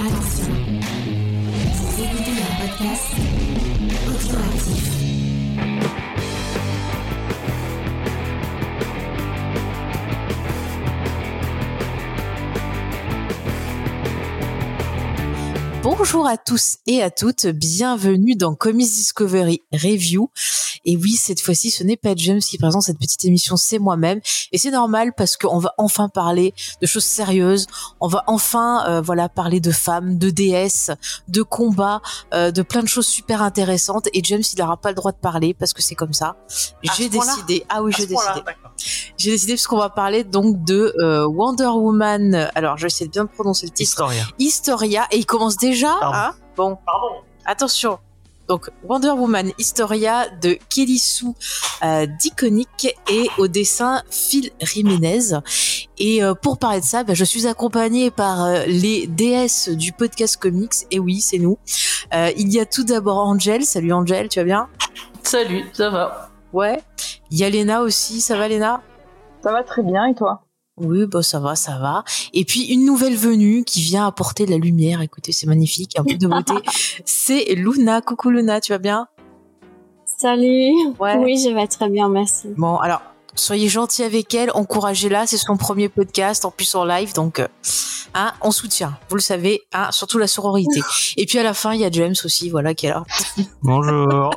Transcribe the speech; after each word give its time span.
Attention, 0.00 0.54
vous 1.74 2.02
écoutez 2.04 2.30
un 2.30 2.66
podcast 2.66 3.10
audioactif. 4.06 4.97
Bonjour 15.90 16.26
à 16.26 16.36
tous 16.36 16.76
et 16.86 17.02
à 17.02 17.10
toutes, 17.10 17.46
bienvenue 17.46 18.36
dans 18.36 18.54
Comics 18.54 18.92
Discovery 18.92 19.62
Review. 19.72 20.28
Et 20.84 20.98
oui, 20.98 21.12
cette 21.12 21.40
fois-ci, 21.40 21.70
ce 21.70 21.82
n'est 21.82 21.96
pas 21.96 22.14
James 22.14 22.40
qui 22.40 22.58
présente 22.58 22.82
cette 22.82 22.98
petite 22.98 23.24
émission, 23.24 23.56
c'est 23.56 23.78
moi-même. 23.78 24.20
Et 24.52 24.58
c'est 24.58 24.70
normal 24.70 25.12
parce 25.16 25.38
qu'on 25.38 25.58
va 25.58 25.72
enfin 25.78 26.10
parler 26.10 26.52
de 26.82 26.86
choses 26.86 27.04
sérieuses. 27.04 27.66
On 28.00 28.06
va 28.06 28.22
enfin, 28.26 28.84
euh, 28.86 29.00
voilà, 29.00 29.30
parler 29.30 29.60
de 29.60 29.70
femmes, 29.70 30.18
de 30.18 30.28
déesses, 30.28 30.90
de 31.26 31.42
combats, 31.42 32.02
euh, 32.34 32.50
de 32.50 32.60
plein 32.60 32.82
de 32.82 32.88
choses 32.88 33.06
super 33.06 33.40
intéressantes. 33.40 34.08
Et 34.12 34.20
James, 34.24 34.42
il 34.52 34.58
n'aura 34.58 34.76
pas 34.76 34.90
le 34.90 34.94
droit 34.94 35.12
de 35.12 35.16
parler 35.16 35.54
parce 35.54 35.72
que 35.72 35.82
c'est 35.82 35.94
comme 35.94 36.12
ça. 36.12 36.36
J'ai 36.82 37.08
décidé. 37.08 37.64
Ah 37.70 37.82
oui, 37.82 37.92
j'ai 37.96 38.06
décidé. 38.06 38.42
J'ai 39.16 39.30
décidé 39.30 39.54
parce 39.54 39.66
qu'on 39.66 39.78
va 39.78 39.90
parler 39.90 40.22
donc 40.22 40.64
de 40.64 40.94
euh, 40.98 41.26
Wonder 41.26 41.66
Woman. 41.66 42.50
Alors, 42.54 42.76
je 42.76 42.82
vais 42.82 42.88
essayer 42.88 43.06
de 43.06 43.12
bien 43.12 43.26
prononcer 43.26 43.66
le 43.66 43.72
titre. 43.72 43.90
Historia. 43.90 44.26
Historia 44.38 45.06
et 45.10 45.16
il 45.18 45.26
commence 45.26 45.56
déjà 45.56 45.77
Pardon. 45.86 46.16
hein 46.16 46.34
bon. 46.56 46.78
Pardon. 46.84 47.16
attention. 47.44 47.98
Donc 48.48 48.70
Wonder 48.82 49.10
Woman 49.10 49.52
Historia 49.58 50.26
de 50.40 50.56
Kelly 50.70 50.98
Sue 50.98 51.26
euh, 51.84 52.06
d'Iconic 52.06 52.96
et 53.10 53.28
au 53.36 53.46
dessin 53.46 54.02
Phil 54.10 54.50
Jiménez. 54.62 55.34
Et 55.98 56.22
euh, 56.24 56.32
pour 56.34 56.56
parler 56.56 56.80
de 56.80 56.84
ça 56.86 57.04
bah, 57.04 57.12
je 57.12 57.24
suis 57.24 57.46
accompagnée 57.46 58.10
par 58.10 58.44
euh, 58.44 58.64
les 58.66 59.06
déesses 59.06 59.68
du 59.68 59.92
podcast 59.92 60.38
comics. 60.38 60.72
Et 60.90 60.98
oui 60.98 61.20
c'est 61.20 61.38
nous. 61.38 61.58
Euh, 62.14 62.30
il 62.38 62.50
y 62.50 62.58
a 62.58 62.64
tout 62.64 62.84
d'abord 62.84 63.18
Angel. 63.18 63.64
Salut 63.64 63.92
Angel 63.92 64.28
tu 64.30 64.38
vas 64.38 64.44
bien? 64.46 64.68
Salut, 65.22 65.66
ça 65.74 65.90
va. 65.90 66.30
Ouais. 66.54 66.80
Il 67.30 67.38
y 67.38 67.44
a 67.44 67.50
Léna 67.50 67.82
aussi. 67.82 68.22
Ça 68.22 68.38
va 68.38 68.48
Léna? 68.48 68.80
Ça 69.42 69.52
va 69.52 69.62
très 69.62 69.82
bien. 69.82 70.06
Et 70.06 70.14
toi? 70.14 70.40
Oui, 70.80 71.06
bah 71.06 71.22
ça 71.22 71.40
va, 71.40 71.56
ça 71.56 71.78
va. 71.78 72.04
Et 72.32 72.44
puis 72.44 72.62
une 72.66 72.84
nouvelle 72.84 73.16
venue 73.16 73.64
qui 73.64 73.80
vient 73.80 74.06
apporter 74.06 74.46
de 74.46 74.50
la 74.50 74.58
lumière. 74.58 75.00
Écoutez, 75.00 75.32
c'est 75.32 75.46
magnifique, 75.46 75.98
un 75.98 76.04
peu 76.04 76.14
de 76.14 76.26
beauté. 76.26 76.54
c'est 77.04 77.44
Luna. 77.54 78.00
Coucou 78.00 78.30
Luna, 78.30 78.60
tu 78.60 78.72
vas 78.72 78.78
bien? 78.78 79.08
Salut. 80.04 80.72
Ouais. 80.98 81.16
Oui, 81.18 81.40
je 81.42 81.54
vais 81.54 81.66
très 81.66 81.88
bien, 81.88 82.08
merci. 82.08 82.48
Bon, 82.56 82.76
alors 82.76 83.02
soyez 83.34 83.68
gentils 83.68 84.02
avec 84.02 84.34
elle, 84.34 84.50
encouragez-la. 84.52 85.26
C'est 85.26 85.36
son 85.36 85.56
premier 85.56 85.88
podcast, 85.88 86.44
en 86.44 86.50
plus 86.50 86.74
en 86.74 86.84
live, 86.84 87.14
donc 87.14 87.38
euh, 87.38 87.48
hein, 88.14 88.32
on 88.42 88.50
soutient. 88.50 88.98
Vous 89.08 89.16
le 89.16 89.20
savez, 89.22 89.62
hein, 89.72 89.90
surtout 89.92 90.18
la 90.18 90.26
sororité. 90.26 90.80
Et 91.16 91.26
puis 91.26 91.38
à 91.38 91.42
la 91.42 91.54
fin, 91.54 91.72
il 91.72 91.80
y 91.80 91.84
a 91.84 91.90
James 91.90 92.14
aussi, 92.24 92.50
voilà, 92.50 92.74
qui 92.74 92.86
est 92.86 92.90
là, 92.90 93.04
Bonjour. 93.62 94.30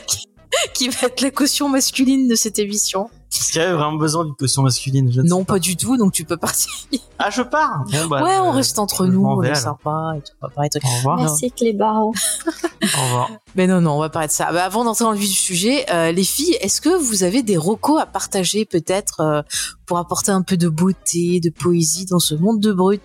qui 0.74 0.88
va 0.88 1.08
être 1.08 1.20
la 1.20 1.30
caution 1.30 1.68
masculine 1.68 2.28
de 2.28 2.34
cette 2.34 2.58
émission. 2.58 3.10
Est-ce 3.30 3.52
qu'il 3.52 3.60
y 3.60 3.64
avait 3.64 3.74
vraiment 3.74 3.96
besoin 3.96 4.24
d'une 4.24 4.34
potion 4.34 4.62
masculine? 4.62 5.12
Je 5.12 5.20
ne 5.20 5.28
Non, 5.28 5.40
sais 5.40 5.44
pas 5.44 5.58
du 5.58 5.76
tout. 5.76 5.96
Donc 5.96 6.12
tu 6.12 6.24
peux 6.24 6.36
partir. 6.36 6.70
Ah, 7.18 7.30
je 7.30 7.42
pars 7.42 7.84
Bon, 7.90 8.06
bah, 8.06 8.22
ouais, 8.22 8.38
on 8.38 8.48
euh, 8.48 8.50
reste 8.52 8.78
entre 8.78 9.06
nous, 9.06 9.24
on 9.24 9.42
est 9.42 9.54
sympa 9.54 10.14
et 10.16 10.20
tout. 10.20 10.32
On 10.40 10.46
va 10.46 10.54
parler 10.54 10.70
de 10.72 10.78
trucs. 10.78 10.90
Au 10.90 10.96
revoir. 10.96 11.18
Merci 11.18 11.50
Clébaro. 11.50 12.14
Au 12.82 13.02
revoir. 13.04 13.30
Mais 13.54 13.66
non, 13.66 13.80
non, 13.80 13.92
on 13.92 14.00
va 14.00 14.08
parler 14.08 14.28
de 14.28 14.32
ça. 14.32 14.50
Bah, 14.52 14.64
avant 14.64 14.84
d'entrer 14.84 15.04
dans 15.04 15.12
le 15.12 15.18
vif 15.18 15.28
du 15.28 15.34
sujet, 15.36 15.84
euh, 15.90 16.10
les 16.12 16.24
filles, 16.24 16.56
est-ce 16.60 16.80
que 16.80 16.88
vous 16.96 17.22
avez 17.22 17.42
des 17.42 17.56
recos 17.56 18.00
à 18.00 18.06
partager 18.06 18.64
peut-être 18.64 19.20
euh, 19.20 19.42
pour 19.84 19.98
apporter 19.98 20.30
un 20.30 20.42
peu 20.42 20.56
de 20.56 20.68
beauté, 20.68 21.40
de 21.40 21.50
poésie 21.50 22.06
dans 22.06 22.20
ce 22.20 22.34
monde 22.34 22.60
de 22.60 22.72
brut 22.72 23.02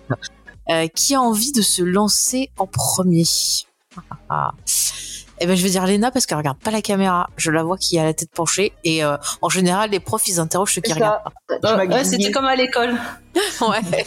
Euh, 0.70 0.86
Qui 0.88 1.14
a 1.14 1.20
envie 1.20 1.52
de 1.52 1.60
se 1.60 1.82
lancer 1.82 2.50
en 2.58 2.66
premier? 2.66 3.24
Ah. 4.30 4.52
Eh 5.40 5.46
ben, 5.46 5.56
je 5.56 5.62
vais 5.64 5.70
dire 5.70 5.84
Léna 5.86 6.10
parce 6.10 6.26
qu'elle 6.26 6.38
regarde 6.38 6.58
pas 6.58 6.70
la 6.70 6.80
caméra. 6.80 7.28
Je 7.36 7.50
la 7.50 7.62
vois 7.64 7.76
qui 7.76 7.98
a 7.98 8.04
la 8.04 8.14
tête 8.14 8.30
penchée 8.30 8.72
et 8.84 9.04
euh, 9.04 9.16
en 9.42 9.48
général, 9.48 9.90
les 9.90 10.00
profs 10.00 10.28
ils 10.28 10.38
interrogent 10.40 10.74
ceux 10.74 10.80
qui 10.80 10.92
regardent. 10.92 11.20
Tu 11.48 11.56
Ouais, 11.66 12.04
c'était 12.04 12.30
comme 12.30 12.44
à 12.46 12.56
l'école. 12.56 12.94
Ouais. 13.60 14.04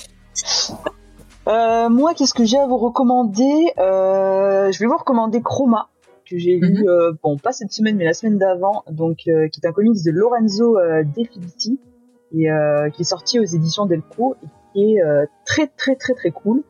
Euh, 1.48 1.90
moi, 1.90 2.14
qu'est-ce 2.14 2.34
que 2.34 2.44
j'ai 2.46 2.58
à 2.58 2.68
vous 2.68 2.78
recommander? 2.78 3.72
Euh, 3.78 4.72
Je 4.72 4.80
vais 4.80 4.86
vous 4.86 4.98
recommander 4.98 5.42
Chroma, 5.42 5.88
que 6.30 6.38
j'ai 6.38 6.58
lu, 6.58 6.82
Mhm. 6.84 6.88
euh, 6.90 7.14
bon, 7.24 7.38
pas 7.38 7.54
cette 7.54 7.72
semaine, 7.72 7.96
mais 7.96 8.04
la 8.06 8.14
semaine 8.14 8.38
d'avant, 8.38 8.84
donc 8.92 9.20
euh, 9.28 9.48
qui 9.48 9.62
est 9.64 9.68
un 9.68 9.72
comics 9.72 10.04
de 10.06 10.12
Lorenzo 10.12 10.78
euh, 10.78 11.04
De 11.04 11.24
Filippi, 11.24 11.80
et 12.38 12.52
euh, 12.52 12.90
qui 12.90 13.04
est 13.04 13.06
sorti 13.06 13.40
aux 13.40 13.46
éditions 13.46 13.86
Delco, 13.86 14.36
et 14.44 14.48
qui 14.74 14.94
est 14.96 15.02
euh, 15.02 15.26
très 15.46 15.68
très 15.68 15.96
très 15.96 16.14
très 16.16 16.32
cool. 16.32 16.64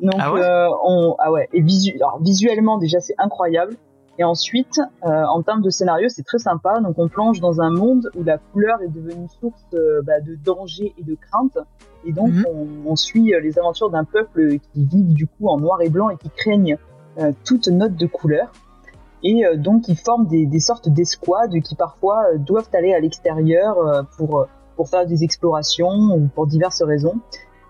Donc, 0.00 0.14
Ah 0.18 0.32
ouais? 0.32 0.40
euh, 0.42 0.68
on, 0.84 1.14
ah 1.18 1.30
ouais, 1.30 1.48
et 1.52 1.60
visu, 1.60 1.92
alors, 1.96 2.18
visuellement 2.22 2.78
déjà 2.78 3.00
c'est 3.00 3.14
incroyable. 3.18 3.76
Et 4.18 4.24
ensuite, 4.24 4.78
euh, 5.06 5.24
en 5.24 5.42
termes 5.42 5.62
de 5.62 5.70
scénario, 5.70 6.08
c'est 6.10 6.22
très 6.22 6.38
sympa. 6.38 6.80
Donc, 6.80 6.94
on 6.98 7.08
plonge 7.08 7.40
dans 7.40 7.60
un 7.62 7.70
monde 7.70 8.10
où 8.14 8.22
la 8.22 8.36
couleur 8.38 8.82
est 8.82 8.88
devenue 8.88 9.26
source 9.40 9.64
euh, 9.74 10.02
bah, 10.04 10.20
de 10.20 10.34
danger 10.34 10.94
et 10.98 11.02
de 11.02 11.14
crainte. 11.14 11.56
Et 12.04 12.12
donc, 12.12 12.30
Mhm. 12.32 12.44
on, 12.86 12.90
on 12.90 12.96
suit 12.96 13.34
euh, 13.34 13.40
les 13.40 13.58
aventures 13.58 13.88
d'un 13.90 14.04
peuple 14.04 14.58
qui 14.58 14.84
vit 14.84 15.02
du 15.14 15.26
coup 15.26 15.48
en 15.48 15.58
noir 15.58 15.80
et 15.80 15.88
blanc 15.88 16.10
et 16.10 16.16
qui 16.16 16.28
craignent 16.28 16.76
euh, 17.18 17.32
toute 17.44 17.68
note 17.68 17.94
de 17.94 18.06
couleur. 18.06 18.52
Et 19.22 19.46
euh, 19.46 19.56
donc, 19.56 19.88
ils 19.88 19.96
forment 19.96 20.26
des, 20.26 20.44
des 20.46 20.60
sortes 20.60 20.88
d'escouades 20.90 21.58
qui 21.62 21.74
parfois 21.74 22.24
doivent 22.36 22.68
aller 22.74 22.92
à 22.92 23.00
l'extérieur 23.00 23.78
euh, 23.78 24.02
pour, 24.18 24.46
pour 24.76 24.88
faire 24.90 25.06
des 25.06 25.24
explorations 25.24 25.88
ou 26.16 26.28
pour 26.34 26.46
diverses 26.46 26.82
raisons. 26.82 27.14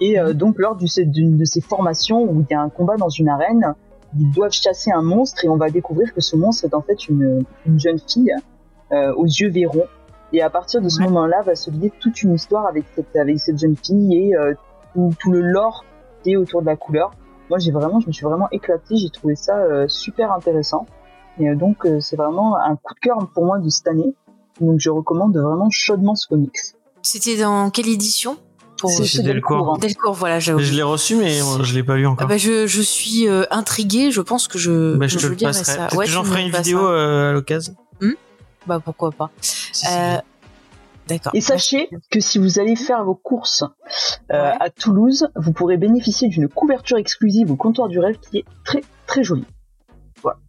Et 0.00 0.18
euh, 0.18 0.32
donc, 0.32 0.58
lors 0.58 0.74
du- 0.74 0.86
d'une 1.06 1.36
de 1.36 1.44
ces 1.44 1.60
formations 1.60 2.22
où 2.24 2.40
il 2.40 2.46
y 2.50 2.54
a 2.54 2.60
un 2.60 2.68
combat 2.70 2.96
dans 2.96 3.10
une 3.10 3.28
arène, 3.28 3.74
ils 4.18 4.30
doivent 4.30 4.52
chasser 4.52 4.90
un 4.92 5.02
monstre 5.02 5.44
et 5.44 5.48
on 5.48 5.56
va 5.56 5.70
découvrir 5.70 6.12
que 6.14 6.20
ce 6.20 6.36
monstre 6.36 6.64
est 6.66 6.74
en 6.74 6.82
fait 6.82 7.08
une, 7.08 7.44
une 7.66 7.78
jeune 7.80 7.98
fille 7.98 8.34
euh, 8.92 9.12
aux 9.14 9.24
yeux 9.26 9.50
verrons. 9.50 9.86
Et 10.32 10.42
à 10.42 10.50
partir 10.50 10.80
de 10.80 10.88
ce 10.88 10.98
Ouais. 10.98 11.04
moment-là, 11.06 11.42
va 11.42 11.54
se 11.54 11.70
lier 11.70 11.92
toute 12.00 12.22
une 12.22 12.34
histoire 12.34 12.66
avec 12.66 12.84
cette, 12.94 13.14
avec 13.16 13.38
cette 13.38 13.58
jeune 13.58 13.76
fille 13.76 14.16
et 14.16 14.36
euh, 14.36 14.54
tout, 14.94 15.10
tout 15.18 15.30
le 15.30 15.40
lore 15.40 15.84
qui 16.22 16.32
est 16.32 16.36
autour 16.36 16.60
de 16.62 16.66
la 16.66 16.76
couleur. 16.76 17.10
Moi, 17.50 17.58
j'ai 17.58 17.70
vraiment, 17.70 18.00
je 18.00 18.06
me 18.06 18.12
suis 18.12 18.24
vraiment 18.24 18.48
éclatée. 18.50 18.96
J'ai 18.96 19.10
trouvé 19.10 19.34
ça 19.36 19.56
euh, 19.58 19.86
super 19.88 20.32
intéressant. 20.32 20.86
Et 21.38 21.54
donc, 21.54 21.86
c'est 22.00 22.16
vraiment 22.16 22.56
un 22.56 22.76
coup 22.76 22.94
de 22.94 23.00
cœur 23.00 23.16
pour 23.34 23.44
moi 23.46 23.58
de 23.58 23.68
cette 23.68 23.88
année. 23.88 24.14
Donc, 24.60 24.78
je 24.78 24.90
recommande 24.90 25.36
vraiment 25.36 25.68
chaudement 25.70 26.14
ce 26.14 26.28
comics. 26.28 26.56
C'était 27.00 27.36
dans 27.38 27.70
quelle 27.70 27.88
édition? 27.88 28.36
Pour 28.82 28.90
C'est 28.90 29.04
chez 29.04 29.18
chez 29.18 29.22
Delcourt. 29.22 29.56
Delcourt. 29.58 29.74
hein. 29.74 29.78
Delcourt, 29.80 30.12
voilà. 30.14 30.38
Je 30.40 30.52
l'ai 30.74 30.82
reçu, 30.82 31.16
mais 31.16 31.40
euh, 31.40 31.62
je 31.62 31.74
l'ai 31.74 31.82
pas 31.82 31.96
lu 31.96 32.06
Ah 32.06 32.10
encore. 32.10 32.28
bah 32.28 32.36
je, 32.36 32.66
je 32.66 32.82
suis 32.82 33.28
euh, 33.28 33.44
intriguée, 33.50 34.10
je 34.10 34.20
pense 34.20 34.48
que 34.48 34.58
je, 34.58 34.96
Bah, 34.96 35.06
je 35.06 35.18
te 35.18 35.26
le 35.26 35.34
lirai 35.34 35.50
passerai. 35.52 35.88
ça. 35.90 35.96
Ouais, 35.96 36.06
j'en 36.06 36.24
ferai 36.24 36.42
une 36.42 36.50
vidéo 36.52 36.86
euh, 36.86 37.30
à 37.30 37.32
l'occasion. 37.32 37.74
Bah 38.66 38.80
pourquoi 38.84 39.10
pas. 39.10 39.30
Si. 39.40 39.86
Euh, 39.90 40.16
D'accord. 41.08 41.32
Et 41.34 41.40
sachez 41.40 41.88
que 42.12 42.20
si 42.20 42.38
vous 42.38 42.60
allez 42.60 42.76
faire 42.76 43.02
vos 43.04 43.16
courses 43.16 43.64
euh, 44.30 44.34
Ouais. 44.50 44.54
à 44.60 44.70
Toulouse, 44.70 45.26
vous 45.34 45.52
pourrez 45.52 45.76
bénéficier 45.76 46.28
d'une 46.28 46.48
couverture 46.48 46.96
exclusive 46.96 47.50
au 47.50 47.56
comptoir 47.56 47.88
du 47.88 47.98
rêve 47.98 48.16
qui 48.20 48.38
est 48.38 48.44
très 48.64 48.82
très 49.08 49.24
jolie. 49.24 49.44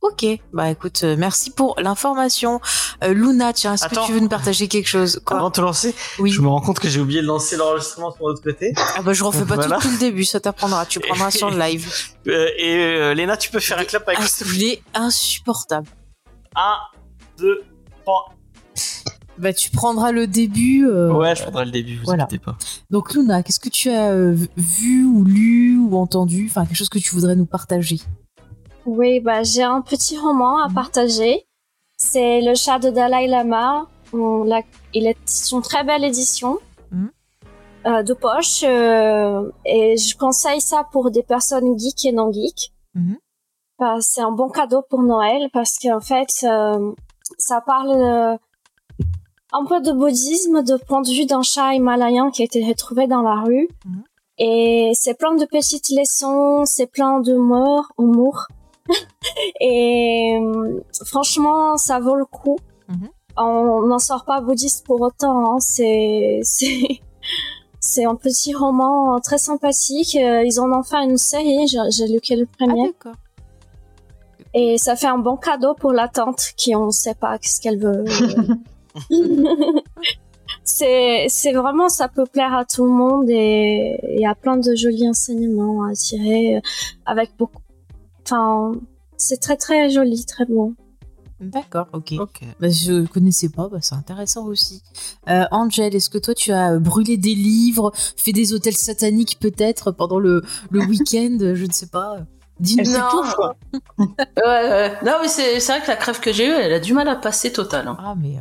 Ok, 0.01 0.25
bah 0.53 0.69
écoute, 0.69 1.01
euh, 1.03 1.15
merci 1.17 1.49
pour 1.51 1.75
l'information. 1.79 2.59
Euh, 3.03 3.13
Luna, 3.13 3.53
tiens, 3.53 3.73
est-ce 3.73 3.87
que 3.87 4.05
tu 4.05 4.11
veux 4.11 4.19
nous 4.19 4.29
partager 4.29 4.67
quelque 4.67 4.87
chose 4.87 5.21
Quoi 5.25 5.37
Avant 5.37 5.49
de 5.49 5.53
te 5.53 5.61
lancer, 5.61 5.95
Oui. 6.19 6.31
je 6.31 6.41
me 6.41 6.47
rends 6.47 6.61
compte 6.61 6.79
que 6.79 6.87
j'ai 6.89 6.99
oublié 6.99 7.21
de 7.21 7.27
lancer 7.27 7.55
l'enregistrement 7.57 8.11
sur 8.11 8.27
l'autre 8.27 8.43
côté. 8.43 8.73
Ah 8.95 9.01
bah 9.01 9.13
je 9.13 9.23
refais 9.23 9.45
pas 9.45 9.55
Voilà. 9.55 9.77
tout 9.77 9.87
depuis 9.87 9.91
le 9.93 9.97
début, 9.99 10.25
ça 10.25 10.39
t'apprendra. 10.39 10.85
Tu 10.85 10.99
prendras 10.99 11.31
sur 11.31 11.49
le 11.49 11.57
live. 11.57 11.87
Euh, 12.25 12.47
et 12.57 12.77
euh, 12.77 13.13
Léna, 13.13 13.35
tu 13.35 13.51
peux 13.51 13.59
faire 13.59 13.77
un 13.79 13.83
clap 13.83 14.07
avec 14.07 14.17
Ah, 14.21 14.43
il 14.55 14.63
est 14.63 14.81
insupportable. 14.93 15.87
1, 16.55 16.75
2, 17.39 17.63
3. 18.03 18.33
Bah 19.37 19.51
tu 19.51 19.69
prendras 19.71 20.11
le 20.13 20.25
début. 20.25 20.87
Ouais, 20.87 21.35
je 21.35 21.41
prendrai 21.41 21.65
le 21.65 21.71
début, 21.71 21.97
vous 21.97 22.05
voilà. 22.05 22.23
inquiétez 22.23 22.41
pas. 22.41 22.55
Donc 22.91 23.13
Luna, 23.13 23.43
qu'est-ce 23.43 23.59
que 23.59 23.67
tu 23.67 23.89
as 23.89 24.13
vu 24.55 25.03
ou 25.03 25.25
lu 25.25 25.77
ou 25.79 25.97
entendu 25.97 26.47
Enfin 26.49 26.65
quelque 26.65 26.77
chose 26.77 26.87
que 26.87 26.99
tu 26.99 27.13
voudrais 27.13 27.35
nous 27.35 27.45
partager? 27.45 27.99
Oui, 28.85 29.19
bah, 29.19 29.43
j'ai 29.43 29.63
un 29.63 29.81
petit 29.81 30.17
roman 30.17 30.57
à 30.59 30.69
partager. 30.69 31.45
C'est 31.97 32.41
Le 32.41 32.53
chat 32.55 32.79
de 32.79 32.89
Dalai 32.89 33.27
Lama. 33.27 33.87
On 34.11 34.43
l'a- 34.43 34.61
il 34.93 35.07
est 35.07 35.17
une 35.51 35.61
très 35.61 35.83
belle 35.83 36.03
édition 36.03 36.59
Mhm. 36.91 37.11
euh, 37.87 38.03
de 38.03 38.13
poche. 38.13 38.63
euh, 38.63 39.49
et 39.65 39.97
je 39.97 40.17
conseille 40.17 40.61
ça 40.61 40.85
pour 40.91 41.11
des 41.11 41.23
personnes 41.23 41.77
geeks 41.79 42.05
et 42.05 42.11
non 42.11 42.31
geeks. 42.31 42.71
Mhm. 42.93 43.17
Bah, 43.79 43.97
c'est 44.01 44.21
un 44.21 44.31
bon 44.31 44.49
cadeau 44.49 44.81
pour 44.89 45.01
Noël 45.01 45.49
parce 45.51 45.77
qu'en 45.79 45.99
fait, 45.99 46.27
euh, 46.43 46.91
ça 47.37 47.61
parle 47.61 48.37
un 49.51 49.65
peu 49.65 49.81
de 49.81 49.91
bouddhisme 49.91 50.61
de 50.63 50.77
point 50.87 51.01
de 51.01 51.09
vue 51.09 51.25
d'un 51.25 51.41
chat 51.41 51.73
himalayen 51.73 52.31
qui 52.31 52.41
a 52.41 52.45
été 52.45 52.63
retrouvé 52.65 53.07
dans 53.07 53.21
la 53.21 53.41
rue. 53.41 53.67
Mhm. 53.85 54.03
Et 54.39 54.91
c'est 54.95 55.13
plein 55.17 55.35
de 55.35 55.45
petites 55.45 55.89
leçons, 55.89 56.65
c'est 56.65 56.87
plein 56.87 57.19
d'humour, 57.21 57.91
humour. 57.99 58.47
Et 59.59 60.37
euh, 60.41 60.79
franchement, 61.05 61.77
ça 61.77 61.99
vaut 61.99 62.15
le 62.15 62.25
coup. 62.25 62.57
Mhm. 62.89 63.09
On 63.37 63.81
n'en 63.87 63.99
sort 63.99 64.25
pas 64.25 64.41
bouddhiste 64.41 64.85
pour 64.85 65.01
autant. 65.01 65.55
Hein. 65.55 65.59
C'est, 65.59 66.41
c'est, 67.79 68.05
un 68.05 68.15
petit 68.15 68.53
roman 68.53 69.19
très 69.19 69.37
sympathique. 69.39 70.15
Euh, 70.15 70.43
Ils 70.45 70.59
en 70.59 70.71
ont 70.71 70.83
fait 70.83 71.03
une 71.03 71.17
série. 71.17 71.67
J'ai 71.67 72.07
lu 72.07 72.19
que 72.21 72.33
le 72.35 72.47
Ah 72.59 72.65
premier. 72.65 72.87
d'accord. 72.87 73.13
Et 74.53 74.77
ça 74.77 74.95
fait 74.95 75.07
un 75.07 75.17
bon 75.17 75.35
cadeau 75.35 75.73
pour 75.73 75.93
la 75.93 76.07
tante 76.07 76.51
qui 76.55 76.75
on 76.75 76.85
ne 76.87 76.91
sait 76.91 77.15
pas 77.15 77.37
ce 77.41 77.59
qu'elle 77.59 77.79
veut. 77.79 78.05
c'est 80.63 81.25
c'est 81.27 81.53
vraiment 81.53 81.89
ça 81.89 82.07
peut 82.07 82.25
plaire 82.31 82.53
à 82.53 82.63
tout 82.63 82.85
le 82.85 82.91
monde 82.91 83.25
et 83.29 83.99
il 84.13 84.19
y 84.19 84.25
a 84.27 84.35
plein 84.35 84.57
de 84.57 84.75
jolis 84.75 85.09
enseignements 85.09 85.83
à 85.85 85.93
tirer 85.93 86.61
avec 87.07 87.31
beaucoup. 87.37 87.63
Enfin, 88.25 88.71
c'est 89.17 89.39
très 89.39 89.57
très 89.57 89.89
joli, 89.89 90.25
très 90.25 90.45
beau. 90.45 90.73
D'accord, 91.39 91.87
ok. 91.91 92.13
Ok. 92.19 92.41
Bah, 92.61 92.69
je 92.69 93.05
connaissais 93.07 93.49
pas, 93.49 93.67
bah, 93.67 93.79
c'est 93.81 93.95
intéressant 93.95 94.45
aussi. 94.45 94.81
Euh, 95.29 95.43
Angel, 95.51 95.93
est-ce 95.93 96.09
que 96.09 96.17
toi 96.17 96.33
tu 96.33 96.51
as 96.53 96.77
brûlé 96.79 97.17
des 97.17 97.35
livres, 97.35 97.91
fait 98.15 98.31
des 98.31 98.53
hôtels 98.53 98.77
sataniques 98.77 99.39
peut-être 99.39 99.91
pendant 99.91 100.19
le, 100.19 100.41
le 100.71 100.79
week-end, 100.85 101.37
je 101.53 101.65
ne 101.65 101.71
sais 101.71 101.87
pas. 101.87 102.17
Dis-nous. 102.59 102.83
Quoi. 103.35 103.55
Ouais, 103.97 104.05
ouais. 104.37 104.93
Non, 105.03 105.13
mais 105.21 105.27
c'est 105.27 105.59
c'est 105.59 105.73
vrai 105.73 105.81
que 105.81 105.87
la 105.87 105.97
crève 105.97 106.19
que 106.21 106.31
j'ai 106.31 106.47
eue, 106.47 106.51
elle 106.51 106.71
a 106.73 106.79
du 106.79 106.93
mal 106.93 107.07
à 107.09 107.15
passer 107.15 107.51
total. 107.51 107.87
hein. 107.89 107.97
Ah 107.99 108.15
mais 108.17 108.39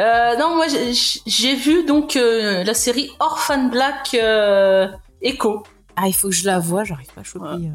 Euh, 0.00 0.36
non, 0.36 0.56
moi 0.56 0.66
j'ai- 0.66 0.92
j'ai 1.26 1.54
vu 1.54 1.84
donc 1.84 2.16
euh, 2.16 2.64
la 2.64 2.74
série 2.74 3.10
Orphan 3.20 3.68
Black 3.68 4.16
euh, 4.20 4.88
Echo. 5.22 5.62
ah 5.94 6.08
il 6.08 6.14
faut 6.14 6.28
que 6.30 6.34
je 6.34 6.46
la 6.46 6.58
voie, 6.58 6.82
j'arrive 6.82 7.12
pas 7.14 7.20
à 7.20 7.24
choper. 7.24 7.46
Ouais. 7.46 7.70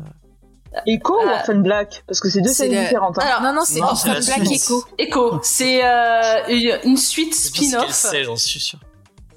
Echo 0.85 1.13
ou 1.13 1.27
Euh, 1.27 1.31
Orphan 1.33 1.55
Black 1.55 2.03
Parce 2.07 2.19
que 2.19 2.29
c'est 2.29 2.41
deux 2.41 2.49
séries 2.53 2.77
différentes. 2.77 3.17
hein. 3.19 3.23
Alors, 3.25 3.41
Non 3.41 3.53
non 3.53 3.61
c'est 3.65 3.81
Orphan 3.81 4.11
Black 4.11 4.45
suite. 4.45 4.51
Echo. 4.63 4.83
Echo, 4.97 5.39
c'est 5.43 5.81
euh, 5.83 6.77
une, 6.83 6.97
suite 6.97 7.33
spin-off. 7.35 7.89
sait, 7.91 8.23
j'en 8.23 8.35
suis 8.35 8.59
sûr. 8.59 8.79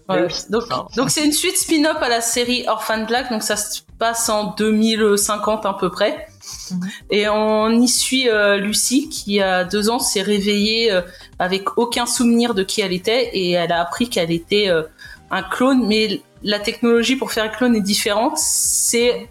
Ouais. 0.09 0.23
Oui. 0.27 0.35
Donc, 0.51 0.65
donc 0.97 1.11
c'est 1.11 1.25
une 1.25 1.33
suite 1.33 1.57
spin-off 1.57 1.97
à 2.03 2.09
la 2.09 2.21
série 2.21 2.65
Orphan 2.69 3.05
Black, 3.05 3.31
donc 3.31 3.43
ça 3.43 3.57
se 3.57 3.81
passe 3.99 4.29
en 4.29 4.53
2050 4.57 5.65
à 5.65 5.75
peu 5.75 5.91
près. 5.91 6.27
Mhm. 6.71 6.91
Et 7.11 7.29
on 7.29 7.71
y 7.71 7.89
suit 7.89 8.29
euh, 8.29 8.57
Lucie 8.59 9.09
qui 9.09 9.41
à 9.41 9.65
deux 9.65 9.89
ans 9.91 10.01
s'est 10.01 10.23
réveillée 10.23 10.91
euh, 10.93 11.03
avec 11.39 11.79
aucun 11.79 12.05
souvenir 12.05 12.53
de 12.55 12.63
qui 12.65 12.81
elle 12.81 12.93
était 12.93 13.31
et 13.33 13.53
elle 13.53 13.71
a 13.73 13.81
appris 13.81 14.09
qu'elle 14.09 14.33
était 14.33 14.69
euh, 14.69 14.83
un 15.31 15.43
clone, 15.43 15.87
mais 15.87 16.21
la 16.43 16.59
technologie 16.59 17.15
pour 17.17 17.31
faire 17.33 17.45
un 17.45 17.49
clone 17.49 17.77
est 17.77 17.81
différente. 17.81 18.37
C'est 18.37 19.29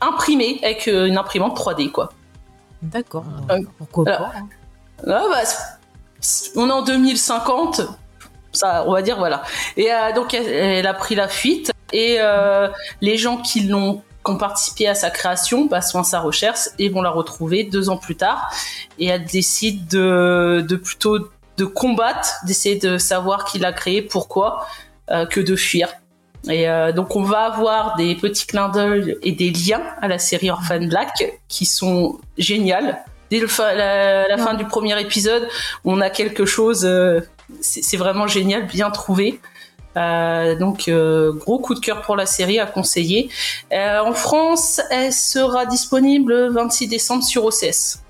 imprimé 0.00 0.60
avec 0.62 0.88
euh, 0.88 1.06
une 1.06 1.16
imprimante 1.18 1.56
3D 1.56 1.90
quoi. 1.90 2.12
D'accord. 2.82 3.24
Euh, 3.50 3.60
Pourquoi 3.78 4.04
alors, 4.08 4.30
pas 4.30 4.38
hein. 4.38 4.48
Ah 5.06 5.22
bah, 5.30 5.44
c'est- 5.44 5.56
c'est- 6.20 6.50
on 6.58 6.68
est 6.68 6.72
en 6.72 6.82
2050, 6.82 7.80
ça, 8.52 8.84
on 8.86 8.92
va 8.92 9.02
dire 9.02 9.16
voilà. 9.18 9.42
Et 9.76 9.92
euh, 9.92 10.12
donc 10.14 10.34
elle, 10.34 10.46
elle 10.46 10.86
a 10.86 10.94
pris 10.94 11.14
la 11.14 11.28
fuite 11.28 11.72
et 11.92 12.16
euh, 12.20 12.68
les 13.00 13.16
gens 13.16 13.38
qui 13.38 13.60
l'ont 13.60 14.02
qui 14.24 14.30
ont 14.30 14.38
participé 14.38 14.88
à 14.88 14.94
sa 14.94 15.10
création 15.10 15.66
bah, 15.66 15.82
sont 15.82 15.98
à 16.00 16.04
sa 16.04 16.20
recherche 16.20 16.70
et 16.78 16.88
vont 16.88 17.02
la 17.02 17.10
retrouver 17.10 17.64
deux 17.64 17.90
ans 17.90 17.98
plus 17.98 18.16
tard. 18.16 18.50
Et 18.98 19.06
elle 19.08 19.26
décide 19.26 19.86
de, 19.86 20.64
de 20.66 20.76
plutôt 20.76 21.28
de 21.58 21.64
combattre, 21.66 22.30
d'essayer 22.46 22.76
de 22.78 22.96
savoir 22.96 23.44
qui 23.44 23.58
l'a 23.58 23.72
créé, 23.74 24.00
pourquoi, 24.00 24.66
euh, 25.10 25.26
que 25.26 25.40
de 25.40 25.54
fuir. 25.56 25.88
Et 26.50 26.68
euh, 26.68 26.92
donc 26.92 27.16
on 27.16 27.22
va 27.22 27.46
avoir 27.46 27.96
des 27.96 28.14
petits 28.16 28.46
clins 28.46 28.68
d'œil 28.68 29.16
et 29.22 29.32
des 29.32 29.50
liens 29.50 29.82
à 30.02 30.08
la 30.08 30.18
série 30.18 30.50
Orphan 30.50 30.84
Black 30.86 31.40
qui 31.48 31.64
sont 31.64 32.18
géniales. 32.36 33.02
Dès 33.30 33.40
le 33.40 33.46
fin- 33.46 33.72
la, 33.72 34.28
la 34.28 34.36
fin 34.38 34.54
du 34.54 34.64
premier 34.66 35.00
épisode, 35.00 35.48
on 35.84 36.00
a 36.02 36.10
quelque 36.10 36.44
chose, 36.44 36.84
euh, 36.84 37.20
c'est 37.60 37.82
c'est 37.82 37.96
vraiment 37.96 38.26
génial, 38.26 38.66
bien 38.66 38.90
trouvé. 38.90 39.40
Euh, 39.96 40.56
donc 40.58 40.88
euh, 40.88 41.32
gros 41.32 41.58
coup 41.60 41.74
de 41.74 41.80
cœur 41.80 42.02
pour 42.02 42.16
la 42.16 42.26
série 42.26 42.58
à 42.58 42.66
conseiller. 42.66 43.30
Euh, 43.72 44.00
en 44.00 44.12
France, 44.12 44.80
elle 44.90 45.12
sera 45.12 45.64
disponible 45.66 46.32
le 46.34 46.48
26 46.50 46.88
décembre 46.88 47.22
sur 47.24 47.44
OCS. 47.44 48.00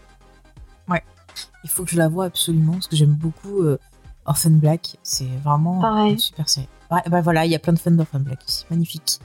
Il 1.63 1.71
faut 1.71 1.85
que 1.85 1.91
je 1.93 1.97
la 1.97 2.09
voie 2.09 2.27
absolument 2.27 2.73
parce 2.75 2.89
que 2.89 2.97
j'aime 2.97 3.15
beaucoup 3.15 3.63
euh, 3.63 3.79
Orphan 4.27 4.51
Black. 4.51 4.97
C'est 5.03 5.29
vraiment 5.43 5.81
Pareil. 5.81 6.13
une 6.13 6.19
super 6.19 6.47
série. 6.47 6.69
Ouais, 6.95 7.03
bah 7.11 7.21
voilà, 7.21 7.45
il 7.45 7.51
y 7.51 7.55
a 7.55 7.59
plein 7.59 7.73
de 7.73 7.79
fans 7.79 7.91
d'Orphan 7.91 8.21
Black 8.21 8.39
ici. 8.47 8.65
Magnifique. 8.71 9.19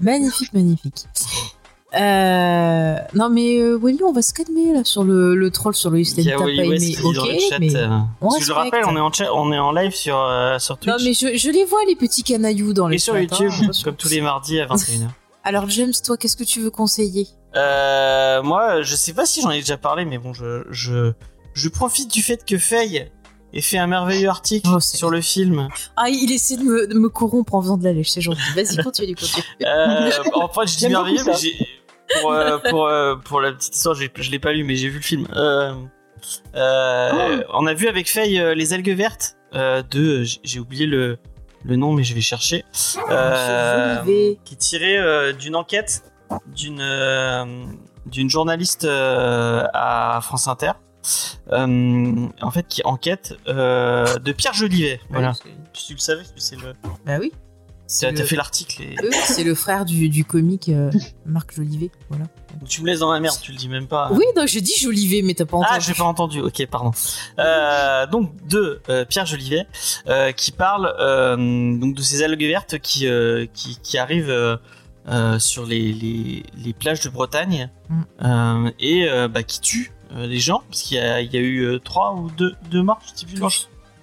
Magnifique, 0.00 0.52
magnifique. 0.52 1.06
Euh, 1.94 2.96
non 3.12 3.28
mais 3.28 3.58
euh, 3.58 3.78
on 4.02 4.12
va 4.12 4.22
se 4.22 4.32
calmer 4.32 4.72
là 4.72 4.82
sur 4.82 5.04
le, 5.04 5.34
le 5.34 5.50
troll 5.50 5.74
sur 5.74 5.90
le 5.90 5.98
Houston. 6.00 6.22
T'as 6.24 6.38
pas 6.38 6.48
aimé, 6.48 6.78
dit 6.78 6.96
dans 6.96 7.10
ok, 7.10 7.28
le 7.28 7.38
chat. 7.50 7.58
mais 7.58 7.76
euh, 7.76 7.98
on 8.22 8.30
je 8.40 8.48
le 8.48 8.54
rappelle, 8.54 8.84
on 8.86 8.96
est 8.96 9.00
en, 9.00 9.10
on 9.34 9.52
est 9.52 9.58
en 9.58 9.72
live 9.72 9.92
sur, 9.92 10.18
euh, 10.18 10.58
sur 10.58 10.78
Twitch 10.78 10.88
non 10.90 10.96
mais 11.04 11.12
je, 11.12 11.36
je 11.36 11.50
les 11.50 11.66
vois 11.66 11.80
les 11.86 11.94
petits 11.94 12.22
canailloux 12.22 12.72
dans 12.72 12.88
les 12.88 12.96
et 12.96 12.98
sur 12.98 13.18
YouTube, 13.18 13.50
hein, 13.60 13.70
comme 13.84 13.96
tous 13.96 14.08
les 14.08 14.22
mardis 14.22 14.58
à 14.60 14.66
21h. 14.66 15.08
Alors 15.44 15.68
James, 15.68 15.92
toi, 16.02 16.16
qu'est-ce 16.16 16.36
que 16.36 16.44
tu 16.44 16.60
veux 16.60 16.70
conseiller? 16.70 17.28
Euh, 17.56 18.42
moi, 18.42 18.80
je 18.80 18.94
sais 18.96 19.12
pas 19.12 19.26
si 19.26 19.42
j'en 19.42 19.50
ai 19.50 19.58
déjà 19.58 19.76
parlé, 19.76 20.06
mais 20.06 20.16
bon, 20.16 20.32
je, 20.32 20.62
je, 20.70 21.12
je 21.52 21.68
profite 21.68 22.10
du 22.10 22.22
fait 22.22 22.44
que 22.46 22.56
Faye 22.56 23.10
ait 23.52 23.60
fait 23.60 23.78
un 23.78 23.86
merveilleux 23.86 24.28
article 24.28 24.68
Oh, 24.74 24.80
sur 24.80 25.10
le 25.10 25.20
film. 25.20 25.68
Ah, 25.96 26.08
il 26.08 26.30
essaie 26.32 26.56
de 26.56 26.62
me, 26.62 26.86
de 26.86 26.94
me 26.98 27.08
corrompre 27.08 27.54
en 27.54 27.62
faisant 27.62 27.76
de 27.76 27.84
la 27.84 27.92
lèche, 27.92 28.10
c'est 28.10 28.20
gentil. 28.20 28.40
Vas-y, 28.54 28.76
continue, 28.82 29.14
continue. 29.14 29.44
Euh, 29.66 30.10
en 30.34 30.48
fait, 30.48 30.66
je 30.66 30.76
dis 30.76 30.88
merveilleux, 30.88 31.22
mais 31.26 31.32
ça. 31.34 31.38
j'ai. 31.40 31.66
Pour, 32.20 32.32
euh, 32.32 32.58
pour, 32.70 32.86
euh, 32.86 33.16
pour 33.16 33.40
la 33.40 33.52
petite 33.52 33.74
histoire, 33.76 33.94
je 33.94 34.30
l'ai 34.30 34.38
pas 34.38 34.52
lu, 34.52 34.64
mais 34.64 34.76
j'ai 34.76 34.88
vu 34.88 34.96
le 34.96 35.02
film. 35.02 35.26
On 36.54 37.66
a 37.66 37.74
vu 37.74 37.88
avec 37.88 38.08
Faye 38.10 38.40
les 38.54 38.72
algues 38.72 38.94
vertes 38.96 39.36
de. 39.54 40.24
j'ai- 40.42 40.60
oublié 40.60 40.86
le, 40.86 41.18
le 41.64 41.76
nom, 41.76 41.92
mais 41.92 42.04
je 42.04 42.14
vais 42.14 42.20
chercher. 42.20 42.64
Jolivet. 43.08 44.38
qui 44.44 44.54
est 44.54 44.58
tiré 44.58 45.32
d'une 45.34 45.56
enquête 45.56 46.02
d'une 46.54 46.82
d'une 48.06 48.28
journaliste 48.30 48.86
à 48.88 50.18
France 50.22 50.48
Inter. 50.48 50.72
Euh, 51.52 52.28
en 52.40 52.50
fait, 52.50 52.66
qui 52.68 52.82
enquête 52.84 53.34
euh, 53.48 54.18
de 54.18 54.32
Pierre 54.32 54.54
Jolivet. 54.54 55.00
Voilà. 55.10 55.32
Tu 55.72 55.94
le 55.94 55.98
savais, 55.98 56.22
c'est 56.36 56.56
le. 56.56 56.74
Bah 57.06 57.18
oui. 57.20 57.32
T'as 58.00 58.10
le- 58.10 58.24
fait 58.24 58.36
l'article 58.36 58.82
et 58.82 58.94
Oui, 59.02 59.08
oui, 59.10 59.16
c'est 59.26 59.44
le 59.44 59.54
frère 59.54 59.84
du, 59.84 60.08
du 60.08 60.24
comique 60.24 60.70
euh, 60.70 60.90
Marc 61.26 61.52
Jolivet. 61.54 61.90
Voilà. 62.08 62.24
tu 62.66 62.80
me 62.80 62.86
laisses 62.86 63.00
dans 63.00 63.12
la 63.12 63.20
merde. 63.20 63.36
Tu 63.42 63.52
le 63.52 63.58
dis 63.58 63.68
même 63.68 63.86
pas. 63.86 64.08
Oui, 64.12 64.24
non, 64.34 64.46
je 64.46 64.60
dis 64.60 64.72
Jolivet, 64.80 65.20
mais 65.22 65.34
t'as 65.34 65.44
pas 65.44 65.58
entendu. 65.58 65.72
Ah, 65.74 65.78
j'ai 65.78 65.92
pas 65.92 66.04
entendu. 66.04 66.40
Ok, 66.40 66.64
pardon. 66.70 66.92
Euh, 67.38 68.06
donc 68.06 68.30
de 68.46 68.80
euh, 68.88 69.04
Pierre 69.04 69.26
Jolivet 69.26 69.66
euh, 70.06 70.32
qui 70.32 70.52
parle 70.52 70.94
euh, 71.00 71.36
donc 71.36 71.94
de 71.94 72.00
ces 72.00 72.22
algues 72.22 72.40
vertes 72.46 72.78
qui 72.78 73.06
euh, 73.06 73.44
qui, 73.52 73.78
qui 73.82 73.98
arrivent 73.98 74.30
euh, 74.30 74.56
euh, 75.08 75.38
sur 75.38 75.66
les, 75.66 75.92
les, 75.92 76.44
les 76.56 76.72
plages 76.72 77.00
de 77.00 77.10
Bretagne 77.10 77.68
Mm. 77.90 78.02
euh, 78.24 78.70
et 78.80 79.06
euh, 79.10 79.28
bah, 79.28 79.42
qui 79.42 79.60
tuent 79.60 79.92
euh, 80.01 80.01
les 80.16 80.38
gens 80.38 80.62
parce 80.68 80.82
qu'il 80.82 80.96
y 80.96 81.00
a, 81.00 81.20
il 81.20 81.32
y 81.32 81.36
a 81.36 81.40
eu 81.40 81.60
euh, 81.62 81.78
trois 81.78 82.14
ou 82.14 82.30
deux, 82.30 82.54
deux 82.70 82.82
morts. 82.82 83.00
Je 83.14 83.20
sais 83.20 83.26
plus. 83.26 83.40
non, 83.40 83.48
je, 83.48 83.60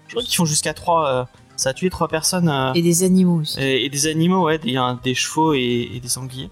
je 0.08 0.13
crois 0.13 0.24
qu'ils 0.24 0.36
font 0.36 0.46
jusqu'à 0.46 0.74
trois. 0.74 1.08
euh, 1.10 1.25
ça 1.56 1.72
a 1.72 1.74
tué 1.74 1.89
trois 1.89 2.08
personnes. 2.08 2.48
euh, 2.50 2.72
Et 2.74 2.82
des 2.82 3.04
animaux 3.04 3.42
aussi. 3.42 3.60
et, 3.60 3.86
et 3.86 3.89
des 3.89 4.08
animaux, 4.08 4.46
ouais, 4.46 4.60
des 4.60 5.16
chevaux 5.16 5.54
et, 5.54 5.89
et 5.94 6.00
des 6.00 6.08
sangliers. 6.08 6.50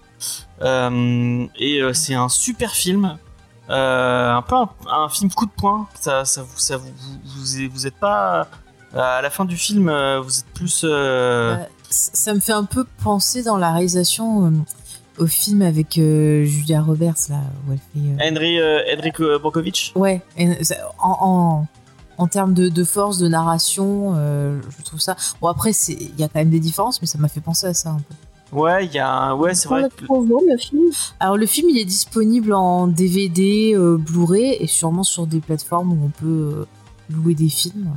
Euh, 0.62 1.46
et 1.58 1.80
euh, 1.80 1.92
c'est 1.94 2.14
un 2.14 2.28
super 2.28 2.72
film, 2.72 3.16
euh, 3.70 4.32
un 4.34 4.42
peu 4.42 4.54
un, 4.56 4.68
un 4.90 5.08
film 5.08 5.30
coup 5.30 5.46
de 5.46 5.50
poing. 5.52 5.88
Ça, 5.98 6.24
ça 6.24 6.42
vous, 6.42 6.58
ça 6.58 6.76
vous, 6.76 6.88
vous, 6.88 7.18
vous, 7.24 7.70
vous 7.72 7.86
êtes 7.86 7.96
pas 7.98 8.48
à 8.94 9.20
la 9.22 9.30
fin 9.30 9.44
du 9.44 9.56
film, 9.56 9.88
euh, 9.88 10.20
vous 10.20 10.38
êtes 10.40 10.46
plus. 10.54 10.82
euh, 10.84 11.54
Euh, 11.54 11.56
ça 11.90 12.10
ça 12.12 12.34
me 12.34 12.40
fait 12.40 12.52
un 12.52 12.64
peu 12.64 12.84
penser 13.02 13.42
dans 13.42 13.56
la 13.56 13.72
réalisation 13.72 14.46
euh, 14.46 14.50
au 15.18 15.26
film 15.26 15.62
avec 15.62 15.98
euh, 15.98 16.44
Julia 16.44 16.80
Roberts, 16.82 17.16
là, 17.30 17.40
où 17.68 17.72
elle 17.72 17.78
fait. 17.78 18.24
euh, 18.24 18.30
Henry, 18.30 18.60
euh, 18.60 18.80
Henry 18.96 19.12
Brokovich. 19.40 19.92
Ouais, 19.96 20.22
en, 20.98 21.16
en, 21.20 21.66
en 22.18 22.26
termes 22.26 22.54
de, 22.54 22.68
de 22.68 22.84
force, 22.84 23.18
de 23.18 23.28
narration, 23.28 24.12
euh, 24.16 24.60
je 24.78 24.84
trouve 24.84 25.00
ça. 25.00 25.16
Bon, 25.40 25.48
après, 25.48 25.72
c'est- 25.72 25.92
il 25.94 26.18
y 26.18 26.24
a 26.24 26.28
quand 26.28 26.38
même 26.40 26.50
des 26.50 26.60
différences, 26.60 27.00
mais 27.00 27.06
ça 27.06 27.18
m'a 27.18 27.28
fait 27.28 27.40
penser 27.40 27.66
à 27.66 27.74
ça 27.74 27.90
un 27.90 27.96
peu. 27.98 28.14
Ouais, 28.50 28.86
il 28.86 28.92
y 28.92 28.98
a 28.98 29.10
un, 29.10 29.34
ouais, 29.34 29.54
c'est 29.54 29.66
On 29.68 29.72
vrai. 29.72 29.82
le 29.82 29.88
que- 29.90 30.58
film? 30.58 30.90
Alors, 31.20 31.36
le 31.36 31.44
film, 31.46 31.68
il 31.70 31.78
est 31.78 31.84
disponible 31.84 32.54
en 32.54 32.86
DVD, 32.86 33.74
euh, 33.74 33.98
Blu-ray, 33.98 34.56
et 34.58 34.66
sûrement 34.66 35.02
sur 35.04 35.26
des 35.26 35.40
plateformes 35.40 35.92
où 35.92 35.98
on 36.06 36.08
peut 36.08 36.26
euh, 36.60 36.66
louer 37.10 37.34
des 37.34 37.50
films. 37.50 37.90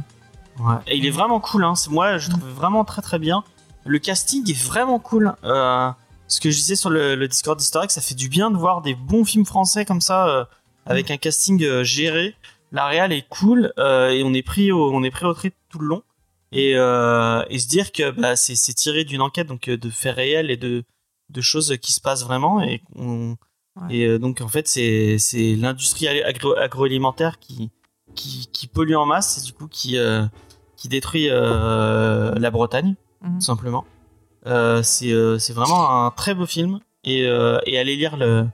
Ouais. 0.59 0.75
Et 0.87 0.97
il 0.97 1.05
est 1.05 1.11
vraiment 1.11 1.39
cool, 1.39 1.63
hein. 1.63 1.75
C'est- 1.75 1.89
Moi, 1.89 2.17
je 2.17 2.29
trouve 2.29 2.43
vraiment 2.49 2.83
très 2.83 3.01
très 3.01 3.17
bien. 3.17 3.43
Le 3.85 3.97
casting 3.97 4.47
est 4.49 4.61
vraiment 4.63 4.99
cool. 4.99 5.33
Euh, 5.45 5.89
ce 6.31 6.39
que 6.39 6.50
je 6.50 6.57
disais 6.57 6.75
sur 6.75 6.89
le, 6.89 7.15
le 7.15 7.27
Discord 7.27 7.59
historique, 7.59 7.91
ça 7.91 8.01
fait 8.01 8.15
du 8.15 8.29
bien 8.29 8.50
de 8.51 8.57
voir 8.57 8.81
des 8.81 8.95
bons 8.95 9.25
films 9.25 9.45
français 9.45 9.83
comme 9.85 10.01
ça, 10.01 10.27
euh, 10.29 10.45
avec 10.85 11.11
un 11.11 11.17
casting 11.17 11.61
euh, 11.63 11.83
géré. 11.83 12.35
La 12.71 12.88
réal 12.88 13.11
est 13.11 13.27
cool 13.27 13.73
euh, 13.77 14.09
et 14.09 14.23
on 14.23 14.33
est 14.33 14.41
pris 14.41 14.71
au, 14.71 14.91
on 14.93 15.03
est 15.03 15.11
pris 15.11 15.25
au 15.25 15.33
trip 15.33 15.53
tout 15.69 15.79
le 15.79 15.88
long. 15.88 16.03
Et, 16.53 16.71
et 16.71 17.59
se 17.59 17.67
dire 17.69 17.91
que 17.93 18.11
bah, 18.11 18.35
c'est 18.35 18.55
c'est 18.55 18.73
tiré 18.73 19.03
d'une 19.05 19.21
enquête, 19.21 19.47
donc 19.47 19.69
de 19.69 19.89
faits 19.89 20.15
réels 20.15 20.51
et 20.51 20.57
de, 20.57 20.83
de 21.29 21.41
choses 21.41 21.77
qui 21.81 21.93
se 21.93 22.01
passent 22.01 22.23
vraiment. 22.25 22.61
Et, 22.61 22.81
on- 22.95 23.35
Ouais. 23.81 23.95
et 23.95 24.19
donc 24.19 24.41
en 24.41 24.50
fait, 24.50 24.67
c'est 24.67 25.15
c'est 25.17 25.55
l'industrie 25.55 26.05
agro- 26.09 26.57
agroalimentaire 26.57 27.39
qui, 27.39 27.69
qui, 28.15 28.50
qui 28.51 28.67
pollue 28.67 28.95
en 28.95 29.05
masse 29.05 29.38
et 29.38 29.41
du 29.45 29.53
coup 29.53 29.69
qui, 29.69 29.95
qui 30.75 30.89
détruit 30.89 31.27
la 31.29 32.51
Bretagne, 32.51 32.95
Mhm. 33.21 33.35
tout 33.35 33.45
simplement. 33.45 33.85
Euh, 34.48 34.81
c'est 34.83 35.12
euh, 35.12 35.38
c'est 35.38 35.53
vraiment 35.53 36.05
un 36.05 36.12
très 36.12 36.33
beau 36.33 36.45
film 36.45 36.79
et, 37.03 37.27
euh, 37.27 37.60
et 37.65 37.77
allez 37.77 37.95
lire 37.95 38.17
le, 38.17 38.48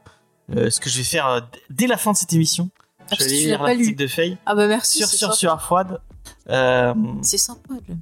le- 0.50 0.70
ce 0.70 0.79
que 0.82 0.89
je 0.89 0.98
vais 0.98 1.03
faire 1.06 1.48
dès 1.70 1.88
la 1.88 1.98
fin 1.98 2.12
de 2.12 2.17
cette 2.17 2.34
émission. 2.34 2.70
Ah, 3.10 3.15
Je 3.20 3.24
vais 3.24 3.29
aller 3.32 3.46
lire 3.46 3.60
pas 3.60 3.74
lu. 3.74 3.77
l'article 3.79 4.00
de 4.03 4.08
Faye 4.08 4.38
Ah 4.46 4.53
bah 4.56 4.67
merci. 4.67 4.98
sur 4.98 5.08
sur 5.08 5.34
sur 5.34 5.62
Froide. 5.62 6.00
C'est 7.22 7.38
sympa, 7.38 7.74
James. 7.88 8.01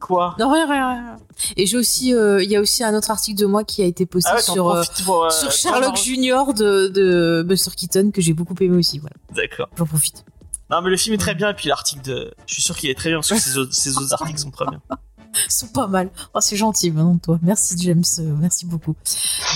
quoi 0.00 0.36
Non, 0.38 0.50
rien, 0.52 0.66
rien, 0.70 0.88
rien. 0.88 1.16
Et 1.56 1.66
j'ai 1.66 1.76
aussi, 1.76 2.14
euh, 2.14 2.42
il 2.42 2.50
y 2.50 2.56
a 2.56 2.60
aussi 2.60 2.82
un 2.82 2.94
autre 2.96 3.10
article 3.10 3.38
de 3.38 3.46
moi 3.46 3.62
qui 3.64 3.82
a 3.82 3.84
été 3.86 4.06
posté 4.06 4.30
Ah 4.32 4.36
ouais, 4.36 4.42
sur, 4.42 4.70
euh, 4.70 4.82
pour, 5.04 5.24
euh, 5.24 5.30
sur 5.30 5.50
Sherlock. 5.52 5.96
Junior 5.96 6.54
de, 6.54 6.88
de 6.88 7.44
Buster 7.46 7.70
Keaton 7.76 8.10
que 8.10 8.20
j'ai 8.22 8.32
beaucoup 8.32 8.54
aimé 8.60 8.76
aussi. 8.78 8.98
Voilà, 9.00 9.16
D'accord. 9.34 9.68
j'en 9.76 9.84
profite. 9.86 10.24
Non 10.70 10.82
mais 10.82 10.90
le 10.90 10.96
film 10.98 11.14
est 11.14 11.18
très 11.18 11.34
bien 11.34 11.50
et 11.50 11.54
puis 11.54 11.68
l'article 11.68 12.02
de, 12.02 12.34
je 12.46 12.54
suis 12.54 12.62
sûr 12.62 12.76
qu'il 12.76 12.90
est 12.90 12.94
très 12.94 13.08
bien 13.10 13.18
parce 13.18 13.28
que 13.30 13.38
ses 13.38 13.56
autres, 13.58 13.72
ses 13.74 13.96
autres 13.96 14.12
articles 14.12 14.38
sont 14.38 14.50
très 14.50 14.66
bien. 14.66 14.80
Sont 15.48 15.68
pas 15.68 15.86
mal. 15.86 16.10
Oh, 16.34 16.38
c'est 16.40 16.56
gentil, 16.56 16.90
maintenant 16.90 17.18
toi. 17.18 17.38
Merci 17.42 17.74
James, 17.78 18.04
euh, 18.18 18.34
merci 18.40 18.66
beaucoup. 18.66 18.94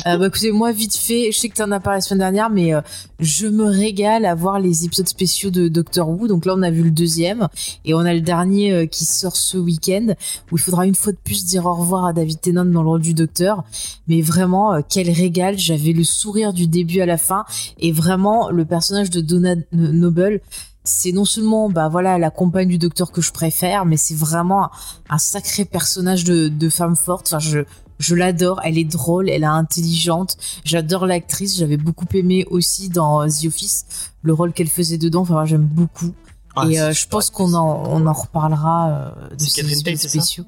Euh, 0.06 0.16
bah 0.16 0.26
écoutez, 0.26 0.52
moi 0.52 0.72
vite 0.72 0.96
fait, 0.96 1.30
je 1.32 1.38
sais 1.38 1.48
que 1.48 1.54
tu 1.54 1.62
en 1.62 1.70
as 1.72 1.80
parlé 1.80 1.98
la 1.98 2.00
semaine 2.00 2.20
dernière, 2.20 2.50
mais 2.50 2.74
euh, 2.74 2.80
je 3.20 3.46
me 3.46 3.64
régale 3.64 4.24
à 4.24 4.34
voir 4.34 4.60
les 4.60 4.84
épisodes 4.84 5.08
spéciaux 5.08 5.50
de 5.50 5.68
Doctor 5.68 6.08
Who. 6.08 6.28
Donc 6.28 6.44
là, 6.44 6.54
on 6.56 6.62
a 6.62 6.70
vu 6.70 6.82
le 6.82 6.90
deuxième 6.90 7.48
et 7.84 7.94
on 7.94 8.00
a 8.00 8.14
le 8.14 8.20
dernier 8.20 8.88
qui 8.88 9.04
sort 9.04 9.36
ce 9.36 9.58
week-end 9.58 10.14
où 10.50 10.56
il 10.56 10.60
faudra 10.60 10.86
une 10.86 10.94
fois 10.94 11.12
de 11.12 11.18
plus 11.18 11.44
dire 11.44 11.66
au 11.66 11.74
revoir 11.74 12.06
à 12.06 12.12
David 12.12 12.40
Tennant 12.40 12.64
dans 12.64 12.82
le 12.82 12.88
rôle 12.88 13.02
du 13.02 13.14
Docteur. 13.14 13.64
Mais 14.08 14.20
vraiment, 14.22 14.80
quel 14.88 15.10
régal 15.10 15.58
J'avais 15.58 15.92
le 15.92 16.04
sourire 16.04 16.52
du 16.52 16.66
début 16.66 17.00
à 17.00 17.06
la 17.06 17.18
fin 17.18 17.44
et 17.78 17.92
vraiment 17.92 18.50
le 18.50 18.64
personnage 18.64 19.10
de 19.10 19.20
Donna 19.20 19.54
Noble. 19.72 20.40
C'est 20.84 21.12
non 21.12 21.24
seulement 21.24 21.70
bah 21.70 21.88
voilà 21.88 22.18
la 22.18 22.30
compagne 22.30 22.68
du 22.68 22.78
docteur 22.78 23.12
que 23.12 23.20
je 23.20 23.30
préfère, 23.30 23.84
mais 23.84 23.96
c'est 23.96 24.16
vraiment 24.16 24.70
un 25.08 25.18
sacré 25.18 25.64
personnage 25.64 26.24
de, 26.24 26.48
de 26.48 26.68
femme 26.68 26.96
forte. 26.96 27.28
Enfin, 27.28 27.38
je, 27.38 27.60
je 28.00 28.14
l'adore. 28.16 28.60
Elle 28.64 28.78
est 28.78 28.84
drôle, 28.84 29.30
elle 29.30 29.44
est 29.44 29.46
intelligente. 29.46 30.36
J'adore 30.64 31.06
l'actrice. 31.06 31.56
J'avais 31.56 31.76
beaucoup 31.76 32.06
aimé 32.14 32.46
aussi 32.50 32.88
dans 32.88 33.26
The 33.28 33.44
Office 33.46 33.86
le 34.22 34.32
rôle 34.32 34.52
qu'elle 34.52 34.68
faisait 34.68 34.98
dedans. 34.98 35.20
Enfin, 35.20 35.44
j'aime 35.44 35.66
beaucoup. 35.66 36.12
Ah, 36.56 36.66
et 36.68 36.80
euh, 36.80 36.92
je 36.92 37.06
pense 37.06 37.30
qu'on 37.30 37.54
en, 37.54 37.84
on 37.88 38.04
en 38.06 38.12
reparlera 38.12 38.90
euh, 38.90 39.34
de 39.36 39.40
ces 39.40 39.62
Catherine 39.62 39.82
Tate, 39.82 39.96
spéciaux. 39.98 40.44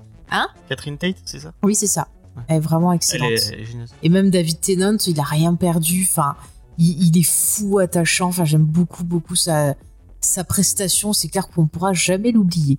Catherine 0.68 0.98
Tate, 0.98 1.16
c'est 1.24 1.38
ça? 1.38 1.52
Oui, 1.62 1.74
c'est 1.76 1.86
ça. 1.86 2.08
Elle 2.48 2.56
est 2.56 2.60
vraiment 2.60 2.90
Elle 2.92 2.96
excellente. 2.96 3.30
est, 3.30 3.52
elle 3.52 3.60
est 3.60 3.64
géniale. 3.64 3.88
Et 4.02 4.08
même 4.08 4.30
David 4.30 4.60
Tennant, 4.60 4.96
il 5.06 5.20
a 5.20 5.22
rien 5.22 5.54
perdu. 5.54 6.06
Enfin, 6.10 6.34
il, 6.76 7.06
il 7.06 7.16
est 7.18 7.22
fou 7.22 7.78
attachant. 7.78 8.26
Enfin, 8.30 8.44
j'aime 8.44 8.64
beaucoup, 8.64 9.04
beaucoup 9.04 9.36
sa, 9.36 9.76
sa 10.24 10.44
prestation. 10.44 11.12
C'est 11.12 11.28
clair 11.28 11.48
qu'on 11.48 11.66
pourra 11.66 11.92
jamais 11.92 12.32
l'oublier. 12.32 12.78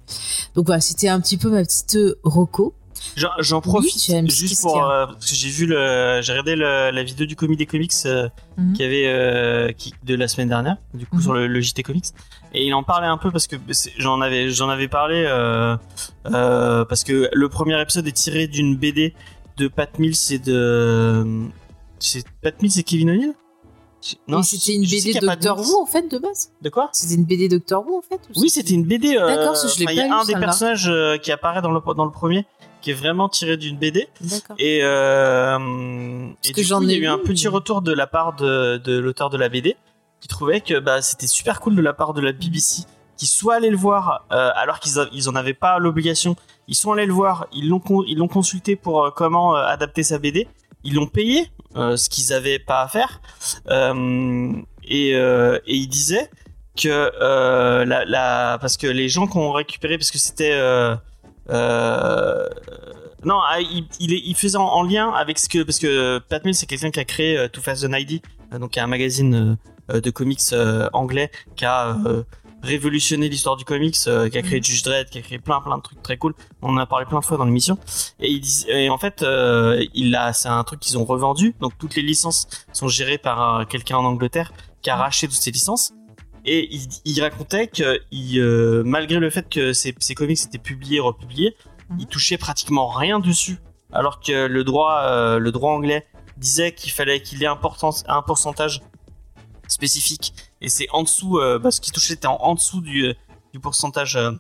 Donc 0.56 0.66
voilà, 0.68 0.82
c'était 0.82 1.08
un 1.10 1.20
petit 1.22 1.38
peu 1.38 1.50
ma 1.50 1.64
petite 1.64 1.96
euh, 1.96 2.20
roco. 2.24 2.74
J'en- 3.18 3.62
profite 3.62 4.30
juste 4.32 4.62
pour 4.62 4.82
euh, 4.90 5.06
parce 5.06 5.30
que 5.30 5.36
j'ai 5.36 5.50
vu 5.50 5.66
le 5.68 6.22
j'ai 6.24 6.32
regardé 6.32 6.56
le- 6.56 6.90
la 6.92 7.04
vidéo 7.04 7.26
du 7.28 7.36
comité 7.36 7.60
des 7.60 7.66
comics 7.68 7.92
euh, 8.06 8.30
Mhm. 8.58 8.74
qui 8.74 8.84
avait 8.84 9.06
euh, 9.08 9.72
qui, 9.74 9.94
de 10.04 10.16
la 10.16 10.28
semaine 10.28 10.48
dernière 10.50 10.78
du 10.94 11.06
coup 11.06 11.18
Mhm. 11.18 11.22
sur 11.22 11.34
le, 11.34 11.46
le 11.48 11.62
JT 11.62 11.84
Comics 11.84 12.06
et 12.54 12.66
il 12.66 12.74
en 12.74 12.84
parlait 12.84 13.06
un 13.08 13.18
peu 13.18 13.32
parce 13.32 13.48
que 13.48 13.58
j'en 13.98 14.22
avais 14.22 14.50
j'en 14.50 14.70
avais 14.70 14.88
parlé 14.88 15.24
parce 16.24 17.04
que 17.04 17.30
le 17.32 17.50
premier 17.50 17.80
épisode 17.82 18.08
est 18.08 18.12
tiré 18.12 18.48
d'une 18.48 18.76
BD 18.76 19.14
de 19.58 19.68
Pat 19.68 20.00
Mills 20.00 20.16
et 20.32 20.40
de 20.40 21.44
c'est 22.00 22.26
Pat 22.42 22.60
Mills 22.62 22.80
et 22.80 22.84
Kevin 22.84 23.10
O'Neill? 23.12 23.34
Et 24.28 24.44
c'était 24.44 24.74
une 24.74 24.84
BD 24.84 25.14
pas 25.20 25.36
Doctor. 25.36 25.60
Who 25.60 25.82
en 25.82 25.86
fait 25.86 26.08
de 26.10 26.18
base. 26.18 26.52
de 26.62 26.70
quoi? 26.70 26.90
C'était 26.94 27.16
une 27.16 27.26
BD 27.26 27.48
Doctor 27.50 27.86
Who 27.88 27.98
en 27.98 28.02
fait. 28.02 28.20
ou 28.36 28.42
oui, 28.42 28.50
c'était 28.50 28.74
une 28.74 28.86
BD. 28.86 29.16
euh, 29.18 29.26
D'accord, 29.28 29.56
je 29.56 29.80
l'ai 29.80 29.86
enfin, 29.86 29.94
Il 29.94 29.98
y 29.98 30.00
pas 30.00 30.04
a 30.04 30.08
lu, 30.08 30.12
un 30.14 30.26
des 30.26 30.36
personnages 30.36 30.90
euh, 30.90 31.18
qui 31.18 31.32
apparaît 31.32 31.62
dans 31.62 31.72
le, 31.72 31.82
dans 31.96 32.06
le 32.06 32.12
premier, 32.12 32.46
qui 32.82 32.92
est 32.92 32.94
vraiment 32.94 33.30
tiré 33.30 33.58
d'une 33.58 33.78
BD. 33.78 34.08
D'accord. 34.22 34.56
Et, 34.60 34.82
euh, 34.84 36.28
et 36.44 36.52
que 36.52 36.62
j'en 36.62 36.78
coup, 36.80 36.84
il 36.84 36.92
y 36.92 36.94
a 36.94 36.98
ai 36.98 37.02
eu 37.02 37.08
un 37.08 37.18
petit 37.18 37.48
retour 37.48 37.82
de 37.82 37.92
la 37.92 38.08
part 38.08 38.36
de, 38.36 38.78
de 38.78 38.98
l'auteur 38.98 39.30
de 39.30 39.38
la 39.38 39.50
BD, 39.50 39.76
qui 40.22 40.28
trouvait 40.28 40.62
que 40.62 40.80
bah, 40.80 41.02
c'était 41.02 41.28
super 41.28 41.60
cool 41.60 41.76
de 41.76 41.82
la 41.82 41.94
part 41.94 42.14
de 42.14 42.22
la 42.22 42.32
BBC, 42.32 42.84
qui 43.18 43.26
soit 43.26 43.56
allé 43.56 43.70
le 43.70 43.78
voir, 43.78 44.26
euh, 44.32 44.52
alors 44.56 44.80
qu'ils 44.80 44.94
ils 45.14 45.30
en 45.30 45.36
avaient 45.36 45.54
pas 45.54 45.80
l'obligation. 45.80 46.36
Ils 46.68 46.76
sont 46.76 46.92
allés 46.94 47.06
le 47.06 47.14
voir, 47.14 47.48
ils 47.54 47.68
l'ont 47.70 47.82
ils 48.08 48.18
l'ont 48.18 48.28
consulté 48.28 48.76
pour 48.76 49.14
comment 49.16 49.54
adapter 49.56 50.02
sa 50.04 50.18
BD. 50.18 50.48
Ils 50.86 50.94
l'ont 50.94 51.08
payé, 51.08 51.52
euh, 51.76 51.98
ce 51.98 52.10
qu'ils 52.10 52.32
avaient 52.32 52.60
pas 52.60 52.84
à 52.84 52.88
faire. 52.88 53.20
Euh, 53.70 54.54
et, 54.88 55.16
euh, 55.16 55.60
et 55.66 55.76
il 55.76 55.88
disait 55.88 56.30
que 56.78 57.12
parce 58.58 58.78
que 58.78 58.88
les 58.88 59.10
gens 59.10 59.28
qui 59.28 59.38
ont 59.38 59.52
récupéré 59.52 59.98
parce 59.98 60.12
que 60.12 60.18
c'était 60.18 60.58
non 63.26 63.40
ah, 63.50 63.60
il, 63.60 64.36
faisait 64.36 64.58
en, 64.58 64.66
en 64.66 64.84
lien 64.84 65.10
avec 65.12 65.40
ce 65.40 65.50
que 65.50 65.64
parce 65.64 65.80
que 65.80 66.20
Pat 66.20 66.46
Mills 66.46 66.56
c'est 66.56 66.68
quelqu'un 66.68 66.92
qui 66.92 67.00
a 67.00 67.06
créé 67.06 67.50
Too 67.50 67.62
Fast 67.62 67.84
the 67.84 67.90
90 67.90 68.22
euh, 68.54 68.60
donc 68.60 68.78
un 68.78 68.88
magazine 68.88 69.58
de 69.90 70.10
comics 70.12 70.42
anglais 70.94 71.32
qui 71.56 71.66
a 71.66 71.98
révolutionné 72.66 73.30
l'histoire 73.30 73.56
du 73.56 73.64
comics 73.66 73.96
euh, 74.08 74.28
qui 74.30 74.38
a 74.38 74.42
créé 74.42 74.60
Mhm. 74.60 74.64
Judge 74.66 74.84
Dredd 74.84 75.10
qui 75.10 75.18
a 75.20 75.22
créé 75.22 75.40
plein 75.40 75.62
plein 75.62 75.78
de 75.78 75.82
trucs 75.84 76.02
très 76.02 76.18
cool. 76.18 76.34
On 76.62 76.70
en 76.74 76.78
a 76.78 76.86
parlé 76.86 77.06
plein 77.06 77.20
de 77.20 77.26
fois 77.26 77.38
dans 77.38 77.46
l'émission. 77.46 77.78
Et, 78.20 78.30
il 78.32 78.40
dis- 78.42 78.66
et 78.68 78.90
en 78.90 78.98
fait 78.98 79.22
euh, 79.22 79.86
il 79.94 80.16
a 80.16 80.34
c'est 80.34 80.50
un 80.50 80.64
truc 80.64 80.80
qu'ils 80.80 80.98
ont 80.98 81.06
revendu. 81.06 81.56
Donc 81.62 81.74
toutes 81.78 81.96
les 81.96 82.02
licences 82.02 82.48
sont 82.74 82.88
gérées 82.88 83.18
par 83.18 83.38
euh, 83.60 83.66
quelqu'un 83.66 83.98
en 83.98 84.06
Angleterre 84.06 84.52
qui 84.82 84.90
a 84.90 84.96
racheté 84.96 85.28
toutes 85.28 85.38
ces 85.38 85.52
licences. 85.52 85.94
Et 86.44 86.68
il, 86.76 86.88
il 87.06 87.22
racontait 87.22 87.68
que 87.68 88.00
il, 88.12 88.40
malgré 88.86 89.20
le 89.20 89.30
fait 89.30 89.48
que 89.50 89.74
ces, 89.74 89.96
ces 90.00 90.14
comics 90.16 90.40
étaient 90.46 90.58
publiés 90.58 91.00
republiés 91.00 91.56
Mhm. 91.90 92.00
il 92.00 92.08
touchait 92.08 92.38
pratiquement 92.38 92.88
rien 92.88 93.20
dessus. 93.20 93.58
Alors 93.94 94.20
que 94.20 94.48
le 94.48 94.64
droit 94.64 95.38
le 95.40 95.52
droit 95.52 95.72
anglais 95.72 96.06
disait 96.38 96.72
qu'il 96.74 96.92
fallait 96.92 97.22
qu'il 97.22 97.42
ait 97.44 97.48
un 97.48 97.56
pourcentage 98.26 98.82
spécifique 99.68 100.34
et 100.66 100.70
c'est 100.70 100.88
en 100.92 101.04
dessous 101.04 101.38
euh, 101.38 101.60
bah, 101.60 101.70
ce 101.70 101.80
qui 101.80 101.92
touchait 101.92 102.16
était 102.16 102.28
en, 102.28 102.56
dessous 102.56 102.82
du, 102.82 103.14
du 103.54 103.60
pourcentage 103.60 104.16
euh, 104.16 104.32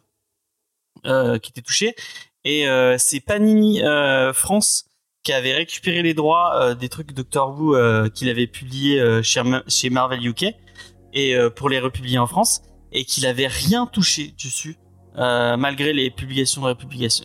euh, 1.05 1.37
qui 1.37 1.51
était 1.51 1.61
touché. 1.61 1.95
Et 2.43 2.67
euh, 2.67 2.95
c'est 2.97 3.19
Panini 3.19 3.83
euh, 3.83 4.33
France 4.33 4.85
qui 5.23 5.33
avait 5.33 5.53
récupéré 5.53 6.01
les 6.01 6.15
droits 6.15 6.55
euh, 6.55 6.73
des 6.73 6.89
trucs 6.89 7.13
Doctor 7.13 7.49
Who 7.55 7.75
euh, 7.75 8.09
qu'il 8.09 8.27
avait 8.29 8.47
publié 8.47 8.99
euh, 8.99 9.21
chez, 9.21 9.41
chez 9.67 9.91
Marvel 9.91 10.25
UK 10.25 10.45
et 11.13 11.35
euh, 11.35 11.51
pour 11.51 11.69
les 11.69 11.79
republier 11.79 12.17
en 12.17 12.25
France 12.25 12.63
et 12.91 13.05
qu'il 13.05 13.27
avait 13.27 13.47
rien 13.47 13.85
touché 13.85 14.33
dessus 14.43 14.77
euh, 15.17 15.57
malgré 15.57 15.93
les 15.93 16.09
publications 16.09 16.63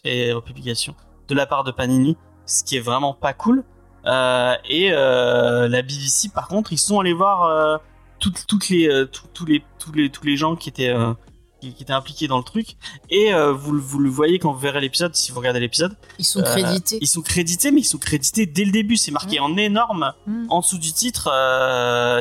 et 0.05 0.33
republications, 0.33 0.95
de 1.27 1.35
la 1.35 1.47
part 1.47 1.65
de 1.65 1.71
Panini 1.71 2.19
ce 2.45 2.65
qui 2.65 2.77
est 2.77 2.81
vraiment 2.81 3.15
pas 3.15 3.33
cool. 3.33 3.65
Euh, 4.07 4.55
et 4.69 4.93
euh, 4.93 5.69
la 5.69 5.83
BBC 5.83 6.29
par 6.35 6.49
contre 6.49 6.73
ils 6.73 6.79
sont 6.79 7.01
allés 7.01 7.13
voir 7.13 7.45
euh, 7.45 7.77
toutes, 8.21 8.47
toutes 8.47 8.69
les, 8.69 8.89
euh, 8.89 9.07
tous- 9.35 9.45
les 9.47 9.63
tous 9.79 9.93
les 9.93 10.11
tous 10.11 10.25
les 10.25 10.37
gens 10.37 10.55
qui 10.57 10.69
étaient 10.69 10.91
euh, 10.91 11.13
qui, 11.61 11.75
qui 11.75 11.83
étaient 11.83 11.93
impliqués 11.93 12.27
dans 12.29 12.39
le 12.39 12.43
truc 12.45 12.77
et 13.11 13.35
euh, 13.35 13.53
vous, 13.53 13.73
le- 13.73 13.81
vous 13.81 13.99
le 13.99 14.09
voyez 14.09 14.39
quand 14.39 14.53
vous 14.53 14.59
verrez 14.59 14.81
l'épisode 14.81 15.15
si 15.15 15.31
vous 15.33 15.39
regardez 15.41 15.61
l'épisode 15.61 15.95
Ils 16.19 16.25
sont 16.25 16.43
crédités. 16.43 16.99
ils 17.01 17.07
sont 17.07 17.21
crédités, 17.23 17.71
mais 17.71 17.81
ils 17.81 17.85
sont 17.85 17.99
crédités 17.99 18.47
dès 18.47 18.65
le 18.65 18.73
début. 18.73 18.97
C'est 18.97 19.11
marqué 19.11 19.41
en 19.41 19.57
énorme 19.57 20.13
Mm. 20.27 20.47
en 20.49 20.61
dessous 20.61 20.79
du 20.79 20.93
titre, 20.93 21.29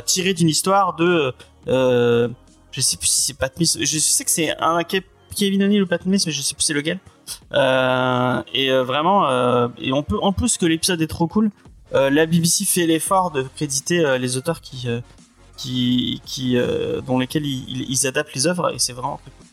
tiré 0.06 0.34
d'une 0.34 0.50
histoire 0.50 0.96
de. 0.96 1.34
Je 2.72 2.82
sais 2.82 2.98
plus 2.98 3.08
si 3.08 3.22
c'est 3.22 3.34
Pat 3.34 3.54
Smith. 3.56 3.78
Je 3.82 3.98
sais 4.00 4.24
que 4.26 4.32
c'est 4.32 4.56
un 4.60 4.80
Ke- 4.82 5.04
Kevin 5.36 5.64
O'Neill 5.64 5.84
ou 5.84 5.88
Pat 5.88 6.02
Smith, 6.02 6.22
mais 6.26 6.32
je 6.32 6.42
sais 6.42 6.54
plus 6.56 6.64
c'est 6.64 6.74
lequel. 6.74 7.00
Euh, 7.54 8.42
et 8.54 8.72
euh, 8.72 8.84
vraiment, 8.84 9.28
euh, 9.30 9.68
et 9.80 9.92
on 9.94 10.04
peut 10.04 10.18
en 10.22 10.32
plus 10.34 10.58
que 10.58 10.66
l'épisode 10.66 11.02
est 11.02 11.08
trop 11.08 11.28
cool. 11.28 11.50
la 11.92 12.26
BBC 12.28 12.66
fait 12.66 12.86
l'effort 12.86 13.32
de 13.32 13.44
créditer 13.56 14.18
les 14.20 14.38
auteurs 14.38 14.62
qui, 14.62 14.88
qui, 15.60 16.22
qui, 16.26 16.58
euh, 16.58 17.02
dont 17.02 17.20
lesquels 17.20 17.46
ils, 17.46 18.08
adaptent 18.08 18.34
les 18.34 18.48
œuvres, 18.48 18.74
et 18.74 18.80
c'est 18.80 18.94
vraiment 18.94 19.18
très 19.18 19.32
cool. 19.32 19.48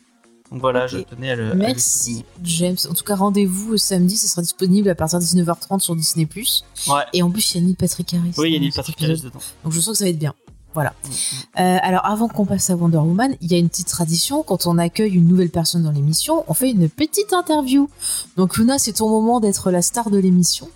Donc 0.52 0.60
voilà, 0.60 0.86
je 0.86 0.98
tenais 0.98 1.32
à 1.32 1.36
le. 1.36 1.50
à 1.50 1.54
le 1.54 1.56
Merci 1.56 2.24
James. 2.44 2.76
En 2.88 2.94
tout 2.94 3.02
cas, 3.02 3.16
rendez-vous 3.16 3.76
samedi, 3.76 4.16
ça 4.16 4.28
sera 4.28 4.42
disponible 4.42 4.88
à 4.88 4.94
partir 4.94 5.18
de 5.18 5.24
19h30 5.24 5.80
sur 5.80 5.96
Disney+. 5.96 6.28
Ouais. 6.86 6.94
Et 7.12 7.22
en 7.22 7.30
plus, 7.30 7.54
il 7.54 7.58
y 7.58 7.60
a 7.60 7.66
Neil 7.66 7.74
Patrick 7.74 8.14
Harris. 8.14 8.34
Oui, 8.38 8.50
il 8.50 8.52
y 8.52 8.56
a 8.56 8.58
dans 8.58 8.64
Neil 8.64 8.72
Patrick. 8.72 9.02
Harris 9.02 9.22
dedans. 9.22 9.40
Donc 9.64 9.72
je 9.72 9.80
sens 9.80 9.92
que 9.92 9.98
ça 9.98 10.04
va 10.04 10.10
être 10.10 10.18
bien. 10.18 10.34
Voilà. 10.74 10.92
Euh, 11.58 11.78
alors 11.82 12.04
avant 12.04 12.28
qu'on 12.28 12.44
passe 12.44 12.70
à 12.70 12.76
Wonder 12.76 12.98
Woman, 12.98 13.34
il 13.40 13.50
y 13.50 13.54
a 13.54 13.58
une 13.58 13.70
petite 13.70 13.88
tradition 13.88 14.42
quand 14.42 14.66
on 14.66 14.76
accueille 14.76 15.14
une 15.14 15.26
nouvelle 15.26 15.48
personne 15.48 15.82
dans 15.82 15.90
l'émission, 15.90 16.44
on 16.48 16.54
fait 16.54 16.70
une 16.70 16.90
petite 16.90 17.32
interview. 17.32 17.88
Donc 18.36 18.58
Luna, 18.58 18.78
c'est 18.78 18.92
ton 18.92 19.08
moment 19.08 19.40
d'être 19.40 19.70
la 19.70 19.80
star 19.80 20.10
de 20.10 20.18
l'émission. 20.18 20.68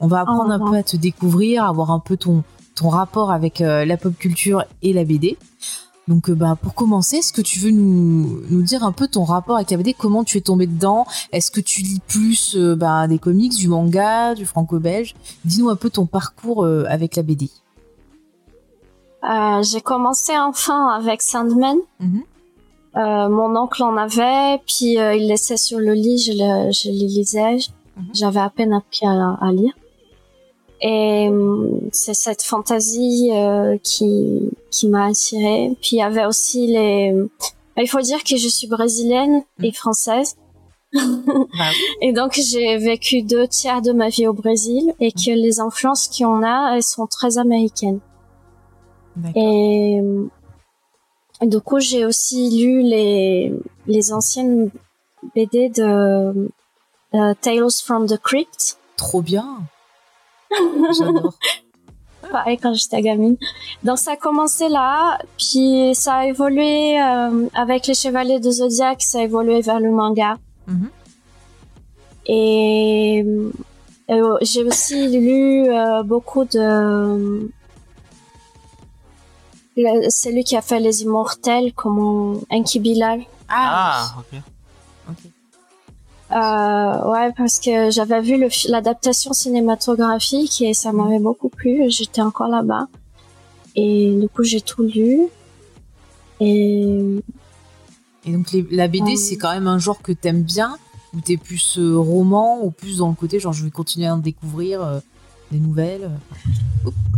On 0.00 0.08
va 0.08 0.20
apprendre 0.20 0.50
un 0.50 0.58
peu 0.58 0.76
à 0.76 0.82
te 0.82 0.96
découvrir, 0.96 1.64
avoir 1.64 1.92
un 1.92 2.00
peu 2.00 2.16
ton 2.16 2.42
ton 2.76 2.88
rapport 2.88 3.32
avec 3.32 3.60
euh, 3.60 3.84
la 3.84 3.96
pop 3.96 4.16
culture 4.16 4.64
et 4.82 4.92
la 4.92 5.04
BD. 5.04 5.36
Donc 6.08 6.30
euh, 6.30 6.34
bah 6.34 6.56
pour 6.60 6.74
commencer, 6.74 7.16
est-ce 7.16 7.32
que 7.32 7.40
tu 7.40 7.58
veux 7.58 7.70
nous 7.70 8.42
nous 8.48 8.62
dire 8.62 8.84
un 8.84 8.92
peu 8.92 9.08
ton 9.08 9.24
rapport 9.24 9.56
avec 9.56 9.70
la 9.70 9.76
BD, 9.76 9.92
comment 9.92 10.22
tu 10.22 10.38
es 10.38 10.40
tombé 10.40 10.66
dedans? 10.66 11.04
Est-ce 11.32 11.50
que 11.50 11.60
tu 11.60 11.82
lis 11.82 12.00
plus 12.06 12.54
euh, 12.56 12.76
bah, 12.76 13.08
des 13.08 13.18
comics, 13.18 13.56
du 13.56 13.68
manga, 13.68 14.34
du 14.34 14.46
franco-belge? 14.46 15.14
Dis-nous 15.44 15.68
un 15.68 15.76
peu 15.76 15.90
ton 15.90 16.06
parcours 16.06 16.64
euh, 16.64 16.84
avec 16.88 17.16
la 17.16 17.22
BD. 17.22 17.50
Euh, 19.24 19.62
j'ai 19.62 19.80
commencé 19.80 20.38
enfin 20.38 20.88
avec 20.90 21.22
Sandman. 21.22 21.78
Mhm. 21.98 22.22
Euh, 22.96 23.28
mon 23.28 23.54
oncle 23.56 23.82
en 23.82 23.96
avait, 23.96 24.58
puis 24.66 24.94
il 24.94 25.26
laissait 25.26 25.58
sur 25.58 25.78
le 25.78 25.92
lit, 25.92 26.18
je 26.18 26.32
le, 26.32 26.72
je 26.72 26.88
les 26.88 27.06
lisais. 27.06 27.56
Mhm. 27.96 28.04
J'avais 28.14 28.40
à 28.40 28.48
peine 28.48 28.72
appris 28.72 29.06
à, 29.06 29.36
à 29.40 29.52
lire. 29.52 29.74
Et 30.80 31.28
hum, 31.28 31.80
c'est 31.92 32.14
cette 32.14 32.42
fantaisie 32.42 33.30
euh, 33.32 33.78
qui 33.82 34.50
qui 34.70 34.88
m'a 34.88 35.06
attirée. 35.06 35.72
Puis 35.80 35.92
il 35.92 35.98
y 35.98 36.02
avait 36.02 36.26
aussi 36.26 36.66
les. 36.66 37.14
Il 37.78 37.88
faut 37.88 38.00
dire 38.00 38.24
que 38.24 38.36
je 38.36 38.48
suis 38.48 38.66
brésilienne 38.66 39.42
et 39.62 39.72
française. 39.72 40.36
Bah 40.92 41.70
Et 42.00 42.12
donc 42.12 42.34
j'ai 42.34 42.78
vécu 42.78 43.22
deux 43.22 43.46
tiers 43.48 43.82
de 43.82 43.92
ma 43.92 44.08
vie 44.08 44.26
au 44.26 44.32
Brésil 44.32 44.94
et 45.00 45.12
que 45.12 45.30
les 45.30 45.60
influences 45.60 46.08
qu'on 46.08 46.42
a, 46.42 46.74
elles 46.74 46.82
sont 46.82 47.06
très 47.06 47.38
américaines. 47.38 48.00
D'accord. 49.16 49.42
Et 49.42 50.00
du 51.42 51.60
coup, 51.60 51.80
j'ai 51.80 52.06
aussi 52.06 52.50
lu 52.50 52.82
les, 52.82 53.52
les 53.86 54.12
anciennes 54.12 54.70
BD 55.34 55.68
de 55.68 56.48
euh, 57.14 57.34
Tales 57.40 57.82
from 57.84 58.06
the 58.06 58.18
Crypt. 58.18 58.78
Trop 58.96 59.20
bien. 59.20 59.58
J'adore. 60.98 61.34
Pareil 62.30 62.58
quand 62.58 62.74
j'étais 62.74 63.02
gamine. 63.02 63.36
Donc 63.84 63.98
ça 63.98 64.12
a 64.12 64.16
commencé 64.16 64.68
là, 64.68 65.16
puis 65.38 65.94
ça 65.94 66.14
a 66.16 66.26
évolué 66.26 67.00
euh, 67.00 67.46
avec 67.54 67.86
les 67.86 67.94
Chevaliers 67.94 68.40
de 68.40 68.50
Zodiac, 68.50 69.00
ça 69.02 69.18
a 69.20 69.22
évolué 69.22 69.60
vers 69.60 69.78
le 69.78 69.90
manga. 69.92 70.36
Mhm. 70.66 70.90
Et 72.26 73.24
euh, 74.10 74.38
j'ai 74.42 74.64
aussi 74.64 75.06
lu 75.08 75.68
euh, 75.68 76.02
beaucoup 76.02 76.44
de 76.44 77.48
le- 79.76 80.10
celui 80.10 80.42
qui 80.42 80.56
a 80.56 80.62
fait 80.62 80.80
les 80.80 81.02
Immortels, 81.02 81.72
comme 81.74 82.40
Enki 82.50 82.80
Bilal. 82.80 83.20
Ah, 83.48 84.08
ok. 84.18 84.24
ok. 84.32 84.42
Euh, 86.36 87.10
ouais, 87.10 87.32
parce 87.36 87.58
que 87.60 87.90
j'avais 87.90 88.20
vu 88.20 88.36
l'adaptation 88.68 89.32
cinématographique 89.32 90.60
et 90.60 90.74
ça 90.74 90.92
m'avait 90.92 91.18
beaucoup 91.18 91.48
plu. 91.48 91.84
J'étais 91.88 92.20
encore 92.20 92.48
là-bas. 92.48 92.88
Et 93.74 94.14
du 94.20 94.28
coup, 94.28 94.42
j'ai 94.44 94.60
tout 94.60 94.82
lu. 94.82 95.20
Et 96.40 97.20
Et 98.26 98.32
donc 98.32 98.50
les- 98.52 98.66
la 98.70 98.88
BD, 98.88 99.12
Euh. 99.12 99.16
c'est 99.16 99.36
quand 99.36 99.52
même 99.52 99.66
un 99.68 99.78
genre 99.78 100.02
que 100.02 100.12
t'aimes 100.12 100.42
bien, 100.42 100.76
ou 101.14 101.20
t'es 101.20 101.36
plus 101.36 101.78
euh, 101.78 101.96
roman, 101.96 102.58
ou 102.62 102.70
plus 102.70 102.98
dans 102.98 103.08
le 103.08 103.14
côté 103.14 103.38
genre 103.38 103.52
je 103.52 103.64
vais 103.64 103.70
continuer 103.70 104.06
à 104.08 104.14
en 104.14 104.18
découvrir 104.18 105.00
des 105.52 105.58
nouvelles? 105.60 106.10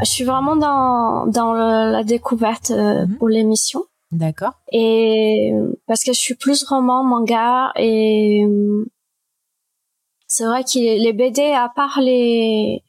je 0.00 0.04
suis 0.10 0.24
vraiment 0.24 0.54
dans, 0.54 1.26
dans 1.26 1.52
le- 1.54 1.92
la 1.92 2.04
découverte 2.04 2.70
Mhm. 2.70 3.16
pour 3.18 3.28
l'émission. 3.28 3.84
D'accord. 4.12 4.52
Et 4.72 5.52
parce 5.86 6.04
que 6.04 6.12
je 6.12 6.18
suis 6.18 6.34
plus 6.34 6.62
roman, 6.64 7.02
manga 7.04 7.72
et 7.76 8.44
c'est 10.28 10.44
vrai 10.44 10.62
que 10.62 10.78
les 10.78 11.12
BD, 11.12 11.42
à 11.52 11.68
part 11.74 12.00
les 12.00 12.84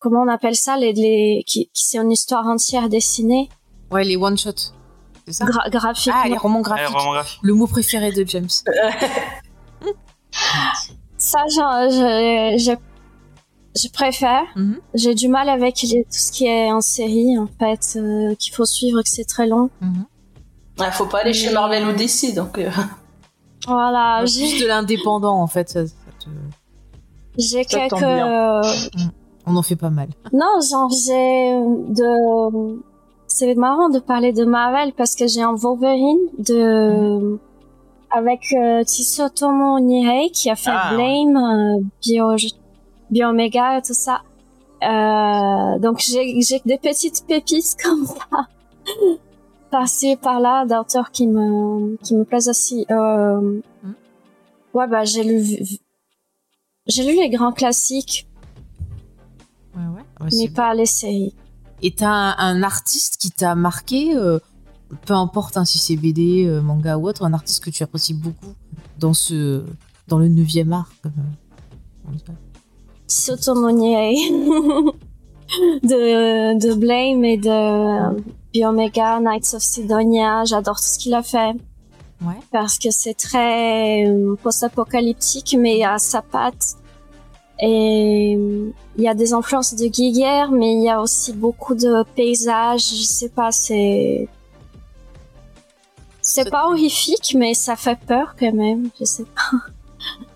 comment 0.00 0.22
on 0.22 0.28
appelle 0.28 0.54
ça, 0.56 0.76
les, 0.76 0.92
les 0.92 1.42
qui, 1.46 1.70
qui 1.72 1.84
c'est 1.86 1.98
une 1.98 2.12
histoire 2.12 2.46
entière 2.46 2.88
dessinée, 2.90 3.48
Ouais, 3.90 4.04
les 4.04 4.16
one 4.16 4.36
shot. 4.36 4.50
C'est 5.26 5.32
ça? 5.32 5.44
Gra- 5.46 5.70
graphiquement. 5.70 6.20
Ah, 6.22 6.28
les 6.28 6.36
romans 6.36 6.60
graphiques. 6.60 6.94
graphique. 6.94 7.38
Le 7.42 7.54
mot 7.54 7.66
préféré 7.66 8.12
de 8.12 8.22
James. 8.28 8.48
Ça, 11.16 11.38
genre, 11.48 11.90
je, 11.90 12.56
je, 12.58 12.72
je 13.82 13.88
préfère. 13.88 14.44
Mhm. 14.56 14.78
J'ai 14.94 15.14
du 15.14 15.28
mal 15.28 15.48
avec 15.48 15.82
les- 15.82 16.04
tout 16.04 16.10
ce 16.18 16.30
qui 16.32 16.46
est 16.46 16.70
en 16.70 16.80
série, 16.80 17.36
en 17.38 17.48
fait, 17.58 17.94
euh, 17.98 18.34
qu'il 18.36 18.54
faut 18.54 18.64
suivre, 18.64 19.02
que 19.02 19.08
c'est 19.08 19.24
très 19.24 19.46
long. 19.46 19.70
Mhm. 19.80 20.04
Ouais, 20.78 20.90
faut 20.92 21.06
pas 21.06 21.20
aller 21.20 21.32
chez 21.32 21.50
Marvel 21.52 21.86
ou 21.88 21.92
DC, 21.92 22.34
donc. 22.34 22.58
euh, 22.58 22.70
Voilà, 23.66 24.24
j'ai 24.26 24.48
plus 24.48 24.62
de 24.62 24.66
l'indépendant 24.68 25.40
en 25.40 25.46
fait. 25.48 25.76
Te- 26.28 27.40
j'ai 27.42 27.64
quelques. 27.64 28.02
euh, 28.02 28.60
On 29.46 29.56
en 29.56 29.62
fait 29.62 29.76
pas 29.76 29.90
mal. 29.90 30.08
Non, 30.32 30.60
genre, 30.70 30.90
j'ai 30.90 31.52
de. 31.92 32.78
C'est 33.26 33.54
marrant 33.54 33.88
de 33.90 33.98
parler 33.98 34.32
de 34.32 34.44
Marvel 34.44 34.92
parce 34.94 35.14
que 35.14 35.26
j'ai 35.26 35.42
un 35.42 35.54
Wolverine 35.54 36.18
de. 36.38 37.38
Avec 38.10 38.40
euh, 38.54 38.82
Tsutomu 38.84 39.82
Nihei 39.82 40.30
qui 40.30 40.48
a 40.48 40.56
fait 40.56 40.70
Ah, 40.72 40.94
Blame, 40.94 41.36
euh, 41.36 41.82
Bio, 42.02 42.36
Biomega 43.10 43.78
et 43.78 43.82
tout 43.82 43.92
ça. 43.92 44.22
Euh, 44.82 45.78
donc 45.78 45.98
j'ai 45.98 46.40
j'ai 46.40 46.60
des 46.64 46.78
petites 46.78 47.24
pépites 47.28 47.76
comme 47.84 48.06
ça. 48.06 48.46
Par-ci, 49.70 50.16
par-là, 50.16 50.64
d'auteurs 50.64 51.10
qui 51.10 51.26
me, 51.26 51.96
qui 52.02 52.14
me 52.16 52.24
plaisent 52.24 52.48
aussi. 52.48 52.86
Euh, 52.90 53.60
Hmm. 53.82 53.92
Ouais, 54.74 54.86
bah, 54.88 55.04
j'ai 55.04 55.22
lu, 55.24 55.40
j'ai 56.88 57.04
lu 57.04 57.14
les 57.20 57.30
grands 57.30 57.52
classiques, 57.52 58.26
Ouais, 59.76 59.82
ouais. 59.82 60.02
Ouais, 60.20 60.28
mais 60.36 60.48
pas 60.48 60.74
les 60.74 60.86
séries. 60.86 61.34
Et 61.82 61.92
t'as 61.92 62.08
un, 62.10 62.34
un 62.38 62.62
artiste 62.64 63.18
qui 63.18 63.30
t'a 63.30 63.54
marqué, 63.54 64.16
euh, 64.16 64.40
peu 65.06 65.14
importe 65.14 65.56
hein, 65.56 65.64
si 65.64 65.78
c'est 65.78 65.94
BD, 65.96 66.44
euh, 66.46 66.60
manga 66.60 66.98
ou 66.98 67.06
autre, 67.06 67.24
un 67.24 67.32
artiste 67.32 67.62
que 67.62 67.70
tu 67.70 67.84
apprécies 67.84 68.14
beaucoup 68.14 68.54
dans 68.98 69.14
ce 69.14 69.62
dans 70.08 70.18
le 70.18 70.28
9e 70.28 70.72
art. 70.72 70.90
Comme, 71.02 71.12
euh, 71.18 72.08
on 72.08 72.12
de, 75.82 76.58
de 76.58 76.74
Blame 76.74 77.24
et 77.24 77.36
de 77.36 78.20
Biomega, 78.52 79.20
Knights 79.20 79.54
of 79.54 79.62
Sidonia. 79.62 80.44
J'adore 80.44 80.76
tout 80.76 80.82
ce 80.86 80.98
qu'il 80.98 81.14
a 81.14 81.22
fait 81.22 81.54
Ouais. 82.20 82.34
parce 82.50 82.80
que 82.80 82.90
c'est 82.90 83.14
très 83.14 84.04
post-apocalyptique, 84.42 85.54
mais 85.56 85.84
a 85.84 85.98
sa 85.98 86.20
patte. 86.20 86.74
Et 87.60 88.36
euh, 88.38 88.70
il 88.96 89.02
y 89.04 89.08
a 89.08 89.14
des 89.14 89.32
influences 89.32 89.74
de 89.74 89.86
Giger, 89.92 90.44
mais 90.52 90.74
il 90.74 90.82
y 90.84 90.88
a 90.90 91.00
aussi 91.00 91.32
beaucoup 91.32 91.74
de 91.74 92.04
paysages. 92.14 92.88
Je 92.88 93.02
sais 93.02 93.28
pas, 93.28 93.50
c'est 93.52 94.28
c'est 96.20 96.50
pas 96.50 96.66
horrifique, 96.68 97.34
mais 97.36 97.54
ça 97.54 97.74
fait 97.76 97.98
peur 98.06 98.34
quand 98.38 98.52
même. 98.52 98.90
Je 99.00 99.04
sais 99.04 99.24
pas. 99.24 99.58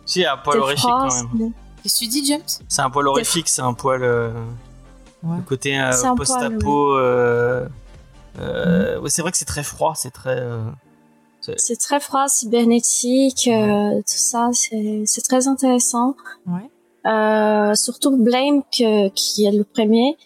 Si, 0.07 0.25
un 0.25 0.37
poil 0.37 0.59
horrifique 0.59 0.85
quand 0.91 1.15
même. 1.39 1.53
Qu'est-ce 1.83 1.95
que 2.01 2.05
tu 2.05 2.09
dis, 2.11 2.25
James? 2.27 2.41
C'est 2.69 2.83
un 2.83 2.91
poil 2.91 3.07
horrifique, 3.09 3.49
c'est 3.49 3.63
un 3.63 3.75
poil. 3.75 4.03
euh, 4.03 4.33
Ouais. 5.25 5.37
Le 5.37 5.43
côté 5.45 5.79
euh, 5.79 5.93
C'est 5.93 6.07
un 6.07 6.17
post-apo. 6.17 6.95
euh, 6.97 7.65
euh, 8.41 8.99
ouais, 8.99 9.09
c'est 9.11 9.23
vrai 9.23 9.31
que 9.31 9.37
c'est 9.37 9.45
très 9.45 9.63
froid, 9.63 9.93
c'est 9.95 10.11
très. 10.11 10.37
euh, 10.41 10.65
C'est 11.57 11.77
très 11.79 12.01
froid, 12.01 12.27
cybernétique, 12.27 13.47
euh, 13.49 13.99
tout 13.99 14.03
ça, 14.07 14.51
c'est 14.53 15.05
c'est 15.07 15.21
très 15.23 15.47
intéressant. 15.47 16.17
Ouais. 16.49 16.69
Euh, 17.07 17.75
surtout 17.75 18.17
Blame, 18.17 18.63
que, 18.63 19.09
qui 19.11 19.45
est 19.45 19.51
le 19.51 19.65
premier, 19.65 20.17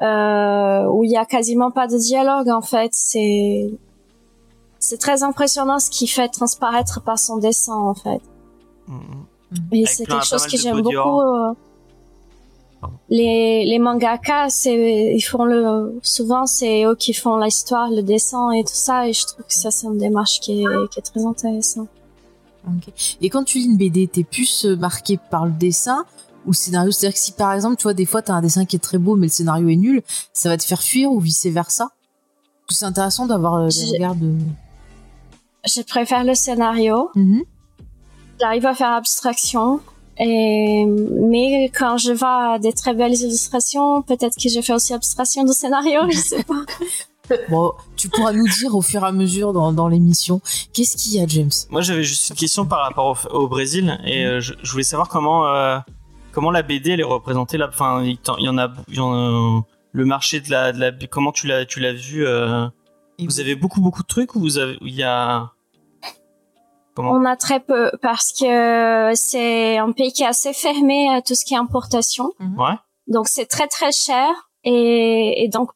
euh, 0.00 0.86
où 0.86 1.04
il 1.04 1.10
y 1.10 1.16
a 1.16 1.24
quasiment 1.24 1.70
pas 1.70 1.86
de 1.86 1.98
dialogue 1.98 2.48
en 2.48 2.62
fait. 2.62 2.90
C'est 2.92 3.70
c'est 4.78 4.98
très 4.98 5.22
impressionnant 5.22 5.78
ce 5.78 5.90
qu'il 5.90 6.08
fait 6.08 6.28
transparaître 6.28 7.02
par 7.02 7.18
son 7.18 7.36
dessin 7.36 7.76
en 7.76 7.94
fait. 7.94 8.20
mm, 8.88 8.94
mm. 8.94 9.74
Et 9.74 9.86
c'est 9.86 10.06
quelque 10.06 10.24
chose 10.26 10.46
que 10.46 10.56
j'aime 10.56 10.80
beaucoup. 10.80 11.20
euh, 11.20 11.52
les 13.10 13.64
les 13.64 13.78
mangaka, 13.78 14.48
c'est 14.48 15.14
ils 15.14 15.20
font 15.20 15.44
le 15.44 16.00
souvent 16.02 16.46
c'est 16.46 16.84
eux 16.84 16.96
qui 16.96 17.12
font 17.12 17.36
l'histoire, 17.36 17.90
le 17.90 18.02
dessin 18.02 18.50
et 18.52 18.64
tout 18.64 18.70
ça. 18.72 19.06
Et 19.06 19.12
je 19.12 19.26
trouve 19.26 19.44
que 19.44 19.54
ça 19.54 19.70
c'est 19.70 19.86
une 19.86 19.98
démarche 19.98 20.40
qui 20.40 20.62
est 20.62 20.88
qui 20.90 20.98
est 20.98 21.02
très 21.02 21.24
intéressante. 21.24 21.88
Et 23.20 23.30
quand 23.30 23.44
tu 23.44 23.58
lis 23.58 23.64
une 23.66 23.76
BD, 23.76 24.06
t'es 24.08 24.24
plus 24.24 24.64
euh, 24.64 24.76
marqué 24.76 25.18
par 25.30 25.46
le 25.46 25.52
dessin 25.52 26.04
ou 26.46 26.50
le 26.50 26.54
scénario? 26.54 26.90
C'est-à-dire 26.92 27.14
que 27.14 27.20
si 27.20 27.32
par 27.32 27.52
exemple, 27.52 27.76
tu 27.76 27.84
vois, 27.84 27.94
des 27.94 28.06
fois, 28.06 28.22
t'as 28.22 28.34
un 28.34 28.42
dessin 28.42 28.64
qui 28.64 28.76
est 28.76 28.80
très 28.80 28.98
beau, 28.98 29.16
mais 29.16 29.26
le 29.26 29.32
scénario 29.32 29.68
est 29.68 29.76
nul, 29.76 30.02
ça 30.32 30.48
va 30.48 30.56
te 30.56 30.64
faire 30.64 30.82
fuir 30.82 31.10
ou 31.10 31.18
vice 31.20 31.46
versa 31.46 31.90
C'est 32.68 32.84
intéressant 32.84 33.26
d'avoir 33.26 33.54
euh, 33.54 33.66
des 33.66 33.72
J'ai- 33.72 33.90
regards 33.96 34.14
de. 34.16 34.32
Je 35.64 35.82
préfère 35.82 36.24
le 36.24 36.34
scénario. 36.34 37.10
Mhm. 37.14 37.42
J'arrive 38.40 38.66
à 38.66 38.74
faire 38.74 38.92
abstraction. 38.92 39.80
Et, 40.18 40.84
mais 40.86 41.66
quand 41.74 41.96
je 41.96 42.12
vois 42.12 42.58
des 42.58 42.72
très 42.72 42.94
belles 42.94 43.14
illustrations, 43.14 44.02
peut-être 44.02 44.36
que 44.40 44.48
je 44.48 44.60
fais 44.60 44.72
aussi 44.74 44.92
abstraction 44.92 45.42
du 45.44 45.52
scénario, 45.52 46.00
je 46.10 46.18
sais 46.18 46.42
pas. 46.42 46.64
Bon, 47.48 47.72
tu 47.96 48.08
pourras 48.08 48.32
nous 48.32 48.46
dire 48.48 48.74
au 48.74 48.82
fur 48.82 49.02
et 49.02 49.06
à 49.06 49.12
mesure 49.12 49.52
dans, 49.52 49.72
dans 49.72 49.88
l'émission. 49.88 50.40
Qu'est-ce 50.72 50.96
qu'il 50.96 51.14
y 51.14 51.20
a, 51.22 51.26
James? 51.26 51.50
Moi, 51.70 51.80
j'avais 51.82 52.04
juste 52.04 52.30
une 52.30 52.36
question 52.36 52.66
par 52.66 52.80
rapport 52.80 53.16
au, 53.32 53.36
au 53.36 53.48
Brésil 53.48 53.98
et 54.04 54.24
euh, 54.24 54.40
je, 54.40 54.54
je 54.62 54.70
voulais 54.72 54.84
savoir 54.84 55.08
comment 55.08 55.46
euh, 55.48 55.78
comment 56.32 56.50
la 56.50 56.62
BD 56.62 56.90
elle 56.92 57.00
est 57.00 57.04
représentée 57.04 57.58
là. 57.58 57.68
Enfin, 57.68 58.02
il 58.02 58.18
y 58.38 58.48
en 58.48 58.58
a, 58.58 58.72
il 58.88 58.96
y 58.96 59.00
en 59.00 59.12
a- 59.14 59.62
le 59.94 60.04
marché 60.06 60.40
de 60.40 60.50
la, 60.50 60.72
de 60.72 60.80
la 60.80 60.90
comment 61.10 61.32
tu 61.32 61.46
l'as 61.46 61.66
tu 61.66 61.78
l'as 61.80 61.92
vu. 61.92 62.26
euh, 62.26 62.66
vous 63.18 63.40
avez 63.40 63.54
beaucoup 63.54 63.80
beaucoup 63.80 64.02
de 64.02 64.06
trucs 64.08 64.34
ou 64.34 64.40
vous 64.40 64.58
avez 64.58 64.76
il 64.80 64.94
y 64.94 65.02
a 65.02 65.50
comment? 66.94 67.12
On 67.12 67.24
a 67.24 67.36
très 67.36 67.60
peu 67.60 67.90
parce 68.00 68.32
que 68.32 69.12
c'est 69.14 69.78
un 69.78 69.92
pays 69.92 70.12
qui 70.12 70.22
est 70.22 70.26
assez 70.26 70.52
fermé 70.52 71.08
à 71.08 71.22
tout 71.22 71.34
ce 71.34 71.44
qui 71.44 71.54
est 71.54 71.58
importation. 71.58 72.32
Ouais. 72.40 72.74
Donc 73.06 73.28
c'est 73.28 73.46
très 73.46 73.66
très 73.68 73.92
cher 73.92 74.28
et, 74.64 75.44
et 75.44 75.48
donc 75.48 75.70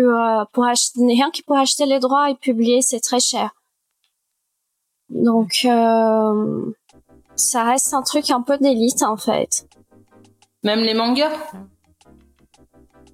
pour, 0.00 0.12
euh, 0.12 0.44
pour 0.52 0.64
acheter 0.64 1.00
rien 1.06 1.30
que 1.30 1.42
pour 1.42 1.56
acheter 1.56 1.86
les 1.86 1.98
droits 1.98 2.30
et 2.30 2.34
publier 2.34 2.82
c'est 2.82 3.00
très 3.00 3.20
cher. 3.20 3.50
Donc 5.08 5.62
euh, 5.64 6.72
ça 7.36 7.64
reste 7.64 7.94
un 7.94 8.02
truc 8.02 8.30
un 8.30 8.42
peu 8.42 8.58
d'élite 8.58 9.02
en 9.02 9.16
fait. 9.16 9.66
Même 10.64 10.80
les 10.80 10.94
mangas? 10.94 11.32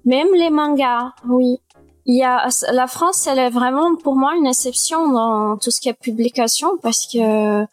Même 0.03 0.33
les 0.33 0.49
mangas, 0.49 1.13
oui. 1.27 1.59
Il 2.07 2.15
y 2.15 2.23
a 2.23 2.47
la 2.71 2.87
France, 2.87 3.25
elle 3.25 3.39
est 3.39 3.49
vraiment 3.49 3.95
pour 3.95 4.15
moi 4.15 4.35
une 4.35 4.45
exception 4.45 5.11
dans 5.11 5.57
tout 5.57 5.71
ce 5.71 5.81
qui 5.81 5.89
est 5.89 5.93
publication 5.93 6.77
parce 6.81 7.07
que 7.07 7.65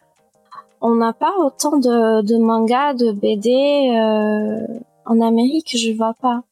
on 0.81 0.95
n'a 0.95 1.13
pas 1.13 1.33
autant 1.39 1.77
de, 1.77 2.21
de 2.23 2.37
mangas, 2.37 2.93
de 2.93 3.11
BD 3.11 3.91
euh, 3.95 4.79
en 5.05 5.21
Amérique, 5.21 5.77
je 5.77 5.95
vois 5.95 6.13
pas. 6.13 6.43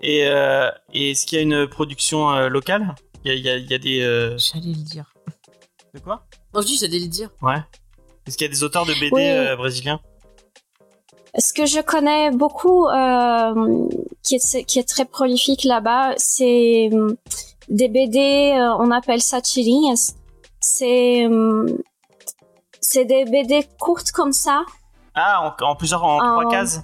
Et, 0.00 0.26
euh, 0.28 0.70
et 0.92 1.10
est-ce 1.10 1.26
qu'il 1.26 1.36
y 1.38 1.40
a 1.40 1.42
une 1.42 1.66
production 1.68 2.30
euh, 2.30 2.48
locale? 2.48 2.94
Il 3.24 3.30
y, 3.32 3.32
a, 3.32 3.34
il, 3.34 3.42
y 3.44 3.48
a, 3.50 3.56
il 3.56 3.70
y 3.70 3.74
a 3.74 3.78
des. 3.78 4.00
euh, 4.00 4.38
J'allais 4.38 4.68
le 4.68 4.82
dire. 4.84 5.12
De 5.94 6.00
quoi? 6.00 6.24
Non, 6.54 6.60
je 6.60 6.66
dis, 6.66 6.78
j'allais 6.78 7.00
le 7.00 7.08
dire. 7.08 7.30
Ouais. 7.42 7.56
Est-ce 8.26 8.36
qu'il 8.36 8.46
y 8.46 8.50
a 8.50 8.52
des 8.52 8.62
auteurs 8.62 8.86
de 8.86 8.92
BD 8.94 9.10
Oui. 9.12 9.22
euh, 9.28 9.56
brésiliens? 9.56 10.00
Ce 11.36 11.52
que 11.52 11.66
je 11.66 11.80
connais 11.80 12.30
beaucoup, 12.30 12.86
euh, 12.88 13.88
qui, 14.22 14.36
est, 14.36 14.64
qui 14.64 14.78
est 14.78 14.88
très 14.88 15.04
prolifique 15.04 15.64
là-bas, 15.64 16.14
c'est 16.16 16.90
euh, 16.92 17.16
des 17.68 17.88
BD, 17.88 18.54
euh, 18.56 18.74
on 18.78 18.90
appelle 18.90 19.20
ça 19.20 19.40
tirinhas. 19.40 20.14
C'est 20.60 21.26
euh, 21.26 21.66
c'est 22.80 23.04
des 23.04 23.24
BD 23.24 23.66
courtes 23.78 24.10
comme 24.12 24.32
ça, 24.32 24.64
Ah, 25.14 25.54
en, 25.60 25.64
en 25.64 25.76
plusieurs, 25.76 26.02
en 26.04 26.18
trois 26.18 26.48
cases? 26.50 26.80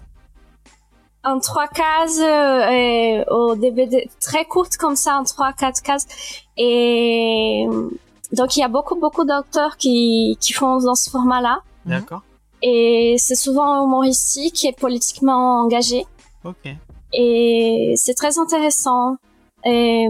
En 1.25 1.39
trois 1.41 1.69
cases, 1.69 2.19
euh, 2.21 3.25
très 4.21 4.45
courtes 4.45 4.77
comme 4.77 4.97
ça, 4.97 5.19
en 5.19 5.25
trois, 5.25 5.53
quatre 5.53 5.83
cases. 5.83 6.07
Et 6.57 7.67
donc 8.33 8.57
il 8.57 8.61
y 8.61 8.63
a 8.63 8.69
beaucoup, 8.69 8.97
beaucoup 8.97 9.25
d'auteurs 9.25 9.77
qui, 9.77 10.37
qui 10.41 10.53
font 10.53 10.79
dans 10.79 10.95
ce 10.95 11.11
format-là. 11.11 11.61
D'accord. 11.87 12.23
Et 12.63 13.17
c'est 13.19 13.35
souvent 13.35 13.85
humoristique 13.85 14.65
et 14.65 14.73
politiquement 14.73 15.61
engagé. 15.63 16.07
Ok. 16.45 16.75
Et 17.13 17.95
c'est 17.97 18.15
très 18.15 18.39
intéressant. 18.39 19.17
Et 19.65 20.07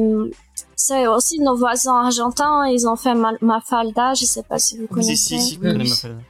c'est 0.77 1.07
aussi 1.07 1.39
nos 1.41 1.57
voisins 1.57 2.01
argentins, 2.07 2.67
ils 2.67 2.89
ont 2.89 2.97
fait 2.97 3.15
Ma- 3.15 3.33
Mafalda, 3.41 4.15
je 4.15 4.25
sais 4.25 4.43
pas 4.43 4.59
si 4.59 4.79
vous 4.79 4.87
connaissez. 4.89 5.17
si, 5.17 5.41
si, 5.41 5.59
Oui, 5.61 5.69
je 5.69 5.73
connais 5.73 5.85
oui. 5.85 5.91
ma 5.91 5.97
femme. 5.97 6.23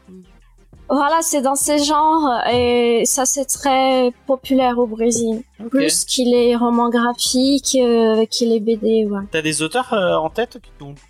Voilà, 0.90 1.20
c'est 1.22 1.40
dans 1.40 1.54
ces 1.54 1.78
genres 1.82 2.28
et 2.52 3.04
ça 3.06 3.24
c'est 3.24 3.46
très 3.46 4.12
populaire 4.26 4.78
au 4.78 4.86
Brésil. 4.86 5.42
Ok. 5.60 5.70
Plus 5.70 6.04
qu'il 6.04 6.34
est 6.34 6.54
roman 6.56 6.90
graphique, 6.90 7.76
euh, 7.80 8.26
qu'il 8.26 8.52
est 8.52 8.60
BD, 8.60 9.06
ouais. 9.06 9.20
T'as 9.30 9.40
des 9.42 9.62
auteurs 9.62 9.92
euh, 9.94 10.14
en 10.16 10.28
tête 10.28 10.58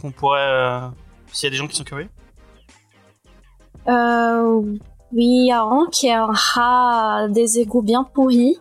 qu'on 0.01 0.11
pourrait. 0.13 0.41
euh, 0.41 0.81
S'il 1.33 1.47
y 1.47 1.49
a 1.49 1.51
des 1.51 1.57
gens 1.57 1.67
qui 1.67 1.75
sont 1.77 1.83
curieux? 1.85 2.09
Euh, 3.89 4.61
oui, 5.13 5.27
il 5.27 5.47
y 5.49 5.53
a 5.53 5.63
un 5.63 5.87
qui 5.91 6.09
a 6.11 6.23
un 6.25 6.33
rat 6.33 7.29
des 7.29 7.59
égouts 7.59 7.83
bien 7.83 8.05
pourris. 8.05 8.57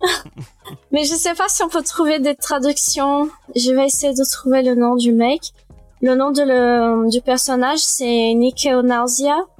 Mais 0.92 1.04
je 1.04 1.14
sais 1.14 1.34
pas 1.34 1.48
si 1.48 1.62
on 1.62 1.68
peut 1.68 1.82
trouver 1.82 2.18
des 2.18 2.34
traductions. 2.34 3.28
Je 3.54 3.72
vais 3.72 3.84
essayer 3.86 4.14
de 4.14 4.24
trouver 4.32 4.62
le 4.62 4.74
nom 4.74 4.96
du 4.96 5.12
mec. 5.12 5.40
Le 6.00 6.14
nom 6.14 6.30
de 6.30 6.42
le, 6.42 7.10
du 7.10 7.20
personnage, 7.20 7.78
c'est 7.80 8.32
Nikeonausia, 8.34 9.36
Hmm. 9.36 9.59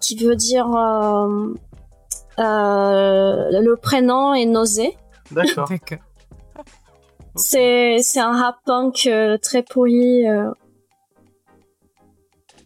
Qui, 0.00 0.16
veut 0.16 0.36
dire 0.36 0.66
euh, 0.74 1.54
euh, 2.38 3.60
le 3.60 3.74
prénom 3.76 4.34
est 4.34 4.46
nausée. 4.46 4.96
D'accord. 5.30 5.68
C'est 7.34 7.98
c'est 8.02 8.20
un 8.20 8.38
rap 8.38 8.56
punk 8.66 9.06
euh, 9.06 9.38
très 9.38 9.62
pourri. 9.62 10.28
euh. 10.28 10.50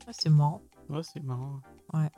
Ah, 0.09 0.11
c'est 0.13 0.31
marrant. 0.31 0.63
ouais, 0.89 1.01
c'est 1.03 1.23
marrant. 1.23 1.61
Ouais. 1.95 2.09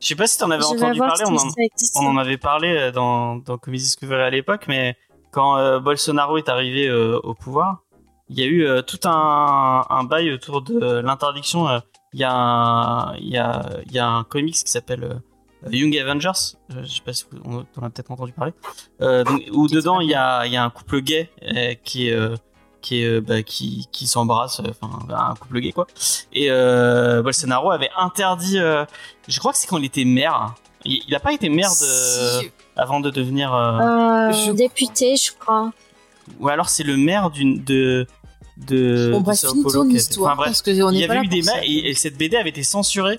Je 0.00 0.06
sais 0.08 0.14
pas 0.16 0.26
si 0.26 0.38
t'en 0.38 0.50
avais 0.50 0.62
Je 0.62 0.68
entendu 0.68 0.98
parler, 0.98 1.24
on 1.26 1.36
en, 1.36 1.48
on 1.96 2.06
en 2.06 2.16
avait 2.16 2.36
parlé 2.36 2.90
dans, 2.92 3.36
dans 3.36 3.56
Comedy 3.56 3.84
Discovery 3.84 4.22
à 4.22 4.30
l'époque, 4.30 4.64
mais 4.66 4.96
quand 5.30 5.56
euh, 5.58 5.78
Bolsonaro 5.80 6.38
est 6.38 6.48
arrivé 6.48 6.88
euh, 6.88 7.18
au 7.22 7.34
pouvoir, 7.34 7.82
il 8.28 8.38
y 8.38 8.42
a 8.42 8.46
eu 8.46 8.64
euh, 8.66 8.82
tout 8.82 8.98
un, 9.04 9.84
un 9.88 10.04
bail 10.04 10.32
autour 10.32 10.62
de 10.62 11.00
l'interdiction. 11.00 11.68
Il 12.14 12.20
y, 12.20 12.24
a 12.24 12.32
un- 12.34 13.16
il 13.16 13.28
y, 13.28 13.38
a, 13.38 13.62
il 13.86 13.92
y 13.92 13.98
a 13.98 14.06
un 14.06 14.24
comics 14.24 14.54
qui 14.54 14.70
s'appelle 14.70 15.04
euh, 15.04 15.70
Young 15.70 15.96
Avengers, 15.96 16.56
je 16.68 16.84
sais 16.86 17.00
pas 17.04 17.12
si 17.12 17.24
vous 17.30 17.38
on 17.44 17.80
en 17.80 17.86
a 17.86 17.90
peut-être 17.90 18.10
entendu 18.10 18.32
parler, 18.32 18.52
euh, 19.00 19.24
donc, 19.24 19.42
où 19.52 19.66
dedans 19.68 20.00
il 20.00 20.10
y 20.10 20.14
a, 20.14 20.44
il 20.46 20.52
y 20.52 20.56
a 20.56 20.64
un 20.64 20.70
couple 20.70 21.00
gay 21.00 21.30
euh, 21.42 21.74
qui 21.84 22.08
est... 22.08 22.12
euh, 22.12 22.36
qui 22.82 23.00
est 23.00 23.06
euh, 23.06 23.20
bah, 23.20 23.44
qui 23.44 23.86
qui 23.92 24.08
s'embrasse 24.08 24.58
euh, 24.58 24.64
enfin 24.82 24.90
un 25.08 25.34
couple 25.36 25.60
gay 25.60 25.70
quoi. 25.70 25.86
Et 26.32 26.50
euh, 26.50 27.22
Bolsonaro 27.22 27.70
avait 27.70 27.90
interdit 27.96 28.58
euh, 28.58 28.84
je 29.28 29.38
crois 29.38 29.52
que 29.52 29.58
c'est 29.58 29.68
quand 29.68 29.78
il 29.78 29.84
était 29.84 30.04
maire 30.04 30.56
il, 30.84 31.00
il 31.06 31.14
a 31.14 31.20
pas 31.20 31.32
été 31.32 31.48
maire 31.48 31.70
de 31.70 32.40
Si. 32.40 32.50
avant 32.74 32.98
de 32.98 33.08
devenir 33.10 33.54
euh, 33.54 33.78
Euh, 33.78 34.32
Je- 34.32 34.50
député, 34.50 35.14
je 35.14 35.30
crois. 35.38 35.70
ou 36.40 36.48
alors 36.48 36.68
c'est 36.68 36.82
le 36.82 36.96
maire 36.96 37.30
d'une 37.30 37.62
de 37.62 38.08
de 38.56 39.10
Sao 39.34 39.50
finis 39.50 39.62
Paulo 39.62 39.84
ton 39.84 39.90
histoire, 39.90 40.32
enfin, 40.34 40.44
parce 40.44 40.62
que 40.62 40.70
on 40.82 40.90
il 40.90 40.98
y 41.00 41.04
avait 41.04 41.20
eu 41.24 41.28
des 41.28 41.42
mails 41.42 41.64
et, 41.64 41.90
et 41.90 41.94
cette 41.94 42.16
BD 42.18 42.36
avait 42.36 42.50
été 42.50 42.62
censurée. 42.62 43.18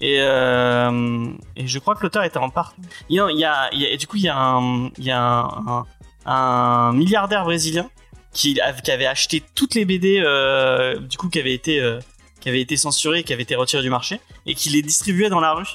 Et 0.00 0.16
euh, 0.20 1.28
et 1.56 1.66
je 1.68 1.78
crois 1.78 1.94
que 1.94 2.02
l'auteur 2.02 2.24
était 2.24 2.38
en 2.38 2.50
part. 2.50 2.74
A, 2.78 2.82
il 3.08 3.16
y 3.16 3.20
a, 3.20 3.30
il 3.72 3.80
y 3.80 3.86
a- 3.86 3.90
et 3.90 3.96
du 3.96 4.06
coup 4.08 4.16
il 4.16 4.24
y 4.24 4.28
a 4.28 4.36
un 4.36 4.86
il 4.98 5.04
y 5.04 5.10
a 5.12 5.20
un, 5.20 5.44
un, 5.68 5.86
un 6.32 6.92
milliardaire 6.92 7.44
brésilien 7.44 7.88
qui, 8.32 8.60
avait 8.60 9.06
acheté 9.06 9.42
toutes 9.54 9.74
les 9.76 9.84
BD 9.84 10.20
euh, 10.24 10.98
du 10.98 11.16
coup 11.18 11.28
qui 11.28 11.38
avaient 11.38 11.54
été 11.54 11.78
euh, 11.80 12.00
qui 12.40 12.48
avaient 12.48 12.60
été 12.62 12.76
censurées 12.76 13.22
qui 13.22 13.32
avaient 13.32 13.42
été 13.44 13.54
retirées 13.54 13.82
du 13.82 13.90
marché 13.90 14.20
et 14.46 14.54
qui 14.56 14.70
les 14.70 14.82
distribuait 14.82 15.28
dans 15.28 15.38
la 15.40 15.52
rue 15.52 15.68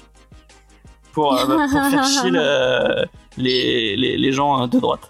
pour, 1.14 1.34
euh, 1.34 1.46
pour 1.46 1.86
faire 1.90 2.04
chier 2.06 2.30
le- 2.30 3.06
les, 3.38 3.96
les, 3.96 4.18
les 4.18 4.32
gens 4.34 4.68
de 4.68 4.80
droite 4.80 5.08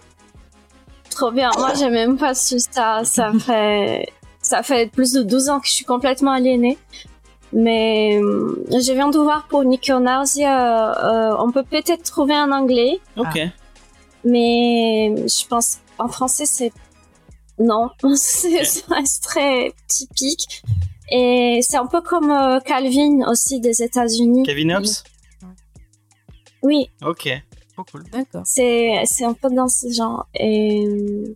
Trop 1.18 1.32
bien. 1.32 1.50
Moi, 1.58 1.74
j'ai 1.74 1.90
même 1.90 2.16
pas 2.16 2.32
su 2.32 2.60
ça. 2.60 3.02
Ça 3.02 3.32
fait, 3.40 4.08
ça 4.40 4.62
fait 4.62 4.88
plus 4.88 5.12
de 5.12 5.24
12 5.24 5.48
ans 5.48 5.58
que 5.58 5.66
je 5.66 5.72
suis 5.72 5.84
complètement 5.84 6.30
aliénée. 6.30 6.78
Mais 7.52 8.20
euh, 8.22 8.64
je 8.70 8.92
viens 8.92 9.08
de 9.08 9.18
voir 9.18 9.48
pour 9.48 9.64
Niconausia, 9.64 11.32
euh, 11.32 11.36
on 11.40 11.50
peut 11.50 11.64
peut-être 11.64 12.02
trouver 12.04 12.34
en 12.34 12.52
anglais, 12.52 13.00
ok 13.16 13.38
mais 14.24 15.14
je 15.16 15.46
pense 15.46 15.78
en 15.98 16.08
français 16.08 16.44
c'est 16.44 16.72
non, 17.58 17.88
c'est 18.14 18.84
reste 18.88 19.24
très 19.24 19.72
typique. 19.88 20.62
Et 21.10 21.60
c'est 21.62 21.78
un 21.78 21.86
peu 21.86 22.02
comme 22.02 22.30
euh, 22.30 22.60
Calvin 22.60 23.26
aussi 23.30 23.60
des 23.60 23.82
États-Unis. 23.82 24.42
Kevin 24.42 24.74
Hobbes 24.74 24.86
Oui, 26.62 26.90
ok 27.02 27.42
cool 27.84 28.04
D'accord. 28.12 28.42
c'est 28.44 29.02
c'est 29.04 29.24
un 29.24 29.34
peu 29.34 29.50
dans 29.50 29.68
ce 29.68 29.90
genre. 29.90 30.26
Et 30.34 30.86
euh. 30.86 31.34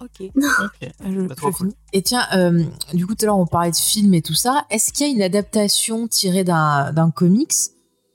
Ok. 0.00 0.20
ok 0.20 0.90
Ah, 1.00 1.10
Je- 1.10 1.20
Bah, 1.26 1.34
trop 1.34 1.50
je 1.50 1.56
cool. 1.56 1.72
Et 1.92 2.02
tiens, 2.02 2.24
euh, 2.34 2.62
du 2.94 3.06
coup, 3.06 3.14
tout 3.16 3.24
à 3.24 3.26
l'heure, 3.26 3.38
on 3.38 3.46
parlait 3.46 3.70
de 3.72 3.76
films 3.76 4.14
et 4.14 4.22
tout 4.22 4.34
ça. 4.34 4.64
Est-ce 4.70 4.92
qu'il 4.92 5.06
y 5.06 5.10
a 5.10 5.12
une 5.12 5.22
adaptation 5.22 6.06
tirée 6.06 6.44
d'un 6.44 6.92
d'un 6.92 7.10
comics 7.10 7.52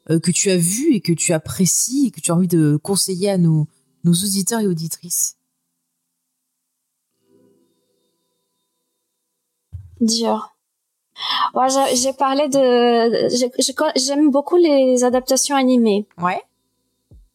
euh, 0.09 0.19
que 0.19 0.31
tu 0.31 0.51
as 0.51 0.57
vu 0.57 0.93
et 0.95 1.01
que 1.01 1.11
tu 1.13 1.33
apprécies 1.33 2.07
et 2.07 2.11
que 2.11 2.21
tu 2.21 2.31
as 2.31 2.35
envie 2.35 2.47
de 2.47 2.77
conseiller 2.81 3.29
à 3.29 3.37
nos, 3.37 3.67
nos 4.05 4.13
auditeurs 4.13 4.61
et 4.61 4.67
auditrices? 4.67 5.35
Dur. 10.01 10.49
Ouais, 11.53 11.67
j'ai- 11.95 12.13
parlé 12.13 12.47
de. 12.49 13.29
j'ai- 13.29 13.51
j'ai- 13.59 13.73
J'aime 13.95 14.31
beaucoup 14.31 14.57
les 14.57 15.03
adaptations 15.03 15.55
animées. 15.55 16.07
Ouais. 16.21 16.41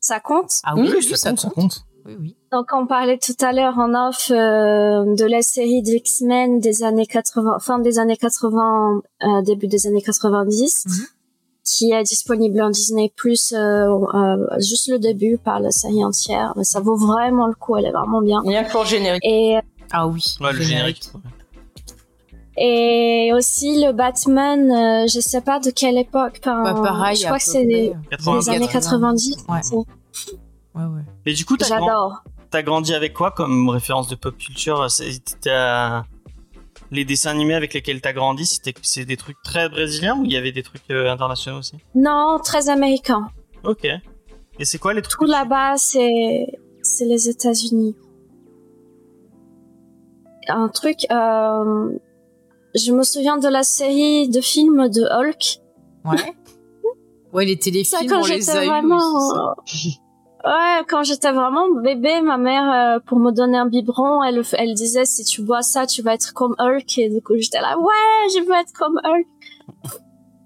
Ça 0.09 0.21
compte 0.21 0.53
Ah 0.65 0.73
Oui, 0.75 0.91
oui, 0.95 1.03
ça 1.03 1.17
ça 1.17 1.29
compte, 1.31 1.41
ça 1.41 1.51
compte. 1.51 1.85
Oui, 2.07 2.17
oui. 2.19 2.37
Donc, 2.51 2.69
on 2.73 2.87
parlait 2.87 3.19
tout 3.19 3.37
à 3.45 3.53
l'heure 3.53 3.77
en 3.79 3.93
off 4.09 4.31
euh, 4.31 5.05
de 5.15 5.25
la 5.27 5.43
série 5.43 5.83
de 5.83 5.91
X-Men 5.91 6.61
des 6.61 6.83
années 6.83 7.05
80, 7.07 7.59
fin 7.59 7.79
des 7.79 7.99
années 7.99 8.17
80, 8.17 9.03
euh, 9.25 9.43
début 9.43 9.67
des 9.67 9.87
années 9.87 10.01
90, 10.01 10.87
Mhm. 10.87 11.07
qui 11.63 11.93
est 11.93 12.03
disponible 12.05 12.63
en 12.63 12.71
Disney 12.71 13.13
Plus, 13.15 13.53
euh, 13.53 13.59
euh, 14.15 14.37
juste 14.61 14.89
le 14.89 14.99
début, 14.99 15.37
pas 15.37 15.61
la 15.61 15.71
série 15.71 16.03
entière, 16.03 16.55
mais 16.57 16.65
ça 16.65 16.81
vaut 16.81 16.97
vraiment 16.97 17.47
le 17.47 17.55
coup, 17.55 17.77
elle 17.77 17.85
est 17.85 17.93
vraiment 17.93 18.23
bien. 18.23 18.41
Rien 18.47 18.65
que 18.65 18.71
pour 18.73 18.85
le 18.85 18.89
générique. 18.89 19.23
Et 19.27 19.59
Ah 19.93 20.07
oui. 20.09 20.25
Ouais, 20.41 20.55
le 20.55 20.63
générique. 20.63 21.03
et 22.57 23.31
aussi 23.35 23.85
le 23.85 23.93
Batman, 23.93 24.71
euh, 24.71 25.07
je 25.07 25.21
sais 25.21 25.43
pas 25.43 25.61
de 25.61 25.71
quelle 25.71 25.99
époque, 25.99 26.41
enfin, 26.41 26.63
Bah, 26.65 26.75
pareil. 26.83 27.17
je 27.17 27.25
crois 27.27 27.37
que 27.39 27.45
c'est 27.45 27.65
des, 27.67 27.91
des 27.91 28.17
84. 28.17 28.49
années 28.57 28.69
90. 28.69 29.37
Ouais. 29.49 29.61
Ouais, 30.75 30.85
ouais. 30.85 31.03
Mais 31.27 31.33
du 31.35 31.45
coup, 31.45 31.57
t'as 31.57 31.69
grand- 31.77 31.87
J'adore. 31.87 32.23
t'as 32.51 32.63
grandi 32.63 32.95
avec 32.95 33.13
quoi 33.15 33.31
comme 33.33 33.69
référence 33.69 34.09
de 34.09 34.15
pop 34.15 34.37
culture? 34.37 34.87
Les 36.91 37.05
dessins 37.05 37.31
animés 37.31 37.55
avec 37.55 37.75
lesquels 37.75 38.01
t'as 38.01 38.13
grandi, 38.15 38.47
c'était 38.47 38.73
c'est 38.83 39.05
des 39.05 39.17
trucs 39.19 39.37
très 39.43 39.69
brésiliens 39.69 40.17
ou 40.19 40.25
il 40.25 40.33
y 40.33 40.37
avait 40.37 40.53
des 40.53 40.63
trucs 40.63 40.91
euh, 40.91 41.11
internationaux 41.13 41.59
aussi? 41.59 41.77
Non, 41.95 42.39
très 42.43 42.71
américain. 42.71 43.29
Ok. 43.65 43.85
Et 44.59 44.65
c'est 44.65 44.79
quoi 44.79 44.95
les 44.95 45.03
trucs 45.03 45.19
Tout 45.21 45.27
là-bas, 45.27 45.77
c'est 45.77 46.47
c'est 46.83 47.05
les 47.05 47.29
États-Unis. 47.29 47.95
Un 50.49 50.69
truc, 50.69 51.07
euh, 51.11 51.91
je 52.75 52.93
me 52.93 53.03
souviens 53.03 53.37
de 53.37 53.49
la 53.49 53.63
série 53.65 54.29
de 54.31 54.41
films 54.41 54.89
de 54.89 55.03
Hulk. 55.03 55.59
Ouais. 56.07 56.35
Ouais, 57.33 57.45
les 57.45 57.59
téléfilms, 57.59 58.01
Ça, 58.01 58.07
quand 58.07 58.23
on 58.23 58.27
les 58.27 58.51
a 58.51 58.65
vraiment, 58.65 59.35
euh, 59.35 59.55
ouais, 60.45 60.85
quand 60.89 61.03
j'étais 61.03 61.33
vraiment 61.33 61.69
bébé, 61.83 62.21
ma 62.23 62.39
mère, 62.39 62.73
euh, 62.73 63.01
pour 63.05 63.19
me 63.19 63.31
donner 63.33 63.59
un 63.59 63.67
biberon, 63.67 64.23
elle, 64.23 64.43
elle 64.53 64.75
disait, 64.75 65.05
si 65.05 65.25
tu 65.25 65.43
bois 65.43 65.63
ça, 65.63 65.87
tu 65.87 66.03
vas 66.03 66.15
être 66.15 66.33
comme 66.33 66.55
Hulk. 66.59 66.99
Et 66.99 67.11
du 67.11 67.21
coup, 67.21 67.35
j'étais 67.37 67.61
là, 67.61 67.79
ouais, 67.79 68.29
je 68.35 68.45
veux 68.45 68.55
être 68.55 68.73
comme 68.73 68.99
Hulk. 69.05 69.27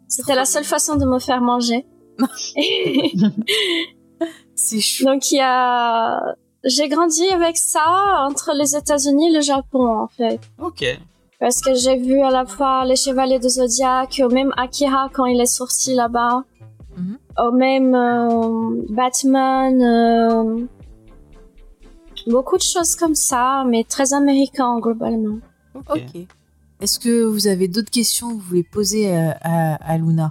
C'était 0.08 0.34
la 0.34 0.44
seule 0.44 0.64
façon 0.64 0.96
de 0.96 1.06
me 1.06 1.18
faire 1.18 1.40
manger. 1.40 1.86
C'est 4.54 4.80
chou. 4.80 5.04
Donc, 5.04 5.30
il 5.30 5.36
y 5.36 5.40
a, 5.40 6.34
j'ai 6.64 6.88
grandi 6.88 7.26
avec 7.28 7.56
ça 7.56 8.26
entre 8.28 8.52
les 8.54 8.76
États-Unis 8.76 9.28
et 9.28 9.32
le 9.32 9.40
Japon, 9.40 9.86
en 9.86 10.08
fait. 10.08 10.40
Ok. 10.60 10.84
Parce 11.40 11.60
que 11.60 11.74
j'ai 11.74 11.96
vu 11.96 12.20
à 12.20 12.30
la 12.30 12.46
fois 12.46 12.84
les 12.84 12.94
Chevaliers 12.94 13.40
de 13.40 13.48
Zodiac, 13.48 14.20
même 14.30 14.52
Akira 14.56 15.10
quand 15.12 15.26
il 15.26 15.40
est 15.40 15.46
sorti 15.46 15.92
là-bas, 15.92 16.44
Mhm. 16.96 17.18
ou 17.38 17.50
même 17.52 17.94
euh, 17.94 18.85
Batman, 18.90 19.83
euh, 19.83 20.66
beaucoup 22.26 22.57
de 22.57 22.62
choses 22.62 22.96
comme 22.96 23.14
ça, 23.14 23.64
mais 23.66 23.85
très 23.85 24.12
américain 24.14 24.78
globalement. 24.78 25.38
Ok. 25.74 26.26
Est-ce 26.81 26.98
que 26.98 27.22
vous 27.24 27.46
avez 27.46 27.68
d'autres 27.68 27.90
questions 27.90 28.28
que 28.28 28.35
vous 28.35 28.40
voulez 28.48 28.62
poser 28.64 29.14
à, 29.16 29.38
à, 29.42 29.74
à 29.92 29.96
Luna? 29.98 30.28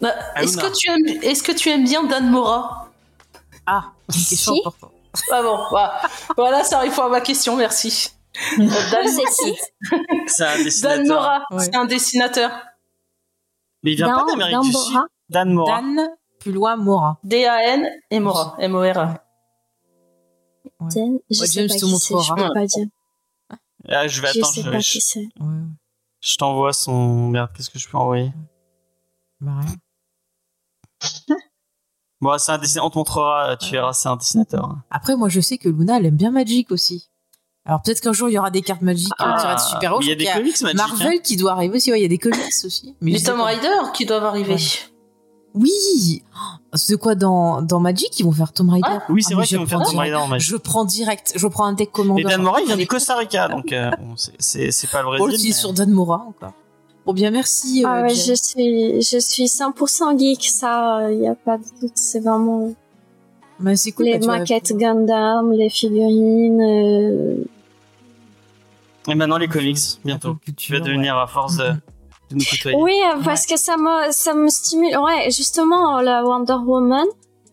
Bah, 0.00 0.12
Est-ce 0.36 0.56
que 0.56 0.72
tu 0.76 0.90
aimes, 0.90 1.18
est-ce 1.22 1.42
que 1.42 1.52
tu 1.52 1.68
aimes 1.70 1.84
bien 1.84 2.04
Dan 2.04 2.30
Mora? 2.30 2.90
Ah, 3.66 3.92
une 4.08 4.14
question 4.24 4.54
Si. 4.54 4.60
importante. 4.60 4.90
Ah 5.30 5.42
bon, 5.42 5.58
voilà. 5.70 6.00
voilà, 6.36 6.64
ça 6.64 6.78
répond 6.80 7.02
à 7.02 7.08
ma 7.08 7.20
question, 7.20 7.56
merci. 7.56 8.10
Dan, 8.58 8.66
C'est 9.06 9.44
qui? 9.44 9.58
C'est 10.26 10.44
un 10.44 10.54
Dan 10.56 10.64
dessinateur. 10.64 11.06
Mora, 11.06 11.42
Ouais. 11.50 11.58
c'est 11.64 11.74
un 11.76 11.84
dessinateur. 11.84 12.50
Mais 13.82 13.92
il 13.92 13.96
vient 13.96 14.14
pas 14.16 14.24
d'Amérique 14.26 14.60
du. 14.62 14.72
Sud. 14.72 14.96
Dan 15.32 15.52
Mora. 15.52 15.80
Dan, 15.80 16.08
plus 16.38 16.52
loin, 16.52 16.76
Mora. 16.76 17.18
D-A-N 17.24 17.88
et 18.10 18.20
Mora. 18.20 18.54
M-O-R-A. 18.58 19.24
Dan, 20.80 21.18
Je 21.30 21.40
Ouais, 21.40 21.46
sais 21.46 21.52
James 21.54 21.68
pas 21.68 21.74
te 21.74 21.80
qui 21.84 21.96
c'est, 21.98 22.14
je 22.20 22.34
peux 22.34 22.52
pas 22.54 22.66
dire. 22.66 22.86
Ah, 23.88 24.06
je 24.08 24.20
vais 24.20 24.28
Je 24.32 24.38
attendre. 24.38 24.54
sais 24.54 24.62
Je, 24.62 24.70
pas 24.70 24.78
je- 24.78 24.90
qui 24.92 25.00
c'est. 25.00 25.28
Ouais, 25.40 25.62
je 26.20 26.36
t'envoie 26.36 26.72
son. 26.72 27.28
Merde, 27.28 27.50
qu'est-ce 27.56 27.70
que 27.70 27.78
je 27.78 27.88
peux 27.88 27.96
envoyer? 27.98 28.32
Bah 29.40 29.52
rien. 29.60 29.74
Bon, 32.20 32.38
c'est 32.38 32.52
un 32.52 32.58
dessinateur. 32.58 32.86
On 32.86 32.90
te 32.90 32.98
montrera, 32.98 33.56
tu 33.56 33.72
verras, 33.72 33.92
c'est 33.92 34.08
un 34.08 34.14
dessinateur. 34.16 34.76
Après, 34.92 35.16
moi, 35.16 35.28
je 35.28 35.40
sais 35.40 35.58
que 35.58 35.68
Luna, 35.68 35.96
elle 35.98 36.06
aime 36.06 36.14
bien 36.16 36.30
Magic 36.30 36.70
aussi. 36.70 37.08
Alors 37.64 37.82
peut-être 37.82 38.00
qu'un 38.00 38.12
jour, 38.12 38.28
il 38.28 38.32
y 38.34 38.38
aura 38.38 38.50
des 38.52 38.62
cartes 38.62 38.82
Magic 38.82 39.08
qui 39.18 39.24
vont 39.24 39.34
de 39.54 39.58
super 39.60 39.90
mais 39.90 39.96
haut. 39.96 40.00
il 40.02 40.08
y 40.08 40.12
a 40.12 40.14
des 40.14 40.24
crois 40.26 40.34
qu'il 40.40 40.52
comics 40.52 40.62
Magic. 40.62 40.76
Marvel 40.78 41.18
hein. 41.18 41.20
qui 41.24 41.36
doit 41.36 41.52
arriver 41.52 41.76
aussi. 41.78 41.90
Ouais, 41.90 41.98
il 41.98 42.02
y 42.02 42.04
a 42.04 42.08
des 42.08 42.18
comics 42.18 42.38
aussi. 42.64 42.94
Mais 43.00 43.10
je 43.10 43.16
Les 43.16 43.18
sais 43.24 43.30
Tom 43.30 43.38
pas. 43.38 43.46
Rider 43.46 43.68
qui 43.94 44.06
doivent 44.06 44.24
arriver. 44.24 44.54
Ouais. 44.54 44.60
Oui 45.54 46.22
C'est 46.74 46.92
de 46.94 46.96
quoi 46.96 47.14
dans, 47.14 47.60
dans 47.62 47.78
Magic 47.80 48.18
Ils 48.18 48.24
vont 48.24 48.32
faire 48.32 48.52
Tomb 48.52 48.70
Raider 48.70 48.86
Ah, 48.88 49.02
Oui, 49.10 49.22
c'est 49.22 49.34
Ah, 49.34 49.36
vrai 49.36 49.42
mais 49.42 49.46
qu'ils 49.48 49.56
je 49.56 49.60
vont 49.62 49.66
faire 49.66 49.78
prends 49.80 49.84
Tomb 49.90 49.92
direct. 49.94 50.12
Raider 50.14 50.24
en 50.24 50.28
Magic. 50.28 50.48
Je 50.50 50.56
prends 50.56 50.84
direct. 50.84 51.32
Je 51.36 51.46
prends 51.46 51.64
un 51.66 51.72
deck 51.74 51.92
commandeur. 51.92 52.26
Et 52.30 52.34
Dan 52.34 52.42
Mora, 52.42 52.60
il 52.60 52.66
vient 52.66 52.76
du 52.76 52.86
Costa 52.86 53.16
Rica, 53.16 53.48
donc 53.48 53.72
euh, 53.72 53.90
bon, 54.00 54.16
c'est- 54.16 54.32
c'est 54.38 54.70
c'est 54.70 54.90
pas 54.90 55.02
le 55.02 55.08
Oh, 55.08 55.18
Brésil. 55.18 55.38
qui 55.40 55.46
est 55.46 55.50
mais- 55.50 55.54
sur 55.54 55.72
Dan 55.72 55.90
Mora 55.90 56.24
encore. 56.28 56.52
Bon, 57.04 57.12
bien, 57.12 57.30
merci. 57.30 57.82
Ah 57.84 57.96
euh, 57.98 58.02
ouais, 58.04 58.14
Jen. 58.14 58.34
je 58.36 58.42
suis, 58.42 59.02
je 59.02 59.18
suis 59.18 59.48
100% 59.48 60.16
geek, 60.18 60.44
ça, 60.44 61.08
il 61.10 61.20
y 61.20 61.26
a 61.28 61.34
pas 61.34 61.58
de 61.58 61.64
doute, 61.80 61.92
c'est 61.96 62.20
vraiment 62.20 62.72
Bah, 63.60 63.74
c'est 63.76 63.92
cool. 63.92 64.06
les 64.06 64.18
bah, 64.18 64.38
maquettes 64.38 64.72
Gundam, 64.76 65.50
les 65.52 65.68
figurines, 65.68 66.60
euh, 66.62 67.44
Et 69.08 69.14
maintenant 69.16 69.36
les 69.36 69.48
comics, 69.48 69.78
bientôt. 70.04 70.34
culture, 70.36 70.54
Tu 70.56 70.72
vas 70.72 70.78
ouais. 70.78 70.84
devenir 70.88 71.18
à 71.18 71.26
force 71.26 71.56
de. 71.56 71.64
de 72.32 72.38
nous 72.38 72.44
côtoyer. 72.50 72.76
Oui, 72.80 72.94
euh, 73.14 73.22
parce 73.24 73.46
que 73.46 73.56
ça 73.56 73.76
me, 73.76 74.10
ça 74.12 74.34
me 74.34 74.48
stimule. 74.48 74.96
Ouais, 74.98 75.30
justement, 75.30 76.00
la 76.00 76.24
Wonder 76.24 76.56
Woman, 76.64 77.06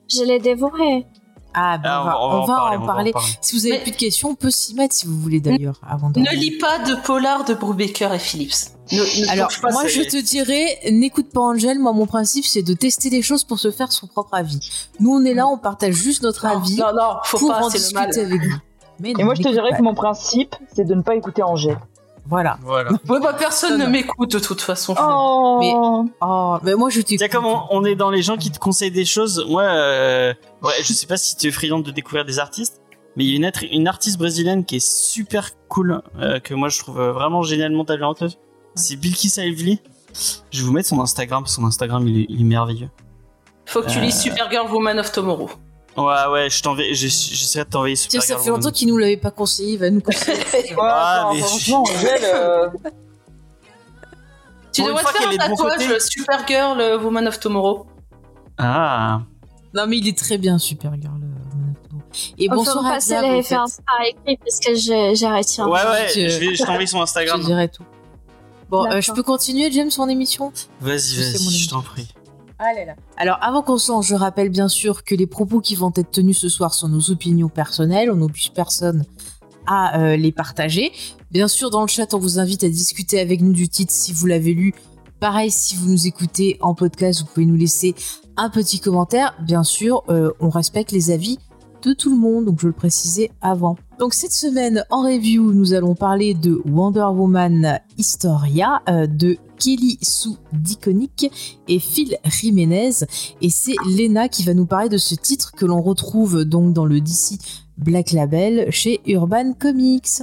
je 0.10 0.24
l'ai 0.24 0.40
dévorée. 0.40 1.06
Ah, 1.54 1.80
Ah, 1.84 2.02
on, 2.02 2.06
va, 2.06 2.20
on 2.22 2.46
va 2.46 2.80
en 2.80 2.86
parler. 2.86 3.12
parler. 3.12 3.28
Si 3.42 3.56
vous 3.58 3.66
avez 3.66 3.78
Mais- 3.78 3.82
plus 3.84 3.92
de 3.92 3.96
questions, 3.98 4.30
on 4.30 4.36
peut 4.36 4.52
s'y 4.52 4.76
mettre 4.76 4.94
si 4.94 5.08
vous 5.08 5.18
voulez 5.20 5.40
d'ailleurs, 5.40 5.80
avant 5.88 6.12
de. 6.12 6.20
Ne 6.20 6.32
lis 6.36 6.58
pas 6.60 6.78
de 6.80 6.94
polar 7.06 7.44
de 7.44 7.56
Brubaker 7.56 8.14
et 8.14 8.20
Phillips. 8.20 8.54
Ne, 8.92 9.00
ne 9.00 9.30
Alors, 9.32 9.50
moi, 9.72 9.88
je 9.88 10.02
te 10.02 10.22
dirais, 10.22 10.78
n'écoute 10.92 11.32
pas 11.34 11.42
Angèle. 11.42 11.80
Moi, 11.80 11.92
mon 11.94 12.06
principe, 12.06 12.46
c'est 12.46 12.62
de 12.62 12.74
tester 12.74 13.10
des 13.10 13.22
choses 13.24 13.44
pour 13.44 13.60
se 13.60 13.72
faire 13.72 13.92
son 13.92 14.06
propre 14.08 14.36
avis. 14.36 14.60
Nous, 15.00 15.12
on 15.12 15.24
est 15.26 15.34
là, 15.34 15.48
on 15.48 15.58
partage 15.58 15.94
juste 15.96 16.22
notre 16.24 16.46
Non, 16.48 16.58
avis 16.58 16.76
non, 16.78 16.94
non, 16.96 17.18
faut 17.24 17.38
pour 17.40 17.50
pas, 17.50 17.64
en 17.66 17.70
c'est 17.70 17.80
le 17.90 17.94
mal. 17.96 18.08
discuter 18.10 18.26
avec 18.28 18.42
vous. 18.44 18.58
Mais 19.00 19.10
Et 19.12 19.14
non, 19.14 19.26
moi, 19.26 19.34
je 19.36 19.42
te 19.42 19.50
dirais 19.50 19.72
pas. 19.72 19.78
que 19.78 19.82
mon 19.84 19.96
principe, 19.96 20.56
c'est 20.76 20.86
de 20.86 20.94
ne 20.94 21.02
pas 21.02 21.16
écouter 21.16 21.42
Angèle. 21.42 21.80
Voilà. 22.30 22.58
Voilà. 22.62 22.92
Ouais, 23.10 23.20
bah, 23.20 23.34
personne 23.38 23.80
ne 23.80 23.86
m'écoute 23.88 24.32
de 24.32 24.40
toute 24.40 24.62
façon. 24.62 24.96
Oh 25.02 26.06
Oh, 26.22 26.58
mais 26.64 26.76
moi, 26.76 26.90
je 26.90 27.02
t'écoute. 27.02 27.18
Tiens, 27.18 27.28
comme 27.28 27.46
on, 27.46 27.64
on 27.72 27.84
est 27.84 27.96
dans 27.96 28.12
les 28.12 28.22
gens 28.22 28.38
qui 28.38 28.52
te 28.52 28.60
conseillent 28.60 28.92
des 28.92 29.06
choses, 29.06 29.46
moi, 29.50 29.64
euh, 29.64 30.34
ouais, 30.62 30.74
je 30.84 30.94
sais 30.94 31.08
pas 31.08 31.18
si 31.18 31.36
tu 31.36 31.48
es 31.48 31.52
friand 31.52 31.80
de 31.80 31.92
découvrir 31.92 32.26
des 32.26 32.38
artistes, 32.40 32.82
mais 33.16 33.26
il 33.26 33.32
y 33.32 33.46
a 33.46 33.52
une, 33.72 33.88
artiste 33.88 34.18
brésilienne 34.18 34.64
qui 34.64 34.76
est 34.78 34.86
super 34.88 35.50
cool, 35.68 36.02
euh, 36.20 36.40
que 36.40 36.54
moi 36.54 36.70
je 36.70 36.80
trouve 36.80 37.02
vraiment 37.02 37.42
génialement 37.42 37.84
talentueuse. 37.84 38.38
C'est 38.76 38.96
Bilkis 38.96 39.34
Lively. 39.38 39.82
Je 40.52 40.60
vais 40.62 40.66
vous 40.68 40.72
mettre 40.74 40.88
son 40.90 41.02
Instagram, 41.02 41.46
son 41.48 41.66
Instagram 41.66 42.08
il 42.08 42.22
est, 42.22 42.26
il 42.30 42.42
est 42.42 42.44
merveilleux. 42.46 42.90
Faut 43.66 43.82
que 43.82 43.90
tu 43.90 43.98
Euh. 43.98 44.02
lises 44.02 44.20
Supergirl 44.22 44.72
Woman 44.72 45.00
of 45.00 45.12
Tomorrow. 45.12 45.50
Ouais, 46.00 46.32
ouais, 46.32 46.50
je 46.50 46.62
t'enverrai, 46.64 46.94
je- 46.94 47.08
j'essaierai 47.08 47.66
de 47.66 47.70
t'envoyer 47.70 47.96
Tiens, 47.96 48.22
super. 48.22 48.38
ça 48.38 48.44
fait 48.44 48.50
longtemps 48.50 48.72
qu'il 48.72 48.88
nous 48.88 48.98
l'avait 48.98 49.18
pas 49.18 49.32
conseillé, 49.32 49.74
il 49.74 49.80
va 49.80 49.90
nous 49.90 50.02
conseiller. 50.02 50.38
Ouais, 50.72 50.76
Ah, 50.82 51.32
mais- 51.34 51.40
franchement, 51.42 51.84
Angèle, 51.84 52.22
euh, 52.24 52.70
Tu 54.72 54.84
devrais 54.84 55.04
te 55.04 55.10
faire 55.10 55.30
un 55.30 55.38
tatouage 55.38 55.78
côté. 55.88 56.00
Supergirl 56.00 56.80
euh, 56.80 57.00
Woman 57.00 57.28
of 57.28 57.40
Tomorrow. 57.40 57.86
Ah, 58.58 59.22
non, 59.74 59.88
mais 59.88 59.98
il 59.98 60.08
est 60.08 60.18
très 60.18 60.38
bien, 60.38 60.58
Supergirl. 60.58 61.14
euh. 61.14 61.26
Et 62.38 62.50
bonsoir 62.50 62.86
à 62.86 62.94
passer 62.94 63.20
les 63.22 63.30
références 63.30 63.78
par 63.86 64.06
écrit 64.06 64.38
j'ai, 64.76 65.16
j'ai 65.16 65.26
arrêté. 65.26 65.62
ouais, 65.62 65.70
ouais, 65.70 66.08
je- 66.14 66.28
je 66.30 66.54
je 66.56 66.64
t'envoie 66.64 66.86
son 66.88 66.98
Je 67.00 67.04
Instagram. 67.04 67.42
dirais 67.44 67.68
tout. 67.68 67.84
Bon, 68.70 68.86
euh, 68.92 69.02
je 69.02 69.12
peux 69.12 69.24
continuer, 69.24 69.72
James, 69.72 69.90
mon 69.98 70.08
émission? 70.10 70.52
Vas-y, 70.82 71.16
vas-y, 71.18 71.58
je 71.58 71.70
t'en 71.70 71.82
prie. 71.82 72.08
Ah. 72.60 72.74
Alors, 73.16 73.38
avant 73.42 73.62
qu'on 73.62 73.78
se 73.78 73.90
lance, 73.90 74.08
je 74.08 74.16
rappelle 74.16 74.50
bien 74.50 74.68
sûr 74.68 75.06
que 75.06 75.16
les 75.16 75.28
propos 75.28 75.62
qui 75.62 75.76
vont 75.76 75.94
être 75.96 76.12
tenus 76.12 76.38
ce 76.38 76.50
soir 76.50 76.74
sont 76.74 76.90
nos 76.90 77.10
opinions 77.10 77.48
personnelles. 77.48 78.12
On 78.12 78.18
n'oblige 78.18 78.52
personne 78.52 79.06
à 79.66 79.98
euh, 80.00 80.18
les 80.18 80.34
partager. 80.34 80.92
Bien 81.32 81.48
sûr, 81.48 81.70
dans 81.70 81.82
le 81.82 81.88
chat, 81.88 82.14
on 82.14 82.20
vous 82.20 82.38
invite 82.38 82.66
à 82.66 82.70
discuter 82.70 83.22
avec 83.22 83.40
nous 83.40 83.54
du 83.54 83.70
titre 83.70 83.94
si 83.94 84.12
vous 84.12 84.26
l'avez 84.26 84.54
lu. 84.54 84.74
Pareil, 85.22 85.52
si 85.52 85.76
vous 85.76 85.90
nous 85.90 86.08
écoutez 86.08 86.58
en 86.60 86.74
podcast, 86.74 87.22
vous 87.22 87.28
pouvez 87.28 87.46
nous 87.46 87.56
laisser 87.56 87.96
un 88.36 88.50
petit 88.50 88.82
commentaire. 88.82 89.36
Bien 89.42 89.64
sûr, 89.64 90.04
euh, 90.10 90.32
on 90.42 90.50
respecte 90.50 90.92
les 90.92 91.12
avis 91.12 91.40
de 91.82 91.94
tout 91.94 92.10
le 92.10 92.18
monde, 92.18 92.46
donc 92.46 92.60
je 92.60 92.68
le 92.68 92.74
précisais 92.74 93.32
avant. 93.42 93.78
Donc 94.00 94.14
cette 94.14 94.32
semaine, 94.32 94.86
en 94.90 95.02
review, 95.04 95.52
nous 95.52 95.74
allons 95.74 95.94
parler 95.94 96.34
de 96.34 96.62
Wonder 96.66 97.08
Woman 97.14 97.82
Historia 97.98 98.82
euh, 98.88 99.08
de 99.08 99.36
Kelly 99.58 100.00
Sue 100.02 100.38
Diconic 100.54 101.30
et 101.68 101.80
Phil 101.80 102.16
Jiménez. 102.24 102.92
Et 103.42 103.50
c'est 103.50 103.76
Lena 103.86 104.30
qui 104.30 104.44
va 104.44 104.54
nous 104.54 104.66
parler 104.66 104.88
de 104.88 104.98
ce 104.98 105.16
titre 105.16 105.52
que 105.52 105.66
l'on 105.66 105.82
retrouve 105.82 106.46
donc 106.46 106.72
dans 106.72 106.86
le 106.86 107.02
DC 107.02 107.40
Black 107.78 108.14
Label 108.14 108.72
chez 108.72 109.02
Urban 109.06 109.52
Comics. 109.52 110.22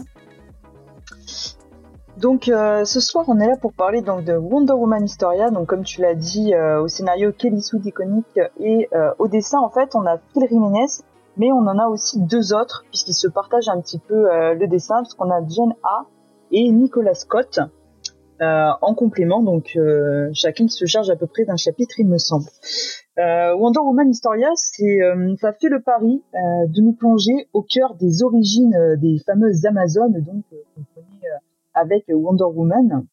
Donc 2.17 2.49
euh, 2.49 2.87
ce 2.87 3.01
soir, 3.01 3.27
on 3.29 3.39
est 3.39 3.47
là 3.47 3.59
pour 3.61 3.75
parler 3.75 4.01
donc 4.01 4.25
de 4.25 4.33
Wonder 4.33 4.73
Woman 4.73 5.05
Historia. 5.05 5.51
Donc 5.51 5.67
comme 5.69 5.85
tu 5.85 6.01
l'as 6.01 6.15
dit, 6.15 6.55
euh, 6.55 6.81
au 6.81 6.89
scénario 6.89 7.31
Kelly 7.31 7.61
Sue 7.61 7.79
Diconic 7.79 8.25
et 8.59 8.89
au 9.19 9.29
dessin, 9.29 9.59
en 9.59 9.69
fait, 9.69 9.95
on 9.95 10.07
a 10.07 10.17
Phil 10.33 10.49
Jiménez, 10.49 10.87
mais 11.37 11.53
on 11.53 11.66
en 11.66 11.79
a 11.79 11.87
aussi 11.88 12.20
deux 12.20 12.53
autres 12.55 12.85
puisqu'ils 12.90 13.14
se 13.14 13.29
partagent 13.29 13.68
un 13.68 13.81
petit 13.81 13.99
peu 13.99 14.31
euh, 14.31 14.55
le 14.55 14.66
dessin, 14.66 14.96
parce 14.96 15.14
qu'on 15.14 15.31
a 15.31 15.40
Jen 15.46 15.75
A 15.83 16.07
et 16.51 16.70
Nicolas 16.70 17.14
Scott 17.14 17.61
euh, 18.42 18.68
en 18.83 18.94
complément. 18.94 19.42
Donc 19.42 19.72
euh, 19.77 20.29
chacun 20.35 20.66
qui 20.66 20.75
se 20.75 20.85
charge 20.85 21.09
à 21.09 21.16
peu 21.16 21.27
près 21.27 21.46
d'un 21.46 21.57
chapitre, 21.57 21.94
il 21.99 22.07
me 22.07 22.18
semble. 22.18 22.44
Euh, 23.18 23.55
Wonder 23.55 23.81
Woman 23.81 24.11
Historia, 24.11 24.51
c'est 24.57 24.99
ça 25.40 25.55
fait 25.55 25.70
le 25.70 25.81
pari 25.81 26.22
de 26.35 26.83
nous 26.83 26.92
plonger 26.92 27.49
au 27.55 27.62
cœur 27.62 27.94
des 27.94 28.22
origines 28.22 28.77
des 28.99 29.18
fameuses 29.25 29.64
Amazones, 29.64 30.20
donc 30.20 30.44
qu'on 30.51 30.83
connaît 30.94 31.29
avec 31.72 32.05
Wonder 32.09 32.44
Woman. 32.44 33.07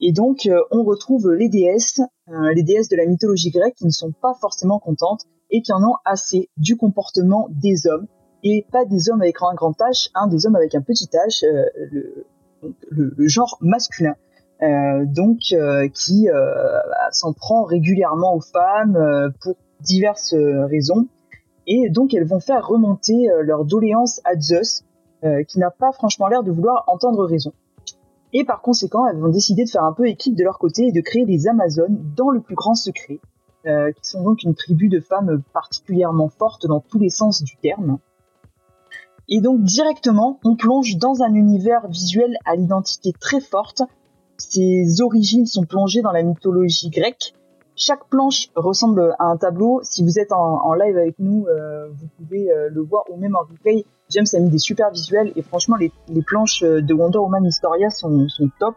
Et 0.00 0.12
donc, 0.12 0.48
on 0.70 0.82
retrouve 0.82 1.30
les 1.32 1.48
déesses, 1.48 2.02
les 2.26 2.62
déesses 2.62 2.88
de 2.88 2.96
la 2.96 3.06
mythologie 3.06 3.50
grecque 3.50 3.76
qui 3.76 3.86
ne 3.86 3.90
sont 3.90 4.12
pas 4.20 4.34
forcément 4.34 4.78
contentes 4.80 5.22
et 5.52 5.62
qui 5.62 5.72
en 5.72 5.82
ont 5.84 5.96
assez 6.04 6.48
du 6.56 6.76
comportement 6.76 7.48
des 7.50 7.86
hommes. 7.86 8.08
Et 8.42 8.66
pas 8.72 8.84
des 8.84 9.08
hommes 9.08 9.22
avec 9.22 9.36
un 9.40 9.54
grand 9.54 9.78
H, 9.78 10.08
hein, 10.14 10.26
des 10.26 10.46
hommes 10.46 10.56
avec 10.56 10.74
un 10.74 10.80
petit 10.80 11.06
H, 11.06 11.44
euh, 11.44 12.24
le, 12.90 13.28
genre 13.28 13.56
masculin. 13.60 14.16
Euh, 14.62 15.04
donc, 15.06 15.40
euh, 15.52 15.88
qui 15.88 16.28
euh, 16.28 16.78
s'en 17.10 17.32
prend 17.32 17.64
régulièrement 17.64 18.34
aux 18.34 18.40
femmes 18.40 19.32
pour 19.40 19.56
diverses 19.80 20.34
raisons. 20.34 21.06
Et 21.66 21.90
donc, 21.90 22.14
elles 22.14 22.26
vont 22.26 22.40
faire 22.40 22.66
remonter 22.66 23.28
leur 23.42 23.64
doléance 23.64 24.20
à 24.24 24.38
Zeus, 24.38 24.84
qui 25.46 25.58
n'a 25.60 25.70
pas 25.70 25.92
franchement 25.92 26.26
l'air 26.26 26.42
de 26.42 26.50
vouloir 26.50 26.84
entendre 26.88 27.24
raison. 27.24 27.52
Et 28.32 28.44
par 28.44 28.62
conséquent, 28.62 29.06
elles 29.06 29.18
vont 29.18 29.28
décider 29.28 29.64
de 29.64 29.70
faire 29.70 29.84
un 29.84 29.92
peu 29.92 30.08
équipe 30.08 30.34
de 30.34 30.42
leur 30.42 30.58
côté 30.58 30.86
et 30.86 30.92
de 30.92 31.00
créer 31.00 31.24
des 31.24 31.46
Amazones 31.46 32.02
dans 32.16 32.30
le 32.30 32.40
plus 32.40 32.56
grand 32.56 32.74
secret, 32.74 33.20
euh, 33.66 33.92
qui 33.92 34.08
sont 34.08 34.22
donc 34.22 34.42
une 34.42 34.54
tribu 34.54 34.88
de 34.88 35.00
femmes 35.00 35.42
particulièrement 35.52 36.28
fortes 36.28 36.66
dans 36.66 36.80
tous 36.80 36.98
les 36.98 37.10
sens 37.10 37.42
du 37.42 37.56
terme. 37.56 37.98
Et 39.28 39.40
donc 39.40 39.62
directement, 39.62 40.40
on 40.44 40.56
plonge 40.56 40.96
dans 40.96 41.22
un 41.22 41.32
univers 41.34 41.86
visuel 41.88 42.36
à 42.44 42.56
l'identité 42.56 43.12
très 43.12 43.40
forte. 43.40 43.82
Ses 44.36 45.00
origines 45.00 45.46
sont 45.46 45.64
plongées 45.64 46.02
dans 46.02 46.10
la 46.10 46.22
mythologie 46.22 46.90
grecque. 46.90 47.34
Chaque 47.76 48.04
planche 48.08 48.48
ressemble 48.54 49.14
à 49.18 49.26
un 49.26 49.36
tableau. 49.36 49.80
Si 49.84 50.02
vous 50.02 50.18
êtes 50.18 50.32
en, 50.32 50.74
live 50.74 50.96
avec 50.98 51.18
nous, 51.18 51.46
euh, 51.46 51.88
vous 51.88 52.08
pouvez 52.18 52.50
euh, 52.50 52.68
le 52.68 52.82
voir 52.82 53.04
ou 53.10 53.16
même 53.16 53.36
en 53.36 53.40
replay. 53.40 53.86
James 54.10 54.26
a 54.34 54.38
mis 54.40 54.50
des 54.50 54.58
super 54.58 54.90
visuels 54.90 55.32
et 55.36 55.42
franchement 55.42 55.76
les, 55.76 55.90
planches 56.26 56.62
de 56.62 56.92
Wonder 56.92 57.18
Woman 57.18 57.46
Historia 57.46 57.88
sont, 57.90 58.26
top. 58.58 58.76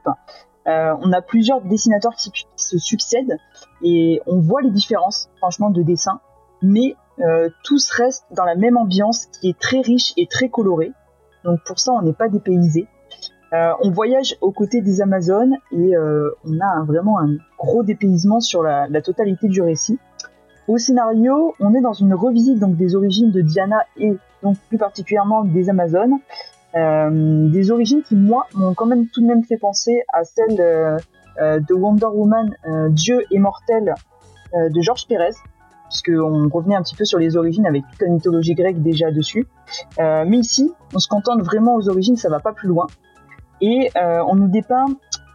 Euh, 0.68 0.96
on 1.02 1.12
a 1.12 1.22
plusieurs 1.22 1.62
dessinateurs 1.62 2.16
qui 2.16 2.32
se 2.56 2.78
succèdent 2.78 3.38
et 3.84 4.22
on 4.26 4.40
voit 4.40 4.62
les 4.62 4.72
différences 4.72 5.30
franchement 5.38 5.70
de 5.70 5.84
dessin, 5.84 6.20
mais 6.62 6.96
euh, 7.20 7.50
tous 7.64 7.90
restent 7.92 8.26
dans 8.32 8.46
la 8.46 8.56
même 8.56 8.78
ambiance 8.78 9.28
qui 9.28 9.50
est 9.50 9.60
très 9.60 9.82
riche 9.82 10.14
et 10.18 10.28
très 10.28 10.50
colorée. 10.50 10.92
Donc 11.44 11.60
pour 11.66 11.80
ça, 11.80 11.92
on 11.94 12.02
n'est 12.02 12.14
pas 12.14 12.28
dépaysé. 12.28 12.88
Euh, 13.54 13.72
on 13.82 13.92
voyage 13.92 14.36
aux 14.42 14.52
côtés 14.52 14.82
des 14.82 15.02
Amazones 15.02 15.56
et 15.72 15.96
euh, 15.96 16.32
on 16.44 16.60
a 16.60 16.84
vraiment 16.84 17.20
un 17.20 17.38
gros 17.58 17.84
dépaysement 17.84 18.40
sur 18.40 18.64
la, 18.64 18.88
totalité 19.02 19.48
du 19.48 19.62
récit. 19.62 20.00
Au 20.68 20.78
scénario, 20.78 21.54
on 21.60 21.74
est 21.76 21.82
dans 21.82 21.94
une 21.94 22.14
revisite 22.16 22.60
donc 22.60 22.76
des 22.76 22.96
origines 22.96 23.32
de 23.32 23.42
Diana 23.42 23.86
et 23.98 24.18
donc 24.42 24.58
plus 24.68 24.80
particulièrement 24.80 25.46
des 25.46 25.70
Amazones. 25.70 26.18
Des 26.76 27.72
origines 27.72 28.04
qui 28.04 28.16
moi 28.16 28.48
m'ont 28.54 28.74
quand 28.74 28.86
même 28.86 29.08
tout 29.08 29.22
de 29.22 29.28
même 29.28 29.44
fait 29.44 29.58
penser 29.58 30.04
à 30.12 30.24
celle 30.24 30.58
de 30.58 31.74
Wonder 31.74 32.08
Woman 32.08 32.54
Dieu 32.90 33.24
et 33.32 33.40
mortel 33.40 33.94
de 34.54 34.82
Georges 34.82 35.08
Pérez 35.08 35.36
puisqu'on 35.90 36.50
revenait 36.50 36.76
un 36.76 36.82
petit 36.82 36.96
peu 36.96 37.06
sur 37.06 37.20
les 37.20 37.38
origines 37.38 37.66
avec 37.66 37.84
toute 37.90 38.02
la 38.02 38.10
mythologie 38.10 38.54
grecque 38.54 38.82
déjà 38.82 39.12
dessus. 39.12 39.48
Euh, 40.00 40.26
mais 40.28 40.38
ici, 40.38 40.72
on 40.94 41.00
se 41.00 41.08
contente 41.08 41.42
vraiment 41.42 41.76
aux 41.76 41.90
origines, 41.90 42.18
ça 42.18 42.30
va 42.30 42.40
pas 42.40 42.54
plus 42.54 42.68
loin. 42.68 42.88
Et 43.62 43.90
euh, 43.96 44.24
on 44.28 44.36
nous 44.36 44.48
dépeint 44.48 44.86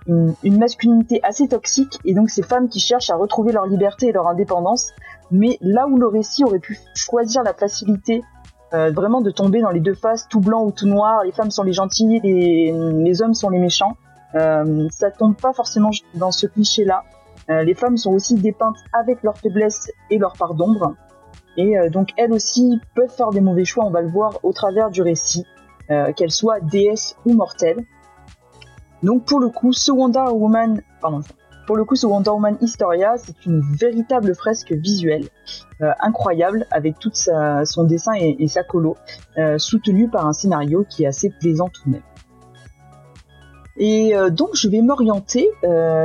une, 0.07 0.59
masculinité 0.59 1.21
assez 1.23 1.47
toxique, 1.49 1.99
et 2.05 2.15
donc 2.15 2.31
ces 2.31 2.43
femmes 2.43 2.69
qui 2.69 2.81
cherchent 2.81 3.11
à 3.11 3.17
retrouver 3.17 3.53
leur 3.53 3.67
liberté 3.67 4.09
et 4.09 4.13
leur 4.13 4.27
indépendance, 4.29 4.93
mais 5.31 5.57
là 5.61 5.87
où 5.87 5.97
le 5.99 6.07
récit 6.07 6.45
aurait 6.45 6.59
pu 6.59 6.79
choisir 6.95 7.43
la 7.43 7.55
facilité 7.55 8.23
euh, 8.73 8.91
vraiment 8.91 9.21
de 9.21 9.31
tomber 9.31 9.61
dans 9.61 9.71
les 9.71 9.81
deux 9.81 9.95
faces, 9.95 10.29
tout 10.29 10.41
blanc 10.41 10.65
ou 10.65 10.73
tout 10.73 10.87
noir, 10.87 11.25
les 11.25 11.33
femmes 11.33 11.51
sont 11.51 11.63
les 11.63 11.73
gentilles, 11.73 12.21
les, 12.23 12.73
les 12.73 13.23
hommes 13.23 13.35
sont 13.35 13.51
les 13.51 13.59
méchants, 13.59 13.97
ça 14.33 15.11
tombe 15.11 15.35
pas 15.37 15.53
forcément 15.53 15.91
dans 16.15 16.31
ce 16.31 16.47
cliché-là. 16.47 17.03
Euh, 17.51 17.65
les 17.65 17.75
femmes 17.75 17.97
sont 17.97 18.13
aussi 18.13 18.35
dépeintes 18.37 18.79
avec 18.93 19.23
leurs 19.23 19.37
faiblesses 19.37 19.91
et 20.11 20.19
leur 20.19 20.35
part 20.35 20.55
d'ombre. 20.55 20.95
Et 21.57 21.77
euh, 21.79 21.89
donc 21.89 22.11
elles 22.17 22.33
aussi 22.33 22.81
peuvent 22.95 23.11
faire 23.11 23.31
des 23.31 23.41
mauvais 23.41 23.65
choix, 23.65 23.85
on 23.85 23.91
va 23.91 24.03
le 24.03 24.09
voir 24.09 24.39
au 24.45 24.53
travers 24.53 24.91
du 24.91 25.03
récit, 25.03 25.45
euh, 25.91 26.13
qu'elles 26.13 26.31
soient 26.31 26.61
déesses 26.61 27.17
ou 27.27 27.35
mortelles. 27.35 27.85
Donc 29.03 29.25
pour 29.25 29.41
le 29.41 29.49
coup, 29.49 29.73
Wonder 29.89 30.31
Woman, 30.31 30.83
pardon, 31.01 31.23
pour 31.67 31.77
le 31.77 31.85
coup, 31.85 31.97
ce 31.97 32.07
Wonder 32.07 32.31
Woman 32.31 32.57
Historia, 32.61 33.15
c'est 33.17 33.47
une 33.47 33.61
véritable 33.77 34.35
fresque 34.35 34.73
visuelle, 34.73 35.29
incroyable, 36.01 36.67
avec 36.71 36.99
tout 36.99 37.13
son 37.15 37.85
dessin 37.85 38.13
et, 38.15 38.49
sa 38.49 38.63
colo, 38.63 38.97
soutenu 39.57 40.09
par 40.09 40.27
un 40.27 40.33
scénario 40.33 40.85
qui 40.89 41.05
est 41.05 41.07
assez 41.07 41.31
plaisant 41.31 41.69
tout 41.69 41.83
de 41.87 41.93
même. 41.93 42.03
Et 43.77 44.13
donc 44.31 44.51
je 44.55 44.69
vais 44.69 44.83
m'orienter 44.83 45.49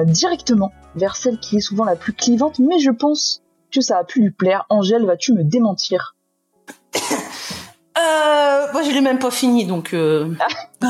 directement 0.06 0.72
vers 0.96 1.16
celle 1.16 1.40
qui 1.40 1.58
est 1.58 1.62
souvent 1.62 1.84
la 1.84 1.96
plus 1.96 2.14
clivante, 2.14 2.60
mais 2.60 2.80
je 2.80 2.92
pense 2.92 3.42
que 3.72 3.82
ça 3.82 3.98
a 3.98 4.04
pu 4.04 4.22
lui 4.22 4.32
plaire. 4.32 4.66
Angèle, 4.70 5.06
vas-tu 5.06 5.34
me 5.34 5.44
démentir? 5.44 6.16
Euh, 7.98 8.68
moi, 8.74 8.84
je 8.84 8.92
l'ai 8.92 9.00
même 9.00 9.20
pas 9.20 9.32
fini, 9.32 9.66
donc 9.66 9.94
euh, 9.94 10.34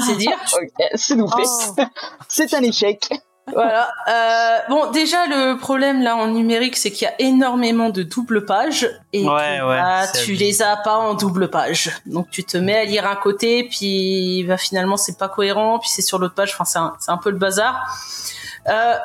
c'est 0.08 0.16
dire. 0.16 0.40
c'est. 0.96 1.14
Oh. 1.22 1.28
c'est 2.28 2.52
un 2.56 2.64
échec. 2.64 3.08
Voilà. 3.54 3.94
Euh, 4.08 4.58
bon, 4.70 4.92
déjà 4.92 5.28
le 5.28 5.58
problème 5.58 6.02
là 6.02 6.16
en 6.16 6.28
numérique, 6.28 6.76
c'est 6.76 6.92
qu'il 6.92 7.08
y 7.08 7.12
a 7.12 7.14
énormément 7.20 7.90
de 7.90 8.02
doubles 8.02 8.46
pages 8.46 8.90
et 9.14 9.24
ouais, 9.28 9.60
tu 10.24 10.34
les 10.34 10.64
as 10.64 10.78
pas 10.78 10.98
en 10.98 11.14
double 11.14 11.50
page. 11.50 11.92
Donc 12.08 12.30
tu 12.32 12.44
te 12.44 12.58
mets 12.58 12.78
à 12.78 12.86
lire 12.86 13.08
un 13.08 13.16
côté, 13.16 13.68
puis 13.70 14.44
bah, 14.48 14.58
finalement 14.58 14.98
c'est 14.98 15.18
pas 15.18 15.30
cohérent, 15.30 15.80
puis 15.80 15.90
c'est 15.90 16.02
sur 16.02 16.18
l'autre 16.18 16.34
page. 16.34 16.56
Enfin, 16.58 16.66
c'est 16.66 16.80
un, 16.80 17.14
un, 17.14 17.18
peu 17.18 17.30
le 17.30 17.38
bazar. 17.38 17.86
Euh, 18.68 18.96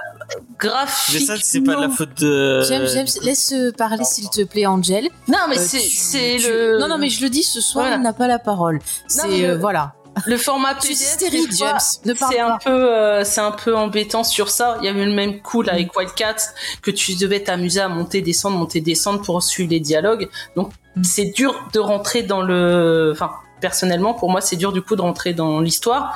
graphiquement. 0.58 1.20
Mais 1.20 1.38
ça, 1.38 1.44
c'est 1.44 1.60
pas 1.60 1.76
de 1.76 1.80
la 1.82 1.88
faute 1.90 2.18
de. 2.18 2.62
James, 2.62 2.86
James, 2.94 3.06
laisse 3.22 3.54
parler 3.76 4.04
s'il 4.04 4.30
te 4.30 4.42
plaît, 4.42 4.64
Angel. 4.64 5.08
Non, 5.28 5.38
mais 5.50 5.58
euh, 5.58 5.62
c'est 5.62 6.38
le. 6.38 6.78
Non, 6.78 6.88
non, 6.88 6.96
mais 6.96 7.10
je 7.10 7.22
le 7.22 7.28
dis, 7.28 7.42
ce 7.42 7.60
soir, 7.60 7.86
il 7.94 8.00
n'a 8.00 8.14
pas 8.14 8.26
la 8.26 8.38
parole. 8.38 8.78
C'est 9.06 9.44
euh, 9.44 9.58
voilà. 9.58 9.92
Le 10.26 10.36
format 10.36 10.74
PDF, 10.74 11.16
c'est 11.18 12.40
un 12.40 12.58
peu, 12.58 12.70
euh, 12.70 13.24
c'est 13.24 13.40
un 13.40 13.52
peu 13.52 13.76
embêtant 13.76 14.24
sur 14.24 14.50
ça. 14.50 14.76
Il 14.80 14.84
y 14.84 14.88
avait 14.88 15.04
le 15.04 15.12
même 15.12 15.40
coup 15.40 15.62
là 15.62 15.74
avec 15.74 15.88
mm. 15.88 15.98
Wildcat 15.98 16.36
que 16.82 16.90
tu 16.90 17.14
devais 17.14 17.42
t'amuser 17.42 17.80
à 17.80 17.88
monter, 17.88 18.20
descendre, 18.20 18.58
monter, 18.58 18.80
descendre 18.80 19.22
pour 19.22 19.42
suivre 19.42 19.70
les 19.70 19.80
dialogues. 19.80 20.28
Donc 20.56 20.72
mm. 20.96 21.04
c'est 21.04 21.26
dur 21.26 21.54
de 21.72 21.78
rentrer 21.78 22.22
dans 22.22 22.42
le, 22.42 23.10
enfin 23.12 23.32
personnellement 23.60 24.14
pour 24.14 24.30
moi 24.30 24.40
c'est 24.40 24.56
dur 24.56 24.72
du 24.72 24.82
coup 24.82 24.96
de 24.96 25.02
rentrer 25.02 25.32
dans 25.32 25.60
l'histoire. 25.60 26.14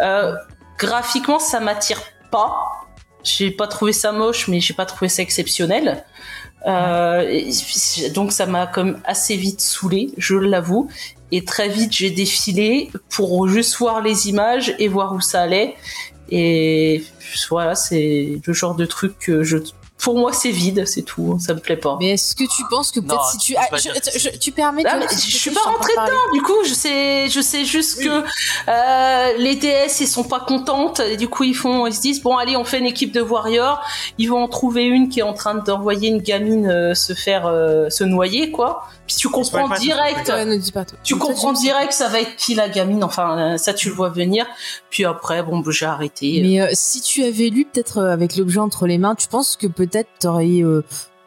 Euh, 0.00 0.34
graphiquement 0.78 1.38
ça 1.38 1.60
m'attire 1.60 2.00
pas 2.30 2.84
j'ai 3.24 3.50
pas 3.50 3.66
trouvé 3.66 3.92
ça 3.92 4.12
moche, 4.12 4.48
mais 4.48 4.60
j'ai 4.60 4.74
pas 4.74 4.84
trouvé 4.84 5.08
ça 5.08 5.22
exceptionnel. 5.22 6.04
Euh, 6.66 7.50
donc 8.14 8.32
ça 8.32 8.46
m'a 8.46 8.66
comme 8.66 9.00
assez 9.04 9.36
vite 9.36 9.60
saoulé, 9.60 10.10
je 10.18 10.36
l'avoue. 10.36 10.88
Et 11.32 11.44
très 11.44 11.68
vite 11.68 11.92
j'ai 11.92 12.10
défilé 12.10 12.90
pour 13.08 13.48
juste 13.48 13.76
voir 13.76 14.00
les 14.02 14.28
images 14.28 14.74
et 14.78 14.88
voir 14.88 15.14
où 15.14 15.20
ça 15.20 15.42
allait. 15.42 15.74
Et 16.30 17.04
voilà, 17.50 17.74
c'est 17.74 18.40
le 18.44 18.52
genre 18.52 18.74
de 18.74 18.86
truc 18.86 19.18
que 19.18 19.42
je 19.42 19.58
pour 20.04 20.18
moi 20.18 20.32
c'est 20.34 20.50
vide 20.50 20.86
c'est 20.86 21.02
tout 21.02 21.38
ça 21.40 21.54
me 21.54 21.60
plaît 21.60 21.76
pas. 21.76 21.96
Mais 21.98 22.10
est-ce 22.10 22.34
que 22.34 22.44
tu 22.44 22.62
penses 22.68 22.90
que 22.90 23.00
peut-être 23.00 23.30
si 23.30 23.38
tu 23.38 23.54
je, 23.54 24.36
tu 24.38 24.52
permets 24.52 24.82
je, 24.82 25.16
suis 25.16 25.50
pas 25.50 25.60
rentrée 25.60 25.92
dedans 25.92 26.32
du 26.34 26.42
coup 26.42 26.64
je 26.66 26.74
sais 26.74 27.28
je 27.30 27.40
sais 27.40 27.64
juste 27.64 28.02
que 28.02 28.22
euh, 28.68 29.38
les 29.38 29.56
DS 29.56 30.00
ils 30.00 30.06
sont 30.06 30.24
pas 30.24 30.40
contentes. 30.40 31.00
Et 31.00 31.16
du 31.16 31.28
coup 31.28 31.44
ils 31.44 31.54
font 31.54 31.86
ils 31.86 31.94
se 31.94 32.00
disent 32.00 32.22
bon 32.22 32.36
allez 32.36 32.56
on 32.56 32.64
fait 32.64 32.78
une 32.78 32.86
équipe 32.86 33.12
de 33.12 33.22
warriors. 33.22 33.80
Ils 34.18 34.28
vont 34.28 34.42
en 34.42 34.48
trouver 34.48 34.84
une 34.84 35.08
qui 35.08 35.20
est 35.20 35.24
en 35.24 35.32
train 35.32 35.54
d'envoyer 35.54 36.08
une 36.08 36.20
gamine 36.20 36.66
euh, 36.66 36.94
se 36.94 37.14
faire 37.14 37.46
euh, 37.46 37.88
se 37.88 38.04
noyer 38.04 38.50
quoi 38.50 38.86
puis 39.06 39.16
tu 39.16 39.28
comprends 39.28 39.68
direct 39.74 40.32
tu 41.02 41.16
comprends 41.16 41.52
direct 41.52 41.92
ça 41.92 42.08
va 42.08 42.20
être 42.20 42.36
qui 42.36 42.54
la 42.54 42.68
gamine 42.68 43.04
enfin 43.04 43.56
ça 43.58 43.72
tu 43.74 43.88
le 43.88 43.94
vois 43.94 44.10
venir 44.10 44.46
puis 44.90 45.04
après 45.04 45.42
bon 45.42 45.62
j'ai 45.70 45.86
arrêté 45.86 46.40
mais 46.42 46.74
si 46.74 47.00
tu 47.00 47.24
avais 47.24 47.48
lu 47.48 47.64
peut-être 47.64 48.02
avec 48.02 48.36
l'objet 48.36 48.60
entre 48.60 48.86
les 48.86 48.98
mains 48.98 49.14
tu 49.14 49.28
penses 49.28 49.56
que 49.56 49.66
peut-être 49.66 49.94
peut-être 49.94 50.08
t'aurais 50.18 50.62
euh, 50.62 50.82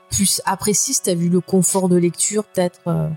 plus 0.09 0.41
apprécié 0.45 0.93
si 0.93 1.01
t'as 1.01 1.13
vu 1.13 1.29
le 1.29 1.41
confort 1.41 1.89
de 1.89 1.97
lecture, 1.97 2.43
peut-être. 2.43 2.79
Euh. 2.87 3.07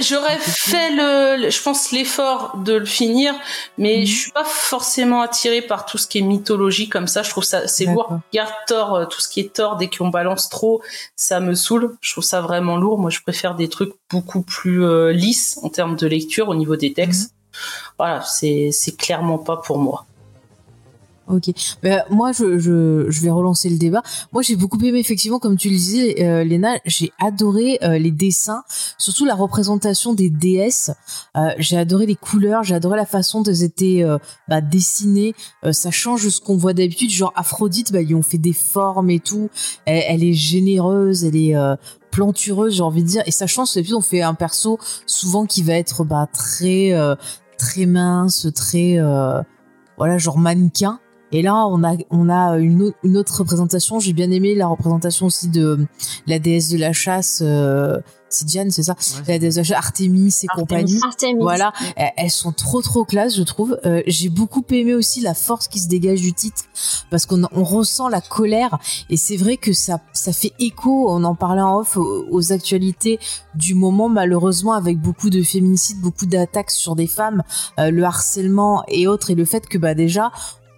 J'aurais 0.00 0.38
fait 0.38 0.90
le, 0.90 1.50
je 1.50 1.62
pense 1.62 1.92
l'effort 1.92 2.56
de 2.58 2.74
le 2.74 2.84
finir, 2.84 3.34
mais 3.78 3.98
mhm. 3.98 4.06
je 4.06 4.14
suis 4.14 4.30
pas 4.32 4.44
forcément 4.44 5.22
attirée 5.22 5.62
par 5.62 5.86
tout 5.86 5.98
ce 5.98 6.06
qui 6.06 6.18
est 6.18 6.22
mythologie 6.22 6.88
comme 6.88 7.06
ça. 7.06 7.22
Je 7.22 7.30
trouve 7.30 7.44
ça 7.44 7.68
c'est 7.68 7.86
lourd. 7.86 8.18
Garde 8.32 8.52
Thor, 8.66 8.94
euh, 8.94 9.04
tout 9.06 9.20
ce 9.20 9.28
qui 9.28 9.40
est 9.40 9.52
Thor, 9.52 9.76
dès 9.76 9.88
qu'on 9.88 10.08
balance 10.08 10.48
trop, 10.48 10.82
ça 11.16 11.40
me 11.40 11.54
saoule. 11.54 11.96
Je 12.00 12.12
trouve 12.12 12.24
ça 12.24 12.40
vraiment 12.40 12.76
lourd. 12.76 12.98
Moi, 12.98 13.10
je 13.10 13.20
préfère 13.20 13.54
des 13.54 13.68
trucs 13.68 13.92
beaucoup 14.10 14.42
plus 14.42 15.12
lisses 15.12 15.58
en 15.62 15.68
termes 15.68 15.96
de 15.96 16.06
lecture 16.06 16.48
au 16.48 16.54
niveau 16.54 16.76
des 16.76 16.92
textes. 16.92 17.30
Mhm. 17.30 17.36
Voilà, 17.98 18.22
c'est 18.22 18.70
c'est 18.72 18.96
clairement 18.96 19.38
pas 19.38 19.56
pour 19.56 19.78
moi. 19.78 20.06
Ok. 21.28 21.50
Ben, 21.82 22.04
moi, 22.10 22.30
je, 22.30 22.56
je, 22.58 23.06
je, 23.08 23.20
vais 23.20 23.30
relancer 23.30 23.68
le 23.68 23.78
débat. 23.78 24.02
Moi, 24.32 24.42
j'ai 24.42 24.54
beaucoup 24.54 24.78
aimé, 24.84 25.00
effectivement, 25.00 25.40
comme 25.40 25.56
tu 25.56 25.68
le 25.68 25.74
disais, 25.74 26.22
euh, 26.22 26.44
Léna, 26.44 26.78
j'ai 26.84 27.10
adoré 27.18 27.78
euh, 27.82 27.98
les 27.98 28.12
dessins, 28.12 28.62
surtout 28.96 29.24
la 29.24 29.34
représentation 29.34 30.14
des 30.14 30.30
déesses. 30.30 30.92
Euh, 31.36 31.50
j'ai 31.58 31.76
adoré 31.76 32.06
les 32.06 32.14
couleurs, 32.14 32.62
j'ai 32.62 32.76
adoré 32.76 32.96
la 32.96 33.06
façon 33.06 33.42
dont 33.42 33.50
elles 33.50 33.64
étaient 33.64 34.04
euh, 34.04 34.18
bah, 34.46 34.60
dessinées. 34.60 35.34
Euh, 35.64 35.72
ça 35.72 35.90
change 35.90 36.24
de 36.24 36.30
ce 36.30 36.40
qu'on 36.40 36.56
voit 36.56 36.74
d'habitude. 36.74 37.10
Genre, 37.10 37.32
Aphrodite, 37.34 37.92
bah, 37.92 38.02
ils 38.02 38.14
ont 38.14 38.22
fait 38.22 38.38
des 38.38 38.52
formes 38.52 39.10
et 39.10 39.18
tout. 39.18 39.50
Elle, 39.84 40.04
elle 40.06 40.24
est 40.24 40.32
généreuse, 40.32 41.24
elle 41.24 41.36
est 41.36 41.56
plantureuse, 42.12 42.76
j'ai 42.76 42.82
envie 42.82 43.02
de 43.02 43.08
dire. 43.08 43.22
Et 43.26 43.32
ça 43.32 43.48
change, 43.48 43.70
on 43.92 44.00
fait 44.00 44.22
un 44.22 44.34
perso 44.34 44.78
souvent 45.06 45.44
qui 45.44 45.64
va 45.64 45.74
être 45.74 46.04
bah, 46.04 46.28
très, 46.32 46.92
très 47.58 47.86
mince, 47.86 48.46
très... 48.54 48.98
voilà, 49.98 50.18
genre 50.18 50.38
mannequin. 50.38 51.00
Et 51.32 51.42
là, 51.42 51.66
on 51.66 51.82
a, 51.82 51.96
on 52.10 52.28
a 52.28 52.56
une, 52.58 52.92
autre 53.16 53.38
représentation. 53.38 53.98
J'ai 53.98 54.12
bien 54.12 54.30
aimé 54.30 54.54
la 54.54 54.68
représentation 54.68 55.26
aussi 55.26 55.48
de 55.48 55.86
la 56.26 56.38
déesse 56.38 56.68
de 56.68 56.78
la 56.78 56.92
chasse. 56.92 57.40
Euh, 57.44 57.98
Tidiane, 58.28 58.70
c'est 58.70 58.82
ça, 58.82 58.96
la 59.28 59.38
déesse 59.38 59.70
Artemis 59.70 60.34
et 60.42 60.46
compagnie. 60.48 61.00
Artemis. 61.04 61.40
Voilà, 61.40 61.72
elles 61.96 62.12
elles 62.16 62.30
sont 62.30 62.52
trop 62.52 62.82
trop 62.82 63.04
classe, 63.04 63.36
je 63.36 63.42
trouve. 63.42 63.78
Euh, 63.86 64.02
J'ai 64.06 64.28
beaucoup 64.28 64.64
aimé 64.70 64.94
aussi 64.94 65.20
la 65.20 65.32
force 65.32 65.68
qui 65.68 65.78
se 65.78 65.88
dégage 65.88 66.20
du 66.20 66.32
titre 66.32 66.64
parce 67.10 67.24
qu'on 67.24 67.44
on 67.52 67.64
ressent 67.64 68.08
la 68.08 68.20
colère 68.20 68.78
et 69.10 69.16
c'est 69.16 69.36
vrai 69.36 69.56
que 69.56 69.72
ça 69.72 70.00
ça 70.12 70.32
fait 70.32 70.52
écho. 70.58 71.06
On 71.08 71.22
en 71.24 71.34
parlait 71.34 71.62
en 71.62 71.78
off 71.78 71.96
aux, 71.96 72.26
aux 72.30 72.52
actualités 72.52 73.18
du 73.54 73.74
moment 73.74 74.08
malheureusement 74.08 74.72
avec 74.72 74.98
beaucoup 74.98 75.30
de 75.30 75.42
féminicides, 75.42 76.00
beaucoup 76.00 76.26
d'attaques 76.26 76.72
sur 76.72 76.96
des 76.96 77.06
femmes, 77.06 77.42
euh, 77.78 77.90
le 77.90 78.04
harcèlement 78.04 78.82
et 78.88 79.06
autres 79.06 79.30
et 79.30 79.34
le 79.34 79.44
fait 79.44 79.66
que 79.68 79.78
bah 79.78 79.94
déjà 79.94 80.32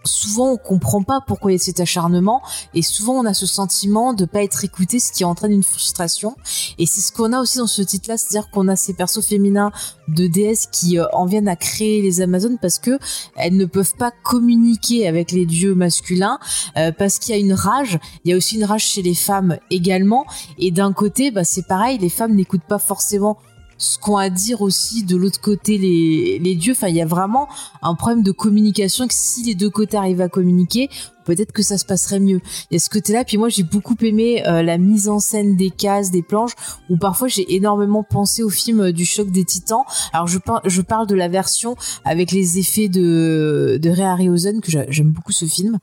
souvent 0.05 0.53
on 0.53 0.57
comprend 0.57 1.03
pas 1.03 1.21
pourquoi 1.27 1.51
il 1.51 1.55
y 1.55 1.61
a 1.61 1.63
cet 1.63 1.81
acharnement 1.81 2.43
et 2.75 2.83
souvent 2.83 3.15
on 3.15 3.25
a 3.25 3.35
ce 3.35 3.47
sentiment 3.47 4.15
de 4.15 4.25
pas 4.25 4.43
être 4.43 4.65
écouté 4.65 4.99
ce 4.99 5.13
qui 5.13 5.25
entraîne 5.25 5.53
une 5.53 5.63
frustration. 5.63 6.37
Et 6.79 6.87
c'est 6.87 7.01
ce 7.01 7.13
qu'on 7.13 7.33
a 7.33 7.41
aussi 7.41 7.59
dans 7.59 7.67
ce 7.67 7.83
titre 7.83 8.09
là 8.09 8.17
c'est-à-dire 8.17 8.51
qu'on 8.51 8.69
a 8.69 8.77
ces 8.77 8.95
persos 8.95 9.25
féminins 9.25 9.73
de 10.09 10.27
déesses 10.27 10.69
qui 10.71 10.99
euh, 10.99 11.07
en 11.13 11.27
viennent 11.27 11.49
à 11.49 11.57
créer 11.57 12.03
les 12.03 12.21
amazones 12.21 12.59
parce 12.61 12.79
que 12.79 12.99
elles 13.37 13.57
ne 13.57 13.65
peuvent 13.67 13.95
pas 13.95 14.13
communiquer 14.23 15.07
avec 15.07 15.33
les 15.33 15.47
dieux 15.47 15.75
masculins 15.75 16.39
euh, 16.77 16.93
parce 16.93 17.19
qu'il 17.19 17.35
y 17.35 17.39
a 17.39 17.41
une 17.41 17.53
rage. 17.53 17.99
Il 18.25 18.31
y 18.31 18.35
a 18.35 18.37
aussi 18.37 18.57
une 18.57 18.65
rage 18.65 18.85
chez 18.85 19.03
les 19.03 19.15
femmes 19.15 19.59
également. 19.71 20.27
Et 20.59 20.71
d'un 20.71 20.93
côté 20.93 21.31
bah 21.31 21.45
c'est 21.45 21.67
pareil 21.67 21.99
les 21.99 22.11
femmes 22.11 22.35
n'écoutent 22.35 22.63
pas 22.63 22.79
forcément 22.79 23.39
ce 23.79 23.99
qu'ont 23.99 24.17
à 24.17 24.29
dire 24.29 24.61
aussi 24.61 25.05
de 25.05 25.17
l'autre 25.17 25.41
côté 25.41 25.79
les, 25.79 26.39
les 26.39 26.55
dieux. 26.57 26.73
Enfin, 26.73 26.89
il 26.89 26.97
y 26.97 27.03
a 27.03 27.07
vraiment 27.07 27.49
un 27.83 27.95
problème 27.95 28.23
de 28.23 28.33
communication 28.33 29.07
que 29.07 29.15
si 29.15 29.45
les 29.45 29.55
deux 29.55 29.71
côtés 29.71 29.97
arrivent 29.97 30.21
à 30.21 30.29
communiquer, 30.29 30.91
peut-être 31.29 31.53
que 31.53 31.63
ça 31.63 31.77
se 31.77 31.85
passerait 31.85 32.21
mieux. 32.21 32.41
Il 32.71 32.75
y 32.75 32.77
a 32.77 32.81
ce 32.81 32.89
côté-là. 32.89 33.23
Puis 33.23 33.37
moi, 33.37 33.51
j'ai 33.51 33.63
beaucoup 33.63 33.97
aimé 34.01 34.43
euh, 34.47 34.63
la 34.63 34.79
mise 34.79 35.11
en 35.11 35.21
scène 35.21 35.57
des 35.57 35.69
cases, 35.71 36.11
des 36.11 36.23
planches, 36.23 36.53
où 36.89 36.97
parfois 36.97 37.29
j'ai 37.29 37.55
énormément 37.55 38.03
pensé 38.03 38.43
au 38.43 38.49
film 38.49 38.81
euh, 38.81 38.93
du 38.93 39.05
choc 39.05 39.31
des 39.31 39.45
titans. 39.45 39.85
Alors 40.15 40.27
je, 40.27 40.39
par 40.39 40.63
je 40.65 40.81
parle 40.81 41.07
de 41.07 41.15
la 41.15 41.29
version 41.29 41.77
avec 42.07 42.33
les 42.33 42.59
effets 42.59 42.89
de, 42.89 43.79
de 43.81 43.91
Ray 43.91 44.07
Harryhausen, 44.07 44.63
que 44.63 44.71
j'aime 44.71 45.11
beaucoup 45.11 45.33
ce 45.33 45.45
film, 45.45 45.79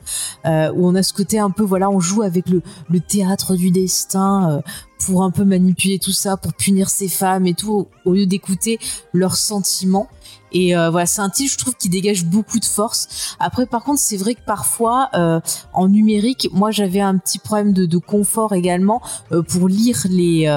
euh, 0.46 0.72
où 0.74 0.88
on 0.88 0.96
a 0.96 1.04
ce 1.04 1.14
côté 1.14 1.38
un 1.38 1.52
peu, 1.52 1.64
voilà, 1.64 1.92
on 1.92 2.00
joue 2.00 2.24
avec 2.24 2.50
le, 2.50 2.64
le 2.90 3.00
théâtre 3.00 3.56
du 3.56 3.70
destin. 3.70 4.64
Pour 5.06 5.24
un 5.24 5.30
peu 5.30 5.44
manipuler 5.44 6.00
tout 6.00 6.14
ça, 6.14 6.38
pour 6.38 6.54
punir 6.54 6.90
ces 6.90 7.10
femmes 7.10 7.46
et 7.46 7.54
tout, 7.54 7.88
au 8.06 8.14
lieu 8.14 8.26
d'écouter 8.26 8.80
leurs 9.14 9.36
sentiments. 9.36 10.08
Et 10.56 10.74
euh, 10.74 10.90
voilà, 10.90 11.06
c'est 11.06 11.20
un 11.20 11.30
titre, 11.30 11.52
je 11.52 11.58
trouve, 11.58 11.76
qui 11.76 11.90
dégage 11.90 12.24
beaucoup 12.24 12.60
de 12.60 12.66
force. 12.66 13.36
Après, 13.42 13.66
par 13.66 13.84
contre, 13.84 14.00
c'est 14.00 14.16
vrai 14.16 14.36
que 14.36 14.46
parfois, 14.46 15.10
euh, 15.14 15.42
en 15.74 15.90
numérique, 15.90 16.48
moi, 16.54 16.72
j'avais 16.72 17.02
un 17.02 17.18
petit 17.18 17.40
problème 17.40 17.74
de, 17.74 17.98
confort 17.98 18.54
également 18.54 19.02
euh, 19.34 19.42
pour 19.42 19.68
lire 19.68 19.98
les, 20.10 20.50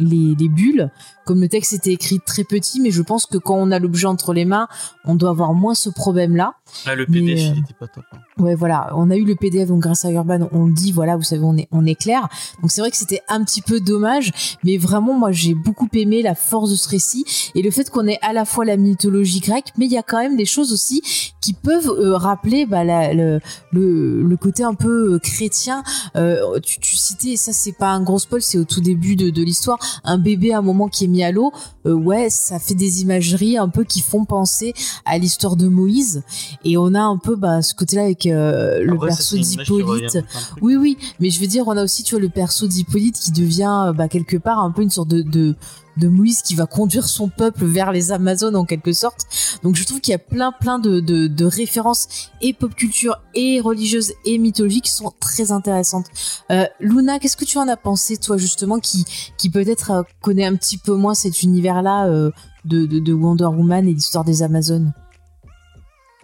les 0.00 0.48
bulles. 0.48 0.90
Comme 1.26 1.40
le 1.40 1.48
texte 1.48 1.72
était 1.72 1.92
écrit 1.92 2.20
très 2.24 2.44
petit, 2.44 2.80
mais 2.80 2.90
je 2.90 3.02
pense 3.02 3.26
que 3.26 3.38
quand 3.38 3.54
on 3.56 3.70
a 3.70 3.78
l'objet 3.78 4.06
entre 4.06 4.32
les 4.34 4.44
mains, 4.44 4.68
on 5.04 5.14
doit 5.14 5.30
avoir 5.30 5.54
moins 5.54 5.74
ce 5.74 5.88
problème-là. 5.90 6.54
Ah, 6.86 6.94
le 6.94 7.06
PDF, 7.06 7.22
Mais, 7.24 7.32
euh, 7.50 7.52
il 7.54 7.58
était 7.60 7.74
pas 7.78 7.86
top. 7.86 8.04
hein. 8.12 8.18
Ouais, 8.38 8.54
voilà, 8.56 8.90
on 8.96 9.10
a 9.10 9.16
eu 9.16 9.24
le 9.24 9.36
PDF 9.36 9.68
donc 9.68 9.80
grâce 9.80 10.04
à 10.04 10.10
Urban, 10.10 10.48
on 10.52 10.66
le 10.66 10.72
dit, 10.72 10.90
voilà, 10.92 11.16
vous 11.16 11.22
savez, 11.22 11.42
on 11.44 11.56
est 11.56 11.68
on 11.70 11.86
est 11.86 11.94
clair. 11.94 12.28
Donc 12.62 12.70
c'est 12.72 12.80
vrai 12.80 12.90
que 12.90 12.96
c'était 12.96 13.22
un 13.28 13.44
petit 13.44 13.62
peu 13.62 13.78
dommage, 13.80 14.32
mais 14.64 14.76
vraiment 14.76 15.14
moi 15.16 15.30
j'ai 15.30 15.54
beaucoup 15.54 15.88
aimé 15.92 16.20
la 16.22 16.34
force 16.34 16.70
de 16.70 16.74
ce 16.76 16.88
récit 16.88 17.24
et 17.54 17.62
le 17.62 17.70
fait 17.70 17.88
qu'on 17.90 18.06
ait 18.08 18.18
à 18.22 18.32
la 18.32 18.44
fois 18.44 18.64
la 18.64 18.76
mythologie 18.76 19.38
grecque, 19.40 19.68
mais 19.78 19.86
il 19.86 19.92
y 19.92 19.96
a 19.98 20.02
quand 20.02 20.18
même 20.18 20.36
des 20.36 20.46
choses 20.46 20.72
aussi 20.72 21.00
qui 21.40 21.52
peuvent 21.52 21.88
euh, 21.90 22.16
rappeler 22.16 22.66
bah, 22.66 22.82
la- 22.82 23.14
le, 23.14 23.40
le 23.72 24.22
le 24.22 24.36
côté 24.36 24.64
un 24.64 24.74
peu 24.74 25.14
euh, 25.14 25.18
chrétien. 25.20 25.82
Euh, 26.16 26.58
tu, 26.60 26.80
tu 26.80 26.96
citais, 26.96 27.36
ça 27.36 27.52
c'est 27.52 27.72
pas 27.72 27.90
un 27.90 28.02
gros 28.02 28.18
spoil, 28.18 28.42
c'est 28.42 28.58
au 28.58 28.64
tout 28.64 28.80
début 28.80 29.14
de, 29.14 29.30
de 29.30 29.42
l'histoire, 29.42 29.78
un 30.04 30.18
bébé 30.18 30.52
à 30.52 30.58
un 30.58 30.62
moment 30.62 30.88
qui 30.88 31.04
est 31.04 31.08
mis 31.14 31.22
à 31.22 31.30
l'eau. 31.30 31.52
Euh, 31.86 31.92
ouais, 31.92 32.28
ça 32.28 32.58
fait 32.58 32.74
des 32.74 33.02
imageries 33.02 33.56
un 33.56 33.68
peu 33.68 33.84
qui 33.84 34.00
font 34.00 34.24
penser 34.24 34.74
à 35.04 35.16
l'histoire 35.18 35.56
de 35.56 35.68
Moïse 35.68 36.22
et 36.64 36.76
on 36.76 36.94
a 36.94 37.00
un 37.00 37.16
peu 37.16 37.36
bah, 37.36 37.62
ce 37.62 37.74
côté-là 37.74 38.02
avec 38.02 38.26
euh, 38.26 38.82
le 38.82 38.98
ça, 38.98 39.06
perso 39.06 39.36
d'Hippolyte. 39.36 40.18
Oui, 40.60 40.76
oui, 40.76 40.98
mais 41.20 41.30
je 41.30 41.40
veux 41.40 41.46
dire, 41.46 41.64
on 41.68 41.76
a 41.76 41.84
aussi, 41.84 42.02
tu 42.02 42.14
vois, 42.14 42.22
le 42.22 42.28
perso 42.28 42.66
d'Hippolyte 42.66 43.18
qui 43.18 43.32
devient, 43.32 43.92
bah, 43.96 44.08
quelque 44.08 44.36
part, 44.36 44.58
un 44.58 44.70
peu 44.70 44.82
une 44.82 44.90
sorte 44.90 45.08
de, 45.08 45.22
de, 45.22 45.54
de 45.96 46.08
Moïse 46.08 46.42
qui 46.42 46.54
va 46.54 46.66
conduire 46.66 47.06
son 47.08 47.28
peuple 47.28 47.64
vers 47.64 47.92
les 47.92 48.12
Amazones 48.12 48.56
en 48.56 48.64
quelque 48.64 48.92
sorte. 48.92 49.26
Donc 49.62 49.76
je 49.76 49.84
trouve 49.84 50.00
qu'il 50.00 50.12
y 50.12 50.14
a 50.14 50.18
plein, 50.18 50.52
plein 50.52 50.78
de, 50.78 51.00
de, 51.00 51.26
de 51.26 51.44
références 51.44 52.30
et 52.40 52.52
pop 52.52 52.74
culture 52.74 53.20
et 53.34 53.60
religieuses 53.60 54.12
et 54.24 54.38
mythologiques 54.38 54.84
qui 54.84 54.92
sont 54.92 55.12
très 55.20 55.52
intéressantes. 55.52 56.06
Euh, 56.50 56.66
Luna, 56.80 57.18
qu'est-ce 57.18 57.36
que 57.36 57.44
tu 57.44 57.58
en 57.58 57.68
as 57.68 57.76
pensé, 57.76 58.16
toi, 58.16 58.36
justement, 58.36 58.78
qui, 58.78 59.04
qui 59.38 59.50
peut-être 59.50 59.90
euh, 59.90 60.02
connaît 60.20 60.46
un 60.46 60.56
petit 60.56 60.78
peu 60.78 60.94
moins 60.94 61.14
cet 61.14 61.42
univers-là 61.42 62.06
euh, 62.06 62.30
de, 62.64 62.86
de, 62.86 62.98
de 62.98 63.12
Wonder 63.12 63.44
Woman 63.44 63.86
et 63.88 63.92
l'histoire 63.92 64.24
des 64.24 64.42
Amazones? 64.42 64.92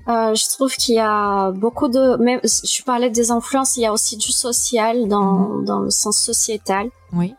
Euh, 0.08 0.34
je 0.34 0.48
trouve 0.48 0.74
qu'il 0.74 0.96
y 0.96 0.98
a 0.98 1.52
beaucoup 1.52 1.88
de, 1.88 2.16
même, 2.16 2.40
je 2.42 2.82
parlais 2.82 3.10
des 3.10 3.30
influences, 3.30 3.76
il 3.76 3.82
y 3.82 3.86
a 3.86 3.92
aussi 3.92 4.16
du 4.16 4.32
social 4.32 5.06
dans, 5.06 5.58
dans 5.62 5.80
le 5.80 5.90
sens 5.90 6.18
sociétal. 6.18 6.88
Oui. 7.12 7.34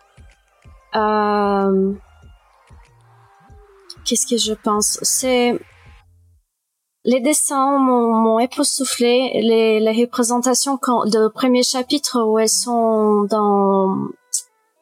Euh, 0.96 1.94
Qu'est-ce 4.06 4.28
que 4.28 4.38
je 4.38 4.54
pense? 4.54 5.00
C'est 5.02 5.60
les 7.04 7.20
dessins 7.20 7.80
m'ont 7.80 8.14
m'ont 8.14 8.40
époustouflé, 8.40 9.42
les, 9.42 9.80
les 9.80 10.02
représentations 10.04 10.78
quand, 10.78 11.06
de 11.06 11.28
premier 11.30 11.64
chapitre 11.64 12.22
où 12.24 12.38
elles 12.38 12.50
sont 12.50 13.24
dans 13.24 13.96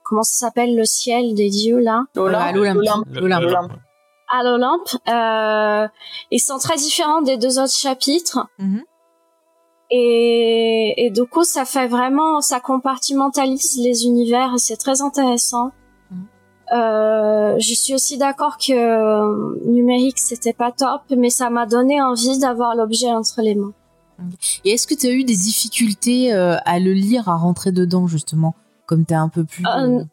comment 0.03 0.24
ça 0.24 0.47
s'appelle 0.47 0.76
le 0.76 0.86
ciel 0.86 1.34
des 1.36 1.49
dieux 1.49 1.80
là? 1.80 2.03
À 2.17 3.22
l'Olympe. 3.22 3.72
À 4.32 4.43
l'Olympe. 4.43 4.89
Euh, 5.07 5.88
ils 6.32 6.39
sont 6.39 6.57
très 6.57 6.76
différents 6.76 7.22
des 7.22 7.38
deux 7.38 7.59
autres 7.59 7.76
chapitres. 7.76 8.47
Mhm. 8.57 8.84
Et, 9.91 11.05
et 11.05 11.09
du 11.09 11.26
coup, 11.26 11.43
ça 11.43 11.65
fait 11.65 11.88
vraiment, 11.88 12.41
ça 12.41 12.59
compartimentalise 12.59 13.80
les 13.84 14.05
univers 14.05 14.53
et 14.55 14.59
c'est 14.59 14.78
très 14.78 15.01
intéressant. 15.01 15.72
Euh, 16.72 17.55
je 17.57 17.74
suis 17.74 17.95
aussi 17.95 18.17
d'accord 18.17 18.57
que 18.57 18.74
euh, 18.74 19.55
numérique 19.65 20.20
c'était 20.20 20.53
pas 20.53 20.72
top, 20.72 21.01
mais 21.17 21.30
ça 21.30 21.49
m'a 21.49 21.65
donné 21.65 22.01
envie 22.01 22.38
d'avoir 22.38 22.76
l'objet 22.76 23.11
entre 23.11 23.41
les 23.41 23.55
mains. 23.55 23.74
Et 24.65 24.72
est-ce 24.72 24.86
que 24.86 24.93
tu 24.93 25.07
as 25.07 25.11
eu 25.11 25.24
des 25.24 25.36
difficultés 25.36 26.34
euh, 26.34 26.57
à 26.65 26.80
le 26.80 26.93
lire, 26.93 27.30
à 27.30 27.36
rentrer 27.36 27.72
dedans, 27.72 28.05
justement, 28.05 28.53
comme 28.86 29.05
tu 29.05 29.13
es 29.13 29.17
un 29.17 29.30
peu 29.30 29.45
plus... 29.45 29.63
Euh, 29.65 30.03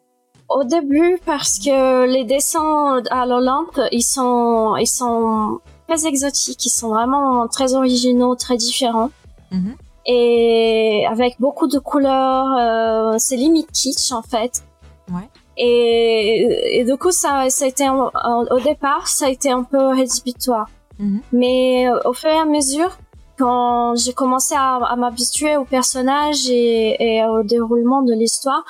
Au 0.49 0.63
début, 0.63 1.19
parce 1.25 1.59
que 1.59 2.05
les 2.05 2.23
dessins 2.23 3.03
à 3.11 3.25
l'Olympe, 3.25 3.81
ils 3.91 4.03
sont, 4.03 4.77
ils 4.77 4.87
sont 4.87 5.59
très 5.89 6.07
exotiques, 6.07 6.65
ils 6.65 6.69
sont 6.69 6.89
vraiment 6.89 7.47
très 7.49 7.75
originaux, 7.75 8.35
très 8.35 8.55
différents. 8.55 9.11
Mhm. 9.51 9.75
Et 10.05 11.05
avec 11.11 11.35
beaucoup 11.39 11.67
de 11.67 11.79
couleurs, 11.79 13.19
c'est 13.19 13.35
limite 13.35 13.69
kitsch 13.73 14.13
en 14.13 14.21
fait. 14.21 14.63
Ouais. 15.11 15.29
Et, 15.57 16.79
et 16.79 16.83
du 16.85 16.95
coup, 16.97 17.11
ça, 17.11 17.49
ça 17.49 17.65
a 17.65 17.67
été 17.67 17.85
un- 17.85 18.11
un- 18.13 18.45
au 18.51 18.59
départ, 18.59 19.07
ça 19.07 19.25
a 19.25 19.29
été 19.29 19.49
un 19.51 19.63
peu 19.63 19.87
rédhibitoire. 19.87 20.67
Mhm. 20.99 21.21
Mais 21.31 21.87
euh, 21.89 21.99
au 22.05 22.13
fur 22.13 22.29
et 22.29 22.37
à 22.37 22.45
mesure, 22.45 22.97
quand 23.37 23.95
j'ai 23.95 24.13
commencé 24.13 24.55
à, 24.55 24.75
à 24.77 24.95
m'habituer 24.95 25.57
aux 25.57 25.65
personnages 25.65 26.49
et, 26.49 26.95
et 27.17 27.23
au 27.25 27.43
déroulement 27.43 28.01
de 28.01 28.13
l'histoire, 28.13 28.63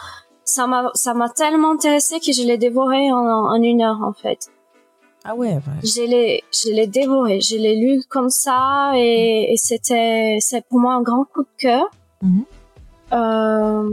ça 0.43 0.65
m'a 0.67 0.89
ça 0.93 1.13
m'a 1.13 1.29
tellement 1.29 1.71
intéressé 1.71 2.19
que 2.19 2.31
je 2.31 2.43
l'ai 2.43 2.57
dévoré 2.57 3.11
en, 3.11 3.17
en 3.55 3.61
une 3.61 3.81
heure 3.81 4.01
en 4.03 4.13
fait. 4.13 4.47
Ah 5.25 5.35
ouais, 5.35 5.55
ouais. 5.55 5.61
Je 5.83 6.01
l'ai 6.11 6.43
je 6.53 6.69
l'ai 6.71 6.88
dévoré, 6.88 7.41
je 7.41 7.57
l'ai 7.57 7.75
lu 7.75 8.01
comme 8.09 8.29
ça 8.29 8.91
et, 8.95 9.51
et 9.53 9.57
c'était 9.57 10.38
c'est 10.39 10.65
pour 10.67 10.79
moi 10.79 10.93
un 10.93 11.01
grand 11.01 11.25
coup 11.25 11.43
de 11.43 11.55
cœur. 11.57 11.85
Mhm. 12.21 12.43
Euh, 13.13 13.89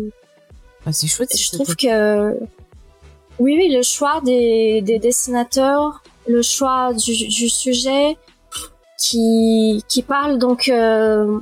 Bah, 0.84 0.92
c'est 0.92 1.06
chouette. 1.06 1.36
je 1.36 1.50
trouve 1.52 1.74
que 1.76 2.36
oui 3.38 3.56
oui 3.58 3.68
le 3.74 3.82
choix 3.82 4.20
des, 4.22 4.80
des 4.82 4.98
dessinateurs, 4.98 6.02
le 6.28 6.42
choix 6.42 6.92
du, 6.94 7.12
du 7.28 7.48
sujet 7.48 8.16
qui 8.98 9.84
qui 9.88 10.02
parle 10.02 10.38
donc 10.38 10.68
euh, 10.68 11.40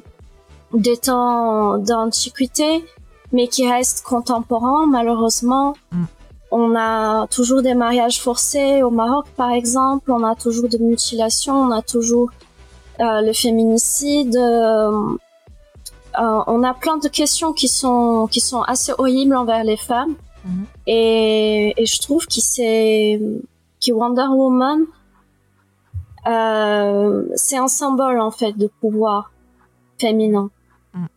des 0.72 0.97
temps 0.97 1.78
d'antiquité 1.78 2.84
mais 3.32 3.47
qui 3.49 3.70
reste 3.70 4.03
contemporain 4.05 4.86
malheureusement. 4.86 5.74
Mm. 5.93 6.05
On 6.55 6.76
a 6.76 7.26
toujours 7.28 7.62
des 7.62 7.74
mariages 7.74 8.20
forcés 8.20 8.82
au 8.82 8.90
Maroc 8.90 9.26
par 9.36 9.51
exemple, 9.53 10.12
on 10.12 10.22
a 10.22 10.34
toujours 10.34 10.68
des 10.68 10.78
mutilations, 10.78 11.57
on 11.57 11.70
a 11.70 11.82
toujours 11.82 12.30
euh, 13.01 13.20
le 13.22 13.32
féminicide. 13.32 14.36
euh, 14.36 14.90
euh, 16.18 16.40
on 16.47 16.62
a 16.62 16.74
plein 16.74 16.99
de 16.99 17.09
questions 17.09 17.55
qui 17.55 17.68
sont 17.68 18.26
qui 18.30 18.40
sont 18.40 18.62
assez 18.62 18.93
horribles 18.99 19.34
envers 19.34 19.64
les 19.64 19.78
femmes 19.78 20.14
Et, 20.86 21.72
et 21.76 21.86
je 21.86 22.01
trouve 22.01 22.26
que 22.26 23.93
Wonder 23.93 24.28
Woman 24.30 24.80
euh, 26.26 27.24
c'est 27.34 27.57
un 27.57 27.68
symbole 27.68 28.20
en 28.20 28.30
fait 28.30 28.53
de 28.53 28.68
pouvoir 28.80 29.32
féminin 29.99 30.51
Mhm. 30.95 31.09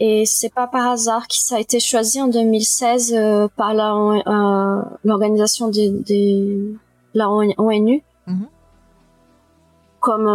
Et 0.00 0.24
c'est 0.26 0.52
pas 0.54 0.66
par 0.68 0.86
hasard 0.92 1.26
que 1.28 1.34
ça 1.34 1.56
a 1.56 1.60
été 1.60 1.80
choisi 1.80 2.22
en 2.22 2.28
2016 2.28 3.12
euh, 3.14 3.48
par 3.56 3.74
la 3.74 3.92
euh, 3.94 4.82
l'organisation 5.04 5.68
des, 5.68 5.90
des 5.90 6.74
la 7.14 7.30
ONU 7.30 8.02
Mhm. 8.26 8.46
comme 10.00 10.26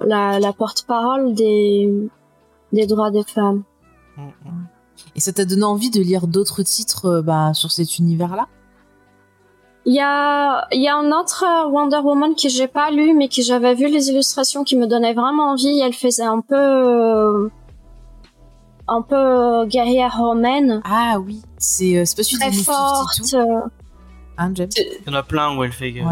la, 0.00 0.40
la 0.40 0.52
porte-parole 0.52 1.34
des 1.34 2.08
des 2.72 2.86
droits 2.86 3.10
des 3.10 3.22
femmes. 3.22 3.62
Mm, 4.16 4.22
mm. 4.22 4.66
Et 5.14 5.20
ça 5.20 5.32
t'a 5.32 5.44
donné 5.44 5.64
envie 5.64 5.90
de 5.90 6.00
lire 6.00 6.26
d'autres 6.26 6.62
titres 6.62 7.06
euh, 7.06 7.22
bah, 7.22 7.52
sur 7.54 7.70
cet 7.72 7.98
univers-là? 7.98 8.46
Il 9.88 9.94
y 9.94 10.00
a 10.00 10.66
il 10.72 10.82
y 10.82 10.88
a 10.88 10.96
un 10.96 11.12
autre 11.12 11.44
euh, 11.46 11.68
Wonder 11.70 11.98
Woman 11.98 12.34
que 12.34 12.48
j'ai 12.48 12.66
pas 12.66 12.90
lu 12.90 13.14
mais 13.14 13.28
que 13.28 13.40
j'avais 13.40 13.74
vu 13.74 13.86
les 13.88 14.08
illustrations 14.10 14.64
qui 14.64 14.74
me 14.76 14.86
donnaient 14.86 15.14
vraiment 15.14 15.52
envie. 15.52 15.78
Elle 15.78 15.92
faisait 15.94 16.24
un 16.24 16.40
peu 16.40 16.56
euh, 16.56 17.48
un 18.88 19.02
peu 19.02 19.66
guerrière 19.66 20.16
romaine, 20.16 20.80
Ah 20.84 21.18
oui, 21.24 21.42
c'est 21.58 21.96
euh, 21.98 22.04
c'est 22.04 22.16
pas 22.16 22.22
celui 22.22 22.38
très 22.38 22.52
forte. 22.52 23.14
52, 23.14 23.38
euh, 23.38 23.60
hein, 24.38 24.50
James? 24.54 24.68
Il 24.76 25.06
y 25.06 25.10
en 25.10 25.18
a 25.18 25.22
plein 25.22 25.56
où 25.56 25.64
elle 25.64 25.72
fait. 25.72 25.92
ouais. 25.92 26.02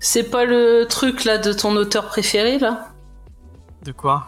C'est 0.00 0.24
pas 0.24 0.44
le 0.44 0.86
truc 0.88 1.24
là 1.24 1.38
de 1.38 1.52
ton 1.52 1.76
auteur 1.76 2.06
préféré 2.08 2.58
là? 2.58 2.88
De 3.84 3.92
quoi? 3.92 4.26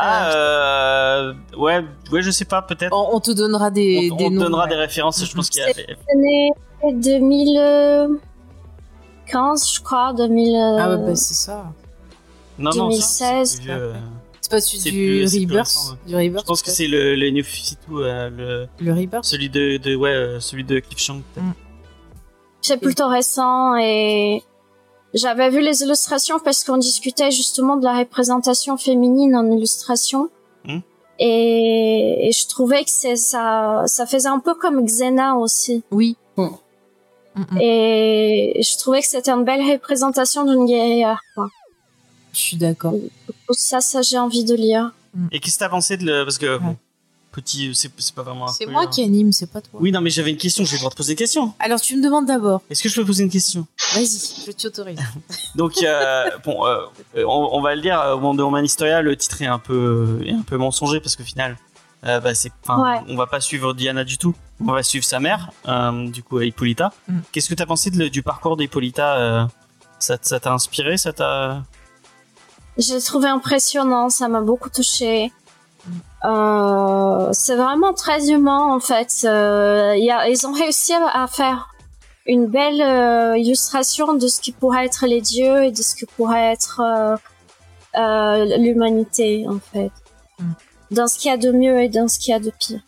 Ah, 0.00 0.30
euh, 0.32 1.34
ouais, 1.56 1.84
ouais, 2.12 2.22
je 2.22 2.30
sais 2.30 2.44
pas, 2.44 2.62
peut-être. 2.62 2.94
On, 2.96 3.16
on 3.16 3.20
te 3.20 3.32
donnera 3.32 3.68
des, 3.70 4.10
on 4.12 4.16
des 4.16 4.24
on 4.26 4.28
te 4.28 4.34
noms. 4.34 4.42
donnera 4.44 4.62
ouais. 4.64 4.70
des 4.70 4.76
références, 4.76 5.24
je 5.24 5.34
pense 5.34 5.50
qu'il 5.50 5.60
y 5.60 5.64
a. 5.64 5.68
L'année 6.14 6.50
2015, 6.94 9.72
je 9.74 9.80
crois, 9.82 10.12
2000. 10.16 10.56
Ah 10.56 10.88
ouais, 10.90 10.94
euh, 10.94 10.96
bah 10.98 11.16
c'est 11.16 11.34
ça. 11.34 11.72
Non, 12.58 12.70
non, 12.76 12.90
ça, 12.92 13.30
2016, 13.42 13.50
c'est 13.50 13.56
plus 13.58 13.64
vieux, 13.66 13.74
euh, 13.74 13.92
C'est 14.40 14.50
pas 14.50 14.60
celui 14.60 14.78
C'est 14.80 14.90
du 14.90 14.96
plus- 14.96 15.28
c'est 15.28 15.36
plus 15.38 15.46
Rebirth 15.46 15.66
récent, 15.66 15.90
ouais. 15.90 15.96
Du 16.06 16.16
Rebirth 16.16 16.42
Je 16.42 16.46
pense 16.46 16.62
que 16.62 16.70
c'est 16.70 16.86
le, 16.88 17.14
le 17.16 17.30
New 17.30 17.44
52, 17.44 18.02
euh, 18.04 18.30
le, 18.30 18.68
Le 18.84 18.92
Rebirth 18.92 19.24
celui 19.24 19.48
de, 19.50 19.76
de, 19.78 19.94
ouais, 19.96 20.10
euh, 20.10 20.40
celui 20.40 20.64
de 20.64 20.78
Cliff 20.80 20.98
Chang. 20.98 21.20
Mm. 21.36 21.50
C'est 22.62 22.78
plutôt 22.78 23.08
récent 23.08 23.76
et 23.76 24.42
j'avais 25.14 25.50
vu 25.50 25.60
les 25.60 25.82
illustrations 25.82 26.38
parce 26.38 26.64
qu'on 26.64 26.78
discutait 26.78 27.30
justement 27.30 27.76
de 27.76 27.84
la 27.84 27.98
représentation 27.98 28.76
féminine 28.76 29.34
en 29.36 29.50
illustration. 29.50 30.28
Hmm. 30.64 30.80
Et, 31.18 32.28
et 32.28 32.32
je 32.32 32.46
trouvais 32.46 32.84
que 32.84 32.90
c'est 32.90 33.16
ça, 33.16 33.82
ça 33.86 34.06
faisait 34.06 34.28
un 34.28 34.38
peu 34.38 34.54
comme 34.54 34.84
Xena 34.84 35.36
aussi. 35.36 35.82
Oui. 35.90 36.16
Et 37.60 38.60
je 38.60 38.78
trouvais 38.78 39.00
que 39.00 39.06
c'était 39.06 39.30
une 39.30 39.44
belle 39.44 39.62
représentation 39.62 40.44
d'une 40.44 40.66
guerrière. 40.66 41.20
Quoi. 41.34 41.48
Je 42.32 42.40
suis 42.40 42.56
d'accord. 42.56 42.94
Ça, 43.50 43.80
ça 43.80 44.02
j'ai 44.02 44.18
envie 44.18 44.44
de 44.44 44.54
lire. 44.54 44.92
Et 45.32 45.40
qu'est-ce 45.40 45.54
que 45.56 45.60
t'as 45.60 45.68
pensé 45.68 45.96
de 45.96 46.04
le. 46.04 46.24
Parce 46.24 46.38
que, 46.38 46.58
bon. 46.58 46.76
Petit, 47.40 47.74
c'est 47.74 47.90
pas 48.14 48.22
vraiment 48.22 48.48
un 48.48 48.52
C'est 48.52 48.66
moi 48.66 48.82
hein. 48.82 48.86
qui 48.86 49.02
anime, 49.02 49.32
c'est 49.32 49.50
pas 49.50 49.60
toi. 49.60 49.78
Oui, 49.80 49.90
non, 49.92 50.00
mais 50.00 50.10
j'avais 50.10 50.30
une 50.30 50.36
question, 50.36 50.64
je 50.64 50.70
vais 50.72 50.76
devoir 50.76 50.92
te 50.92 50.96
poser 50.96 51.12
une 51.12 51.18
question. 51.18 51.52
Alors 51.58 51.80
tu 51.80 51.96
me 51.96 52.02
demandes 52.02 52.26
d'abord. 52.26 52.62
Est-ce 52.70 52.82
que 52.82 52.88
je 52.88 52.94
peux 53.00 53.04
poser 53.06 53.24
une 53.24 53.30
question? 53.30 53.66
Vas-y, 53.94 54.44
je 54.46 54.52
t'autorise. 54.52 54.98
Donc, 55.54 55.72
euh, 55.82 56.30
bon, 56.44 56.66
euh, 56.66 56.80
on, 57.16 57.48
on 57.52 57.60
va 57.60 57.74
le 57.74 57.80
dire, 57.82 58.00
euh, 58.00 58.16
Wonder 58.16 58.42
Woman 58.42 58.64
Historia, 58.64 59.02
le 59.02 59.16
titre 59.16 59.42
est 59.42 59.46
un 59.46 59.58
peu, 59.58 60.20
est 60.24 60.32
un 60.32 60.42
peu 60.42 60.56
mensonger 60.56 61.00
parce 61.00 61.16
qu'au 61.16 61.24
final, 61.24 61.56
euh, 62.04 62.20
bah, 62.20 62.34
c'est, 62.34 62.52
Ouais. 62.68 63.00
on 63.08 63.16
va 63.16 63.26
pas 63.26 63.40
suivre 63.40 63.74
Diana 63.74 64.04
du 64.04 64.18
tout. 64.18 64.34
On 64.60 64.72
va 64.72 64.82
suivre 64.82 65.04
sa 65.04 65.20
mère, 65.20 65.50
euh, 65.68 66.08
du 66.08 66.22
coup, 66.22 66.40
Hippolyta. 66.40 66.92
Mm. 67.08 67.18
Qu'est-ce 67.32 67.48
que 67.48 67.54
t'as 67.54 67.66
pensé 67.66 67.90
de 67.90 67.98
le- 67.98 68.10
du 68.10 68.22
parcours 68.22 68.56
d'Hippolyta 68.56 69.16
euh, 69.16 69.44
Ça 70.00 70.16
ça 70.20 70.38
t'a 70.40 70.52
inspiré 70.52 70.96
Ça 70.96 71.12
t'a. 71.12 71.62
J'ai 72.76 73.00
trouvé 73.00 73.28
impressionnant, 73.28 74.08
ça 74.08 74.28
m'a 74.28 74.40
beaucoup 74.40 74.68
touché. 74.70 75.32
Euh, 76.24 77.28
c'est 77.32 77.54
vraiment 77.54 77.94
très 77.94 78.30
humain 78.30 78.74
en 78.74 78.80
fait. 78.80 79.12
Euh, 79.24 79.94
y 79.96 80.10
a, 80.10 80.28
ils 80.28 80.46
ont 80.46 80.52
réussi 80.52 80.92
à, 80.92 81.22
à 81.22 81.26
faire 81.26 81.68
une 82.28 82.46
belle 82.46 82.82
euh, 82.82 83.38
illustration 83.38 84.14
de 84.14 84.28
ce 84.28 84.40
qui 84.40 84.52
pourrait 84.52 84.84
être 84.84 85.06
les 85.06 85.20
dieux 85.20 85.64
et 85.64 85.70
de 85.70 85.82
ce 85.82 85.94
qui 85.94 86.04
pourrait 86.04 86.52
être 86.52 86.80
euh, 86.80 87.16
euh, 87.96 88.58
l'humanité 88.58 89.46
en 89.48 89.58
fait. 89.58 89.90
Mm. 90.38 90.52
Dans 90.90 91.06
ce 91.06 91.18
qu'il 91.18 91.30
y 91.30 91.34
a 91.34 91.38
de 91.38 91.50
mieux 91.50 91.80
et 91.80 91.88
dans 91.88 92.06
ce 92.06 92.18
qu'il 92.18 92.32
y 92.32 92.34
a 92.34 92.38
de 92.38 92.52
pire. 92.58 92.80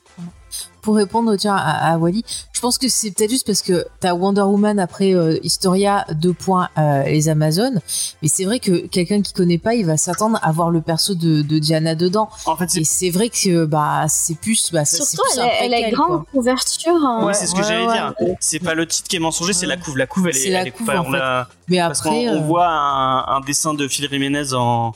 Pour 0.82 0.96
répondre 0.96 1.34
tiens, 1.36 1.54
à, 1.56 1.92
à 1.92 1.98
Wally, 1.98 2.24
je 2.52 2.60
pense 2.60 2.78
que 2.78 2.88
c'est 2.88 3.10
peut-être 3.10 3.30
juste 3.30 3.46
parce 3.46 3.62
que 3.62 3.86
t'as 4.00 4.14
Wonder 4.14 4.42
Woman 4.42 4.78
après 4.78 5.14
euh, 5.14 5.38
Historia, 5.42 6.06
deux 6.14 6.32
points, 6.32 6.68
euh, 6.78 7.02
les 7.04 7.28
Amazones. 7.28 7.80
Mais 8.22 8.28
c'est 8.28 8.44
vrai 8.44 8.58
que 8.60 8.86
quelqu'un 8.86 9.22
qui 9.22 9.32
connaît 9.32 9.58
pas, 9.58 9.74
il 9.74 9.86
va 9.86 9.96
s'attendre 9.96 10.38
à 10.42 10.52
voir 10.52 10.70
le 10.70 10.80
perso 10.80 11.14
de, 11.14 11.42
de 11.42 11.58
Diana 11.58 11.94
dedans. 11.94 12.28
En 12.46 12.56
fait, 12.56 12.70
c'est 12.70 12.80
Et 12.80 12.84
c'est 12.84 13.10
vrai 13.10 13.28
que 13.30 13.64
bah 13.64 14.04
c'est 14.08 14.38
plus, 14.38 14.70
bah, 14.72 14.84
Surtout, 14.84 15.22
plus 15.22 15.38
elle, 15.38 15.40
un 15.40 15.46
est- 15.46 15.56
elle 15.60 15.72
est 15.72 15.80
préquel, 15.82 15.94
grande 15.94 16.24
couverture. 16.32 16.94
hein. 17.04 17.24
Ouais, 17.26 17.34
c'est 17.34 17.46
ce 17.46 17.52
que 17.54 17.58
Ouais, 17.60 17.64
j'allais 17.66 17.86
ouais. 17.86 17.92
dire. 17.92 18.14
C'est 18.40 18.58
pas 18.60 18.74
le 18.74 18.86
titre 18.86 19.08
qui 19.08 19.16
est 19.16 19.20
mensonger, 19.20 19.52
c'est 19.52 19.66
la 19.66 19.76
couve. 19.76 19.96
La 19.98 20.06
couve, 20.06 20.28
elle 20.28 20.36
est. 20.36 20.50
La 20.50 20.60
elle 20.60 20.68
est 20.68 20.70
couve, 20.70 20.86
pas- 20.86 21.00
en 21.00 21.06
on 21.06 21.14
a- 21.14 21.48
Mais 21.68 21.78
parce 21.78 22.00
après, 22.00 22.28
on 22.28 22.36
euh, 22.36 22.40
voit 22.40 22.68
un, 22.68 23.26
un 23.36 23.40
dessin 23.40 23.74
de 23.74 23.86
Phil 23.88 24.08
Jiménez 24.10 24.52
en. 24.54 24.92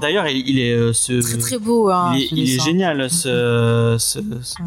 D'ailleurs, 0.00 0.26
il, 0.26 0.58
est 0.58 0.72
euh, 0.72 0.92
ce. 0.92 1.20
très 1.22 1.38
très 1.38 1.58
beau. 1.58 1.90
Hein, 1.90 2.12
il 2.16 2.40
est, 2.40 2.42
il 2.54 2.60
génial, 2.60 3.08
ce. 3.08 3.96
ce- 4.00 4.18
ce- 4.42 4.58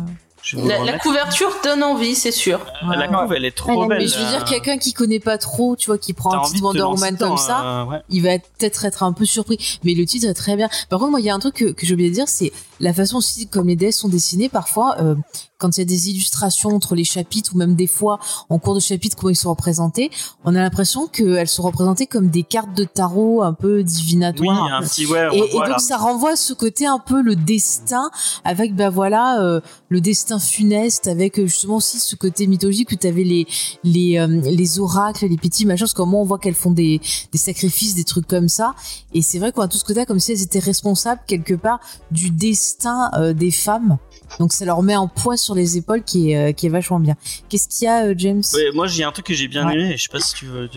la, 0.58 0.84
la 0.84 1.00
couverture 1.00 1.52
donne 1.64 1.84
envie, 1.84 2.16
c'est 2.16 2.32
sûr. 2.32 2.60
Ouais, 2.88 2.96
La 2.98 3.08
couve, 3.08 3.34
elle 3.34 3.46
est 3.46 3.56
trop 3.56 3.84
est- 3.86 3.88
belle. 3.88 3.98
Mais 4.00 4.08
je 4.08 4.18
veux 4.18 4.30
dire, 4.30 4.42
euh, 4.42 4.46
quelqu'un 4.50 4.78
qui 4.78 4.94
connaît 4.94 5.20
pas 5.20 5.38
trop, 5.38 5.76
tu 5.76 5.88
vois, 5.88 5.98
qui 5.98 6.14
prend 6.14 6.32
un 6.34 6.50
te 6.50 6.62
Wonder 6.62 6.82
Woman 6.82 7.18
comme 7.18 7.38
ça, 7.38 7.82
euh, 7.82 7.86
ouais. 7.86 8.02
il 8.10 8.22
va 8.24 8.38
peut-être 8.40 8.86
être 8.86 9.04
un 9.04 9.14
peu 9.14 9.26
surpris. 9.26 9.80
Mais 9.84 9.94
le 9.94 10.06
titre 10.06 10.28
est 10.28 10.34
très 10.34 10.56
bien. 10.56 10.70
Par 10.90 11.00
contre, 11.00 11.12
moi, 11.12 11.20
il 11.20 11.26
y 11.26 11.30
a 11.30 11.36
un 11.36 11.40
truc 11.40 11.56
que, 11.56 11.66
que 11.72 11.86
j'ai 11.86 11.94
oublié 11.94 12.10
de 12.10 12.16
dire, 12.16 12.28
c'est 12.28 12.52
la 12.80 12.94
façon 12.94 13.18
aussi 13.18 13.48
comme 13.48 13.68
les 13.68 13.76
DS 13.76 13.92
sont 13.92 14.10
dessinés. 14.10 14.50
Parfois, 14.50 14.96
euh, 15.00 15.16
quand 15.60 15.78
il 15.78 15.82
y 15.82 15.84
a 15.84 15.86
des 15.86 16.10
illustrations 16.10 16.70
entre 16.70 16.96
les 16.96 17.04
chapitres 17.04 17.52
ou 17.54 17.58
même 17.58 17.76
des 17.76 17.86
fois 17.88 18.20
en 18.50 18.58
cours 18.58 18.74
de 18.74 18.80
chapitre 18.80 19.16
comment 19.16 19.30
ils 19.30 19.36
sont 19.36 19.50
représentés, 19.52 20.10
on 20.46 20.56
a 20.56 20.60
l'impression 20.60 21.08
qu'elles 21.08 21.48
sont 21.48 21.64
représentées 21.64 22.08
comme 22.08 22.30
des 22.30 22.44
cartes 22.44 22.74
de 22.76 22.86
tarot 22.86 23.44
un 23.44 23.54
peu 23.54 23.78
Oui, 23.78 23.84
divinatoires. 23.84 24.74
un 24.74 24.82
petit 24.82 25.06
ouais. 25.06 25.28
Et, 25.34 25.40
le 25.40 25.46
et 25.48 25.70
donc 25.70 25.80
ça 25.80 25.98
renvoie 25.98 26.32
à 26.32 26.36
ce 26.36 26.54
côté 26.54 26.86
un 26.88 27.00
peu 27.00 27.22
le 27.22 27.36
destin 27.36 28.10
avec 28.44 28.76
bah 28.76 28.90
voilà 28.90 29.42
euh, 29.42 29.60
le 29.90 30.02
destin 30.02 30.40
funeste 30.40 31.08
avec 31.08 31.40
euh, 31.40 31.46
justement 31.46 31.76
aussi 31.76 32.00
ce 32.00 32.16
côté 32.16 32.48
mythologique 32.48 32.92
où 32.92 32.96
tu 32.96 33.08
avais 33.08 33.24
les 33.24 33.46
les 33.84 34.18
euh, 34.18 34.28
les 34.28 34.80
oracles 34.80 35.28
les 35.28 35.38
petits 35.38 35.66
machins 35.66 35.86
parce 35.86 35.94
qu'au 35.94 36.06
moins 36.06 36.22
on 36.22 36.26
voit 36.26 36.40
qu'elles 36.40 36.56
font 36.56 36.72
des 36.72 37.02
des 37.32 37.38
sacrifices 37.38 37.96
des 37.96 38.06
trucs 38.06 38.28
comme 38.28 38.48
ça 38.50 38.74
et 39.14 39.22
c'est 39.22 39.40
vrai 39.40 39.52
qu'on 39.52 39.62
a 39.62 39.68
tout 39.68 39.78
ce 39.78 39.84
côté 39.84 40.06
comme 40.06 40.20
si 40.20 40.32
elles 40.32 40.42
étaient 40.42 40.60
responsables 40.60 41.22
quelque 41.28 41.54
part 41.54 41.80
du 42.12 42.30
destin 42.30 43.12
euh, 43.16 43.34
des 43.34 43.52
femmes 43.52 43.98
donc 44.40 44.54
ça 44.54 44.64
leur 44.66 44.82
met 44.84 44.94
un 44.94 45.08
poids 45.08 45.38
sur 45.38 45.49
les 45.56 45.78
épaules 45.78 46.04
qui 46.04 46.32
est 46.32 46.38
euh, 46.50 46.52
qui 46.52 46.66
est 46.66 46.70
vachement 46.70 47.00
bien 47.00 47.16
qu'est-ce 47.50 47.68
qu'il 47.68 47.86
y 47.86 47.88
a 47.88 48.06
euh, 48.06 48.14
James? 48.18 48.42
Ouais, 48.54 48.72
moi 48.74 48.88
j'ai 48.88 49.04
un 49.04 49.12
truc 49.12 49.26
que 49.28 49.34
j'ai 49.34 49.48
bien 49.48 49.68
Ouais. 49.68 49.74
aimé, 49.76 49.98
je 49.98 50.04
sais 50.04 50.10
pas 50.10 50.20
si 50.20 50.34
tu 50.36 50.46
veux. 50.46 50.70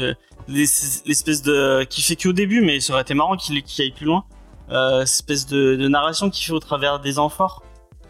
L'espèce 0.48 1.42
de. 1.42 1.84
qui 1.84 2.02
fait 2.02 2.16
qu'au 2.16 2.32
début, 2.32 2.60
mais 2.62 2.80
ça 2.80 2.92
aurait 2.92 3.02
été 3.02 3.14
marrant 3.14 3.36
qu'il 3.36 3.56
aille 3.78 3.92
plus 3.92 4.06
loin. 4.06 4.24
Euh, 4.70 5.02
espèce 5.02 5.46
de, 5.46 5.76
de 5.76 5.88
narration 5.88 6.30
qu'il 6.30 6.44
fait 6.46 6.52
au 6.52 6.58
travers 6.60 6.98
des 7.00 7.18
amphores. 7.18 7.62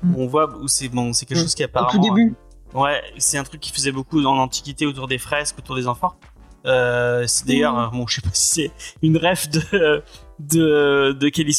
Mm. 0.02 0.14
On 0.16 0.26
voit 0.26 0.56
où 0.58 0.68
c'est 0.68 0.88
bon, 0.88 1.12
c'est 1.12 1.26
quelque 1.26 1.38
Mm. 1.38 1.42
chose 1.42 1.54
qui 1.54 1.62
Au 1.62 1.66
apparemment. 1.66 1.90
tout 1.90 2.14
début. 2.14 2.34
Ouais, 2.74 3.02
c'est 3.18 3.36
un 3.38 3.44
truc 3.44 3.60
qui 3.60 3.70
faisait 3.72 3.92
beaucoup 3.92 4.22
dans 4.22 4.34
l'Antiquité 4.34 4.86
autour 4.86 5.08
des 5.08 5.18
fresques, 5.18 5.58
autour 5.58 5.76
des 5.76 5.86
amphores. 5.88 6.16
Euh, 6.64 7.24
c'est 7.26 7.46
d'ailleurs, 7.46 7.78
euh, 7.78 7.86
bon, 7.88 8.06
je 8.06 8.14
sais 8.16 8.20
pas 8.22 8.30
si 8.32 8.48
c'est 8.48 8.70
une 9.02 9.16
ref 9.18 9.48
de 9.50 10.02
de 10.48 11.12
de 11.12 11.28
Kelly 11.28 11.56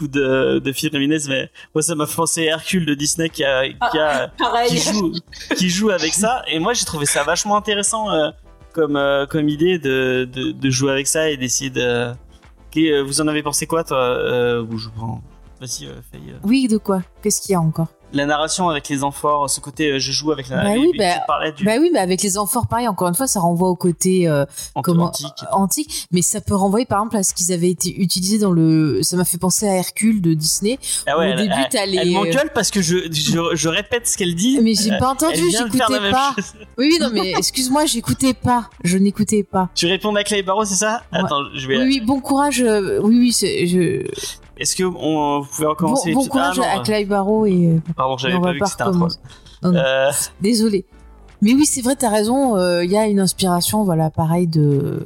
ou 0.00 0.08
de 0.08 0.58
de 0.58 0.72
Phil 0.72 0.90
Jiménez, 0.92 1.18
mais 1.28 1.50
moi 1.74 1.82
ça 1.82 1.94
m'a 1.94 2.06
fait 2.06 2.16
penser 2.16 2.48
à 2.48 2.52
Hercule 2.52 2.86
de 2.86 2.94
Disney 2.94 3.28
qui 3.28 3.44
a 3.44 3.68
qui 3.68 3.98
a 3.98 4.28
qui 4.36 4.36
Pareil. 4.38 4.78
joue, 4.78 5.12
qui 5.56 5.70
joue 5.70 5.90
avec 5.90 6.14
ça. 6.14 6.42
Et 6.48 6.58
moi, 6.58 6.72
j'ai 6.72 6.84
trouvé 6.84 7.06
ça 7.06 7.22
vachement 7.24 7.56
intéressant 7.56 8.10
euh, 8.10 8.30
comme, 8.72 8.96
euh, 8.96 9.26
comme 9.26 9.48
idée 9.48 9.78
de, 9.78 10.28
de, 10.32 10.52
de 10.52 10.70
jouer 10.70 10.92
avec 10.92 11.06
ça 11.06 11.30
et 11.30 11.36
d'essayer 11.36 11.70
de. 11.70 12.10
Ok, 12.10 12.76
euh, 12.78 13.02
vous 13.04 13.20
en 13.20 13.28
avez 13.28 13.42
pensé 13.42 13.66
quoi, 13.66 13.84
toi 13.84 13.98
euh, 13.98 14.64
ou 14.64 14.78
je 14.78 14.88
prends- 14.88 15.22
Vas-y, 15.60 15.86
euh, 15.86 15.92
Faye, 16.10 16.30
euh. 16.32 16.38
oui 16.42 16.66
de 16.66 16.76
quoi? 16.78 17.02
Qu'est-ce 17.22 17.40
qu'il 17.40 17.52
y 17.52 17.54
a 17.54 17.60
encore? 17.60 17.86
La 18.14 18.26
narration 18.26 18.68
avec 18.68 18.88
les 18.88 19.02
amphores, 19.04 19.50
ce 19.50 19.60
côté 19.60 19.90
euh, 19.92 19.98
je 19.98 20.12
joue 20.12 20.32
avec 20.32 20.48
la. 20.48 20.62
Bah 20.62 20.70
oui, 20.78 20.92
bah, 20.96 21.50
du 21.50 21.64
bah 21.64 21.72
oui 21.80 21.90
mais 21.92 21.98
avec 21.98 22.22
les 22.22 22.38
amphores 22.38 22.66
pareil 22.68 22.88
encore 22.88 23.08
une 23.08 23.14
fois 23.14 23.26
ça 23.26 23.40
renvoie 23.40 23.68
au 23.68 23.76
côté 23.76 24.26
euh, 24.28 24.44
comment 24.82 25.06
antique. 25.06 25.26
antique, 25.52 26.06
mais 26.12 26.22
ça 26.22 26.40
peut 26.40 26.54
renvoyer 26.54 26.86
par 26.86 26.98
exemple 27.00 27.16
à 27.16 27.22
ce 27.22 27.34
qu'ils 27.34 27.52
avaient 27.52 27.70
été 27.70 27.94
utilisés 28.00 28.38
dans 28.38 28.52
le. 28.52 29.02
Ça 29.02 29.16
m'a 29.16 29.24
fait 29.24 29.38
penser 29.38 29.68
à 29.68 29.74
Hercule 29.74 30.22
de 30.22 30.32
Disney. 30.34 30.78
Ah 31.06 31.18
ouais, 31.18 31.26
au 31.26 31.30
elle, 31.30 31.36
début, 31.36 31.54
elle- 31.58 31.68
t'as 31.70 31.86
les- 31.86 31.96
elle 31.98 32.10
m'engueule 32.12 32.50
parce 32.54 32.70
que 32.70 32.80
je, 32.80 32.96
je, 33.10 33.54
je 33.54 33.68
répète 33.68 34.06
ce 34.08 34.16
qu'elle 34.16 34.34
dit. 34.34 34.58
Mais 34.62 34.74
j'ai 34.74 34.96
pas 34.98 35.10
entendu, 35.10 35.34
Elle 35.36 35.50
j'écoutais 35.50 36.10
pas. 36.10 36.34
Oui, 36.78 36.88
oui, 36.92 36.98
non, 37.00 37.10
mais 37.12 37.32
excuse-moi, 37.32 37.86
j'écoutais 37.86 38.34
pas. 38.34 38.70
Je 38.84 38.96
n'écoutais 38.98 39.42
pas. 39.42 39.68
Tu 39.74 39.86
réponds 39.86 40.14
à 40.14 40.22
Clay 40.24 40.42
Barreau, 40.42 40.64
c'est 40.64 40.74
ça? 40.76 41.02
Ouais. 41.12 41.18
Attends, 41.18 41.42
je 41.54 41.66
vais. 41.66 41.78
Oui, 41.78 41.84
oui, 41.86 42.00
bon 42.00 42.20
courage. 42.20 42.62
euh, 42.62 43.00
Oui, 43.02 43.18
oui, 43.18 43.32
je. 43.66 44.06
Est-ce 44.58 44.76
que 44.76 44.84
on, 44.84 45.40
vous 45.40 45.48
pouvez 45.48 45.64
Bon, 45.66 45.70
recommencer 45.70 46.12
bon 46.12 46.20
l'épisode? 46.20 46.30
courage 46.32 46.60
Ah, 46.62 46.66
non, 46.74 46.78
à 46.78 46.80
euh, 46.80 46.82
Clive 46.84 47.08
Barrow 47.08 47.46
et. 47.46 47.66
euh, 47.68 47.92
Pardon, 47.96 48.16
j'avais 48.16 48.34
on 48.34 48.40
pas 48.40 48.46
va 48.48 48.52
vu 48.52 48.58
pas 48.60 48.64
que 48.66 48.70
c'était 48.70 48.82
un 48.84 48.92
troll. 48.92 49.10
Euh, 49.64 50.10
Désolé. 50.40 50.84
Mais 51.42 51.52
oui, 51.54 51.66
c'est 51.66 51.80
vrai, 51.82 51.96
t'as 51.96 52.10
raison. 52.10 52.56
euh, 52.56 52.84
Il 52.84 52.90
y 52.90 52.96
a 52.96 53.06
une 53.06 53.20
inspiration, 53.20 53.84
voilà, 53.84 54.10
pareil 54.10 54.46
de 54.46 55.02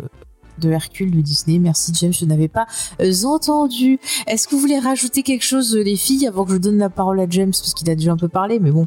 de 0.58 0.70
Hercule 0.72 1.12
de 1.14 1.20
Disney. 1.20 1.60
Merci 1.60 1.92
James, 1.94 2.12
je 2.12 2.24
n'avais 2.24 2.48
pas 2.48 2.66
euh, 3.00 3.12
entendu. 3.24 4.00
Est-ce 4.26 4.48
que 4.48 4.56
vous 4.56 4.60
voulez 4.60 4.80
rajouter 4.80 5.22
quelque 5.22 5.44
chose, 5.44 5.76
les 5.76 5.94
filles, 5.96 6.26
avant 6.26 6.44
que 6.44 6.50
je 6.52 6.56
donne 6.58 6.78
la 6.78 6.90
parole 6.90 7.20
à 7.20 7.26
James, 7.30 7.52
parce 7.52 7.74
qu'il 7.74 7.88
a 7.90 7.94
déjà 7.94 8.10
un 8.10 8.16
peu 8.16 8.26
parlé, 8.26 8.58
mais 8.58 8.72
bon, 8.72 8.86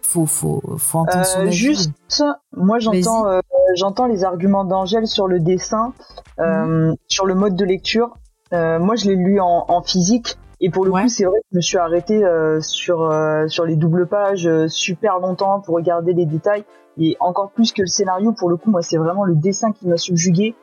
faut, 0.00 0.26
faut, 0.26 0.62
faut 0.78 0.98
entendre 1.00 1.26
son 1.26 1.40
avis. 1.40 1.52
Juste, 1.52 1.90
moi 2.56 2.78
j'entends, 2.78 3.26
euh, 3.26 3.40
j'entends 3.74 4.06
les 4.06 4.22
arguments 4.22 4.64
d'Angèle 4.64 5.08
sur 5.08 5.26
le 5.26 5.40
dessin, 5.40 5.92
euh, 6.38 6.94
sur 7.08 7.26
le 7.26 7.34
mode 7.34 7.56
de 7.56 7.64
lecture. 7.64 8.16
Euh, 8.52 8.78
moi, 8.78 8.94
je 8.96 9.08
l'ai 9.10 9.16
lu 9.16 9.40
en, 9.40 9.64
en 9.68 9.82
physique. 9.82 10.36
Et 10.60 10.70
pour 10.70 10.84
le 10.84 10.90
Ouais. 10.90 11.02
coup, 11.02 11.08
c'est 11.08 11.24
vrai 11.24 11.38
que 11.38 11.46
je 11.52 11.56
me 11.56 11.60
suis 11.60 11.78
arrêtée 11.78 12.24
euh, 12.24 12.60
sur 12.60 13.02
euh, 13.02 13.46
sur 13.46 13.64
les 13.64 13.76
doubles 13.76 14.08
pages 14.08 14.46
euh, 14.48 14.66
super 14.66 15.20
longtemps 15.20 15.60
pour 15.60 15.76
regarder 15.76 16.12
les 16.14 16.26
détails 16.26 16.64
et 16.98 17.16
encore 17.20 17.50
plus 17.52 17.72
que 17.72 17.82
le 17.82 17.86
scénario. 17.86 18.32
Pour 18.32 18.48
le 18.50 18.56
coup, 18.56 18.70
moi, 18.70 18.82
c'est 18.82 18.96
vraiment 18.96 19.24
le 19.24 19.36
dessin 19.36 19.70
qui 19.72 19.86
m'a 19.86 19.96
subjugué. 19.96 20.56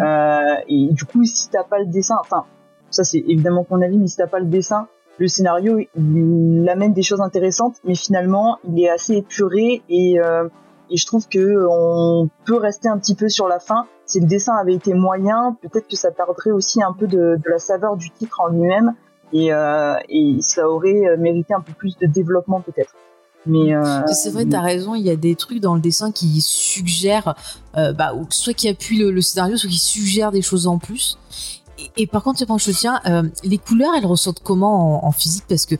Euh, 0.00 0.54
et 0.68 0.88
du 0.92 1.04
coup, 1.04 1.24
si 1.24 1.50
t'as 1.50 1.64
pas 1.64 1.78
le 1.80 1.86
dessin, 1.86 2.14
enfin, 2.20 2.44
ça 2.90 3.04
c'est 3.04 3.18
évidemment 3.18 3.66
mon 3.68 3.82
avis, 3.82 3.98
mais 3.98 4.06
si 4.06 4.16
t'as 4.16 4.26
pas 4.28 4.38
le 4.38 4.46
dessin, 4.46 4.86
le 5.18 5.28
scénario 5.28 5.80
il 5.96 6.66
amène 6.70 6.92
des 6.94 7.02
choses 7.02 7.20
intéressantes, 7.20 7.74
mais 7.84 7.94
finalement, 7.94 8.58
il 8.66 8.82
est 8.82 8.88
assez 8.88 9.16
épuré 9.16 9.82
et 9.90 10.18
euh, 10.20 10.48
et 10.92 10.98
je 10.98 11.06
trouve 11.06 11.26
que 11.26 11.66
on 11.68 12.28
peut 12.44 12.58
rester 12.58 12.88
un 12.88 12.98
petit 12.98 13.14
peu 13.14 13.28
sur 13.28 13.48
la 13.48 13.58
fin. 13.58 13.86
Si 14.04 14.20
le 14.20 14.26
dessin 14.26 14.54
avait 14.54 14.74
été 14.74 14.92
moyen, 14.92 15.56
peut-être 15.62 15.88
que 15.88 15.96
ça 15.96 16.10
perdrait 16.10 16.50
aussi 16.50 16.82
un 16.82 16.92
peu 16.92 17.06
de, 17.06 17.38
de 17.42 17.50
la 17.50 17.58
saveur 17.58 17.96
du 17.96 18.10
titre 18.10 18.40
en 18.40 18.48
lui-même 18.48 18.94
et, 19.32 19.54
euh, 19.54 19.94
et 20.10 20.36
ça 20.40 20.68
aurait 20.68 21.06
euh, 21.06 21.16
mérité 21.16 21.54
un 21.54 21.62
peu 21.62 21.72
plus 21.72 21.96
de 21.96 22.06
développement 22.06 22.60
peut-être. 22.60 22.92
Mais 23.46 23.74
euh, 23.74 24.06
C'est 24.06 24.30
vrai, 24.30 24.44
t'as 24.44 24.60
raison, 24.60 24.94
il 24.94 25.02
y 25.02 25.10
a 25.10 25.16
des 25.16 25.34
trucs 25.34 25.60
dans 25.60 25.74
le 25.74 25.80
dessin 25.80 26.12
qui 26.12 26.40
suggèrent, 26.40 27.34
euh, 27.76 27.92
bah, 27.92 28.12
soit 28.30 28.52
qui 28.52 28.68
appuient 28.68 28.98
le, 28.98 29.10
le 29.10 29.20
scénario, 29.20 29.56
soit 29.56 29.70
qui 29.70 29.80
suggèrent 29.80 30.30
des 30.30 30.42
choses 30.42 30.66
en 30.66 30.78
plus. 30.78 31.18
Et, 31.96 32.02
et 32.02 32.06
par 32.06 32.22
contre, 32.22 32.38
je 32.40 32.44
te 32.44 32.70
tiens, 32.76 33.00
euh, 33.06 33.22
les 33.44 33.58
couleurs, 33.58 33.92
elles 33.96 34.06
ressortent 34.06 34.40
comment 34.42 35.04
en, 35.04 35.08
en 35.08 35.12
physique? 35.12 35.44
Parce 35.48 35.66
que 35.66 35.74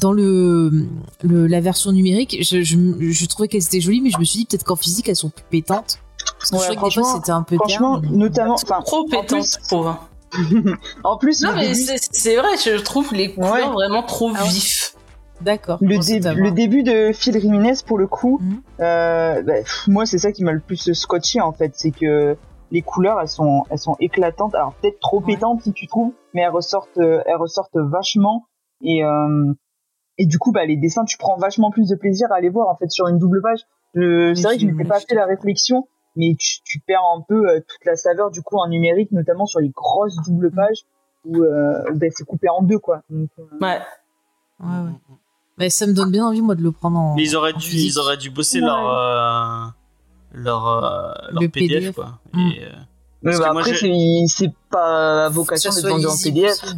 dans 0.00 0.12
le, 0.12 0.86
le- 1.22 1.46
la 1.46 1.60
version 1.60 1.92
numérique, 1.92 2.38
je, 2.40 2.62
je, 2.62 2.76
je 3.00 3.26
trouvais 3.26 3.48
qu'elles 3.48 3.64
étaient 3.64 3.80
jolies, 3.80 4.00
mais 4.00 4.10
je 4.10 4.18
me 4.18 4.24
suis 4.24 4.40
dit 4.40 4.46
peut-être 4.46 4.64
qu'en 4.64 4.76
physique, 4.76 5.08
elles 5.08 5.16
sont 5.16 5.30
plus 5.30 5.44
pétantes. 5.50 5.98
Parce 6.38 6.50
que 6.50 6.56
Ouais, 6.56 6.62
je 6.62 6.72
trouvais 6.72 6.76
que 6.76 6.84
des 6.86 6.94
fois, 6.94 7.02
franchement- 7.02 7.16
c'était 7.20 7.32
un 7.32 7.42
peu 7.42 7.56
franchement, 7.56 8.00
terne. 8.00 8.16
notamment, 8.16 8.54
enfin, 8.54 8.80
Trop 8.84 8.98
en 9.00 9.04
pétant, 9.08 9.36
plus, 9.38 9.58
je 9.60 9.66
trouve. 9.68 9.94
en 11.04 11.18
plus, 11.18 11.42
Non, 11.42 11.52
mais 11.54 11.72
début- 11.72 11.98
c'est 12.10 12.36
vrai, 12.36 12.48
je 12.64 12.80
trouve 12.80 13.12
les 13.12 13.32
couleurs 13.34 13.52
Ouais. 13.52 13.72
vraiment 13.72 14.02
trop 14.02 14.30
Ah 14.34 14.42
ouais. 14.44 14.48
vifs. 14.48 14.94
D'accord. 15.40 15.78
Le, 15.80 15.98
dé- 15.98 16.52
début 16.52 16.84
de 16.84 17.10
Phil 17.12 17.38
Jiménez, 17.40 17.74
pour 17.84 17.98
le 17.98 18.06
coup, 18.06 18.38
Mhm. 18.40 18.60
euh, 18.80 19.42
bah, 19.42 19.54
pff, 19.58 19.88
moi, 19.88 20.06
c'est 20.06 20.18
ça 20.18 20.30
qui 20.30 20.44
m'a 20.44 20.52
le 20.52 20.60
plus 20.60 20.92
scotché, 20.92 21.40
en 21.40 21.52
fait. 21.52 21.72
C'est 21.74 21.90
que 21.90 22.36
les 22.72 22.82
couleurs, 22.82 23.20
elles 23.20 23.28
sont, 23.28 23.64
elles 23.70 23.78
sont 23.78 23.94
éclatantes. 24.00 24.54
Alors, 24.56 24.74
peut-être 24.74 24.98
trop 24.98 25.20
Ouais. 25.20 25.34
pétantes, 25.34 25.60
si 25.62 25.72
tu 25.72 25.86
trouves, 25.86 26.12
mais 26.34 26.40
elles 26.40 26.50
ressortent, 26.50 26.98
euh, 26.98 27.22
elles 27.26 27.36
ressortent 27.36 27.76
vachement. 27.76 28.46
Et, 28.82 29.04
euh, 29.04 29.52
et 30.18 30.26
du 30.26 30.38
coup, 30.38 30.50
bah, 30.52 30.64
les 30.64 30.76
dessins, 30.76 31.04
tu 31.04 31.16
prends 31.18 31.36
vachement 31.36 31.70
plus 31.70 31.88
de 31.88 31.94
plaisir 31.96 32.32
à 32.32 32.40
les 32.40 32.48
voir, 32.48 32.68
en 32.68 32.76
fait, 32.76 32.90
sur 32.90 33.06
une 33.08 33.18
double 33.18 33.40
page. 33.42 33.60
Je- 33.94 34.32
C'est 34.34 34.42
vrai 34.42 34.56
que 34.56 34.62
je 34.62 34.66
m'étais 34.66 34.88
pas 34.88 34.98
fait 35.00 35.14
la 35.14 35.26
réflexion, 35.26 35.86
mais 36.16 36.34
tu, 36.38 36.62
tu 36.64 36.80
perds 36.80 37.04
un 37.16 37.20
peu 37.28 37.48
euh, 37.48 37.60
toute 37.60 37.84
la 37.84 37.94
saveur, 37.96 38.30
du 38.30 38.42
coup, 38.42 38.56
en 38.56 38.66
numérique, 38.68 39.12
notamment 39.12 39.46
sur 39.46 39.60
les 39.60 39.68
grosses 39.70 40.16
doubles 40.26 40.48
Mhm. 40.48 40.56
pages 40.56 40.82
où, 41.26 41.42
euh, 41.42 41.82
bah, 41.94 42.06
c'est 42.10 42.24
coupé 42.24 42.48
en 42.48 42.62
deux, 42.62 42.78
quoi. 42.78 43.02
Donc, 43.10 43.28
euh, 43.38 43.42
Ouais. 43.60 43.80
Ouais, 44.60 44.66
ouais. 44.86 45.16
Mais 45.58 45.68
ça 45.70 45.86
me 45.86 45.92
donne 45.92 46.10
bien 46.10 46.26
envie, 46.26 46.40
moi, 46.40 46.54
de 46.54 46.62
le 46.62 46.72
prendre 46.72 46.98
en. 46.98 47.14
Mais 47.16 47.22
ils 47.24 47.36
auraient 47.36 47.52
en 47.52 47.58
dû, 47.58 47.66
physique. 47.66 47.92
ils 47.94 47.98
auraient 47.98 48.16
dû 48.16 48.30
bosser 48.30 48.60
Ouais. 48.60 48.66
leur, 48.66 48.88
euh, 48.88 49.66
leur, 50.32 50.66
euh, 50.66 51.12
leur 51.30 51.42
Le 51.42 51.48
PDF, 51.48 51.78
PDF. 51.78 51.94
quoi. 51.94 52.18
Mm. 52.32 52.50
Et, 52.50 52.60
euh, 52.64 52.68
bah 53.38 53.50
après, 53.50 53.74
c'est 54.26 54.50
pas 54.70 55.28
que 55.28 55.32
vocation 55.34 55.70
ça 55.70 55.76
d'être 55.80 55.88
soit 55.88 55.96
vendu 55.96 56.06
en 56.06 56.16
PDF. 56.22 56.52
aussi. 56.64 56.74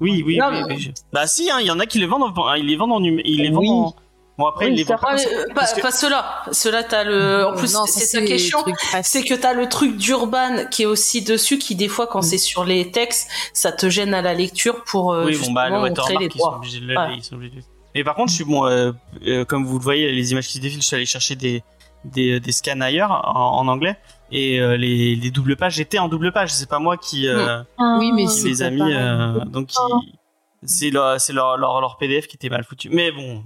oui, 0.00 0.22
oui, 0.26 0.36
Non, 0.38 0.48
oui, 0.52 0.62
mais- 0.68 0.78
je- 0.78 0.90
Bah 1.12 1.26
si, 1.26 1.50
hein, 1.50 1.58
il 1.60 1.66
y 1.66 1.70
en 1.70 1.78
a 1.80 1.86
qui 1.86 1.98
les 1.98 2.06
vendent, 2.06 2.32
en- 2.36 2.54
ils 2.54 2.66
les 2.66 2.76
vendent 2.76 2.92
en, 2.92 3.00
ils 3.02 3.42
les 3.42 3.50
vendent 3.50 3.58
Oui. 3.62 3.70
en- 3.70 3.94
Bon 4.38 4.44
après, 4.44 4.66
Oui, 4.66 4.72
ils 4.72 4.76
les 4.76 4.84
vendent 4.84 4.98
certes. 4.98 5.00
pas. 5.00 5.12
Mais, 5.14 5.18
ça, 5.18 5.30
euh, 5.30 5.44
parce 5.54 5.70
pas, 5.72 5.76
que- 5.78 5.82
pas 5.82 5.90
ceux-là. 5.90 6.42
Ceux-là, 6.52 6.84
t'as 6.84 7.04
le. 7.04 7.46
En 7.46 7.54
plus, 7.56 7.68
ça, 7.68 7.84
c'est 7.86 8.22
question. 8.26 8.60
trucs 8.60 8.76
presse. 8.76 9.06
C'est 9.06 9.22
que 9.22 9.32
t'as 9.32 9.54
le 9.54 9.66
truc 9.66 9.96
d'Urban 9.96 10.66
qui 10.70 10.82
est 10.82 10.86
aussi 10.86 11.22
dessus, 11.22 11.56
qui 11.56 11.74
des 11.74 11.88
fois, 11.88 12.06
quand 12.06 12.18
Mm. 12.18 12.22
c'est 12.24 12.36
sur 12.38 12.64
les 12.66 12.90
textes, 12.90 13.30
ça 13.54 13.72
te 13.72 13.88
gêne 13.88 14.12
à 14.12 14.20
la 14.20 14.34
lecture 14.34 14.84
pour 14.84 15.14
euh, 15.14 15.24
Oui, 15.24 15.38
bon 15.38 15.52
bah 15.52 15.70
le 15.70 15.76
justement 15.76 15.88
montrer 15.88 16.12
les 16.18 16.26
watermark, 16.26 16.34
ils 16.34 16.38
sont 16.38 16.38
droits. 16.44 16.56
obligés 16.58 16.80
de 16.80 16.84
le 16.86 16.96
Ouais. 16.98 17.14
ils 17.16 17.24
sont 17.24 17.34
obligés 17.36 17.50
de 17.52 17.56
le- 17.56 17.62
Mais 17.94 18.04
par 18.04 18.14
contre, 18.14 18.28
je 18.30 18.34
suis 18.34 18.44
bon, 18.44 18.66
euh, 18.66 18.92
euh, 19.26 19.46
comme 19.46 19.64
vous 19.64 19.78
le 19.78 19.82
voyez, 19.82 20.12
les 20.12 20.32
images 20.32 20.48
qui 20.48 20.60
défilent, 20.60 20.82
je 20.82 20.86
suis 20.86 20.96
allé 20.96 21.06
chercher 21.06 21.34
des 21.34 21.62
des, 22.04 22.40
des 22.40 22.52
scans 22.52 22.80
ailleurs 22.80 23.10
en, 23.10 23.58
en 23.58 23.68
anglais 23.68 23.96
et 24.30 24.60
euh, 24.60 24.76
les, 24.76 25.14
les 25.16 25.30
doubles 25.30 25.56
pages 25.56 25.78
étaient 25.80 25.98
en 25.98 26.08
double 26.08 26.32
page. 26.32 26.52
C'est 26.52 26.68
pas 26.68 26.78
moi 26.78 26.96
qui 26.96 27.28
euh, 27.28 27.62
Oui, 27.98 28.12
mais 28.12 28.24
Ah. 28.26 28.30
qui 28.32 28.44
les 28.44 28.62
a 28.62 28.70
mis, 28.70 28.82
euh, 28.92 29.44
donc 29.46 29.70
c'est 30.64 30.90
leur 30.90 31.20
c'est 31.20 31.32
leur, 31.32 31.56
leur 31.56 31.80
leur 31.80 31.96
PDF 31.98 32.26
qui 32.26 32.36
était 32.36 32.48
mal 32.48 32.64
foutu. 32.64 32.88
Mais 32.90 33.12
bon, 33.12 33.42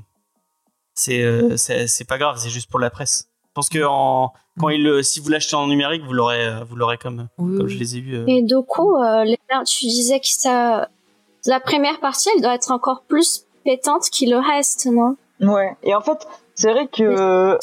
c'est 0.95 1.23
euh, 1.23 1.57
c'est 1.57 1.87
c'est 1.87 2.05
pas 2.05 2.19
grave, 2.19 2.37
c'est 2.39 2.51
juste 2.51 2.71
pour 2.71 2.81
la 2.81 2.91
presse. 2.91 3.29
Je 3.49 3.53
pense 3.55 3.69
que 3.69 3.83
en, 3.85 4.33
quand 4.59 4.69
il 4.69 4.83
le- 4.85 5.03
si 5.03 5.19
vous 5.21 5.29
l'achetez 5.29 5.57
en 5.57 5.67
numérique, 5.67 6.03
vous 6.05 6.13
l'aurez 6.13 6.63
vous 6.69 6.77
l'aurez 6.77 6.99
comme 6.99 7.29
Oui, 7.39 7.59
comme 7.59 7.69
je 7.69 7.79
les 7.79 7.97
ai 7.97 8.01
vus. 8.01 8.17
euh. 8.17 8.25
Et 8.29 8.43
du 8.43 8.55
coup, 8.67 8.97
euh, 8.97 9.25
tu 9.67 9.87
disais 9.87 10.21
que 10.21 10.27
ça, 10.29 10.89
la 11.47 11.59
première 11.61 11.99
partie, 12.01 12.29
elle 12.37 12.43
doit 12.43 12.55
être 12.55 12.71
encore 12.71 13.03
plus 13.09 13.45
pétante 13.65 14.05
que 14.11 14.25
le 14.31 14.39
reste, 14.39 14.87
non? 14.87 15.17
Ouais. 15.41 15.73
Et 15.83 15.95
en 15.95 16.01
fait, 16.01 16.27
c'est 16.61 16.73
vrai 16.73 16.87
que 16.89 17.57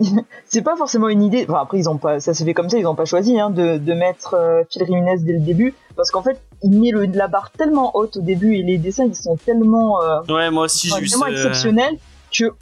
c'est 0.44 0.62
pas 0.62 0.76
forcément 0.76 1.08
une 1.08 1.22
idée. 1.22 1.46
Enfin, 1.48 1.60
après, 1.62 1.78
ils 1.78 1.88
ont 1.88 1.96
pas, 1.96 2.20
ça 2.20 2.34
s'est 2.34 2.44
fait 2.44 2.54
comme 2.54 2.68
ça, 2.68 2.78
ils 2.78 2.86
ont 2.86 2.94
pas 2.94 3.04
choisi 3.04 3.38
hein, 3.40 3.50
de, 3.50 3.78
de 3.78 3.92
mettre 3.94 4.34
euh, 4.34 4.62
Phil 4.70 4.84
Jiménez 4.84 5.16
dès 5.20 5.32
le 5.32 5.40
début, 5.40 5.74
parce 5.96 6.10
qu'en 6.10 6.22
fait, 6.22 6.40
il 6.62 6.78
met 6.80 6.90
le, 6.90 7.06
la 7.06 7.28
barre 7.28 7.50
tellement 7.52 7.96
haute 7.96 8.18
au 8.18 8.20
début 8.20 8.54
et 8.56 8.62
les 8.62 8.78
dessins 8.78 9.04
ils 9.04 9.14
sont 9.16 9.36
tellement, 9.36 10.02
euh, 10.02 10.20
Ouais, 10.28 10.50
moi 10.50 10.64
aussi 10.64 10.88
j'ai 10.88 10.94
enfin, 10.94 11.02
vu 11.02 11.08
tellement 11.08 11.26
ce- 11.26 11.30
exceptionnels 11.32 11.96
que 12.30 12.52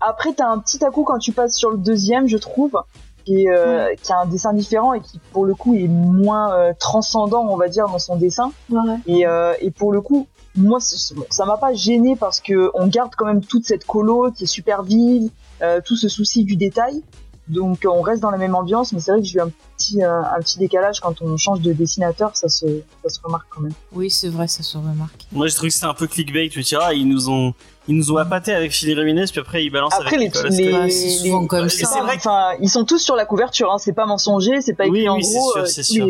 après 0.00 0.32
t'as 0.32 0.46
un 0.48 0.58
petit 0.58 0.84
à 0.84 0.90
coup 0.90 1.04
quand 1.04 1.18
tu 1.18 1.32
passes 1.32 1.54
sur 1.56 1.70
le 1.70 1.76
deuxième, 1.78 2.26
je 2.28 2.36
trouve, 2.38 2.80
qui, 3.24 3.42
est, 3.44 3.50
euh, 3.50 3.94
qui 4.02 4.12
a 4.12 4.18
un 4.20 4.26
dessin 4.26 4.52
différent 4.54 4.94
et 4.94 5.00
qui 5.00 5.20
pour 5.32 5.44
le 5.44 5.54
coup 5.54 5.74
est 5.74 5.88
moins 5.88 6.52
euh, 6.54 6.72
transcendant, 6.78 7.46
on 7.50 7.56
va 7.56 7.68
dire, 7.68 7.86
dans 7.86 7.98
son 7.98 8.16
dessin. 8.16 8.50
Ouais. 8.70 8.78
Et, 9.06 9.26
euh, 9.26 9.52
et 9.60 9.70
pour 9.70 9.92
le 9.92 10.00
coup, 10.00 10.26
moi, 10.56 10.80
c'est- 10.80 11.14
ça 11.30 11.44
m'a 11.44 11.56
pas 11.56 11.72
gêné 11.74 12.16
parce 12.16 12.40
que 12.40 12.70
on 12.74 12.86
garde 12.88 13.12
quand 13.16 13.26
même 13.26 13.44
toute 13.44 13.64
cette 13.64 13.84
colo 13.86 14.30
qui 14.32 14.44
est 14.44 14.48
super 14.48 14.82
vive, 14.82 15.30
euh, 15.62 15.80
tout 15.84 15.96
ce 15.96 16.08
souci 16.08 16.44
du 16.44 16.56
détail. 16.56 17.02
Donc 17.48 17.84
on 17.84 18.00
reste 18.00 18.22
dans 18.22 18.30
la 18.30 18.38
même 18.38 18.54
ambiance, 18.54 18.92
mais 18.92 19.00
c'est 19.00 19.10
vrai 19.10 19.20
que 19.20 19.26
j'ai 19.26 19.38
eu 19.38 19.40
un 19.40 19.50
petit, 19.76 20.04
euh, 20.04 20.22
un 20.22 20.38
petit 20.38 20.58
décalage 20.60 21.00
quand 21.00 21.20
on 21.20 21.36
change 21.36 21.60
de 21.60 21.72
dessinateur, 21.72 22.36
ça 22.36 22.48
se, 22.48 22.64
ça 23.02 23.08
se 23.08 23.18
remarque 23.24 23.46
quand 23.50 23.60
même. 23.62 23.72
Oui, 23.92 24.08
c'est 24.08 24.28
vrai, 24.28 24.46
ça 24.46 24.62
se 24.62 24.76
remarque. 24.78 25.26
Moi, 25.32 25.48
je 25.48 25.56
trouve 25.56 25.68
que 25.68 25.74
c'était 25.74 25.86
un 25.86 25.94
peu 25.94 26.06
clickbait. 26.06 26.44
Me 26.56 26.62
dis, 26.62 26.76
ah, 26.80 26.94
ils 26.94 27.08
nous 27.08 27.28
ont, 27.28 27.52
ils 27.88 27.96
nous 27.96 28.12
ont 28.12 28.18
appâté 28.18 28.52
avec 28.52 28.70
Philippe 28.70 28.98
Ramirez, 28.98 29.24
puis 29.32 29.40
après 29.40 29.64
ils 29.64 29.70
balancent 29.70 29.94
Après, 29.98 30.16
les, 30.16 30.28
avec 30.36 30.50
les, 30.58 30.90
c'est 30.90 31.08
souvent 31.24 31.40
les- 31.40 31.48
comme 31.48 31.68
ça. 31.68 31.86
c'est 31.92 32.00
vrai 32.00 32.14
que- 32.18 32.20
Enfin, 32.20 32.50
ils 32.60 32.68
sont 32.70 32.84
tous 32.84 32.98
sur 33.00 33.16
la 33.16 33.24
couverture, 33.24 33.72
hein, 33.72 33.78
c'est 33.78 33.94
pas 33.94 34.06
mensonger, 34.06 34.60
c'est 34.60 34.74
pas 34.74 34.86
écrit 34.86 35.00
Oui, 35.00 35.08
en 35.08 35.16
oui, 35.16 35.24
c'est 35.24 35.32
gros. 35.34 35.52
sûr, 35.52 35.62
euh, 35.62 35.66
c'est 35.66 35.82
sûr. 35.82 36.06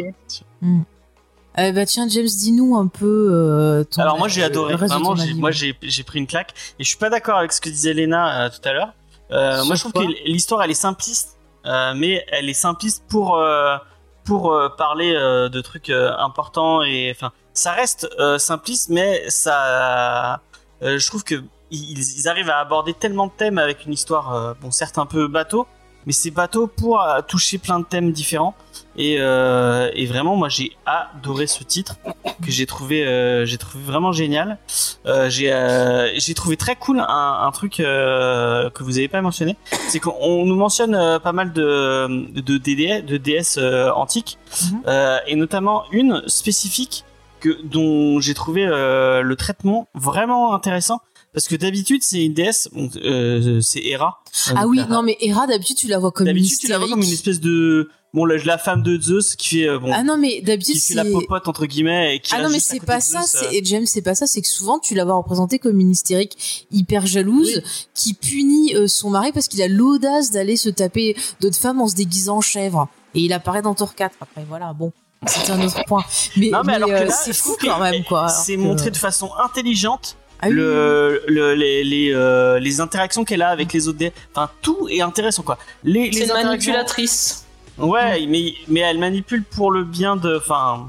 Euh, 1.59 1.73
bah 1.73 1.85
tiens, 1.85 2.07
James, 2.09 2.27
dis-nous 2.27 2.77
un 2.77 2.87
peu. 2.87 3.29
euh, 3.33 3.85
ton- 3.85 4.03
Alors 4.03 4.19
moi 4.19 4.29
j'ai 4.29 4.43
euh, 4.43 4.47
adoré, 4.47 4.75
vraiment, 4.77 5.15
moi 5.35 5.51
j'ai 5.51 6.03
pris 6.05 6.19
une 6.19 6.27
claque 6.27 6.55
et 6.79 6.85
je 6.85 6.89
suis 6.89 6.97
pas 6.99 7.11
d'accord 7.11 7.39
avec 7.39 7.53
ce 7.53 7.61
que 7.61 7.69
disait 7.69 7.93
Lena 7.93 8.45
euh, 8.47 8.51
tout 8.51 8.67
à 8.69 8.73
l'heure. 8.73 8.93
Euh, 9.33 9.65
moi 9.65 9.75
je 9.75 9.81
trouve 9.81 9.93
que 9.93 9.99
l'histoire 10.27 10.63
elle 10.63 10.71
est 10.71 10.75
simpliste, 10.75 11.37
euh, 11.67 11.93
mais 11.97 12.25
elle 12.29 12.49
est 12.49 12.55
simpliste 12.55 13.05
pour 13.09 13.37
euh, 13.37 13.77
pour 14.25 14.57
parler 14.79 15.13
de 15.15 15.61
trucs 15.61 15.91
importants 15.91 16.83
et 16.83 17.13
enfin 17.15 17.33
ça 17.53 17.73
reste 17.73 18.09
simpliste, 18.39 18.91
mais 18.91 19.29
ça, 19.29 20.41
je 20.83 21.05
trouve 21.09 21.25
que 21.25 21.43
ils, 21.73 21.99
ils 22.19 22.29
arrivent 22.29 22.51
à 22.51 22.59
aborder 22.59 22.95
tellement 22.95 23.27
de 23.27 23.33
thèmes 23.37 23.59
avec 23.59 23.87
une 23.87 23.93
histoire, 23.93 24.55
bon 24.61 24.71
certes 24.71 24.99
un 24.99 25.07
peu 25.07 25.27
bateau, 25.27 25.67
mais 26.07 26.13
c'est 26.13 26.31
bateau 26.31 26.67
pour 26.69 27.05
toucher 27.27 27.59
plein 27.59 27.81
de 27.81 27.85
thèmes 27.85 28.13
différents 28.13 28.55
et, 29.01 29.17
euh, 29.19 29.91
et 29.95 30.05
vraiment 30.05 30.37
moi 30.37 30.49
j'ai 30.51 30.73
adoré 30.85 31.47
ce 31.47 31.65
titre 31.65 31.97
que 32.45 32.51
j'ai 32.51 32.67
trouvé 32.67 33.07
euh, 33.07 33.47
j'ai 33.47 33.57
trouvé 33.57 33.83
vraiment 33.83 34.13
génial. 34.13 34.59
Euh, 35.07 35.31
j'ai 35.31 35.51
euh, 35.53 36.11
j'ai 36.19 36.35
trouvé 36.35 36.57
très 36.59 36.77
cool 36.77 37.01
un, 37.01 37.41
un 37.43 37.51
truc 37.51 37.81
euh, 37.81 38.69
que 38.71 38.85
vous 38.85 38.99
avez 38.99 39.09
pas 39.09 39.23
mentionné. 39.23 39.57
C'est 39.89 40.01
qu'on 40.01 40.45
nous 40.45 40.57
mentionne 40.57 41.19
pas 41.21 41.33
mal 41.33 41.53
de 41.53 42.31
de 42.41 42.59
DD 42.59 43.03
de 43.03 43.17
DS 43.17 43.59
antiques. 43.95 44.39
Euh, 44.87 45.19
et 45.27 45.37
notamment 45.37 45.85
une 45.93 46.23
spécifique 46.27 47.05
que 47.41 47.57
dont 47.65 48.21
j'ai 48.21 48.35
trouvé 48.35 48.67
euh, 48.67 49.23
le 49.23 49.35
traitement 49.37 49.89
vraiment 49.95 50.55
intéressant. 50.55 51.01
Parce 51.33 51.47
que 51.47 51.55
d'habitude 51.55 52.03
c'est 52.03 52.25
une 52.25 52.35
DS 52.35 52.69
bon, 52.73 52.91
euh, 52.97 53.61
c'est 53.61 53.83
Hera. 53.85 54.19
Ah 54.57 54.67
oui, 54.67 54.81
non, 54.91 55.03
mais 55.03 55.17
Hera, 55.21 55.47
d'habitude, 55.47 55.77
tu 55.77 55.87
la 55.87 55.99
vois 55.99 56.11
comme 56.11 56.27
d'habitude 56.27 56.59
tu 56.59 56.67
la 56.67 56.79
vois 56.79 56.89
comme 56.89 57.03
une 57.03 57.13
espèce 57.13 57.41
de 57.41 57.89
bon 58.13 58.25
la, 58.25 58.37
la 58.39 58.59
femme 58.59 58.83
de 58.83 59.01
Zeus 59.01 59.37
qui 59.37 59.49
fait 59.61 59.69
euh, 59.69 59.79
bon 59.79 59.91
Ah 59.93 60.03
non, 60.03 60.17
mais 60.17 60.41
d'habitude, 60.41 60.75
qui 60.75 60.81
fait 60.81 60.95
c'est. 60.95 60.95
la 60.95 61.05
popote 61.05 61.47
entre 61.49 61.67
guillemets 61.67 62.17
et 62.17 62.21
qui 62.21 62.33
Ah 62.35 62.43
non, 62.43 62.49
mais 62.51 62.61
c'est 62.61 62.81
pas 62.85 63.01
ça, 63.01 63.23
Zeus, 63.23 63.35
euh. 63.43 63.47
c'est, 63.51 63.57
et 63.57 63.65
James, 63.65 63.87
c'est 63.87 64.03
pas 64.03 64.15
ça, 64.15 64.27
c'est 64.27 64.41
que 64.43 64.49
souvent 64.49 64.79
tu 64.79 64.95
la 64.95 65.05
vois 65.05 65.15
représentée 65.15 65.59
comme 65.59 65.79
une 65.81 65.91
hystérique 65.91 66.67
hyper 66.73 67.07
jalouse 67.07 67.63
qui 67.95 68.15
punit 68.15 68.75
euh, 68.75 68.87
son 68.89 69.11
mari 69.11 69.31
parce 69.33 69.49
qu'il 69.49 69.63
a 69.63 69.69
l'audace 69.69 70.31
d'aller 70.31 70.57
se 70.57 70.69
taper 70.69 71.17
d'autres 71.41 71.59
femmes 71.59 71.81
en 71.81 71.89
se 71.89 71.95
déguisant 71.95 72.39
en 72.39 72.41
chèvre. 72.41 72.89
Et 73.15 73.21
il 73.21 73.33
apparaît 73.33 73.63
dans 73.63 73.75
Thor 73.75 73.95
4 73.95 74.15
après, 74.21 74.45
voilà, 74.49 74.73
bon. 74.73 74.93
c'était 75.27 75.51
un 75.53 75.61
autre 75.63 75.85
point. 75.87 76.05
Mais, 76.37 76.51
Non, 76.51 76.63
mais 76.65 76.75
alors 76.75 76.89
que 76.89 76.95
euh, 76.95 77.05
là, 77.07 77.13
c'est 77.13 77.33
fou 77.33 77.57
quand 77.61 77.79
même, 77.81 78.05
quoi. 78.05 78.29
C'est 78.29 78.55
que- 78.57 78.61
montré 78.61 78.91
de 78.91 78.97
façon 78.97 79.31
intelligente 79.45 80.17
Ah 80.41 80.47
oui, 80.49 80.55
le, 80.55 81.23
le- 81.27 81.55
les, 81.55 81.85
les, 81.85 82.13
euh, 82.15 82.59
les 82.61 82.81
interactions 82.81 83.25
qu'elle 83.25 83.43
a 83.43 83.49
avec 83.51 83.73
les 83.73 83.89
autres 83.89 83.99
dé- 83.99 84.13
enfin 84.33 84.49
tout 84.63 84.89
est 84.89 85.01
intéressant 85.03 85.43
quoi 85.43 85.59
les, 85.85 86.07
les 86.09 86.13
C'est 86.13 86.25
une 86.25 86.31
interactions- 86.31 86.73
manipulatrice. 86.73 87.45
Ouais 87.83 88.27
mais 88.27 88.55
mais 88.69 88.81
elle 88.81 88.99
manipule 88.99 89.45
pour 89.45 89.71
le 89.71 89.85
bien 89.85 90.17
de 90.17 90.37
enfin 90.37 90.89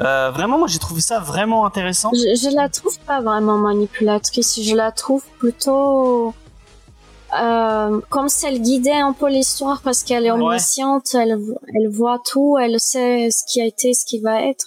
euh, 0.00 0.30
vraiment 0.30 0.58
moi 0.58 0.68
j'ai 0.68 0.78
trouvé 0.78 1.00
ça 1.00 1.18
vraiment 1.20 1.66
intéressant 1.66 2.10
Je, 2.14 2.18
je 2.18 2.54
la 2.54 2.68
trouve 2.68 2.98
pas 3.00 3.20
vraiment 3.20 3.58
manipulatrice, 3.58 4.60
je 4.62 4.74
la 4.74 4.90
trouve 4.92 5.24
plutôt 5.38 6.34
euh, 7.40 8.00
comme 8.10 8.28
si 8.28 8.46
elle 8.46 8.60
guidait 8.60 8.92
un 8.92 9.12
peu 9.12 9.28
l'histoire 9.28 9.80
parce 9.82 10.02
qu'elle 10.02 10.26
est 10.26 10.30
Ouais. 10.30 10.42
omnisciente, 10.42 11.14
elle, 11.14 11.38
elle 11.74 11.88
voit 11.88 12.18
tout, 12.30 12.58
elle 12.60 12.78
sait 12.78 13.30
ce 13.30 13.42
qui 13.50 13.60
a 13.60 13.64
été, 13.66 13.94
ce 13.94 14.04
qui 14.04 14.18
va 14.20 14.42
être. 14.42 14.66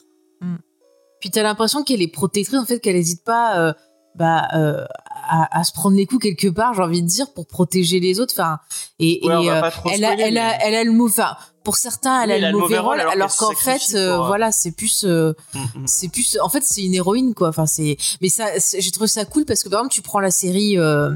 Puis 1.22 1.30
t'as 1.32 1.44
l'impression 1.44 1.84
qu'elle 1.84 2.02
est 2.04 2.08
protectrice, 2.08 2.60
en 2.60 2.66
fait, 2.66 2.80
qu'elle 2.80 2.96
hésite 2.96 3.24
pas 3.24 3.58
euh, 3.60 3.74
bah, 4.16 4.48
euh, 4.56 4.84
à, 5.28 5.60
à 5.60 5.64
se 5.64 5.72
prendre 5.74 5.96
les 5.96 6.06
coups 6.06 6.22
quelque 6.24 6.48
part, 6.50 6.74
j'ai 6.76 6.82
envie 6.84 7.02
de 7.02 7.08
dire, 7.08 7.34
pour 7.34 7.48
protéger 7.48 8.00
les 8.00 8.20
autres. 8.20 8.34
Enfin, 8.38 8.60
et, 9.00 9.22
Ouais, 9.24 9.44
et, 9.46 9.50
euh, 9.50 9.56
elle, 9.56 9.64
a, 9.64 9.72
spoiler, 9.72 9.96
elle, 10.24 10.38
a, 10.38 10.50
mais- 10.50 10.58
elle 10.62 10.76
a 10.76 10.84
le. 10.84 11.02
Enfin, 11.04 11.36
pour 11.66 11.76
certains, 11.76 12.22
elle 12.22 12.30
Oui, 12.30 12.46
a 12.46 12.52
le 12.52 12.58
mauvais 12.58 12.80
rôle, 12.80 13.02
alors, 13.02 13.36
qu'en 13.36 13.52
fait, 13.52 13.82
euh, 13.96 14.18
voilà, 14.26 14.54
c'est 14.54 14.72
plus. 14.72 15.04
euh, 15.04 15.34
Mm, 15.54 15.60
mm. 15.82 15.88
c'est 15.88 16.08
plus 16.08 16.38
en 16.42 16.48
fait 16.50 16.64
c'est 16.64 16.84
une 16.84 16.94
héroïne 16.94 17.34
quoi. 17.34 17.50
Enfin 17.50 17.66
c'est 17.66 17.98
mais 18.22 18.30
ça 18.30 18.46
j'ai 18.78 18.92
trouvé 18.92 19.08
ça 19.08 19.26
cool 19.26 19.44
parce 19.46 19.64
que 19.64 19.70
par 19.70 19.80
exemple 19.80 19.94
tu 19.94 20.02
prends 20.02 20.20
la 20.20 20.32
série 20.32 20.78
euh, 20.78 21.12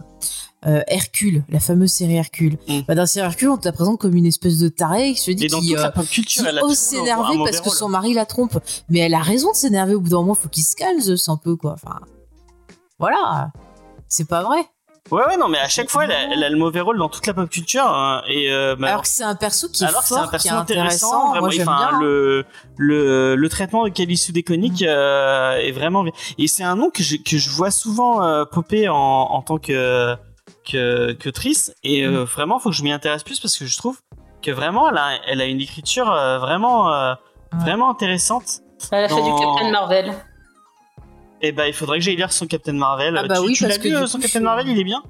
Hercule 0.63 1.43
la 1.49 1.59
fameuse 1.59 1.91
série 1.91 2.15
Hercule. 2.15 2.57
Mm. 2.67 2.79
bah, 2.87 2.95
dans 2.95 3.03
la 3.03 3.07
série 3.07 3.25
Hercule 3.27 3.49
on 3.49 3.57
te 3.57 3.65
la 3.65 3.71
présente 3.71 3.99
comme 3.99 4.15
une 4.15 4.25
espèce 4.25 4.57
de 4.57 4.67
taré 4.69 5.13
qui 5.13 5.21
se 5.21 5.31
dit 5.31 5.45
et 5.45 5.47
dans 5.47 5.59
qui, 5.61 5.69
toute 5.69 5.77
la 5.77 5.91
pop 5.91 6.05
qui 6.05 6.15
culture 6.15 6.45
elle 6.47 6.59
a 6.59 6.63
ose 6.65 6.77
s'énerver 6.77 7.37
parce 7.43 7.61
que 7.61 7.69
son 7.69 7.87
mari 7.89 8.13
la 8.13 8.25
trompe. 8.25 8.57
Mais 8.89 8.99
elle 8.99 9.13
a 9.13 9.21
raison 9.21 9.51
de 9.51 9.55
s'énerver 9.57 9.93
au 9.95 10.01
bout 10.01 10.09
d'un 10.09 10.17
moment 10.17 10.35
faut 10.35 10.49
qu'il 10.49 10.63
se 10.63 10.75
calme 10.75 10.99
Zeus 10.99 11.29
un 11.29 11.37
peu 11.37 11.55
quoi. 11.55 11.73
Enfin 11.73 11.99
voilà. 12.97 13.51
C'est 14.07 14.27
pas 14.27 14.41
vrai 14.43 14.59
ouais 15.11 15.23
ouais 15.27 15.37
non 15.37 15.47
mais 15.47 15.57
à 15.59 15.67
chaque 15.67 15.89
fois 15.89 16.03
elle 16.05 16.11
a, 16.11 16.33
elle 16.33 16.43
a 16.43 16.49
le 16.49 16.57
mauvais 16.57 16.81
rôle 16.81 16.97
dans 16.97 17.09
toute 17.09 17.25
la 17.27 17.33
pop 17.33 17.49
culture 17.49 17.85
hein, 17.85 18.21
et 18.27 18.51
euh, 18.51 18.75
bah, 18.77 18.89
alors 18.89 19.01
que 19.01 19.07
c'est 19.07 19.23
un 19.23 19.35
perso 19.35 19.67
qui 19.69 19.83
est 19.83 19.87
alors 19.87 20.01
que 20.01 20.07
c'est 20.07 20.13
un 20.15 20.17
fort 20.17 20.25
qui 20.27 20.31
perso 20.31 20.47
est 20.49 20.51
intéressant, 20.51 21.07
intéressant 21.07 21.29
vraiment, 21.29 21.41
moi 21.41 21.49
j'aime 21.49 21.67
enfin, 21.69 21.89
bien 21.91 21.99
le, 22.01 22.45
le 22.77 23.35
le 23.35 23.49
traitement 23.49 23.83
de 23.83 23.89
Kalisu 23.89 24.31
déconique 24.31 24.81
euh, 24.83 25.55
est 25.57 25.71
vraiment 25.71 26.03
bien 26.03 26.13
et 26.37 26.47
c'est 26.47 26.63
un 26.63 26.75
nom 26.75 26.89
que 26.89 27.03
je 27.03 27.15
que 27.17 27.37
je 27.37 27.49
vois 27.49 27.71
souvent 27.71 28.23
euh, 28.23 28.45
popper 28.45 28.87
en, 28.89 28.95
en 28.95 29.41
tant 29.41 29.57
que 29.57 30.15
que 30.69 31.13
que 31.13 31.29
Triss 31.29 31.73
et 31.83 32.05
euh, 32.05 32.23
vraiment 32.23 32.59
faut 32.59 32.69
que 32.69 32.75
je 32.75 32.83
m'y 32.83 32.91
intéresse 32.91 33.23
plus 33.23 33.39
parce 33.39 33.57
que 33.57 33.65
je 33.65 33.77
trouve 33.77 33.97
que 34.43 34.51
vraiment 34.51 34.89
elle 34.89 34.97
a 34.97 35.09
elle 35.27 35.41
a 35.41 35.45
une 35.45 35.61
écriture 35.61 36.11
euh, 36.11 36.37
vraiment 36.39 36.93
euh, 36.93 37.13
Ouais. 37.51 37.61
vraiment 37.63 37.89
intéressante 37.89 38.59
Elle 38.91 39.05
a 39.05 39.09
fait 39.09 39.15
du 39.15 39.21
Dans- 39.21 39.55
Captain 39.55 39.71
Marvel. 39.71 40.13
Et 41.41 41.51
bah 41.51 41.67
il 41.67 41.73
faudrait 41.73 41.99
que 41.99 42.03
j'aille 42.03 42.15
lire 42.15 42.31
son 42.33 42.47
Captain 42.47 42.73
Marvel 42.73 43.17
Ah 43.17 43.23
bah 43.27 43.35
tu, 43.39 43.41
oui, 43.47 43.53
tu 43.53 43.63
parce 43.63 43.77
l'as 43.77 43.83
que 43.83 43.87
lu 43.87 43.95
euh, 43.95 44.07
son 44.07 44.17
coup, 44.17 44.23
Captain 44.23 44.39
Marvel 44.41 44.67
il 44.67 44.79
est 44.79 44.83
bien? 44.83 45.01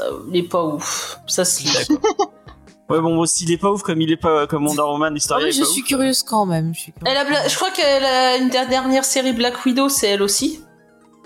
Euh, 0.00 0.20
il 0.30 0.36
est 0.36 0.42
pas 0.48 0.62
ouf. 0.64 1.18
Ça 1.26 1.44
se 1.44 1.62
lit. 1.62 1.72
D'accord. 1.72 2.32
Ouais 2.90 3.02
bon 3.02 3.26
s'il 3.26 3.50
est 3.52 3.58
pas 3.58 3.70
ouf 3.70 3.82
comme 3.82 4.00
il 4.00 4.10
est 4.10 4.16
pas 4.16 4.46
comme 4.46 4.66
Wonder 4.66 4.80
Woman 4.80 5.08
Ah, 5.10 5.14
l'histoire 5.14 5.40
mais 5.40 5.48
est 5.50 5.52
je 5.52 5.62
suis 5.62 5.82
ouf. 5.82 5.86
curieuse 5.88 6.22
quand 6.22 6.46
même 6.46 6.72
je 6.74 6.80
suis 6.80 6.92
curieuse. 6.92 7.14
Elle 7.14 7.20
a, 7.20 7.28
Bla- 7.28 7.46
je 7.46 7.54
crois 7.54 7.70
qu'elle 7.70 8.02
a 8.02 8.38
une 8.38 8.48
der- 8.48 8.66
dernière 8.66 9.04
série 9.04 9.34
Black 9.34 9.62
Widow, 9.66 9.90
c'est 9.90 10.08
elle 10.08 10.22
aussi. 10.22 10.64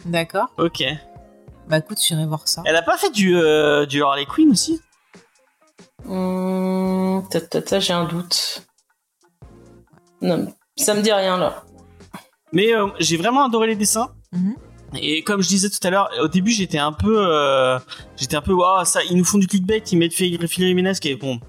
d'accord 0.05 0.49
Ok. 0.59 0.83
bah 1.69 1.79
écoute 1.79 1.99
j'irai 2.05 2.27
voir 2.27 2.49
ça 2.49 2.63
Elle 2.67 2.75
a 2.75 2.83
pas 2.83 2.97
fait 2.97 3.11
du 3.11 3.37
euh, 3.37 3.87
du 3.87 4.03
Harley 4.03 4.27
Quinn 4.27 4.51
aussi? 4.51 4.81
Hum, 6.09 7.23
ta, 7.31 7.79
j'ai 7.79 7.93
un 7.93 8.07
doute. 8.07 8.63
Non, 10.21 10.53
ça 10.77 10.95
me 10.95 11.01
dit 11.03 11.13
rien 11.13 11.37
là. 11.37 11.63
Mais 12.53 12.75
euh, 12.75 12.87
j'ai 12.99 13.17
vraiment 13.17 13.45
adoré 13.45 13.67
les 13.69 13.77
dessins. 13.77 14.11
Mhm. 14.33 14.55
Et 15.01 15.23
comme 15.23 15.43
je 15.43 15.49
disais 15.49 15.71
tout 15.71 15.79
à 15.87 15.91
l'heure, 15.91 16.11
au 16.23 16.29
début 16.29 16.51
j'étais 16.51 16.79
un 16.79 16.93
peu, 16.93 17.17
euh, 17.19 17.79
j'étais 18.17 18.37
un 18.37 18.43
peu, 18.43 18.53
waouh, 18.53 18.85
ça, 18.85 19.01
ils 19.09 19.17
nous 19.17 19.25
font 19.25 19.39
du 19.39 19.47
clickbait, 19.47 19.83
ils 19.91 19.97
mettent 19.99 20.13
Phil 20.13 20.39
Phil 20.47 20.67
Jiménez 20.67 20.93
qui 21.01 21.09
est 21.09 21.17
bon. 21.17 21.41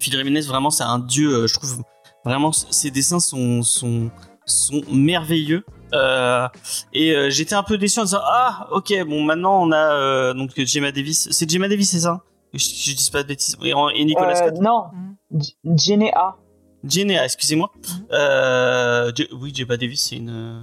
Phil 0.00 0.12
Jiménez 0.16 0.40
vraiment 0.42 0.70
c'est 0.70 0.82
un 0.84 0.98
dieu, 0.98 1.30
euh, 1.34 1.46
je 1.46 1.54
trouve 1.54 1.82
vraiment 2.24 2.50
ses 2.52 2.90
dessins 2.90 3.20
sont 3.20 3.62
sont 3.62 4.10
sont 4.46 4.80
merveilleux. 4.90 5.62
Euh, 5.92 6.48
et 6.94 7.14
euh, 7.14 7.28
j'étais 7.28 7.54
un 7.54 7.62
peu 7.62 7.76
déçu 7.76 8.00
en 8.00 8.04
disant 8.04 8.22
ah 8.24 8.66
ok 8.72 8.94
bon 9.06 9.22
maintenant 9.22 9.62
on 9.62 9.70
a 9.72 9.76
euh, 9.92 10.32
donc 10.32 10.52
Gemma 10.56 10.90
Davis, 10.90 11.28
c'est 11.30 11.50
Gemma 11.50 11.68
Davis 11.68 11.90
c'est 11.90 12.00
ça? 12.00 12.22
Je, 12.54 12.58
je 12.64 12.92
dis 12.94 13.10
pas 13.12 13.22
de 13.22 13.28
bêtises 13.28 13.56
et, 13.62 13.70
et 13.94 14.04
Nicolas 14.06 14.30
Euh, 14.32 14.34
Scott? 14.34 14.54
non, 14.60 14.84
Mhm. 14.94 15.76
Jenea. 16.86 17.24
Excusez-moi. 17.24 17.70
Euh, 18.12 19.12
Je- 19.16 19.34
oui, 19.34 19.52
Gemma 19.54 19.76
Davis, 19.76 20.02
c'est 20.08 20.16
une. 20.16 20.30
euh, 20.30 20.60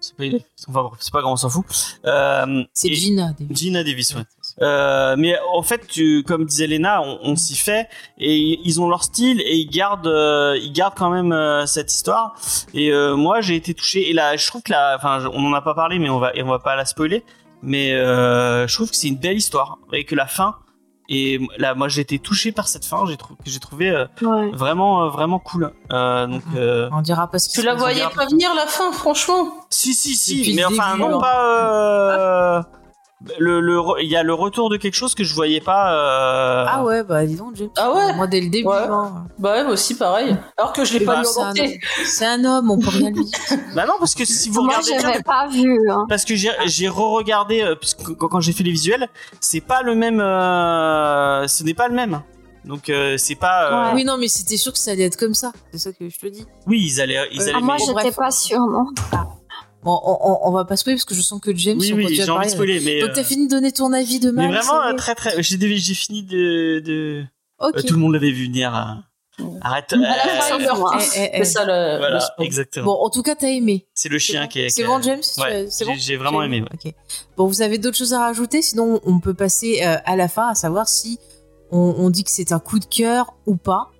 C'est 0.00 0.14
pas, 0.16 0.24
enfin, 0.68 0.90
pas 1.12 1.20
grave, 1.22 1.32
on 1.32 1.36
s'en 1.36 1.48
fout. 1.48 1.64
Euh, 2.04 2.62
c'est 2.74 2.92
Gina 2.92 3.32
Davis. 3.38 3.56
Gina 3.56 3.82
Davis, 3.82 4.14
ouais. 4.14 4.22
Euh, 4.60 5.14
mais 5.16 5.34
en 5.54 5.62
fait, 5.62 5.86
tu, 5.88 6.22
comme 6.24 6.44
disait 6.44 6.66
Lena, 6.66 7.00
on, 7.00 7.18
on 7.22 7.36
s'y 7.36 7.56
fait 7.56 7.88
et 8.18 8.36
ils 8.62 8.80
ont 8.82 8.88
leur 8.90 9.02
style 9.02 9.40
et 9.40 9.56
ils 9.56 9.70
gardent, 9.70 10.06
euh, 10.06 10.58
ils 10.60 10.72
gardent 10.72 10.94
quand 10.94 11.08
même 11.08 11.32
euh, 11.32 11.64
cette 11.64 11.90
histoire. 11.92 12.34
Et 12.74 12.90
euh, 12.92 13.16
moi, 13.16 13.40
j'ai 13.40 13.56
été 13.56 13.72
touché. 13.72 14.10
Et 14.10 14.12
là, 14.12 14.36
je 14.36 14.46
trouve 14.46 14.62
que 14.62 14.72
là, 14.72 14.94
enfin, 14.98 15.24
on 15.32 15.46
en 15.46 15.54
a 15.54 15.62
pas 15.62 15.74
parlé, 15.74 15.98
mais 15.98 16.10
on 16.10 16.18
va, 16.18 16.34
et 16.36 16.42
on 16.42 16.48
va 16.48 16.58
pas 16.58 16.76
la 16.76 16.84
spoiler. 16.84 17.24
Mais 17.62 17.94
euh, 17.94 18.66
je 18.68 18.74
trouve 18.74 18.90
que 18.90 18.96
c'est 18.96 19.08
une 19.08 19.16
belle 19.16 19.38
histoire 19.38 19.78
et 19.94 20.04
que 20.04 20.14
la 20.14 20.26
fin. 20.26 20.56
Et 21.08 21.38
là, 21.58 21.74
moi, 21.74 21.88
j'ai 21.88 22.00
été 22.00 22.18
touché 22.18 22.50
par 22.52 22.66
cette 22.68 22.84
fin. 22.86 23.04
J'ai 23.06 23.16
trouvé, 23.16 23.38
que 23.44 23.50
j'ai 23.50 23.60
trouvé 23.60 23.90
euh, 23.90 24.06
Ouais. 24.22 24.50
vraiment, 24.52 25.04
euh, 25.04 25.08
vraiment 25.10 25.38
cool. 25.38 25.72
Euh, 25.92 26.26
donc. 26.26 26.42
euh, 26.56 26.88
on 26.92 27.02
dira 27.02 27.30
pas 27.30 27.38
ce 27.38 27.50
Tu 27.50 27.62
la 27.62 27.74
voyais 27.74 28.04
pas 28.14 28.26
venir 28.26 28.54
la 28.54 28.66
fin, 28.66 28.90
franchement? 28.92 29.48
Si, 29.70 29.92
si, 29.94 30.14
si, 30.14 30.38
Depuis 30.38 30.54
mais 30.54 30.64
enfin, 30.64 30.96
non 30.96 31.06
alors. 31.08 31.20
pas. 31.20 32.66
le, 33.38 33.60
le, 33.60 33.76
re- 33.78 33.98
il 34.02 34.08
y 34.10 34.16
a 34.16 34.22
le 34.22 34.34
retour 34.34 34.68
de 34.70 34.76
quelque 34.76 34.94
chose 34.94 35.14
que 35.14 35.24
je 35.24 35.34
voyais 35.34 35.60
pas. 35.60 35.92
euh, 35.92 36.64
ah 36.68 36.84
ouais 36.84 37.02
bah 37.04 37.24
dis 37.24 37.36
donc 37.36 37.54
James 37.56 37.70
Ah 37.76 37.92
ouais 37.92 38.12
moi 38.14 38.26
dès 38.26 38.40
le 38.40 38.48
début 38.48 38.66
Ouais. 38.68 38.76
hein. 38.88 39.26
Bah 39.38 39.52
ouais, 39.54 39.64
moi 39.64 39.72
aussi 39.72 39.94
pareil. 39.96 40.36
Alors 40.56 40.72
que 40.72 40.84
je 40.84 40.92
l'ai 40.94 41.02
Eh 41.02 41.04
pas 41.06 41.16
ben, 41.16 41.22
lu 41.22 41.78
c'est 42.04 42.26
un, 42.26 42.44
homme 42.44 42.70
on 42.70 42.78
peut 42.78 42.90
rien 42.90 43.10
lui 43.10 43.24
dire 43.24 43.38
Bah 43.74 43.86
non, 43.86 43.94
parce 43.98 44.14
que 44.14 44.24
si 44.24 44.48
vous 44.50 44.62
Moi, 44.62 44.74
regardez 44.78 45.00
j'avais 45.02 45.22
pas 45.22 45.46
vu. 45.48 45.90
Hein. 45.90 46.04
parce 46.08 46.24
que 46.24 46.34
j'ai 46.34 46.88
re-regardé, 46.88 47.62
euh, 47.62 47.74
quand, 48.18 48.40
j'ai 48.40 48.52
fait 48.52 48.62
les 48.64 48.70
visuels, 48.72 49.08
c'est 49.40 49.60
pas 49.60 49.82
le 49.82 49.94
même. 49.94 50.20
euh, 50.20 51.46
ce 51.48 51.64
n'est 51.64 51.74
pas 51.74 51.88
le 51.88 51.94
même. 51.94 52.22
Donc 52.64 52.88
euh, 52.88 53.16
c'est 53.18 53.34
pas. 53.34 53.70
euh, 53.70 53.88
Ouais. 53.90 53.94
oui 53.96 54.04
non 54.04 54.16
mais 54.18 54.28
c'était 54.28 54.56
sûr 54.56 54.72
que 54.72 54.78
ça 54.78 54.92
allait 54.92 55.04
être 55.04 55.18
comme 55.18 55.34
ça 55.34 55.52
c'est 55.70 55.78
ça 55.78 55.92
que 55.92 56.08
je 56.08 56.18
te 56.18 56.26
dis 56.26 56.46
Oui, 56.66 56.82
ils 56.82 57.00
allaient. 57.00 57.28
Ils 57.32 57.42
allaient 57.42 57.52
Ah, 57.56 57.60
moi, 57.60 57.76
j'étais 57.76 58.12
pas 58.12 58.30
sûre, 58.30 58.58
non. 58.60 58.86
Bon 59.84 60.00
on, 60.04 60.18
on, 60.20 60.38
on 60.48 60.50
va 60.52 60.64
pas 60.64 60.76
spoiler 60.76 60.96
parce 60.96 61.04
que 61.04 61.14
je 61.14 61.22
sens 61.22 61.40
que 61.40 61.54
James 61.54 61.78
Oui, 61.78 61.92
oui, 61.94 62.14
j'ai 62.14 62.22
envie 62.22 62.26
de 62.26 62.26
parler. 62.32 62.48
spoiler, 62.48 62.80
mais. 62.80 63.00
donc 63.00 63.10
euh, 63.10 63.14
t'as 63.14 63.24
fini 63.24 63.46
de 63.46 63.50
donner 63.54 63.70
ton 63.72 63.92
avis 63.92 64.18
de 64.20 64.30
mais 64.30 64.48
mal 64.48 64.60
vraiment 64.62 64.82
euh, 64.82 64.94
très 64.94 65.14
très. 65.14 65.42
J'ai 65.42 65.58
j'ai 65.78 65.94
fini 65.94 66.22
de. 66.22 66.80
de... 66.80 67.24
euh, 67.62 67.70
tout 67.82 67.94
le 67.94 68.00
monde 68.00 68.14
l'avait 68.14 68.30
vu 68.32 68.46
venir. 68.46 68.74
euh, 68.74 69.44
Arrête. 69.62 69.92
À 69.92 69.96
la 69.96 70.12
euh, 70.12 70.40
fin, 70.40 70.58
tous. 70.58 71.16
Eh, 71.16 71.20
eh, 71.24 71.30
eh. 71.34 71.38
C'est 71.38 71.52
ça 71.52 71.64
le, 71.64 71.92
le 71.94 71.98
voilà, 71.98 72.20
spoil. 72.20 72.46
exactement. 72.46 72.86
bon 72.86 73.04
en 73.04 73.10
tout 73.10 73.22
cas 73.22 73.34
t'as 73.34 73.48
aimé 73.48 73.84
c'est 73.92 74.08
le 74.08 74.18
chien 74.18 74.42
bon 74.42 74.48
qui 74.48 74.60
est. 74.60 74.68
c'est 74.68 74.84
bon 74.84 75.02
James 75.02 75.22
Ouais, 75.38 75.66
c'est 75.70 75.84
bon? 75.84 75.92
j'ai- 75.94 75.98
j'ai 76.00 76.16
vraiment 76.16 76.42
aimé. 76.42 76.62
ouais. 76.62 76.94
Bon, 77.36 77.46
vous 77.46 77.60
avez 77.60 77.78
d'autres 77.78 77.96
choses 77.96 78.14
à 78.14 78.20
rajouter, 78.20 78.62
sinon 78.62 79.00
on 79.04 79.18
peut 79.18 79.34
passer 79.34 79.80
euh, 79.84 79.96
à 80.04 80.14
la 80.16 80.28
fin, 80.28 80.48
à 80.50 80.54
savoir 80.54 80.88
si 80.88 81.18
on, 81.72 81.96
on 81.98 82.10
dit 82.10 82.22
que 82.22 82.30
c'est 82.30 82.52
un 82.52 82.60
coup 82.60 82.78
de 82.78 82.84
cœur 82.84 83.34
ou 83.46 83.56
pas. 83.56 83.90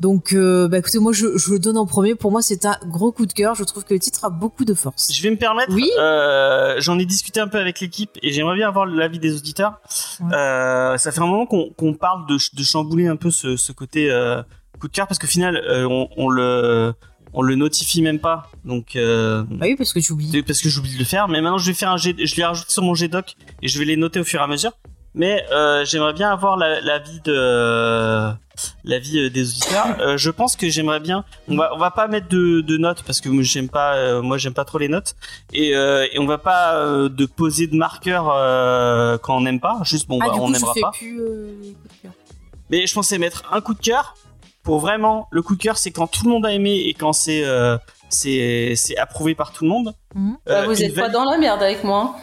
Donc, 0.00 0.32
euh, 0.32 0.68
bah 0.68 0.78
écoutez, 0.78 0.98
moi 0.98 1.12
je, 1.12 1.36
je 1.36 1.50
le 1.52 1.58
donne 1.58 1.76
en 1.76 1.86
premier. 1.86 2.14
Pour 2.14 2.30
moi, 2.30 2.40
c'est 2.42 2.64
un 2.66 2.76
gros 2.86 3.10
coup 3.12 3.26
de 3.26 3.32
cœur. 3.32 3.54
Je 3.54 3.64
trouve 3.64 3.84
que 3.84 3.94
le 3.94 4.00
titre 4.00 4.24
a 4.24 4.30
beaucoup 4.30 4.64
de 4.64 4.74
force. 4.74 5.12
Je 5.12 5.22
vais 5.22 5.30
me 5.30 5.36
permettre. 5.36 5.72
Oui. 5.74 5.90
euh, 5.98 6.76
J'en 6.78 6.98
ai 6.98 7.04
discuté 7.04 7.40
un 7.40 7.48
peu 7.48 7.58
avec 7.58 7.80
l'équipe 7.80 8.10
et 8.22 8.32
j'aimerais 8.32 8.54
bien 8.56 8.68
avoir 8.68 8.86
l'avis 8.86 9.18
des 9.18 9.34
auditeurs. 9.36 9.80
Ouais. 10.20 10.32
Euh, 10.34 10.96
ça 10.98 11.10
fait 11.12 11.20
un 11.20 11.26
moment 11.26 11.46
qu'on 11.46 11.94
parle 11.94 12.26
de, 12.28 12.34
de 12.36 12.62
chambouler 12.62 13.06
un 13.08 13.16
peu 13.16 13.30
ce, 13.30 13.56
ce 13.56 13.72
côté 13.72 14.10
euh, 14.10 14.42
coup 14.80 14.86
de 14.88 14.92
cœur 14.92 15.06
parce 15.08 15.18
qu'au 15.18 15.26
final, 15.26 15.56
euh, 15.56 15.86
on, 15.90 16.08
on 16.16 16.28
le 16.28 16.94
on 17.34 17.42
le 17.42 17.56
notifie 17.56 18.00
même 18.00 18.20
pas. 18.20 18.50
Donc 18.64 18.96
euh, 18.96 19.42
Bah 19.50 19.66
oui, 19.66 19.76
parce 19.76 19.92
que 19.92 20.00
c'est 20.00 20.42
parce 20.42 20.60
que 20.62 20.68
j'oublie 20.68 20.94
de 20.94 20.98
le 20.98 21.04
faire. 21.04 21.28
Mais 21.28 21.40
maintenant, 21.40 21.58
je 21.58 21.66
vais 21.66 21.74
faire 21.74 21.90
un 21.90 21.96
G, 21.96 22.14
je 22.18 22.36
l'ai 22.36 22.44
rajouté 22.44 22.70
sur 22.72 22.82
mon 22.82 22.94
Gdoc 22.94 23.34
et 23.62 23.68
je 23.68 23.78
vais 23.78 23.84
les 23.84 23.96
noter 23.96 24.20
au 24.20 24.24
fur 24.24 24.40
et 24.40 24.44
à 24.44 24.46
mesure. 24.46 24.72
Mais 25.14 25.44
euh, 25.52 25.84
j'aimerais 25.84 26.12
bien 26.12 26.30
avoir 26.30 26.56
la- 26.56 26.80
l'avis 26.80 27.20
de 27.24 28.32
l'avis 28.84 29.18
euh, 29.18 29.30
des 29.30 29.48
auditeurs. 29.50 29.86
Euh, 30.00 30.16
je 30.16 30.30
pense 30.30 30.54
que 30.56 30.68
j'aimerais 30.68 31.00
bien. 31.00 31.24
On 31.48 31.56
va 31.56 31.74
on 31.74 31.78
va 31.78 31.90
pas 31.90 32.08
mettre 32.08 32.28
de, 32.28 32.60
de 32.60 32.76
notes 32.76 33.02
parce 33.04 33.20
que 33.20 33.28
moi, 33.28 33.42
j'aime 33.42 33.68
pas 33.68 33.94
euh, 33.96 34.22
moi 34.22 34.36
j'aime 34.38 34.54
pas 34.54 34.64
trop 34.64 34.78
les 34.78 34.88
notes 34.88 35.14
et, 35.52 35.74
euh, 35.76 36.06
et 36.12 36.18
on 36.18 36.26
va 36.26 36.38
pas 36.38 36.74
euh, 36.76 37.08
de 37.08 37.26
poser 37.26 37.66
de 37.66 37.76
marqueur 37.76 38.28
euh, 38.30 39.16
quand 39.18 39.36
on 39.36 39.40
n'aime 39.40 39.60
pas. 39.60 39.78
Juste 39.84 40.08
bon 40.08 40.18
ah, 40.22 40.26
bah, 40.28 40.34
du 40.34 40.40
on 40.40 40.50
n'aimera 40.50 40.74
fais 40.74 40.80
pas. 40.80 40.90
plus 40.92 41.20
euh, 41.20 41.52
les 41.62 41.72
coups 41.72 41.94
de 41.96 42.02
cœur. 42.02 42.12
Mais 42.70 42.86
je 42.86 42.94
pensais 42.94 43.18
mettre 43.18 43.44
un 43.52 43.60
coup 43.60 43.74
de 43.74 43.80
cœur 43.80 44.14
pour 44.62 44.78
vraiment 44.80 45.26
le 45.30 45.40
coup 45.42 45.56
de 45.56 45.62
cœur, 45.62 45.78
c'est 45.78 45.90
quand 45.90 46.06
tout 46.06 46.24
le 46.24 46.30
monde 46.30 46.44
a 46.44 46.52
aimé 46.52 46.82
et 46.86 46.92
quand 46.94 47.12
c'est 47.14 47.44
euh, 47.44 47.78
c'est 48.10 48.74
c'est 48.76 48.96
approuvé 48.98 49.34
par 49.34 49.52
tout 49.52 49.64
le 49.64 49.70
monde. 49.70 49.94
Mhm. 50.14 50.36
Bah, 50.46 50.64
vous 50.66 50.82
êtes 50.82 50.94
pas 50.94 51.08
dans 51.08 51.24
la 51.24 51.38
merde 51.38 51.62
avec 51.62 51.82
moi. 51.84 52.14
hein. 52.16 52.20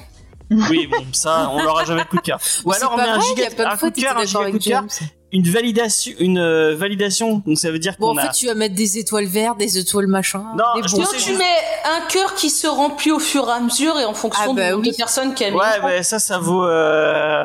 Oui, 0.51 0.87
bon, 0.87 1.03
ça, 1.11 1.49
on 1.51 1.63
n'aura 1.63 1.85
jamais 1.85 2.03
de 2.03 2.07
coup 2.09 2.17
de 2.17 2.21
cœur. 2.21 2.39
Ou 2.65 2.71
alors 2.73 2.93
on 2.93 2.97
met 2.97 3.03
un 3.03 3.19
giga 3.19 3.45
un 3.45 3.75
de 3.75 3.79
coup 3.79 3.89
de 3.89 3.99
cœur, 4.01 4.17
un 4.17 4.25
giga 4.25 4.51
coup 4.51 4.57
de 4.59 4.63
cœur, 4.63 4.83
une 5.31 5.43
validation, 5.49 6.13
une 6.19 6.37
euh, 6.37 6.75
validation. 6.75 7.41
Donc 7.45 7.57
ça 7.57 7.71
veut 7.71 7.79
dire 7.79 7.95
Bon, 7.99 8.09
qu'on 8.09 8.13
en 8.13 8.17
a. 8.17 8.27
fait, 8.27 8.31
tu 8.37 8.45
vas 8.45 8.53
mettre 8.53 8.75
des 8.75 8.97
étoiles 8.99 9.25
vertes, 9.25 9.57
des 9.57 9.77
étoiles 9.77 10.07
machin. 10.07 10.45
Non, 10.57 10.79
des 10.81 10.87
je 10.87 10.95
Non, 10.95 11.03
tu 11.11 11.17
juste- 11.19 11.37
mets 11.37 11.43
un 11.85 12.07
cœur 12.07 12.35
qui 12.35 12.49
se 12.49 12.67
remplit 12.67 13.11
au 13.11 13.19
fur 13.19 13.47
et 13.49 13.51
à 13.51 13.59
mesure 13.59 13.97
et 13.99 14.05
en 14.05 14.13
fonction 14.13 14.51
Ah 14.51 14.53
bah 14.55 14.71
nombre 14.71 14.83
oui. 14.83 14.91
de 14.91 14.95
personnes 14.95 15.33
qui 15.33 15.43
aiment. 15.45 15.55
Ouais, 15.55 15.81
mais 15.83 16.03
ça, 16.03 16.19
ça 16.19 16.37
vaut. 16.37 16.63
Euh... 16.65 17.43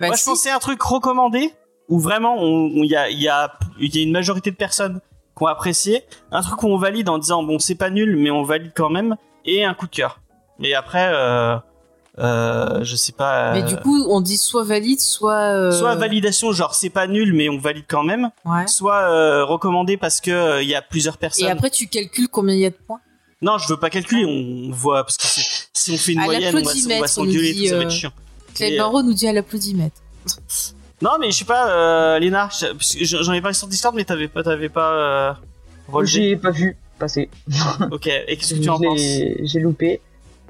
Bah, 0.00 0.08
Moi, 0.08 0.16
si. 0.16 0.24
je 0.24 0.30
pensais 0.30 0.50
à 0.50 0.56
un 0.56 0.58
truc 0.58 0.82
recommandé 0.82 1.54
où 1.88 1.98
vraiment 2.00 2.34
on- 2.38 2.66
on- 2.66 2.82
il 2.82 2.90
y 2.90 2.96
a, 2.96 3.08
il 3.08 3.20
y, 3.20 3.28
a, 3.28 3.52
il 3.80 3.94
y 3.94 4.00
a 4.00 4.02
une 4.02 4.12
majorité 4.12 4.50
de 4.50 4.56
personnes 4.56 5.00
qui 5.36 5.42
ont 5.44 5.46
apprécié. 5.46 6.04
Un 6.32 6.42
truc 6.42 6.62
où 6.62 6.66
on 6.66 6.76
valide 6.76 7.08
en 7.08 7.18
disant 7.18 7.42
bon, 7.44 7.58
c'est 7.60 7.76
pas 7.76 7.88
nul, 7.90 8.16
mais 8.16 8.30
on 8.30 8.42
valide 8.42 8.72
quand 8.74 8.90
même. 8.90 9.16
Et 9.44 9.64
un 9.64 9.74
coup 9.74 9.86
de 9.86 9.92
cœur. 9.94 10.20
Mais 10.58 10.74
après, 10.74 11.10
euh, 11.14 11.56
euh, 12.18 12.84
je 12.84 12.96
sais 12.96 13.12
pas. 13.12 13.52
Mais 13.52 13.62
euh, 13.62 13.66
du 13.66 13.76
coup, 13.76 14.06
on 14.08 14.20
dit 14.20 14.36
soit 14.36 14.64
valide, 14.64 15.00
soit. 15.00 15.32
euh, 15.54 15.72
Soit 15.72 15.94
validation, 15.94 16.52
genre 16.52 16.74
c'est 16.74 16.90
pas 16.90 17.06
nul, 17.06 17.32
mais 17.32 17.48
on 17.48 17.58
valide 17.58 17.84
quand 17.88 18.02
même. 18.02 18.30
Ouais. 18.44 18.66
Soit 18.66 19.10
euh, 19.10 19.44
recommandé 19.44 19.96
parce 19.96 20.20
que 20.20 20.30
euh, 20.30 20.62
il 20.62 20.68
y 20.68 20.74
a 20.74 20.82
plusieurs 20.82 21.16
personnes. 21.18 21.46
Et 21.46 21.50
après, 21.50 21.70
tu 21.70 21.86
calcules 21.86 22.28
combien 22.28 22.54
il 22.54 22.60
y 22.60 22.66
a 22.66 22.70
de 22.70 22.76
points? 22.86 23.00
Non, 23.40 23.58
je 23.58 23.66
veux 23.68 23.76
pas 23.76 23.90
calculer, 23.90 24.24
on 24.24 24.70
voit 24.72 25.02
parce 25.04 25.16
que 25.16 25.26
si 25.72 25.90
on 25.90 25.96
fait 25.96 26.12
une 26.12 26.20
À 26.20 26.24
moyenne, 26.26 26.54
on 26.54 26.62
va, 26.62 27.00
on 27.02 27.06
s'engueuler, 27.06 27.68
ça 27.68 27.76
va 27.76 27.82
être 27.82 27.90
chiant. 27.90 28.12
Euh, 28.60 28.76
Barreau 28.78 29.02
nous 29.02 29.14
dit 29.14 29.26
à 29.26 29.32
l'applaudimètre. 29.32 29.96
Non, 31.00 31.12
mais 31.18 31.32
je 31.32 31.38
sais 31.38 31.44
pas, 31.44 31.68
euh, 31.70 32.18
Léna, 32.20 32.48
j'en 32.52 33.32
ai 33.32 33.40
parlé 33.40 33.54
sur 33.54 33.66
Discord, 33.66 33.96
mais 33.96 34.04
t'avais 34.04 34.28
pas, 34.28 34.44
t'avais 34.44 34.68
pas 34.68 34.92
euh. 34.92 35.32
J'ai 36.04 36.36
pas 36.36 36.52
vu 36.52 36.76
passer. 37.00 37.28
Ok, 37.90 38.06
et 38.06 38.36
qu'est-ce 38.36 38.54
que 38.54 38.60
tu 38.60 38.68
en 38.68 38.78
penses? 38.78 39.00
J'ai 39.00 39.58
loupé. 39.58 40.00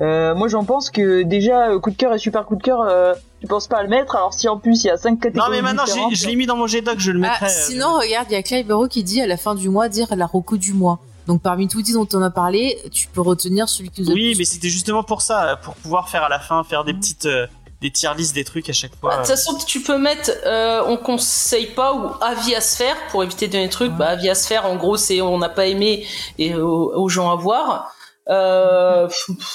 Euh, 0.03 0.35
moi 0.35 0.49
j'en 0.49 0.65
pense 0.65 0.91
que 0.91 1.23
déjà 1.23 1.71
euh, 1.71 1.79
coup 1.79 1.91
de 1.91 1.97
cœur 1.97 2.13
et 2.13 2.19
super 2.19 2.45
coup 2.45 2.57
de 2.57 2.63
cœur, 2.63 2.81
euh, 2.81 3.15
tu 3.41 3.47
penses 3.47 3.69
pas 3.69 3.79
à 3.79 3.83
le 3.83 3.89
mettre. 3.89 4.17
Alors 4.17 4.35
si 4.35 4.49
en 4.49 4.59
plus 4.59 4.83
il 4.85 4.89
y 4.89 4.91
a 4.91 4.97
cinq 4.97 5.21
catégories 5.21 5.49
Non, 5.51 5.55
mais 5.55 5.63
maintenant, 5.63 5.85
je 6.13 6.27
l'ai 6.27 6.37
mis 6.37 6.47
dans 6.47 6.57
mon 6.57 6.67
G-Doc, 6.67 6.99
je 6.99 7.13
le 7.13 7.21
mettrai. 7.21 7.47
Ah, 7.47 7.47
euh, 7.47 7.67
sinon, 7.67 7.95
regarde, 7.99 8.27
il 8.31 8.35
y 8.35 8.37
a 8.37 8.43
Claire 8.43 8.65
Barreau 8.65 8.89
qui 8.89 9.05
dit 9.05 9.21
à 9.21 9.27
la 9.27 9.37
fin 9.37 9.55
du 9.55 9.69
mois 9.69 9.89
dire 9.89 10.09
la 10.17 10.27
roco 10.27 10.57
du 10.57 10.73
mois. 10.73 10.99
Donc 11.27 11.41
parmi 11.41 11.69
tous 11.69 11.83
les 11.87 11.93
dont 11.93 12.09
on 12.15 12.23
a 12.23 12.31
parlé, 12.31 12.79
tu 12.91 13.07
peux 13.07 13.21
retenir 13.21 13.69
celui 13.69 13.91
qui 13.91 14.03
nous 14.03 14.11
a 14.11 14.15
Oui, 14.15 14.35
mais 14.37 14.45
c'était 14.45 14.69
justement 14.69 15.05
pour 15.05 15.23
ça, 15.23 15.59
pour 15.63 15.75
pouvoir 15.75 16.09
faire 16.09 16.25
à 16.25 16.29
la 16.29 16.41
fin, 16.41 16.65
faire 16.65 16.83
des 16.83 16.95
petites, 16.95 17.27
euh, 17.27 17.47
des 17.81 17.93
tier 17.93 18.11
lists, 18.17 18.35
des 18.35 18.43
trucs 18.45 18.69
à 18.69 18.73
chaque 18.73 18.93
Bah, 18.93 18.99
fois. 19.01 19.11
De 19.13 19.17
toute 19.19 19.27
façon, 19.29 19.57
tu 19.67 19.83
peux 19.83 19.99
mettre 19.99 20.33
euh, 20.47 20.83
on 20.87 20.97
conseille 20.97 21.67
pas 21.67 21.95
ou 21.95 22.11
avis 22.21 22.57
à 22.57 22.61
se 22.61 22.77
faire 22.77 22.97
pour 23.11 23.23
éviter 23.23 23.47
de 23.47 23.53
donner 23.53 23.65
des 23.65 23.71
trucs. 23.71 23.93
Bah, 23.93 24.09
avis 24.09 24.31
à 24.31 24.35
se 24.35 24.49
faire, 24.49 24.67
en 24.67 24.75
gros, 24.75 24.97
c'est 24.97 25.21
on 25.21 25.39
n'a 25.39 25.49
pas 25.49 25.67
aimé 25.67 26.05
et 26.39 26.55
euh, 26.55 26.65
aux 26.65 27.09
gens 27.09 27.31
à 27.31 27.37
voir. 27.37 27.95
Euh, 28.37 29.09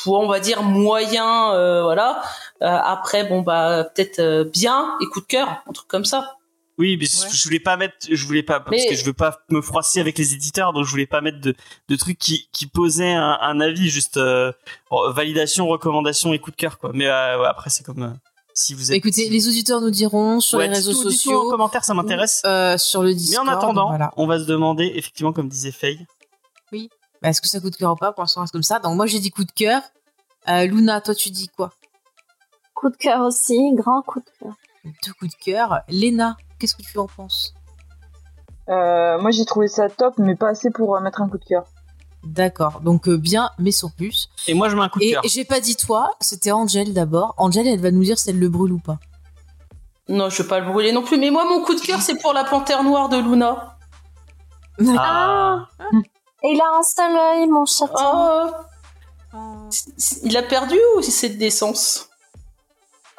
on 0.05 0.27
va 0.27 0.39
dire 0.39 0.61
moyen, 0.63 1.53
euh, 1.53 1.83
voilà. 1.83 2.21
Euh, 2.61 2.67
après, 2.67 3.23
bon 3.27 3.41
bah 3.41 3.85
peut-être 3.93 4.19
euh, 4.19 4.43
bien 4.43 4.95
et 5.01 5.05
coup 5.07 5.21
de 5.21 5.25
cœur, 5.25 5.63
un 5.67 5.71
truc 5.73 5.87
comme 5.87 6.05
ça. 6.05 6.33
Oui, 6.79 6.95
mais 6.99 7.05
Ouais. 7.05 7.29
je 7.33 7.43
voulais 7.43 7.59
pas 7.59 7.75
mettre, 7.75 7.95
je 8.07 8.23
voulais 8.27 8.43
pas, 8.43 8.59
parce 8.59 8.77
Mais- 8.77 8.87
que 8.89 8.95
je 8.95 9.03
veux 9.03 9.13
pas 9.13 9.39
me 9.49 9.61
froisser 9.61 9.99
avec 9.99 10.15
les 10.19 10.33
éditeurs, 10.35 10.73
donc 10.73 10.85
je 10.85 10.91
voulais 10.91 11.07
pas 11.07 11.21
mettre 11.21 11.39
de, 11.41 11.55
de 11.89 11.95
trucs 11.95 12.19
qui, 12.19 12.49
qui 12.53 12.67
posaient 12.67 13.13
un, 13.13 13.35
un 13.41 13.59
avis, 13.61 13.89
juste 13.89 14.17
euh, 14.17 14.51
validation, 15.09 15.67
recommandation 15.67 16.33
et 16.33 16.39
coup 16.39 16.51
de 16.51 16.55
cœur, 16.55 16.77
quoi. 16.77 16.91
Mais 16.93 17.07
euh, 17.07 17.39
ouais, 17.41 17.47
après, 17.47 17.71
c'est 17.71 17.83
comme 17.83 18.03
euh, 18.03 18.09
si 18.53 18.75
vous 18.75 18.91
êtes. 18.91 18.97
Écoutez, 18.97 19.27
les 19.27 19.47
auditeurs 19.47 19.81
nous 19.81 19.89
diront 19.89 20.39
sur 20.39 20.59
Ouais, 20.59 20.67
les 20.67 20.75
réseaux 20.75 20.91
dites-nous 20.91 21.07
en 21.07 21.11
sociaux, 21.11 21.49
commentaire, 21.49 21.83
ça 21.83 21.95
m'intéresse. 21.95 22.43
euh, 22.45 22.77
sur 22.77 23.01
le 23.01 23.09
Mais 23.09 23.15
Discord. 23.15 23.47
en 23.49 23.51
attendant, 23.51 23.87
voilà. 23.89 24.11
on 24.15 24.27
va 24.27 24.37
se 24.39 24.45
demander, 24.45 24.91
effectivement, 24.93 25.33
comme 25.33 25.49
disait 25.49 25.71
Faye. 25.71 26.05
Bah, 27.21 27.29
Est-ce 27.29 27.41
que 27.41 27.47
ça 27.47 27.59
coûte 27.59 27.75
cœur 27.77 27.93
ou 27.93 27.95
pas? 27.95 28.11
Pour 28.11 28.23
l'instant, 28.23 28.41
on 28.41 28.43
reste 28.43 28.53
comme 28.53 28.63
ça. 28.63 28.79
Donc 28.79 28.95
moi, 28.95 29.05
j'ai 29.05 29.19
dit 29.19 29.31
coup 29.31 29.43
de 29.43 29.51
cœur. 29.51 29.81
Euh, 30.49 30.65
Luna, 30.65 31.01
toi, 31.01 31.13
tu 31.15 31.29
dis 31.29 31.47
quoi? 31.49 31.71
Coup 32.73 32.89
de 32.89 32.95
cœur 32.95 33.21
aussi, 33.21 33.57
grand 33.73 34.01
coup 34.03 34.19
de 34.19 34.29
cœur. 34.39 34.53
Deux 35.03 35.13
coups 35.13 35.31
de 35.31 35.43
cœur. 35.43 35.81
Léna, 35.89 36.37
qu'est-ce 36.59 36.75
que 36.75 36.83
tu 36.83 36.97
en 36.99 37.07
penses? 37.07 37.53
Euh, 38.69 39.17
moi 39.19 39.31
j'ai 39.31 39.45
trouvé 39.45 39.67
ça 39.69 39.89
top, 39.89 40.15
mais 40.17 40.35
pas 40.35 40.49
assez 40.49 40.69
pour 40.69 40.95
euh, 40.95 40.99
mettre 40.99 41.21
un 41.21 41.27
coup 41.29 41.37
de 41.37 41.43
cœur. 41.43 41.65
D'accord. 42.23 42.81
Donc 42.81 43.07
euh, 43.07 43.17
bien, 43.17 43.49
mais 43.59 43.71
sans 43.71 43.89
plus. 43.89 44.29
Et 44.47 44.53
moi, 44.53 44.69
je 44.69 44.75
mets 44.75 44.83
un 44.83 44.89
coup 44.89 44.99
de 44.99 45.05
Et 45.05 45.11
cœur. 45.13 45.23
j'ai 45.25 45.43
pas 45.45 45.59
dit 45.59 45.75
toi, 45.75 46.11
c'était 46.21 46.51
Angel 46.51 46.93
d'abord. 46.93 47.33
Angel, 47.37 47.65
elle 47.67 47.79
va 47.81 47.91
nous 47.91 48.03
dire 48.03 48.19
si 48.19 48.29
elle 48.29 48.39
le 48.39 48.49
brûle 48.49 48.73
ou 48.73 48.79
pas. 48.79 48.99
Non, 50.09 50.29
je 50.29 50.41
vais 50.43 50.47
pas 50.47 50.59
le 50.59 50.65
brûler 50.67 50.91
non 50.91 51.01
plus. 51.01 51.17
Mais 51.17 51.31
moi, 51.31 51.45
mon 51.45 51.63
coup 51.63 51.73
de 51.75 51.81
cœur, 51.81 52.01
c'est 52.01 52.21
pour 52.21 52.33
la 52.33 52.43
panthère 52.43 52.83
noire 52.83 53.09
de 53.09 53.17
Luna. 53.17 53.77
Ah. 54.97 55.67
Et 55.79 55.95
il 56.43 56.59
a 56.61 56.77
un 56.77 56.83
seul 56.83 57.15
œil, 57.15 57.47
mon 57.47 57.65
chaton. 57.65 58.51
Oh, 59.33 59.69
il 60.23 60.35
a 60.37 60.43
perdu 60.43 60.77
ou 60.97 61.01
c'est 61.01 61.29
de 61.29 61.37
décence? 61.37 62.09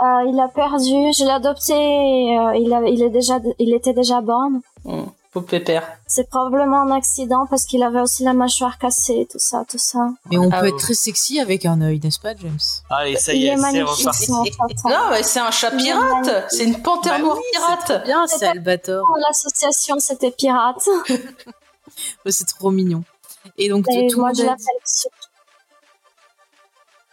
Euh, 0.01 0.05
il 0.29 0.39
a 0.41 0.49
perdu, 0.49 1.13
je 1.17 1.25
l'ai 1.25 1.31
adopté, 1.31 1.73
euh, 1.75 2.55
il, 2.57 2.73
a- 2.73 2.89
il, 2.89 3.03
est 3.03 3.11
déjà, 3.11 3.39
il 3.59 3.75
était 3.75 3.93
déjà 3.93 4.21
born. 4.21 4.61
Hum, 4.85 5.11
Pauvre 5.33 5.47
pépère. 5.47 5.83
C'est 6.07 6.31
probablement 6.31 6.81
un 6.83 6.93
accident 6.93 7.47
parce 7.51 7.65
qu'il 7.67 7.83
avait 7.83 8.01
aussi 8.01 8.23
la 8.23 8.33
mâchoire 8.33 8.79
cassée, 8.79 9.27
tout 9.31 9.41
ça, 9.41 9.65
tout 9.69 9.77
ça. 9.77 10.09
Mais 10.31 10.39
on 10.39 10.49
Ah 10.53 10.61
peut 10.61 10.63
ouais. 10.63 10.69
être 10.71 10.79
très 10.79 10.95
sexy 10.95 11.41
avec 11.41 11.67
un 11.67 11.81
œil, 11.83 12.01
n'est-ce 12.03 12.21
pas, 12.21 12.35
James? 12.37 12.59
Allez, 12.89 13.17
ça 13.17 13.35
il 13.35 13.43
y 13.43 13.47
est 13.49 13.53
est, 13.55 13.57
c'est 13.59 13.83
reparti. 13.83 14.31
Non, 14.31 15.11
mais 15.11 15.23
c'est 15.25 15.41
un 15.41 15.51
chat 15.51 15.73
pirate. 15.73 16.47
C'est 16.49 16.65
une 16.65 16.81
panthère 16.81 17.15
Bah 17.15 17.19
noire 17.19 17.37
oui, 17.37 17.43
pirate. 17.53 18.05
Bien, 18.05 18.27
C'est 18.29 18.47
Albator. 18.47 19.05
L'association, 19.27 19.97
c'était 19.99 20.31
pirate. 20.31 20.89
C'est 22.27 22.47
trop 22.47 22.71
mignon. 22.71 23.05
Et 23.57 23.69
donc, 23.69 23.87
Et 23.91 24.07
tout 24.09 24.17
le 24.17 24.21
moi, 24.21 24.29
monde 24.29 24.37
je 24.39 24.43
a 24.47 24.57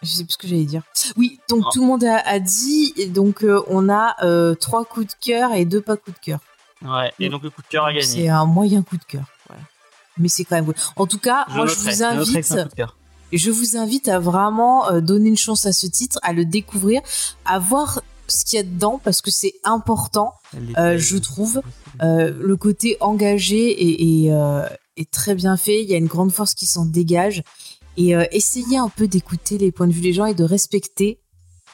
Je 0.01 0.07
sais 0.09 0.23
plus 0.23 0.33
ce 0.33 0.37
que 0.37 0.47
j'allais 0.47 0.65
dire. 0.65 0.83
Oui, 1.17 1.39
donc 1.49 1.63
Ah. 1.65 1.69
tout 1.73 1.81
le 1.81 1.87
monde 1.87 2.03
a, 2.03 2.17
a 2.19 2.39
dit. 2.39 2.93
Et 2.97 3.07
donc, 3.07 3.43
euh, 3.43 3.63
on 3.67 3.89
a 3.89 4.15
euh, 4.23 4.53
trois 4.55 4.85
coups 4.85 5.07
de 5.07 5.13
cœur 5.19 5.53
et 5.53 5.65
deux 5.65 5.81
pas 5.81 5.97
coups 5.97 6.17
de 6.19 6.23
cœur. 6.23 6.39
Ouais, 6.81 7.11
et 7.19 7.29
donc 7.29 7.41
le 7.43 7.49
coup 7.49 7.61
de 7.61 7.67
cœur 7.67 7.85
a 7.85 7.93
gagné. 7.93 8.05
C'est 8.05 8.27
un 8.29 8.45
moyen 8.45 8.83
coup 8.83 8.97
de 8.97 9.03
cœur. 9.05 9.23
Voilà. 9.47 9.63
Mais 10.17 10.27
c'est 10.27 10.43
quand 10.43 10.55
même 10.55 10.65
cool. 10.65 10.75
En 10.97 11.07
tout 11.07 11.17
cas, 11.19 11.45
moi, 11.49 11.65
je 11.65 11.75
vous 11.75 12.03
invite. 12.03 12.53
Je 13.33 13.49
vous 13.51 13.75
invite 13.77 14.07
à 14.07 14.19
vraiment 14.19 14.89
euh, 14.91 15.01
donner 15.01 15.29
une 15.29 15.37
chance 15.37 15.65
à 15.65 15.73
ce 15.73 15.87
titre, 15.87 16.19
à 16.21 16.31
le 16.31 16.45
découvrir, 16.45 17.01
à 17.45 17.57
voir 17.59 18.01
ce 18.27 18.45
qu'il 18.45 18.57
y 18.57 18.59
a 18.59 18.63
dedans 18.63 18.99
parce 19.03 19.21
que 19.21 19.31
c'est 19.31 19.53
important. 19.63 20.33
Euh, 20.77 20.97
je 20.97 21.17
trouve, 21.17 21.61
Euh, 22.01 22.33
le 22.41 22.57
côté 22.57 22.97
engagé 22.99 23.71
est, 23.71 24.25
est, 24.25 24.31
euh, 24.31 24.67
est 24.97 25.09
très 25.09 25.33
bien 25.33 25.55
fait. 25.55 25.81
Il 25.81 25.89
y 25.89 25.93
a 25.93 25.97
une 25.97 26.07
grande 26.07 26.31
force 26.31 26.53
qui 26.53 26.65
s'en 26.65 26.85
dégage. 26.85 27.41
Et 27.97 28.11
essayez 28.31 28.77
un 28.77 28.89
peu 28.89 29.07
d'écouter 29.07 29.57
les 29.57 29.71
points 29.71 29.87
de 29.87 29.93
vue 29.93 30.01
des 30.01 30.11
gens 30.11 30.25
et 30.25 30.33
de 30.33 30.43
respecter 30.43 31.19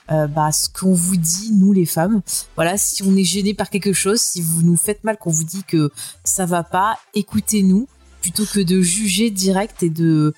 bah, 0.08 0.52
ce 0.52 0.70
qu'on 0.70 0.94
vous 0.94 1.18
dit, 1.18 1.52
nous 1.54 1.74
les 1.74 1.88
femmes. 1.88 2.22
Voilà, 2.56 2.78
si 2.78 3.02
on 3.02 3.16
est 3.16 3.24
gêné 3.24 3.56
par 3.56 3.72
quelque 3.72 3.94
chose, 3.94 4.22
si 4.22 4.40
vous 4.40 4.62
nous 4.62 4.78
faites 4.78 5.04
mal, 5.04 5.18
qu'on 5.18 5.32
vous 5.32 5.46
dit 5.46 5.64
que 5.64 5.90
ça 6.24 6.46
va 6.46 6.62
pas, 6.62 7.00
écoutez-nous 7.16 7.88
plutôt 8.22 8.46
que 8.46 8.60
de 8.60 8.82
juger 8.82 9.32
direct 9.32 9.82
et 9.82 9.90
de 9.90 10.36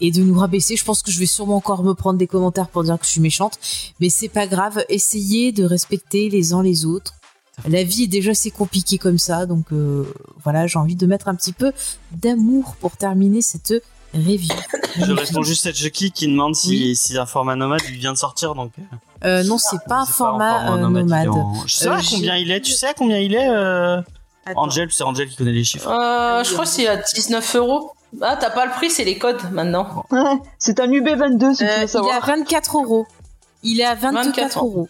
et 0.00 0.10
de 0.10 0.22
nous 0.22 0.38
rabaisser. 0.38 0.76
Je 0.76 0.84
pense 0.84 1.02
que 1.02 1.10
je 1.10 1.18
vais 1.18 1.26
sûrement 1.26 1.56
encore 1.56 1.82
me 1.84 1.94
prendre 1.94 2.18
des 2.18 2.26
commentaires 2.26 2.68
pour 2.68 2.84
dire 2.84 2.98
que 2.98 3.04
je 3.06 3.10
suis 3.10 3.20
méchante, 3.20 3.58
mais 4.00 4.08
c'est 4.10 4.28
pas 4.28 4.46
grave. 4.46 4.84
Essayez 4.88 5.52
de 5.52 5.64
respecter 5.64 6.28
les 6.28 6.52
uns 6.52 6.62
les 6.62 6.84
autres. 6.84 7.14
La 7.66 7.82
vie 7.82 8.02
est 8.04 8.08
déjà 8.08 8.32
assez 8.32 8.50
compliquée 8.50 8.98
comme 8.98 9.16
ça, 9.18 9.46
donc 9.46 9.72
euh, 9.72 10.04
voilà, 10.44 10.66
j'ai 10.66 10.78
envie 10.78 10.94
de 10.96 11.06
mettre 11.06 11.28
un 11.28 11.34
petit 11.34 11.54
peu 11.54 11.72
d'amour 12.12 12.76
pour 12.80 12.98
terminer 12.98 13.40
cette 13.40 13.72
review. 14.14 14.54
Je 14.98 15.12
réponds 15.12 15.42
juste 15.42 15.66
à 15.66 15.72
Chucky 15.72 16.10
qui 16.10 16.26
demande 16.28 16.54
si, 16.54 16.94
si 16.96 17.16
un 17.16 17.24
format 17.26 17.56
nomade 17.56 17.80
vient 17.82 18.12
de 18.12 18.18
sortir 18.18 18.54
donc. 18.54 18.72
euh, 18.78 18.82
Euh, 19.24 19.42
non, 19.44 19.56
c'est 19.56 19.78
pas 19.88 20.00
un 20.00 20.06
format, 20.06 20.74
euh, 20.74 20.78
nomade. 20.88 21.28
en- 21.28 21.54
Je 21.66 21.74
sais 21.74 21.86
Euh, 21.88 21.92
pas 21.96 22.00
j'ai- 22.02 22.16
combien 22.16 22.36
il 22.36 22.50
est. 22.50 22.60
Tu 22.60 22.72
sais 22.72 22.88
à 22.88 22.94
combien 22.94 23.18
il 23.18 23.34
est 23.34 23.48
euh... 23.48 24.00
Angel, 24.54 24.88
c'est 24.92 25.02
Angel 25.04 25.28
qui 25.28 25.36
connaît 25.36 25.52
les 25.52 25.64
chiffres. 25.64 25.88
Euh, 25.88 26.44
je 26.44 26.52
crois 26.52 26.64
que 26.64 26.70
c'est 26.70 26.86
à 26.86 26.96
19 27.14 27.56
euros. 27.56 27.92
Ah, 28.22 28.36
t'as 28.40 28.50
pas 28.50 28.66
le 28.66 28.72
prix, 28.72 28.90
c'est 28.90 29.04
les 29.04 29.18
codes 29.18 29.40
maintenant. 29.52 30.04
Ouais, 30.10 30.20
c'est 30.58 30.80
un 30.80 30.86
UB22 30.88 31.54
si 31.54 31.58
tu 31.58 31.64
Euh, 31.64 31.68
veux 31.68 31.74
il 31.74 31.80
est 31.80 31.82
à 31.82 31.86
savoir. 31.88 32.26
24 32.26 32.76
euros. 32.82 33.06
Il 33.62 33.80
est 33.80 33.84
à 33.84 33.94
24 33.94 34.26
24 34.26 34.58
euros. 34.64 34.88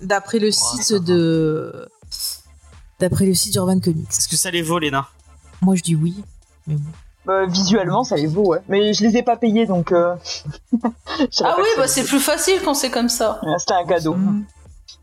D'après 0.00 0.38
le 0.38 0.50
site 0.50 0.92
de. 0.94 1.88
D'après 3.00 3.26
le 3.26 3.34
site 3.34 3.52
d'Urban 3.52 3.78
Comics. 3.80 4.08
Est-ce 4.10 4.28
que 4.28 4.36
ça 4.36 4.50
les 4.50 4.62
vaut 4.62 4.78
les 4.78 4.90
nains 4.90 5.06
Moi, 5.62 5.74
je 5.76 5.82
dis 5.82 5.94
oui. 5.94 6.22
Mais 6.66 6.74
bon. 6.74 6.90
Bah, 7.24 7.46
visuellement, 7.46 8.04
ça 8.04 8.16
les 8.16 8.26
vaut, 8.26 8.46
ouais. 8.46 8.60
Mais 8.68 8.92
je 8.94 9.04
les 9.04 9.16
ai 9.18 9.22
pas 9.22 9.36
payés, 9.36 9.66
donc. 9.66 9.92
Euh... 9.92 10.14
Ah 11.42 11.56
oui, 11.58 11.66
bah 11.76 11.88
c'est 11.88 12.04
plus 12.04 12.20
facile 12.20 12.60
quand 12.64 12.74
c'est 12.74 12.90
comme 12.90 13.08
ça. 13.08 13.40
Ouais, 13.42 13.58
C'était 13.58 13.74
un 13.74 13.84
cadeau. 13.84 14.14
Mm. 14.14 14.44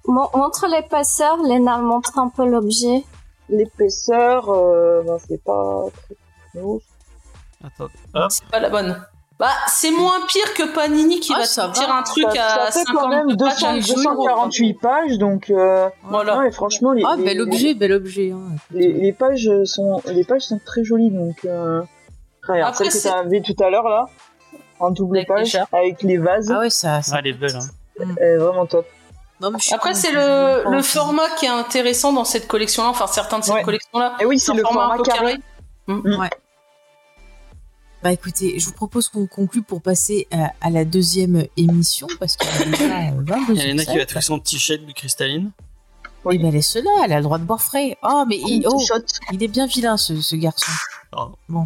Mon- 0.08 0.30
montre 0.34 0.66
l'épaisseur, 0.68 1.38
Léna 1.44 1.78
montre 1.80 2.18
un 2.20 2.30
peu 2.30 2.46
l'objet. 2.48 3.04
L'épaisseur, 3.50 4.50
euh, 4.50 5.04
ben, 5.06 5.18
c'est 5.28 5.44
pas 5.44 5.84
très. 6.08 6.62
Attends. 7.66 7.90
Hop. 8.14 8.26
C'est 8.32 8.46
pas 8.46 8.60
la 8.60 8.70
bonne. 8.70 9.02
Bah, 9.38 9.48
c'est 9.68 9.92
moins 9.92 10.20
pire 10.30 10.54
que 10.54 10.64
Panini 10.74 11.20
qui 11.20 11.34
Ah, 11.36 11.40
va 11.40 11.46
sortir 11.46 11.92
un 11.94 12.04
truc 12.04 12.26
Ça, 12.34 12.64
à 12.68 12.72
ça 12.72 12.80
fait 12.80 12.86
quand 12.86 13.02
50 13.02 13.10
même 13.10 13.28
pages 13.38 13.56
200, 13.56 13.68
à 13.68 13.80
joli, 13.82 13.96
248 14.06 14.74
pages, 14.76 15.18
donc 15.18 15.50
euh, 15.50 15.90
Voilà. 16.04 16.38
ouais, 16.38 16.52
franchement, 16.54 16.94
les, 16.94 17.04
Ah, 17.06 17.16
les- 17.18 17.26
bel 17.26 17.42
objet, 17.42 17.74
bel 17.74 17.92
objet. 17.92 18.32
hein. 18.32 18.56
Les, 18.72 18.94
les 18.94 19.12
pages 19.12 19.50
sont, 19.66 20.02
les 20.06 20.24
pages 20.24 20.44
sont 20.44 20.60
très 20.66 20.84
jolies, 20.86 21.12
donc. 21.12 21.44
Euh... 21.44 21.82
Regarde, 22.48 22.70
Après, 22.70 22.86
celle 22.86 22.94
que 22.94 23.00
c'est- 23.00 23.10
tu 23.10 23.16
avais 23.16 23.42
tout 23.42 23.56
à 23.62 23.70
l'heure 23.70 23.90
là, 23.90 24.06
en 24.80 24.92
double 24.92 25.18
Avec 25.18 25.28
les 25.30 25.36
page, 25.36 25.58
avec 25.74 26.02
les 26.04 26.18
vases, 26.18 26.50
Ah 26.56 26.60
ouais, 26.60 26.70
ça. 26.70 27.02
ça- 27.02 27.16
Ah, 27.16 27.20
elle 27.20 27.28
est 27.28 27.34
belle. 27.34 27.56
Hein. 27.58 28.06
elle 28.18 28.28
est 28.28 28.38
vraiment 28.38 28.66
top. 28.66 28.86
Non, 29.42 29.52
Après, 29.74 29.94
c'est 29.96 30.12
le, 30.14 30.72
le 30.72 30.82
format 30.82 31.28
qui 31.38 31.46
est 31.46 31.50
intéressant 31.50 32.14
dans 32.14 32.24
cette 32.24 32.48
collection-là, 32.48 32.88
enfin 32.88 33.08
certains 33.08 33.40
de 33.40 33.44
cette 33.44 33.54
Ouais. 33.56 33.64
collection-là. 33.64 34.14
Et 34.22 34.26
oui, 34.26 34.40
c'est 34.40 34.54
le 34.54 34.62
format 34.62 34.94
un 34.94 34.96
peu 34.98 35.04
carré. 35.04 35.36
Bah 38.06 38.12
écoutez, 38.12 38.60
je 38.60 38.68
vous 38.68 38.72
propose 38.74 39.08
qu'on 39.10 39.26
conclue 39.26 39.64
pour 39.64 39.82
passer 39.82 40.28
à, 40.30 40.52
à 40.62 40.70
la 40.70 40.86
deuxième 40.86 41.48
émission 41.58 42.06
parce 42.20 42.36
qu'il 42.38 42.48
y 42.48 42.62
a 42.62 42.66
déjà 42.78 43.00
euh, 43.00 43.24
22 43.48 43.54
Il 43.56 43.70
y 43.72 43.74
en 43.74 43.80
a 43.80 43.84
qui 43.84 43.98
va 43.98 44.06
trouver 44.06 44.22
son 44.22 44.38
petit 44.38 44.60
shade 44.60 44.86
de 44.86 44.92
cristalline. 44.92 45.50
Oui, 46.24 46.38
bah 46.38 46.52
laisse-la, 46.52 46.92
elle 47.04 47.14
a 47.14 47.18
le 47.18 47.24
droit 47.24 47.40
de 47.40 47.46
boire 47.46 47.64
frais. 47.64 47.98
Oh, 48.04 48.24
mais 48.30 48.38
il, 48.38 48.64
oh, 48.68 48.80
il 49.32 49.42
est 49.42 49.48
bien 49.48 49.66
vilain 49.66 49.98
ce, 49.98 50.22
ce 50.22 50.36
garçon. 50.36 50.72
Pardon. 51.10 51.36
Bon, 51.50 51.66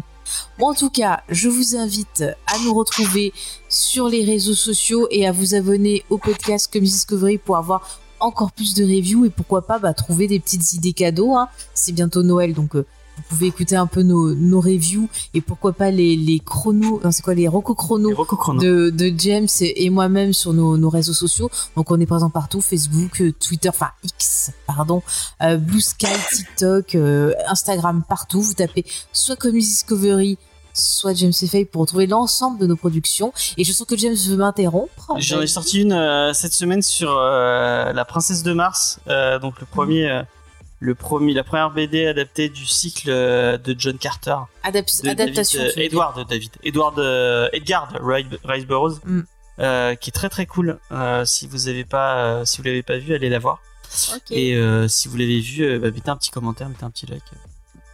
en 0.68 0.72
tout 0.72 0.88
cas, 0.88 1.22
je 1.28 1.50
vous 1.50 1.76
invite 1.76 2.24
à 2.46 2.58
nous 2.64 2.72
retrouver 2.72 3.34
sur 3.68 4.08
les 4.08 4.24
réseaux 4.24 4.54
sociaux 4.54 5.08
et 5.10 5.26
à 5.26 5.32
vous 5.32 5.54
abonner 5.54 6.04
au 6.08 6.16
podcast 6.16 6.72
Comics 6.72 6.90
Discovery 6.90 7.36
pour 7.36 7.58
avoir 7.58 8.00
encore 8.18 8.52
plus 8.52 8.72
de 8.72 8.84
reviews 8.84 9.26
et 9.26 9.30
pourquoi 9.30 9.66
pas 9.66 9.78
bah, 9.78 9.92
trouver 9.92 10.26
des 10.26 10.40
petites 10.40 10.72
idées 10.72 10.94
cadeaux. 10.94 11.34
hein. 11.36 11.50
C'est 11.74 11.92
bientôt 11.92 12.22
Noël, 12.22 12.54
donc 12.54 12.76
euh, 12.76 12.86
vous 13.20 13.36
pouvez 13.36 13.46
écouter 13.46 13.76
un 13.76 13.86
peu 13.86 14.02
nos, 14.02 14.34
nos 14.34 14.60
reviews 14.60 15.08
et 15.34 15.40
pourquoi 15.40 15.72
pas 15.72 15.90
les, 15.90 16.16
les 16.16 16.40
chronos, 16.40 17.00
non, 17.02 17.10
c'est 17.12 17.22
quoi 17.22 17.34
les 17.34 17.48
Rocco 17.48 17.72
Et 17.72 17.76
chronos 17.76 18.24
Chrono. 18.24 18.60
de, 18.60 18.90
de 18.90 19.12
James 19.18 19.48
et 19.60 19.90
moi-même 19.90 20.32
sur 20.32 20.52
nos, 20.52 20.76
nos 20.76 20.90
réseaux 20.90 21.12
sociaux. 21.12 21.50
Donc 21.76 21.90
on 21.90 22.00
est 22.00 22.06
présent 22.06 22.30
partout, 22.30 22.60
Facebook, 22.60 23.20
euh, 23.20 23.32
Twitter, 23.32 23.68
enfin 23.68 23.90
X, 24.04 24.52
pardon, 24.66 25.02
euh, 25.42 25.56
Blue 25.56 25.80
Sky, 25.80 26.06
TikTok, 26.32 26.94
euh, 26.94 27.32
Instagram, 27.48 28.02
partout. 28.08 28.42
Vous 28.42 28.54
tapez 28.54 28.84
soit 29.12 29.36
Comics 29.36 29.64
Discovery, 29.64 30.38
soit 30.72 31.14
James 31.14 31.32
FA 31.32 31.58
pour 31.70 31.82
retrouver 31.82 32.06
l'ensemble 32.06 32.58
de 32.58 32.66
nos 32.66 32.76
productions. 32.76 33.32
Et 33.56 33.64
je 33.64 33.72
sens 33.72 33.86
que 33.86 33.96
James 33.96 34.14
veut 34.14 34.36
m'interrompre. 34.36 35.14
J'en 35.18 35.40
ai 35.40 35.46
sorti 35.46 35.82
une 35.82 35.92
euh, 35.92 36.32
cette 36.32 36.52
semaine 36.52 36.82
sur 36.82 37.16
euh, 37.16 37.92
la 37.92 38.04
princesse 38.04 38.42
de 38.42 38.52
Mars, 38.52 39.00
euh, 39.08 39.38
donc 39.38 39.60
le 39.60 39.66
premier, 39.66 40.22
le 40.80 40.94
premier, 40.94 41.34
la 41.34 41.44
première 41.44 41.70
BD 41.70 42.06
adaptée 42.06 42.48
du 42.48 42.64
cycle 42.66 43.10
euh, 43.10 43.58
de 43.58 43.74
John 43.78 43.98
Carter, 43.98 44.34
de 44.64 45.10
adaptation. 45.10 45.58
David, 45.60 45.70
euh, 45.70 45.74
dire. 45.74 45.84
Edward 45.84 46.28
David, 46.28 46.50
Edward 46.64 46.98
euh, 46.98 47.48
Edgard 47.52 47.92
Ri- 48.02 48.26
Rice 48.44 48.66
Burroughs, 48.66 48.98
Mm. 49.04 49.20
euh, 49.60 49.94
qui 49.94 50.08
est 50.10 50.12
très 50.12 50.28
très 50.30 50.46
cool. 50.46 50.78
Euh, 50.90 51.24
si 51.26 51.46
vous 51.46 51.68
avez 51.68 51.84
pas, 51.84 52.44
si 52.46 52.58
vous 52.58 52.64
l'avez 52.64 52.82
pas 52.82 52.96
vu, 52.98 53.14
allez 53.14 53.28
la 53.28 53.38
voir. 53.38 53.60
Et 54.30 54.58
si 54.88 55.08
vous 55.08 55.16
l'avez 55.16 55.40
vu, 55.40 55.78
bah, 55.78 55.90
mettez 55.90 56.08
un 56.10 56.16
petit 56.16 56.30
commentaire, 56.30 56.68
mettez 56.68 56.84
un 56.84 56.90
petit 56.90 57.06
like. 57.06 57.22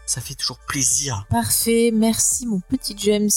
Ça 0.07 0.21
fait 0.21 0.35
toujours 0.35 0.59
plaisir. 0.69 1.27
Parfait, 1.31 1.91
merci 1.93 2.47
mon 2.47 2.61
petit 2.61 2.95
James. 2.97 3.29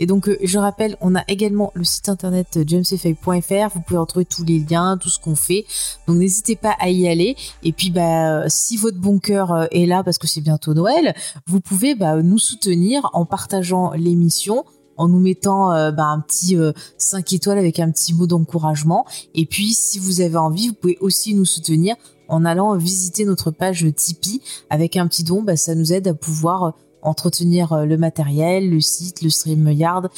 Et 0.00 0.06
donc 0.06 0.28
euh, 0.28 0.36
je 0.42 0.58
rappelle, 0.58 0.96
on 1.00 1.14
a 1.14 1.22
également 1.28 1.70
le 1.74 1.84
site 1.84 2.08
internet 2.08 2.56
euh, 2.56 2.64
jamesfay.fr. 2.66 3.68
Vous 3.72 3.80
pouvez 3.80 3.98
retrouver 3.98 4.24
tous 4.24 4.44
les 4.44 4.58
liens, 4.58 4.98
tout 4.98 5.08
ce 5.08 5.20
qu'on 5.20 5.36
fait. 5.36 5.64
Donc 6.08 6.16
n'hésitez 6.16 6.56
pas 6.56 6.74
à 6.80 6.90
y 6.90 7.08
aller. 7.08 7.36
Et 7.62 7.72
puis 7.72 7.90
bah 7.90 8.42
euh, 8.42 8.46
si 8.48 8.76
votre 8.76 8.98
bon 8.98 9.20
cœur 9.20 9.68
est 9.70 9.86
là 9.86 10.02
parce 10.02 10.18
que 10.18 10.26
c'est 10.26 10.40
bientôt 10.40 10.74
Noël, 10.74 11.14
vous 11.46 11.60
pouvez 11.60 11.94
bah, 11.94 12.20
nous 12.22 12.38
soutenir 12.38 13.08
en 13.12 13.24
partageant 13.24 13.92
l'émission 13.92 14.64
en 15.00 15.08
nous 15.08 15.18
mettant 15.18 15.70
bah, 15.92 16.04
un 16.04 16.20
petit 16.20 16.56
euh, 16.56 16.72
5 16.98 17.32
étoiles 17.32 17.58
avec 17.58 17.80
un 17.80 17.90
petit 17.90 18.12
mot 18.12 18.26
d'encouragement. 18.26 19.06
Et 19.34 19.46
puis, 19.46 19.72
si 19.72 19.98
vous 19.98 20.20
avez 20.20 20.36
envie, 20.36 20.68
vous 20.68 20.74
pouvez 20.74 20.98
aussi 21.00 21.34
nous 21.34 21.46
soutenir 21.46 21.96
en 22.30 22.44
allant 22.44 22.76
visiter 22.76 23.24
notre 23.24 23.50
page 23.50 23.86
Tipeee. 23.94 24.40
Avec 24.70 24.96
un 24.96 25.06
petit 25.06 25.24
don. 25.24 25.42
Bah, 25.42 25.56
ça 25.56 25.74
nous 25.74 25.92
aide 25.92 26.08
à 26.08 26.14
pouvoir 26.14 26.64
euh, 26.64 26.70
entretenir 27.02 27.72
euh, 27.72 27.84
le 27.84 27.98
matériel, 27.98 28.70
le 28.70 28.80
site, 28.80 29.22
le 29.22 29.30
StreamYard 29.30 30.08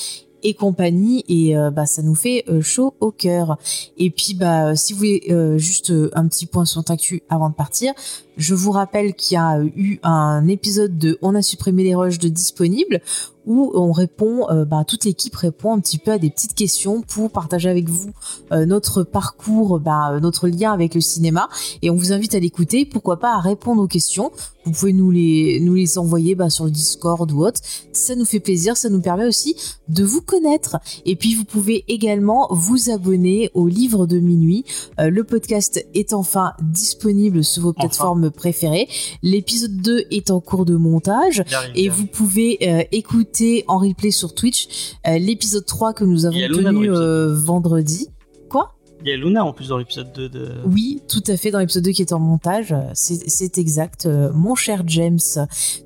et 0.44 0.54
compagnie. 0.54 1.24
Et 1.28 1.56
euh, 1.56 1.70
bah 1.70 1.86
ça 1.86 2.02
nous 2.02 2.14
fait 2.14 2.44
chaud 2.60 2.94
au 3.00 3.10
cœur. 3.12 3.58
Et 3.96 4.10
puis 4.10 4.34
bah 4.34 4.74
si 4.76 4.92
vous 4.92 4.98
voulez 4.98 5.56
juste 5.56 5.92
un 6.14 6.26
petit 6.26 6.46
point 6.46 6.64
sur 6.64 6.82
actu 6.90 7.22
avant 7.28 7.48
de 7.48 7.54
partir 7.54 7.94
je 8.36 8.54
vous 8.54 8.70
rappelle 8.70 9.14
qu'il 9.14 9.34
y 9.34 9.38
a 9.38 9.60
eu 9.62 9.98
un 10.02 10.48
épisode 10.48 10.96
de 10.98 11.18
on 11.22 11.34
a 11.34 11.42
supprimé 11.42 11.84
les 11.84 11.94
rushs 11.94 12.18
de 12.18 12.28
disponible 12.28 13.00
où 13.46 13.72
on 13.74 13.92
répond, 13.92 14.48
euh, 14.50 14.64
bah, 14.64 14.84
toute 14.86 15.04
l'équipe 15.04 15.34
répond 15.34 15.74
un 15.74 15.80
petit 15.80 15.98
peu 15.98 16.12
à 16.12 16.18
des 16.18 16.30
petites 16.30 16.54
questions 16.54 17.02
pour 17.02 17.30
partager 17.30 17.68
avec 17.68 17.88
vous 17.88 18.10
euh, 18.52 18.66
notre 18.66 19.02
parcours, 19.02 19.80
bah, 19.80 20.18
notre 20.20 20.48
lien 20.48 20.72
avec 20.72 20.94
le 20.94 21.00
cinéma. 21.00 21.48
Et 21.82 21.90
on 21.90 21.96
vous 21.96 22.12
invite 22.12 22.34
à 22.34 22.38
l'écouter, 22.40 22.84
pourquoi 22.86 23.18
pas 23.18 23.34
à 23.34 23.40
répondre 23.40 23.82
aux 23.82 23.88
questions. 23.88 24.30
Vous 24.64 24.70
pouvez 24.70 24.92
nous 24.92 25.10
les, 25.10 25.58
nous 25.60 25.74
les 25.74 25.98
envoyer 25.98 26.34
bah, 26.36 26.48
sur 26.48 26.64
le 26.64 26.70
Discord 26.70 27.30
ou 27.32 27.44
autre. 27.44 27.60
Ça 27.92 28.14
nous 28.14 28.24
fait 28.24 28.38
plaisir, 28.38 28.76
ça 28.76 28.88
nous 28.88 29.00
permet 29.00 29.26
aussi 29.26 29.56
de 29.88 30.04
vous 30.04 30.20
connaître. 30.22 30.76
Et 31.04 31.16
puis 31.16 31.34
vous 31.34 31.44
pouvez 31.44 31.84
également 31.88 32.46
vous 32.50 32.90
abonner 32.90 33.50
au 33.54 33.66
livre 33.66 34.06
de 34.06 34.18
minuit. 34.20 34.64
Euh, 35.00 35.10
le 35.10 35.24
podcast 35.24 35.84
est 35.94 36.12
enfin 36.12 36.52
disponible 36.62 37.42
sur 37.42 37.62
vos 37.62 37.70
Enfin. 37.70 37.80
plateformes 37.80 38.30
préférées. 38.30 38.88
L'épisode 39.22 39.76
2 39.78 40.04
est 40.10 40.30
en 40.30 40.40
cours 40.40 40.64
de 40.64 40.76
montage. 40.76 41.42
Et 41.74 41.88
vous 41.88 42.06
pouvez 42.06 42.58
euh, 42.62 42.82
en 43.68 43.78
replay 43.78 44.10
sur 44.10 44.34
Twitch 44.34 44.96
euh, 45.06 45.18
l'épisode 45.18 45.66
3 45.66 45.92
que 45.94 46.04
nous 46.04 46.26
avons 46.26 46.36
tenu 46.38 46.90
euh, 46.90 47.34
vendredi. 47.34 48.08
Quoi? 48.48 48.74
Il 49.04 49.08
y 49.08 49.12
a 49.12 49.16
Luna 49.16 49.44
en 49.44 49.52
plus 49.52 49.68
dans 49.68 49.78
l'épisode 49.78 50.12
2 50.12 50.28
de. 50.28 50.48
Oui, 50.64 51.02
tout 51.08 51.22
à 51.26 51.36
fait, 51.36 51.50
dans 51.50 51.58
l'épisode 51.58 51.84
2 51.84 51.90
qui 51.90 52.02
est 52.02 52.12
en 52.12 52.20
montage. 52.20 52.74
C'est 52.94 53.58
exact, 53.58 54.06
euh, 54.06 54.30
mon 54.32 54.54
cher 54.54 54.84
James. 54.86 55.18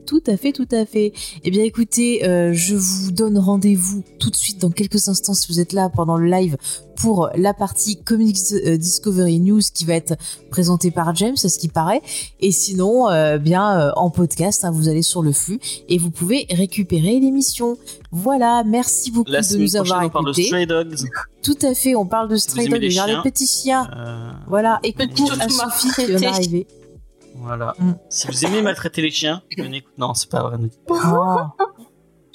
Tout 0.07 0.23
à 0.27 0.37
fait, 0.37 0.53
tout 0.53 0.69
à 0.71 0.85
fait. 0.85 1.13
Eh 1.43 1.51
bien 1.51 1.65
écoutez, 1.65 2.21
je 2.23 2.75
vous 2.75 3.13
donne 3.13 3.39
rendez-vous 3.39 4.05
tout 4.19 4.31
de 4.31 4.37
suite 4.37 4.61
dans 4.61 4.71
quelques 4.71 5.09
instants 5.09 5.35
si 5.35 5.49
vous 5.49 5.61
êtes 5.61 5.73
là 5.73 5.89
pendant 5.89 6.19
le 6.19 6.29
live 6.29 6.57
pour 6.97 7.31
la 7.35 7.55
partie 7.55 8.03
Comics 8.03 8.39
euh, 8.53 8.77
Discovery 8.77 9.39
News 9.41 9.61
qui 9.73 9.85
va 9.85 9.95
être 9.95 10.15
présentée 10.51 10.91
par 10.91 11.15
James, 11.15 11.37
à 11.43 11.49
ce 11.49 11.59
qui 11.59 11.69
paraît. 11.69 12.03
Et 12.41 12.51
sinon, 12.51 13.09
euh, 13.11 13.39
bien 13.39 13.79
euh, 13.79 13.91
en 13.97 14.11
podcast, 14.11 14.65
hein, 14.65 14.71
vous 14.71 14.89
allez 14.89 15.03
sur 15.03 15.23
le 15.23 15.33
flux 15.33 15.61
et 15.89 15.99
vous 15.99 16.11
pouvez 16.11 16.47
récupérer 16.51 17.21
l'émission. 17.21 17.77
Voilà, 18.11 18.65
merci 18.65 19.11
beaucoup 19.11 19.31
La 19.31 19.43
de 19.43 19.57
nous 19.57 19.77
avoir 19.77 20.05
on 20.05 20.09
parle 20.09 20.25
de 20.27 20.31
écoutés. 20.31 20.47
Stray 20.47 20.67
Dogs. 20.67 20.97
Tout 21.43 21.59
à 21.63 21.75
fait, 21.75 21.95
on 21.95 22.07
parle 22.07 22.29
de 22.29 22.37
Stray 22.37 22.67
aimez 22.67 22.73
Dog, 22.73 22.83
les 22.83 22.89
de 22.89 22.95
Garder 22.95 23.47
chiens. 23.47 23.89
Euh, 23.97 24.31
Voilà, 24.49 24.81
et 24.83 24.93
coucou 24.93 25.29
à 25.39 25.49
Sophie 25.49 25.89
qui 25.95 26.07
vient 26.07 26.21
d'arriver. 26.21 26.67
voilà. 27.37 27.75
Mm. 27.79 27.93
Si 28.09 28.27
vous 28.27 28.45
aimez 28.47 28.63
maltraiter 28.63 29.03
les 29.03 29.11
chiens, 29.11 29.43
venez. 29.57 29.85
Non, 29.99 30.15
c'est 30.15 30.31
pas 30.31 30.43
vrai. 30.43 30.59
ne 30.59 30.65
dites 30.69 30.85
pas. 30.87 31.53
Oh. 31.59 31.65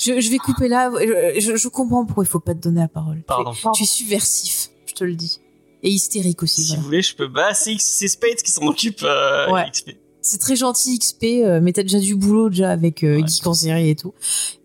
Je, 0.01 0.19
je 0.19 0.31
vais 0.31 0.37
couper 0.37 0.67
là. 0.67 0.91
Je, 0.99 1.39
je- 1.39 1.55
je 1.55 1.67
comprends 1.67 2.05
pourquoi 2.05 2.23
il 2.23 2.27
faut 2.27 2.39
pas 2.39 2.53
te 2.55 2.59
donner 2.59 2.81
la 2.81 2.87
parole. 2.87 3.21
Pardon. 3.27 3.51
Tu 3.53 3.67
es, 3.67 3.71
tu 3.73 3.83
es 3.83 3.85
subversif, 3.85 4.69
je 4.85 4.93
te 4.93 5.03
le 5.03 5.15
dis. 5.15 5.39
Et 5.83 5.89
hystérique 5.89 6.43
aussi. 6.43 6.61
Si 6.61 6.67
voilà. 6.69 6.79
vous 6.81 6.85
voulez, 6.87 7.01
je 7.01 7.15
peux. 7.15 7.27
Bah, 7.27 7.53
c'est 7.53 7.75
c'est 7.79 8.07
Spades 8.07 8.41
qui 8.43 8.51
s'en 8.51 8.63
occupe. 8.67 9.01
Euh, 9.03 9.51
Ouais. 9.51 9.69
XP. 9.71 9.91
C'est 10.23 10.37
très 10.37 10.55
gentil 10.55 10.99
XP, 10.99 11.23
euh, 11.43 11.59
mais 11.63 11.73
t'as 11.73 11.81
déjà 11.81 11.99
du 11.99 12.15
boulot 12.15 12.49
déjà 12.49 12.69
avec 12.69 13.03
euh, 13.03 13.15
Ouais. 13.19 13.27
Geek 13.27 13.47
en 13.47 13.55
série 13.55 13.89
et 13.89 13.95
tout. 13.95 14.13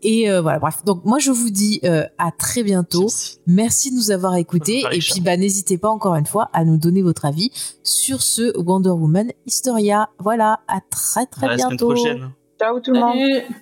Et 0.02 0.30
euh, 0.30 0.42
voilà, 0.42 0.58
bref. 0.58 0.84
Donc 0.84 1.06
moi 1.06 1.18
je 1.18 1.30
vous 1.30 1.48
dis 1.48 1.80
euh, 1.84 2.04
à 2.18 2.30
très 2.30 2.62
bientôt. 2.62 3.04
Merci. 3.04 3.38
Merci 3.46 3.90
de 3.90 3.96
nous 3.96 4.10
avoir 4.10 4.34
écoutés. 4.36 4.82
Et 4.92 4.98
puis 4.98 5.22
bah 5.22 5.38
n'hésitez 5.38 5.78
pas 5.78 5.88
encore 5.88 6.14
une 6.16 6.26
fois 6.26 6.50
à 6.52 6.66
nous 6.66 6.76
donner 6.76 7.00
votre 7.00 7.24
avis 7.24 7.50
sur 7.82 8.20
ce 8.20 8.54
Wonder 8.58 8.90
Woman 8.90 9.32
Historia. 9.46 10.10
Voilà, 10.18 10.60
à 10.68 10.80
très 10.90 11.24
très 11.24 11.46
À 11.46 11.50
la 11.56 11.58
semaine 11.58 11.78
prochaine. 11.78 12.30
Ciao 12.60 12.78
tout 12.80 12.92
le 12.92 13.00
monde. 13.00 13.16
Salut. 13.16 13.54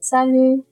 Salut. 0.00 0.62